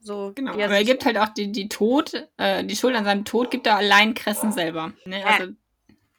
So, 0.00 0.32
Genau, 0.34 0.56
er 0.56 0.66
aber 0.66 0.74
er 0.76 0.84
gibt 0.84 1.04
halt 1.04 1.16
auch 1.18 1.28
die, 1.30 1.50
die 1.52 1.68
Tod, 1.68 2.12
äh, 2.36 2.64
die 2.64 2.76
Schuld 2.76 2.94
an 2.94 3.04
seinem 3.04 3.24
Tod 3.24 3.50
gibt 3.50 3.66
er 3.66 3.76
allein 3.76 4.14
Kressen 4.14 4.52
selber. 4.52 4.92
Ne? 5.06 5.24
Also, 5.24 5.52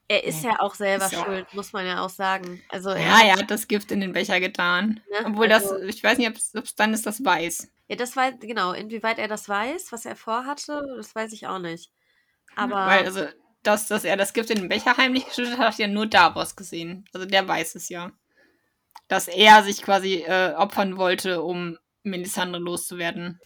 er 0.07 0.23
ist 0.23 0.43
ja 0.43 0.59
auch 0.59 0.75
selber 0.75 1.05
auch- 1.05 1.25
schuld, 1.25 1.51
muss 1.53 1.73
man 1.73 1.85
ja 1.85 2.03
auch 2.03 2.09
sagen. 2.09 2.61
Also 2.69 2.89
er 2.89 2.99
ja, 2.99 3.21
er 3.25 3.35
hat 3.37 3.49
das 3.51 3.67
Gift 3.67 3.91
in 3.91 4.01
den 4.01 4.13
Becher 4.13 4.39
getan. 4.39 5.01
Ne, 5.11 5.25
Obwohl 5.27 5.51
also- 5.51 5.77
das, 5.77 5.95
ich 5.95 6.03
weiß 6.03 6.17
nicht, 6.17 6.29
ob 6.29 6.35
es 6.63 6.75
dann 6.75 6.93
ist, 6.93 7.05
das 7.05 7.23
weiß. 7.23 7.71
Ja, 7.87 7.95
das 7.95 8.15
weiß, 8.15 8.35
genau, 8.39 8.73
inwieweit 8.73 9.19
er 9.19 9.27
das 9.27 9.47
weiß, 9.49 9.91
was 9.91 10.05
er 10.05 10.15
vorhatte, 10.15 10.83
das 10.97 11.13
weiß 11.13 11.33
ich 11.33 11.45
auch 11.47 11.59
nicht. 11.59 11.91
Aber 12.55 12.75
Weil, 12.87 13.05
also, 13.05 13.25
dass, 13.67 13.87
dass 13.87 14.03
er 14.03 14.17
das 14.17 14.33
Gift 14.33 14.49
in 14.49 14.59
den 14.59 14.69
Becher 14.69 14.97
heimlich 14.97 15.25
geschüttet 15.25 15.57
hat, 15.57 15.73
hat 15.73 15.79
ja 15.79 15.87
nur 15.87 16.07
Davos 16.07 16.55
gesehen. 16.55 17.05
Also 17.13 17.25
der 17.25 17.47
weiß 17.47 17.75
es 17.75 17.89
ja. 17.89 18.11
Dass 19.07 19.27
er 19.27 19.63
sich 19.63 19.81
quasi 19.81 20.23
äh, 20.25 20.53
opfern 20.55 20.97
wollte, 20.97 21.41
um 21.41 21.77
Melisandre 22.03 22.59
loszuwerden. 22.59 23.39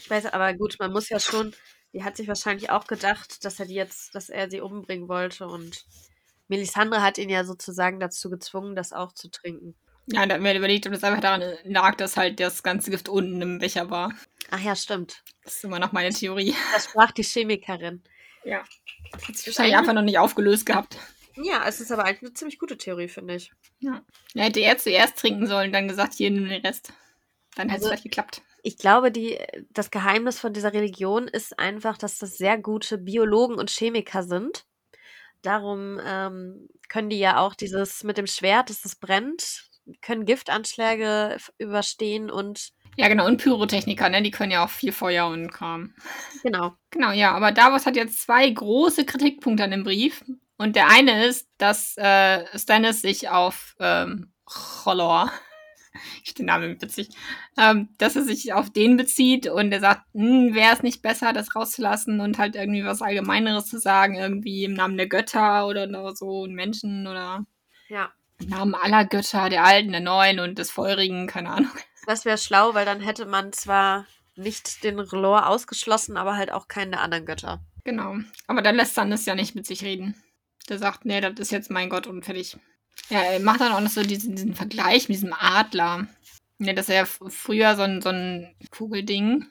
ich 0.00 0.10
weiß, 0.10 0.26
aber 0.26 0.54
gut, 0.54 0.76
man 0.78 0.92
muss 0.92 1.08
ja 1.08 1.20
schon, 1.20 1.54
die 1.92 2.02
hat 2.02 2.16
sich 2.16 2.28
wahrscheinlich 2.28 2.70
auch 2.70 2.86
gedacht, 2.86 3.44
dass 3.44 3.60
er 3.60 3.66
die 3.66 3.74
jetzt, 3.74 4.14
dass 4.14 4.28
er 4.28 4.50
sie 4.50 4.60
umbringen 4.60 5.08
wollte 5.08 5.46
und 5.46 5.84
Melisandre 6.48 7.02
hat 7.02 7.18
ihn 7.18 7.28
ja 7.28 7.44
sozusagen 7.44 8.00
dazu 8.00 8.30
gezwungen, 8.30 8.76
das 8.76 8.92
auch 8.92 9.12
zu 9.12 9.30
trinken. 9.30 9.74
Ja, 10.06 10.24
da 10.24 10.34
hat 10.34 10.40
mir 10.40 10.56
überlegt, 10.56 10.86
ob 10.86 10.92
das 10.92 11.02
einfach 11.02 11.20
daran 11.20 11.42
lag, 11.64 11.96
dass 11.96 12.16
halt 12.16 12.38
das 12.38 12.62
ganze 12.62 12.90
Gift 12.90 13.08
unten 13.08 13.42
im 13.42 13.58
Becher 13.58 13.90
war. 13.90 14.12
Ach 14.50 14.60
ja, 14.60 14.76
stimmt. 14.76 15.24
Das 15.42 15.56
ist 15.56 15.64
immer 15.64 15.80
noch 15.80 15.90
meine 15.92 16.10
Theorie. 16.10 16.54
Da 16.72 16.80
sprach 16.80 17.10
die 17.10 17.24
Chemikerin. 17.24 18.02
Ja. 18.44 18.62
Hat 19.12 19.36
sich 19.36 19.46
wahrscheinlich 19.46 19.76
einfach 19.76 19.92
noch 19.92 20.02
nicht 20.02 20.18
aufgelöst 20.18 20.66
gehabt. 20.66 20.98
Ja, 21.36 21.64
es 21.66 21.80
ist 21.80 21.92
aber 21.92 22.04
eigentlich 22.04 22.22
eine 22.22 22.32
ziemlich 22.32 22.58
gute 22.58 22.78
Theorie, 22.78 23.08
finde 23.08 23.34
ich. 23.36 23.52
Ja. 23.78 24.02
ja. 24.34 24.44
Hätte 24.44 24.60
er 24.60 24.78
zuerst 24.78 25.16
trinken 25.18 25.46
sollen, 25.46 25.72
dann 25.72 25.88
gesagt, 25.88 26.14
hier 26.14 26.30
nimm 26.30 26.48
den 26.48 26.64
Rest. 26.64 26.92
Dann 27.54 27.68
hätte 27.68 27.78
es 27.80 27.84
Also- 27.84 27.88
vielleicht 27.88 28.04
geklappt. 28.04 28.42
Ich 28.62 28.78
glaube, 28.78 29.12
die, 29.12 29.38
das 29.70 29.92
Geheimnis 29.92 30.40
von 30.40 30.52
dieser 30.52 30.72
Religion 30.72 31.28
ist 31.28 31.56
einfach, 31.56 31.96
dass 31.98 32.18
das 32.18 32.36
sehr 32.36 32.58
gute 32.58 32.98
Biologen 32.98 33.60
und 33.60 33.70
Chemiker 33.70 34.24
sind. 34.24 34.64
Darum 35.42 36.00
ähm, 36.04 36.68
können 36.88 37.08
die 37.08 37.18
ja 37.20 37.38
auch 37.38 37.54
dieses 37.54 38.02
mit 38.02 38.18
dem 38.18 38.26
Schwert, 38.26 38.68
dass 38.68 38.84
es 38.84 38.96
brennt, 38.96 39.68
können 40.02 40.24
Giftanschläge 40.24 41.36
überstehen 41.58 42.28
und 42.28 42.70
Ja, 42.96 43.08
genau. 43.08 43.26
Und 43.26 43.36
Pyrotechniker, 43.42 44.08
ne? 44.08 44.22
Die 44.22 44.30
können 44.30 44.52
ja 44.52 44.64
auch 44.64 44.70
viel 44.70 44.92
Feuer 44.92 45.26
und 45.26 45.50
Kram. 45.50 45.94
genau. 46.42 46.74
Genau, 46.90 47.12
ja. 47.12 47.32
Aber 47.32 47.52
Davos 47.52 47.86
hat 47.86 47.96
jetzt 47.96 48.22
zwei 48.22 48.48
große 48.48 49.04
Kritikpunkte 49.04 49.64
an 49.64 49.70
dem 49.70 49.84
Brief. 49.84 50.24
Und 50.58 50.76
der 50.76 50.88
eine 50.88 51.26
ist, 51.26 51.48
dass 51.58 51.96
äh, 51.98 52.44
Stannis 52.58 53.02
sich 53.02 53.28
auf 53.28 53.76
ähm, 53.78 54.32
Cholor, 54.46 55.30
ich 56.24 56.32
den 56.32 56.46
Namen 56.46 56.80
witzig, 56.80 57.10
ähm, 57.58 57.90
dass 57.98 58.16
er 58.16 58.22
sich 58.22 58.54
auf 58.54 58.70
den 58.70 58.96
bezieht 58.96 59.46
und 59.48 59.70
er 59.72 59.80
sagt, 59.80 60.02
wäre 60.14 60.72
es 60.72 60.82
nicht 60.82 61.02
besser, 61.02 61.34
das 61.34 61.54
rauszulassen 61.54 62.20
und 62.20 62.38
halt 62.38 62.56
irgendwie 62.56 62.84
was 62.84 63.02
Allgemeineres 63.02 63.66
zu 63.66 63.78
sagen, 63.78 64.14
irgendwie 64.16 64.64
im 64.64 64.72
Namen 64.72 64.96
der 64.96 65.08
Götter 65.08 65.66
oder 65.66 65.86
so, 66.16 66.40
und 66.42 66.54
Menschen 66.54 67.06
oder 67.06 67.44
Ja. 67.88 68.12
im 68.40 68.48
Namen 68.48 68.74
aller 68.74 69.04
Götter, 69.04 69.50
der 69.50 69.64
Alten, 69.64 69.92
der 69.92 70.00
Neuen 70.00 70.40
und 70.40 70.58
des 70.58 70.70
Feurigen, 70.70 71.26
keine 71.26 71.50
Ahnung. 71.50 71.72
Das 72.06 72.24
wäre 72.24 72.38
schlau, 72.38 72.74
weil 72.74 72.86
dann 72.86 73.00
hätte 73.00 73.26
man 73.26 73.52
zwar 73.52 74.06
nicht 74.36 74.84
den 74.84 74.98
Relor 74.98 75.48
ausgeschlossen, 75.48 76.16
aber 76.16 76.36
halt 76.36 76.52
auch 76.52 76.68
keinen 76.68 76.92
der 76.92 77.00
anderen 77.00 77.26
Götter. 77.26 77.60
Genau. 77.84 78.16
Aber 78.46 78.62
dann 78.62 78.76
lässt 78.76 78.92
Stannis 78.92 79.26
ja 79.26 79.34
nicht 79.34 79.54
mit 79.54 79.66
sich 79.66 79.82
reden. 79.82 80.14
Der 80.68 80.78
sagt, 80.78 81.04
nee, 81.04 81.20
das 81.20 81.34
ist 81.38 81.52
jetzt 81.52 81.70
mein 81.70 81.88
Gott 81.88 82.06
und 82.06 82.24
fertig. 82.24 82.56
Ja, 83.08 83.22
er 83.22 83.40
macht 83.40 83.60
dann 83.60 83.72
auch 83.72 83.80
noch 83.80 83.90
so 83.90 84.02
diesen, 84.02 84.34
diesen 84.34 84.54
Vergleich 84.54 85.08
mit 85.08 85.16
diesem 85.16 85.32
Adler. 85.32 86.06
Ja, 86.58 86.72
das 86.72 86.88
ist 86.88 86.94
ja 86.94 87.04
früher 87.04 87.76
so 87.76 87.82
ein, 87.82 88.00
so 88.02 88.08
ein 88.08 88.54
Kugelding. 88.70 89.46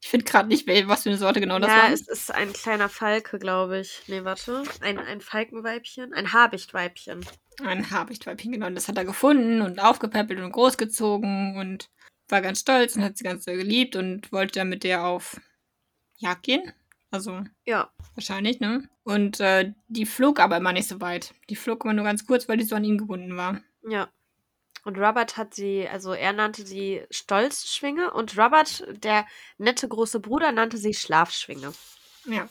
Ich 0.00 0.08
finde 0.08 0.26
gerade 0.26 0.48
nicht, 0.48 0.68
was 0.68 1.02
für 1.02 1.08
eine 1.08 1.18
Sorte 1.18 1.40
genau 1.40 1.58
das 1.58 1.70
ja, 1.70 1.82
war. 1.84 1.90
es 1.90 2.06
ist 2.06 2.32
ein 2.32 2.52
kleiner 2.52 2.88
Falke, 2.88 3.38
glaube 3.38 3.80
ich. 3.80 4.02
Nee, 4.06 4.24
warte. 4.24 4.62
Ein, 4.80 4.98
ein 4.98 5.20
Falkenweibchen? 5.20 6.12
Ein 6.12 6.32
Habichtweibchen. 6.32 7.26
Ein 7.62 7.90
Habichtweibchen, 7.90 8.52
genau. 8.52 8.66
Und 8.66 8.74
das 8.74 8.88
hat 8.88 8.98
er 8.98 9.04
gefunden 9.04 9.62
und 9.62 9.80
aufgepäppelt 9.80 10.40
und 10.40 10.52
großgezogen 10.52 11.56
und 11.56 11.90
war 12.28 12.42
ganz 12.42 12.60
stolz 12.60 12.96
und 12.96 13.02
hat 13.02 13.16
sie 13.16 13.24
ganz 13.24 13.44
doll 13.44 13.56
geliebt 13.56 13.96
und 13.96 14.30
wollte 14.32 14.60
dann 14.60 14.68
mit 14.68 14.84
der 14.84 15.06
auf 15.06 15.40
Jagd 16.18 16.42
gehen. 16.42 16.72
Also 17.10 17.44
Ja. 17.64 17.90
Wahrscheinlich, 18.14 18.60
ne? 18.60 18.88
Und 19.04 19.40
äh, 19.40 19.72
die 19.88 20.06
flog 20.06 20.40
aber 20.40 20.56
immer 20.56 20.72
nicht 20.72 20.88
so 20.88 21.00
weit. 21.00 21.34
Die 21.48 21.56
flog 21.56 21.84
immer 21.84 21.94
nur 21.94 22.04
ganz 22.04 22.26
kurz, 22.26 22.48
weil 22.48 22.56
die 22.56 22.64
so 22.64 22.76
an 22.76 22.84
ihn 22.84 22.98
gebunden 22.98 23.36
war. 23.36 23.60
Ja. 23.88 24.08
Und 24.84 24.98
Robert 24.98 25.36
hat 25.36 25.54
sie, 25.54 25.88
also 25.88 26.12
er 26.12 26.32
nannte 26.32 26.64
sie 26.64 27.02
Stolzschwinge 27.10 28.12
und 28.12 28.38
Robert, 28.38 28.84
der 29.02 29.26
nette 29.58 29.88
große 29.88 30.20
Bruder, 30.20 30.52
nannte 30.52 30.78
sie 30.78 30.94
Schlafschwinge. 30.94 31.72
Ja. 32.26 32.48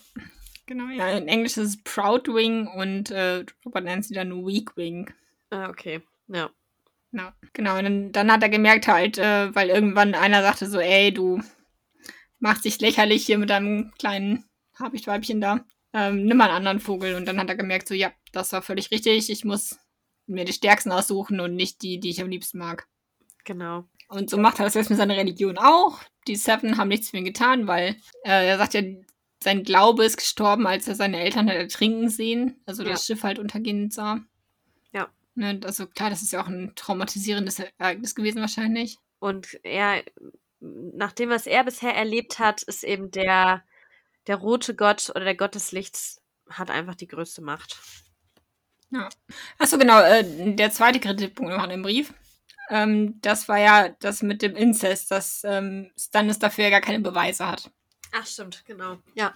Genau, 0.66 0.90
ja. 0.90 1.12
In 1.12 1.28
Englisch 1.28 1.58
ist 1.58 1.70
es 1.70 1.84
Proud 1.84 2.28
Wing 2.28 2.68
und 2.68 3.12
äh, 3.12 3.46
Robert 3.66 3.84
nennt 3.84 4.06
sie 4.06 4.14
dann 4.16 4.46
Weak 4.46 4.76
Wing. 4.76 5.14
Ah, 5.52 5.70
okay. 5.70 6.02
Ja. 6.28 6.50
Ja. 7.12 7.34
Genau, 7.54 7.78
und 7.78 7.84
dann, 7.84 8.12
dann 8.12 8.32
hat 8.32 8.44
er 8.44 8.50
gemerkt 8.50 8.88
halt, 8.88 9.18
äh, 9.18 9.54
weil 9.56 9.70
irgendwann 9.70 10.16
einer 10.16 10.42
sagte 10.42 10.68
so, 10.68 10.80
ey, 10.80 11.14
du 11.14 11.42
machst 12.40 12.66
dich 12.66 12.80
lächerlich 12.82 13.26
hier 13.26 13.38
mit 13.38 13.50
deinem 13.50 13.92
kleinen 13.98 14.46
Habichtweibchen 14.78 15.40
da. 15.40 15.66
Ähm, 15.94 16.26
nimm 16.26 16.38
mal 16.38 16.50
einen 16.50 16.58
anderen 16.58 16.80
Vogel. 16.80 17.16
Und 17.16 17.26
dann 17.26 17.40
hat 17.40 17.48
er 17.48 17.56
gemerkt 17.56 17.88
so, 17.88 17.94
ja, 17.94 18.12
das 18.34 18.52
war 18.52 18.62
völlig 18.62 18.92
richtig. 18.92 19.30
Ich 19.30 19.46
muss 19.46 19.80
mir 20.28 20.46
die 20.46 20.54
stärksten 20.54 20.92
aussuchen 20.92 21.40
und 21.40 21.56
nicht 21.56 21.82
die, 21.82 22.00
die 22.00 22.10
ich 22.10 22.22
am 22.22 22.30
liebsten 22.30 22.58
mag. 22.58 22.88
Genau. 23.46 23.86
Und 24.10 24.30
so 24.30 24.38
macht 24.38 24.60
er 24.60 24.66
das 24.66 24.74
jetzt 24.74 24.90
mit 24.90 24.98
seiner 24.98 25.16
Religion 25.16 25.58
auch. 25.58 26.00
Die 26.28 26.36
Seven 26.36 26.78
haben 26.78 26.90
nichts 26.90 27.12
für 27.12 27.18
ihn 27.18 27.26
getan, 27.26 27.68
weil 27.68 27.96
äh, 28.24 28.48
er 28.48 28.58
sagt 28.58 28.74
ja, 28.74 28.82
sein 29.44 29.64
Glaube 29.64 30.06
ist 30.06 30.18
gestorben, 30.18 30.66
als 30.68 30.88
er 30.88 30.95
seine 30.95 31.20
Eltern 31.20 31.48
hat 31.49 31.56
ertrinken 31.56 32.10
sehen. 32.10 32.62
Also 32.66 32.84
Ja. 32.84 32.90
das 32.90 33.06
Schiff 33.06 33.24
halt 33.24 33.40
untergehen 33.40 33.91
sah. 33.91 34.20
Ja. 34.91 35.10
Ne, 35.36 35.60
also 35.64 35.88
klar, 35.88 36.10
das 36.10 36.22
ist 36.22 36.32
ja 36.32 36.41
auch 36.41 36.48
ein 36.48 36.74
traumatisierendes 36.76 37.60
Ereignis 37.78 38.16
gewesen 38.16 38.41
wahrscheinlich. 38.41 38.98
Und 39.20 39.60
er, 39.64 40.03
nach 40.60 41.12
dem, 41.12 41.30
was 41.30 41.48
er 41.48 41.64
bisher 41.64 41.94
erlebt 41.94 42.40
hat, 42.40 42.64
ist 42.64 42.84
eben 42.84 43.12
der, 43.12 43.64
der 44.28 44.38
rote 44.38 44.76
Gott 44.76 45.10
oder 45.10 45.26
der 45.26 45.36
Gott 45.36 45.56
des 45.56 45.72
Lichts 45.72 46.22
hat 46.49 46.70
einfach 46.72 46.95
die 46.95 47.07
größte 47.07 47.41
Macht. 47.41 47.78
Achso, 49.60 49.78
genau, 49.78 49.99
äh, 49.99 50.56
der 50.56 50.72
zweite 50.72 50.99
Kritikpunkt 50.99 51.52
noch 51.52 51.62
an 51.62 51.70
dem 51.70 51.82
Brief. 51.82 52.14
Ähm, 52.70 53.20
das 53.22 53.48
war 53.49 53.57
ja 53.60 53.90
das 53.99 54.22
mit 54.24 54.41
dem 54.41 54.56
Inzest, 54.56 55.12
dass 55.12 55.44
ähm, 55.44 55.91
Stannis 55.99 56.40
dafür 56.40 56.66
ja 56.66 56.70
gar 56.70 56.82
keine 56.82 56.99
Beweise 57.02 57.45
hat. 57.48 57.72
Ach, 58.11 58.26
stimmt, 58.26 58.64
genau. 58.65 58.98
Ja. 59.14 59.34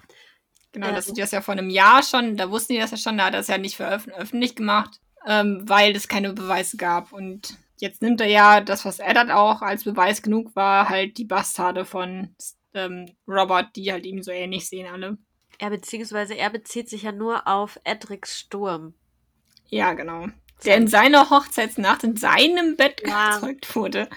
Genau, 0.71 0.87
Ja. 0.87 0.93
das 0.93 1.07
ist 1.07 1.17
das 1.17 1.31
ja 1.31 1.41
vor 1.41 1.53
einem 1.53 1.69
Jahr 1.69 2.03
schon, 2.03 2.37
da 2.37 2.49
wussten 2.51 2.73
die 2.73 2.79
das 2.79 2.91
ja 2.91 2.97
schon, 2.97 3.17
da 3.17 3.25
hat 3.25 3.33
er 3.33 3.39
es 3.39 3.47
ja 3.47 3.57
nicht 3.57 3.79
öffentlich 3.81 4.55
gemacht, 4.55 4.99
ähm, 5.25 5.63
weil 5.67 5.95
es 5.95 6.07
keine 6.07 6.33
Beweise 6.33 6.77
gab. 6.77 7.11
Und 7.11 7.57
jetzt 7.79 8.01
nimmt 8.01 8.21
er 8.21 8.27
ja 8.27 8.61
das, 8.61 8.85
was 8.85 8.99
Eddard 8.99 9.31
auch 9.31 9.61
als 9.61 9.83
Beweis 9.83 10.21
genug 10.21 10.55
war, 10.55 10.89
halt 10.89 11.17
die 11.17 11.25
Bastarde 11.25 11.85
von 11.85 12.35
ähm, 12.75 13.11
Robert, 13.27 13.75
die 13.75 13.91
halt 13.91 14.05
ihm 14.05 14.21
so 14.21 14.31
ähnlich 14.31 14.69
sehen 14.69 14.87
alle. 14.91 15.17
Er 15.57 15.71
beziehungsweise 15.71 16.35
er 16.35 16.51
bezieht 16.51 16.87
sich 16.87 17.01
ja 17.03 17.11
nur 17.11 17.47
auf 17.47 17.79
Edrics 17.83 18.39
Sturm. 18.39 18.93
Ja, 19.69 19.93
genau. 19.93 20.27
Der 20.65 20.75
in 20.77 20.87
seiner 20.87 21.29
Hochzeitsnacht 21.29 22.03
in 22.03 22.15
seinem 22.17 22.75
Bett 22.75 23.01
Ja. 23.05 23.35
gezeugt 23.35 23.75
wurde. 23.75 24.09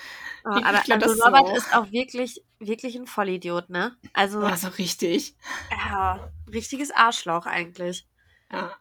Oh, 0.45 0.57
Ich 0.59 0.65
aber 0.65 0.81
glaub, 0.81 1.03
also 1.03 1.15
ist 1.15 1.25
Robert 1.25 1.41
auch- 1.43 1.57
ist 1.57 1.77
auch 1.77 1.93
wirklich, 1.93 2.43
wirklich 2.59 2.97
ein 2.97 3.07
Vollidiot, 3.07 3.71
ne? 3.71 3.97
Also, 4.13 4.43
War 4.43 4.57
so 4.57 4.69
richtig. 4.69 5.37
ja, 5.71 6.33
richtiges 6.53 6.91
Arschloch 6.91 7.47
eigentlich. 7.47 8.07
Ja. 8.51 8.73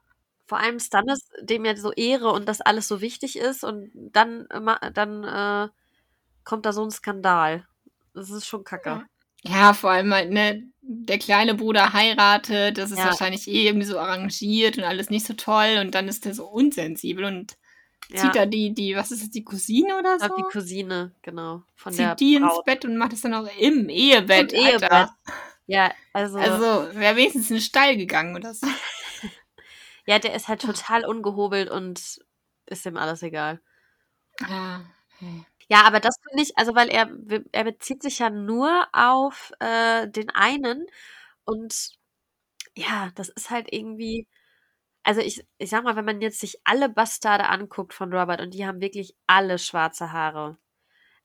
Vor 0.47 0.57
allem 0.59 0.79
Stannis, 0.79 1.29
dem 1.41 1.63
ja 1.63 1.75
so 1.77 1.91
Ehre 1.93 2.31
und 2.31 2.47
das 2.49 2.61
alles 2.61 2.87
so 2.87 2.99
wichtig 2.99 3.37
ist 3.37 3.63
und 3.63 3.91
dann, 3.93 4.47
dann 4.93 5.23
äh, 5.23 5.69
kommt 6.43 6.65
da 6.65 6.73
so 6.73 6.83
ein 6.83 6.91
Skandal. 6.91 7.65
Das 8.13 8.29
ist 8.31 8.47
schon 8.47 8.63
kacke. 8.63 8.89
Ja, 8.89 9.03
vor 9.73 9.91
allem 9.91 10.13
halt, 10.13 10.31
ne, 10.31 10.63
der 10.81 11.19
kleine 11.19 11.53
Bruder 11.55 11.93
heiratet, 11.93 12.77
das 12.77 12.91
ist 12.91 12.99
Ja. 12.99 13.05
wahrscheinlich 13.05 13.47
eh 13.47 13.67
irgendwie 13.67 13.85
so 13.87 13.97
arrangiert 13.99 14.77
und 14.77 14.83
alles 14.83 15.09
nicht 15.09 15.25
so 15.25 15.33
toll 15.33 15.77
und 15.79 15.95
dann 15.95 16.07
ist 16.07 16.25
der 16.25 16.33
so 16.33 16.47
unsensibel 16.47 17.25
und 17.25 17.57
Ja, 18.09 18.17
zieht 18.21 18.35
da 18.35 18.45
die, 18.45 18.73
die, 18.73 18.95
was 18.95 19.11
ist 19.11 19.21
das, 19.23 19.29
die 19.29 19.43
Cousine 19.43 19.97
oder 19.97 20.15
ich 20.15 20.19
so? 20.21 20.27
glaub, 20.27 20.37
die 20.37 20.43
Cousine, 20.51 21.11
genau. 21.21 21.63
Von 21.75 21.95
der 21.95 22.15
zieht 22.15 22.19
die 22.19 22.35
ins 22.35 22.47
Braut. 22.47 22.65
Bett 22.65 22.85
und 22.85 22.97
macht 22.97 23.13
es 23.13 23.21
dann 23.21 23.33
auch 23.33 23.47
im 23.59 23.89
Ehebett, 23.89 24.53
Im 24.53 24.59
Ehebett. 24.59 24.91
Alter. 24.91 25.17
Ja, 25.67 25.91
also, 26.13 26.37
Also, 26.39 26.95
wäre 26.99 27.15
wenigstens 27.15 27.49
in 27.49 27.55
den 27.57 27.61
Stall 27.61 27.95
gegangen 27.97 28.35
oder 28.35 28.53
so. 28.53 28.67
ja, 30.05 30.19
der 30.19 30.33
ist 30.35 30.47
halt 30.47 30.61
total 30.61 31.05
ungehobelt 31.05 31.69
und 31.69 32.19
ist 32.65 32.85
ihm 32.85 32.97
alles 32.97 33.23
egal. 33.23 33.61
Ja, 34.49 34.81
hey. 35.19 35.45
Ja, 35.71 35.83
aber 35.85 36.01
das 36.01 36.17
finde 36.27 36.43
ich, 36.43 36.57
also 36.57 36.75
weil 36.75 36.89
er, 36.89 37.09
er 37.53 37.63
bezieht 37.63 38.03
sich 38.03 38.19
ja 38.19 38.29
nur 38.29 38.87
auf 38.91 39.53
äh, 39.59 40.05
den 40.09 40.29
einen 40.29 40.85
und 41.45 41.91
ja, 42.75 43.11
das 43.15 43.29
ist 43.29 43.49
halt 43.51 43.67
irgendwie, 43.73 44.27
also 45.03 45.21
ich, 45.21 45.45
ich 45.59 45.69
sag 45.71 45.83
mal, 45.85 45.95
wenn 45.97 46.05
man 46.05 46.21
jetzt 46.21 46.39
sich 46.41 46.59
alle 46.65 46.89
Bastarde 46.89 47.49
anguckt 47.49 47.93
von 47.93 48.13
Robert 48.13 48.41
und 48.41 48.53
die 48.53 48.65
haben 48.67 48.81
wirklich 48.81 49.15
alle 49.27 49.59
schwarze 49.59 50.11
Haare. 50.13 50.57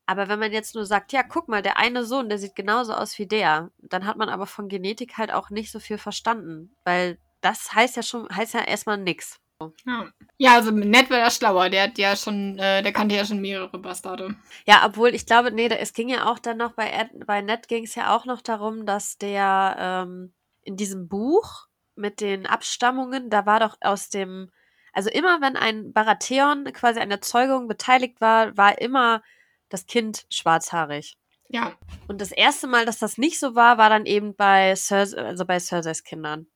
Aber 0.06 0.28
wenn 0.28 0.40
man 0.40 0.52
jetzt 0.52 0.74
nur 0.76 0.86
sagt, 0.86 1.12
ja, 1.12 1.22
guck 1.24 1.48
mal, 1.48 1.62
der 1.62 1.78
eine 1.78 2.04
Sohn, 2.04 2.28
der 2.30 2.38
sieht 2.38 2.56
genauso 2.56 2.94
aus 2.94 3.18
wie 3.18 3.26
der, 3.28 3.70
dann 3.78 4.06
hat 4.06 4.16
man 4.18 4.28
aber 4.30 4.46
von 4.46 4.68
Genetik 4.68 5.18
halt 5.18 5.32
auch 5.32 5.50
nicht 5.50 5.72
so 5.72 5.80
viel 5.80 5.98
verstanden, 5.98 6.76
weil 6.84 7.18
das 7.42 7.72
heißt 7.74 7.96
ja 7.96 8.02
schon, 8.04 8.28
heißt 8.34 8.54
ja 8.54 8.62
erstmal 8.64 8.98
nix. 8.98 9.40
Ja. 9.86 10.06
ja, 10.36 10.54
also 10.54 10.70
Ned 10.70 11.08
war 11.08 11.18
ja 11.18 11.30
schlauer, 11.30 11.70
der 11.70 11.84
hat 11.84 11.98
ja 11.98 12.14
schon, 12.14 12.58
äh, 12.58 12.82
der 12.82 12.92
kannte 12.92 13.14
ja 13.14 13.24
schon 13.24 13.40
mehrere 13.40 13.78
Bastarde. 13.78 14.34
Ja, 14.66 14.84
obwohl 14.84 15.14
ich 15.14 15.24
glaube, 15.24 15.50
nee, 15.50 15.68
es 15.68 15.94
ging 15.94 16.08
ja 16.08 16.30
auch 16.30 16.38
dann 16.38 16.58
noch 16.58 16.72
bei, 16.72 16.90
Ed, 16.90 17.26
bei 17.26 17.40
Ned 17.40 17.68
ging 17.68 17.84
es 17.84 17.94
ja 17.94 18.14
auch 18.14 18.26
noch 18.26 18.42
darum, 18.42 18.84
dass 18.84 19.16
der 19.16 19.76
ähm, 19.78 20.34
in 20.62 20.76
diesem 20.76 21.08
Buch 21.08 21.66
mit 21.94 22.20
den 22.20 22.46
Abstammungen, 22.46 23.30
da 23.30 23.46
war 23.46 23.60
doch 23.60 23.76
aus 23.80 24.10
dem, 24.10 24.50
also 24.92 25.08
immer 25.08 25.40
wenn 25.40 25.56
ein 25.56 25.92
Baratheon 25.92 26.64
quasi 26.72 27.00
an 27.00 27.08
der 27.08 27.22
Zeugung 27.22 27.66
beteiligt 27.66 28.20
war, 28.20 28.56
war 28.58 28.78
immer 28.78 29.22
das 29.70 29.86
Kind 29.86 30.26
schwarzhaarig. 30.28 31.16
Ja, 31.48 31.72
Und 32.08 32.20
das 32.20 32.32
erste 32.32 32.66
Mal, 32.66 32.84
dass 32.84 32.98
das 32.98 33.18
nicht 33.18 33.38
so 33.38 33.54
war, 33.54 33.78
war 33.78 33.88
dann 33.88 34.04
eben 34.04 34.34
bei 34.34 34.74
Cersei, 34.74 35.22
also 35.22 35.46
bei 35.46 35.60
Cerseis 35.60 36.02
Kindern. 36.02 36.46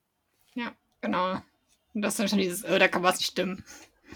genau. 0.99 1.41
Und 1.93 2.01
das 2.01 2.13
ist 2.13 2.19
dann 2.19 2.29
schon 2.29 2.39
dieses, 2.39 2.65
oh, 2.65 2.77
da 2.77 2.87
kann 2.87 3.03
was 3.03 3.17
nicht 3.17 3.31
stimmen. 3.31 3.63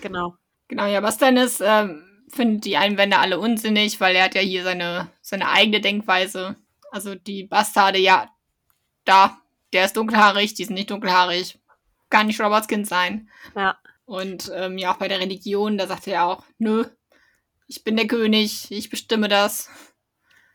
Genau. 0.02 0.35
Genau, 0.68 0.85
ja, 0.85 0.97
aber 0.97 1.11
Stannis 1.11 1.61
ähm, 1.61 2.03
findet 2.30 2.65
die 2.65 2.77
Einwände 2.77 3.19
alle 3.19 3.39
unsinnig, 3.39 3.99
weil 3.99 4.15
er 4.15 4.26
hat 4.26 4.35
ja 4.35 4.41
hier 4.41 4.64
seine, 4.64 5.11
seine 5.22 5.49
eigene 5.49 5.81
Denkweise. 5.81 6.56
Also 6.91 7.15
die 7.15 7.43
Bastarde, 7.43 7.99
ja, 7.99 8.30
da, 9.03 9.38
der 9.73 9.85
ist 9.85 9.97
dunkelhaarig, 9.97 10.53
die 10.53 10.65
sind 10.65 10.76
nicht 10.76 10.89
dunkelhaarig. 10.89 11.60
Kann 12.10 12.27
nicht 12.27 12.41
Roberts 12.41 12.68
Kind 12.68 12.88
sein. 12.88 13.30
Ja. 13.56 13.77
Und 14.06 14.52
ähm, 14.56 14.77
ja, 14.77 14.93
auch 14.93 14.97
bei 14.97 15.07
der 15.07 15.19
Religion, 15.19 15.77
da 15.77 15.88
sagt 15.88 16.07
er 16.07 16.14
ja 16.14 16.26
auch, 16.26 16.43
nö, 16.57 16.85
ich 17.68 17.84
bin 17.84 17.95
der 17.97 18.07
König, 18.07 18.72
ich 18.72 18.89
bestimme 18.89 19.27
das. 19.27 19.69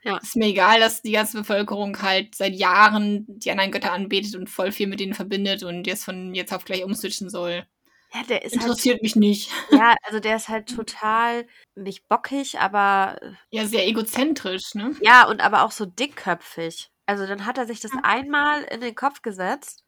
Ja. 0.02 0.16
Ist 0.18 0.36
mir 0.36 0.46
egal, 0.46 0.80
dass 0.80 1.02
die 1.02 1.12
ganze 1.12 1.38
Bevölkerung 1.38 2.00
halt 2.00 2.34
seit 2.34 2.54
Jahren 2.54 3.24
die 3.28 3.50
anderen 3.50 3.70
Götter 3.70 3.92
anbetet 3.92 4.34
und 4.34 4.48
voll 4.48 4.72
viel 4.72 4.86
mit 4.86 5.00
denen 5.00 5.14
verbindet 5.14 5.62
und 5.62 5.86
jetzt 5.86 6.04
von 6.04 6.34
jetzt 6.34 6.52
auf 6.52 6.64
gleich 6.64 6.84
umswitchen 6.84 7.28
soll. 7.28 7.66
Ja, 8.12 8.22
der 8.24 8.42
ist 8.44 8.52
halt, 8.56 8.62
Interessiert 8.62 9.02
mich 9.02 9.14
nicht. 9.14 9.50
ja, 9.70 9.94
also 10.02 10.18
der 10.18 10.36
ist 10.36 10.48
halt 10.48 10.74
total 10.74 11.46
nicht 11.76 12.08
bockig, 12.08 12.58
aber 12.58 13.18
Ja, 13.50 13.66
sehr 13.66 13.86
egozentrisch, 13.86 14.74
ne? 14.74 14.96
ja, 15.00 15.28
und 15.28 15.40
aber 15.40 15.64
auch 15.64 15.70
so 15.70 15.86
dickköpfig. 15.86 16.90
Also 17.06 17.26
dann 17.26 17.44
hat 17.44 17.58
er 17.58 17.66
sich 17.66 17.80
das 17.80 17.92
einmal 18.02 18.62
in 18.64 18.80
den 18.80 18.94
Kopf 18.94 19.22
gesetzt 19.22 19.84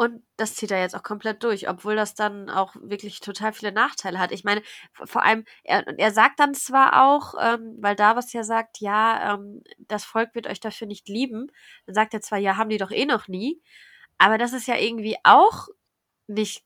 und 0.00 0.22
das 0.38 0.54
zieht 0.54 0.70
er 0.70 0.80
jetzt 0.80 0.96
auch 0.96 1.02
komplett 1.02 1.42
durch, 1.44 1.68
obwohl 1.68 1.94
das 1.94 2.14
dann 2.14 2.48
auch 2.48 2.74
wirklich 2.80 3.20
total 3.20 3.52
viele 3.52 3.70
Nachteile 3.70 4.18
hat. 4.18 4.32
Ich 4.32 4.44
meine, 4.44 4.62
vor 4.94 5.22
allem, 5.22 5.44
er, 5.62 5.86
er 5.98 6.10
sagt 6.10 6.40
dann 6.40 6.54
zwar 6.54 7.04
auch, 7.06 7.34
ähm, 7.38 7.76
weil 7.80 7.96
Davos 7.96 8.32
ja 8.32 8.42
sagt, 8.42 8.80
ja, 8.80 9.34
ähm, 9.34 9.62
das 9.78 10.04
Volk 10.06 10.34
wird 10.34 10.46
euch 10.46 10.58
dafür 10.60 10.86
nicht 10.86 11.06
lieben, 11.10 11.48
dann 11.84 11.94
sagt 11.94 12.14
er 12.14 12.22
zwar, 12.22 12.38
ja, 12.38 12.56
haben 12.56 12.70
die 12.70 12.78
doch 12.78 12.90
eh 12.90 13.04
noch 13.04 13.28
nie, 13.28 13.60
aber 14.16 14.38
das 14.38 14.54
ist 14.54 14.66
ja 14.68 14.76
irgendwie 14.76 15.16
auch 15.24 15.68
nicht 16.28 16.64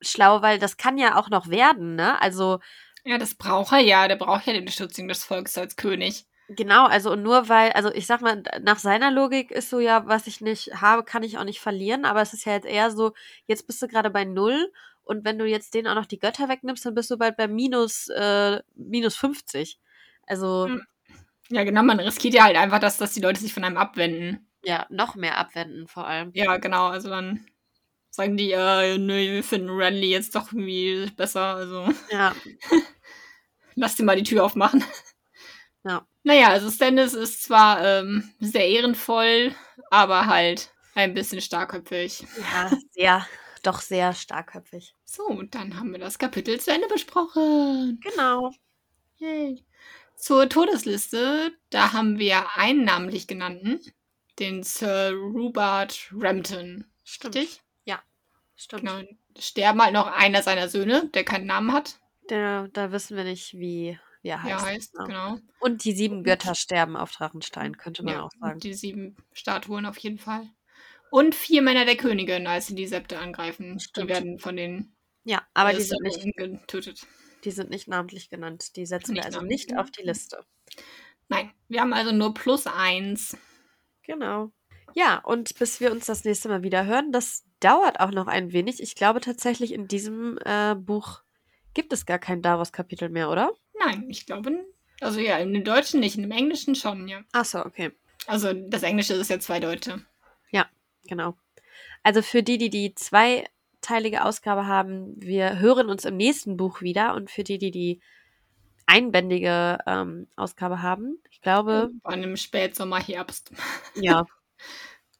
schlau, 0.00 0.42
weil 0.42 0.58
das 0.58 0.78
kann 0.78 0.98
ja 0.98 1.16
auch 1.18 1.28
noch 1.30 1.48
werden, 1.48 1.96
ne? 1.96 2.20
Also 2.22 2.60
Ja, 3.04 3.18
das 3.18 3.34
braucht 3.34 3.72
er 3.72 3.78
ja. 3.80 4.08
Der 4.08 4.16
braucht 4.16 4.46
ja 4.46 4.52
die 4.52 4.60
Unterstützung 4.60 5.08
des 5.08 5.24
Volkes 5.24 5.56
als 5.58 5.76
König. 5.76 6.26
Genau, 6.52 6.86
also 6.86 7.12
und 7.12 7.22
nur 7.22 7.48
weil, 7.48 7.70
also 7.72 7.92
ich 7.92 8.06
sag 8.06 8.22
mal, 8.22 8.42
nach 8.62 8.80
seiner 8.80 9.12
Logik 9.12 9.52
ist 9.52 9.70
so 9.70 9.78
ja, 9.78 10.06
was 10.08 10.26
ich 10.26 10.40
nicht 10.40 10.80
habe, 10.80 11.04
kann 11.04 11.22
ich 11.22 11.38
auch 11.38 11.44
nicht 11.44 11.60
verlieren, 11.60 12.04
aber 12.04 12.22
es 12.22 12.32
ist 12.32 12.44
ja 12.44 12.54
jetzt 12.54 12.66
eher 12.66 12.90
so, 12.90 13.12
jetzt 13.46 13.68
bist 13.68 13.80
du 13.80 13.86
gerade 13.86 14.10
bei 14.10 14.24
null 14.24 14.72
und 15.04 15.24
wenn 15.24 15.38
du 15.38 15.44
jetzt 15.46 15.74
denen 15.74 15.86
auch 15.86 15.94
noch 15.94 16.06
die 16.06 16.18
Götter 16.18 16.48
wegnimmst, 16.48 16.84
dann 16.84 16.94
bist 16.96 17.08
du 17.10 17.16
bald 17.16 17.36
bei 17.36 17.46
minus, 17.46 18.08
äh, 18.08 18.60
minus 18.74 19.14
50. 19.16 19.78
Also, 20.26 20.66
Mhm. 20.66 20.86
Ja, 21.50 21.64
genau, 21.64 21.82
man 21.82 22.00
riskiert 22.00 22.34
ja 22.34 22.44
halt 22.44 22.56
einfach, 22.56 22.78
dass, 22.80 22.96
dass 22.96 23.12
die 23.12 23.20
Leute 23.20 23.40
sich 23.40 23.52
von 23.54 23.64
einem 23.64 23.76
abwenden. 23.76 24.48
ja, 24.64 24.86
noch 24.90 25.14
mehr 25.16 25.36
abwenden 25.38 25.86
vor 25.88 26.06
allem. 26.06 26.30
Ja, 26.34 26.56
genau, 26.58 26.86
also 26.88 27.08
dann 27.10 27.46
sagen 28.10 28.36
die, 28.36 28.52
äh, 28.52 28.98
nö, 28.98 29.14
wir 29.14 29.44
finden 29.44 29.70
Renly 29.70 30.10
jetzt 30.10 30.34
doch 30.34 30.52
irgendwie 30.52 31.10
besser, 31.16 31.54
also 31.56 31.88
Ja, 32.10 32.34
lass 33.76 33.96
dir 33.96 34.04
mal 34.04 34.16
die 34.16 34.22
Tür 34.24 34.44
aufmachen. 34.44 34.84
Ja. 35.84 36.06
Naja, 36.22 36.48
also 36.48 36.70
Stannis 36.70 37.14
ist 37.14 37.42
zwar 37.42 37.84
ähm, 37.84 38.30
sehr 38.40 38.68
ehrenvoll, 38.68 39.54
aber 39.90 40.26
halt 40.26 40.72
ein 40.94 41.14
bisschen 41.14 41.40
starkköpfig. 41.40 42.26
ja, 42.52 42.70
sehr, 42.90 43.26
doch 43.62 43.80
sehr 43.80 44.12
starkköpfig. 44.12 44.94
So, 45.04 45.24
und 45.24 45.54
dann 45.54 45.78
haben 45.78 45.92
wir 45.92 45.98
das 45.98 46.18
Kapitel 46.18 46.60
zu 46.60 46.72
Ende 46.72 46.88
besprochen. 46.88 48.00
Genau. 48.02 48.50
Yay. 49.16 49.64
Zur 50.16 50.48
Todesliste, 50.48 51.52
da 51.70 51.92
haben 51.94 52.18
wir 52.18 52.56
einen 52.56 52.84
namentlich 52.84 53.26
genannten, 53.26 53.80
den 54.38 54.62
Sir 54.62 55.12
Rupert 55.12 56.10
Rampton. 56.12 56.84
Stimmt. 57.04 57.36
Richtig? 57.36 57.62
Stimmt. 58.60 58.82
Genau. 58.82 59.00
Sterben 59.38 59.80
halt 59.82 59.94
noch 59.94 60.06
einer 60.06 60.42
seiner 60.42 60.68
Söhne, 60.68 61.08
der 61.14 61.24
keinen 61.24 61.46
Namen 61.46 61.72
hat, 61.72 61.98
Der, 62.28 62.68
da 62.68 62.92
wissen 62.92 63.16
wir 63.16 63.24
nicht, 63.24 63.54
wie, 63.54 63.98
wie 64.22 64.32
heißt. 64.34 64.48
er 64.50 64.62
heißt. 64.62 64.94
Ja. 64.98 65.04
Genau. 65.04 65.38
Und 65.60 65.84
die 65.84 65.92
sieben 65.92 66.24
Götter 66.24 66.54
sterben 66.54 66.96
auf 66.96 67.12
Drachenstein, 67.12 67.76
könnte 67.76 68.02
man 68.02 68.14
Ja, 68.14 68.22
auch 68.24 68.30
sagen. 68.40 68.60
die 68.60 68.74
sieben 68.74 69.16
Statuen 69.32 69.86
auf 69.86 69.98
jeden 69.98 70.18
Fall. 70.18 70.48
Und 71.10 71.34
vier 71.34 71.62
Männer 71.62 71.84
der 71.84 71.96
Königin, 71.96 72.46
als 72.46 72.68
sie 72.68 72.74
die 72.74 72.86
Septe 72.86 73.18
angreifen. 73.18 73.78
Die 73.78 73.84
Stimmt. 73.84 74.08
werden 74.10 74.38
von 74.38 74.56
den 74.56 74.94
Ja, 75.24 75.42
aber 75.54 75.72
die 75.72 75.82
sind 75.82 76.02
nicht 76.02 76.36
getötet. 76.36 77.06
Die 77.44 77.50
sind 77.50 77.70
nicht 77.70 77.88
namentlich 77.88 78.28
genannt. 78.30 78.76
Die 78.76 78.86
setzen 78.86 79.08
wir 79.08 79.14
Nicht 79.14 79.24
also 79.26 79.38
namentlich 79.38 79.66
nicht 79.66 79.78
auf 79.78 79.90
die. 79.90 80.02
Liste. 80.02 80.44
Nein, 81.28 81.52
wir 81.68 81.80
haben 81.80 81.92
also 81.92 82.12
nur 82.12 82.34
plus 82.34 82.66
eins. 82.66 83.36
Genau. 84.04 84.52
Ja, 84.94 85.18
und 85.18 85.56
bis 85.58 85.80
wir 85.80 85.92
uns 85.92 86.06
das 86.06 86.24
nächste 86.24 86.48
Mal 86.48 86.62
wieder 86.62 86.84
hören, 86.84 87.12
das 87.12 87.44
dauert 87.60 88.00
auch 88.00 88.10
noch 88.10 88.26
ein 88.26 88.52
wenig. 88.52 88.82
Ich 88.82 88.94
glaube 88.94 89.20
tatsächlich, 89.20 89.72
in 89.72 89.86
diesem 89.88 90.38
äh, 90.44 90.74
Buch 90.74 91.22
gibt 91.74 91.92
es 91.92 92.06
gar 92.06 92.18
kein 92.18 92.42
Davos-Kapitel 92.42 93.08
mehr, 93.08 93.30
oder? 93.30 93.52
Nein, 93.84 94.06
ich 94.08 94.26
glaube, 94.26 94.64
also 95.00 95.18
ja, 95.20 95.38
im 95.38 95.64
Deutschen 95.64 96.00
nicht, 96.00 96.16
im 96.16 96.30
Englischen 96.30 96.74
schon, 96.74 97.08
ja. 97.08 97.22
Ach 97.32 97.44
so, 97.44 97.64
okay. 97.64 97.90
Also 98.26 98.52
das 98.52 98.82
Englische 98.82 99.14
ist 99.14 99.30
ja 99.30 99.40
zweideutig. 99.40 99.94
Genau. 101.10 101.36
Also 102.02 102.22
für 102.22 102.42
die, 102.42 102.56
die 102.56 102.70
die 102.70 102.94
zweiteilige 102.94 104.24
Ausgabe 104.24 104.66
haben, 104.66 105.14
wir 105.16 105.58
hören 105.58 105.90
uns 105.90 106.04
im 106.04 106.16
nächsten 106.16 106.56
Buch 106.56 106.80
wieder. 106.80 107.14
Und 107.14 107.30
für 107.30 107.44
die, 107.44 107.58
die 107.58 107.70
die 107.70 108.00
einbändige 108.86 109.78
ähm, 109.86 110.28
Ausgabe 110.36 110.82
haben, 110.82 111.18
ich 111.30 111.40
glaube, 111.40 111.90
An 112.04 112.14
einem 112.14 112.36
Spätsommer, 112.36 113.00
Herbst. 113.00 113.52
ja, 113.94 114.24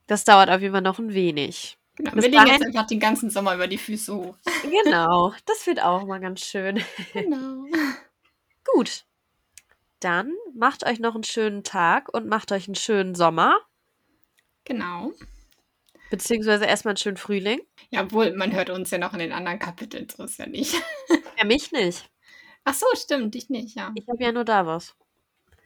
das 0.07 0.25
dauert 0.25 0.49
auf 0.49 0.61
jeden 0.61 0.73
Fall 0.73 0.83
noch 0.83 0.99
ein 0.99 1.13
wenig. 1.13 1.77
Genau. 1.97 2.15
Wir 2.15 2.23
legen 2.23 2.47
jetzt 2.47 2.65
einfach 2.65 2.87
den 2.87 3.01
ganzen 3.01 3.31
Sommer 3.31 3.55
über 3.55 3.67
die 3.67 3.79
Füße 3.79 4.15
hoch. 4.15 4.37
Genau, 4.85 5.35
das 5.45 5.67
wird 5.67 5.83
auch 5.83 6.07
mal 6.07 6.21
ganz 6.21 6.41
schön. 6.41 6.83
Genau. 7.13 7.65
Gut. 8.73 9.05
Dann 10.01 10.35
macht 10.55 10.87
euch 10.87 10.99
noch 10.99 11.15
einen 11.15 11.25
schönen 11.25 11.63
Tag 11.63 12.13
und 12.13 12.27
macht 12.27 12.53
euch 12.53 12.67
einen 12.67 12.75
schönen 12.75 13.15
Sommer. 13.15 13.59
Genau. 14.65 15.13
Beziehungsweise 16.11 16.65
erstmal 16.65 16.93
einen 16.93 16.97
schönen 16.97 17.17
Frühling. 17.17 17.61
Ja, 17.91 18.03
obwohl, 18.03 18.35
man 18.35 18.53
hört 18.53 18.71
uns 18.71 18.91
ja 18.91 18.99
noch 18.99 19.13
in 19.13 19.21
den 19.21 19.33
anderen 19.33 19.59
Kapiteln, 19.59 20.09
so 20.09 20.25
ist 20.25 20.39
ja 20.39 20.47
nicht. 20.47 20.75
Ja, 21.39 21.47
mich 21.47 21.73
nicht. 21.73 22.11
Ach 22.65 22.75
so, 22.75 22.85
stimmt, 22.95 23.35
dich 23.35 23.49
nicht, 23.49 23.75
ja. 23.75 23.93
Ich 23.95 24.07
habe 24.07 24.23
ja 24.23 24.31
nur 24.31 24.45
Davos. 24.45 24.95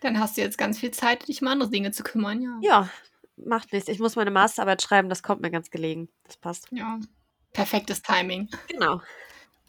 Dann 0.02 0.20
hast 0.20 0.36
du 0.36 0.40
jetzt 0.40 0.56
ganz 0.56 0.78
viel 0.78 0.92
Zeit, 0.92 1.26
dich 1.26 1.42
um 1.42 1.48
andere 1.48 1.68
Dinge 1.68 1.90
zu 1.90 2.04
kümmern, 2.04 2.40
ja. 2.40 2.58
Ja, 2.62 2.90
macht 3.36 3.72
nichts. 3.72 3.88
Ich 3.88 3.98
muss 3.98 4.14
meine 4.14 4.30
Masterarbeit 4.30 4.82
schreiben, 4.82 5.08
das 5.08 5.24
kommt 5.24 5.42
mir 5.42 5.50
ganz 5.50 5.70
gelegen. 5.70 6.08
Das 6.22 6.36
passt. 6.36 6.68
Ja. 6.70 7.00
Perfektes 7.52 8.02
Timing. 8.02 8.48
Genau. 8.68 9.00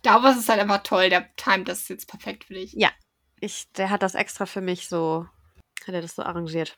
Davos 0.03 0.37
ist 0.37 0.47
halt 0.47 0.59
einfach 0.59 0.83
toll, 0.83 1.09
der 1.09 1.35
timet 1.35 1.67
das 1.67 1.87
jetzt 1.87 2.07
perfekt 2.07 2.43
für 2.43 2.53
dich. 2.53 2.73
Ich, 3.39 3.71
der 3.73 3.89
hat 3.89 4.01
das 4.03 4.15
extra 4.15 4.45
für 4.45 4.61
mich 4.61 4.87
so, 4.87 5.27
hat 5.85 5.93
er 5.93 6.01
das 6.01 6.15
so 6.15 6.23
arrangiert. 6.23 6.77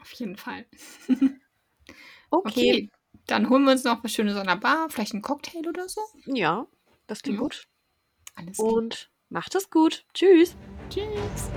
Auf 0.00 0.12
jeden 0.12 0.36
Fall. 0.36 0.66
Okay. 2.30 2.50
Okay. 2.50 2.90
Dann 3.26 3.48
holen 3.48 3.62
wir 3.64 3.72
uns 3.72 3.84
noch 3.84 4.02
was 4.02 4.12
Schönes 4.12 4.34
an 4.36 4.48
der 4.48 4.56
Bar, 4.56 4.88
vielleicht 4.90 5.12
einen 5.12 5.22
Cocktail 5.22 5.68
oder 5.68 5.88
so. 5.88 6.00
Ja, 6.26 6.66
das 7.06 7.22
klingt 7.22 7.36
Ja. 7.38 7.42
gut. 7.42 7.68
Alles 8.34 8.56
klar. 8.56 8.72
Und 8.72 9.10
macht 9.28 9.54
es 9.54 9.70
gut. 9.70 10.04
Tschüss. 10.14 10.56
Tschüss. 10.90 11.50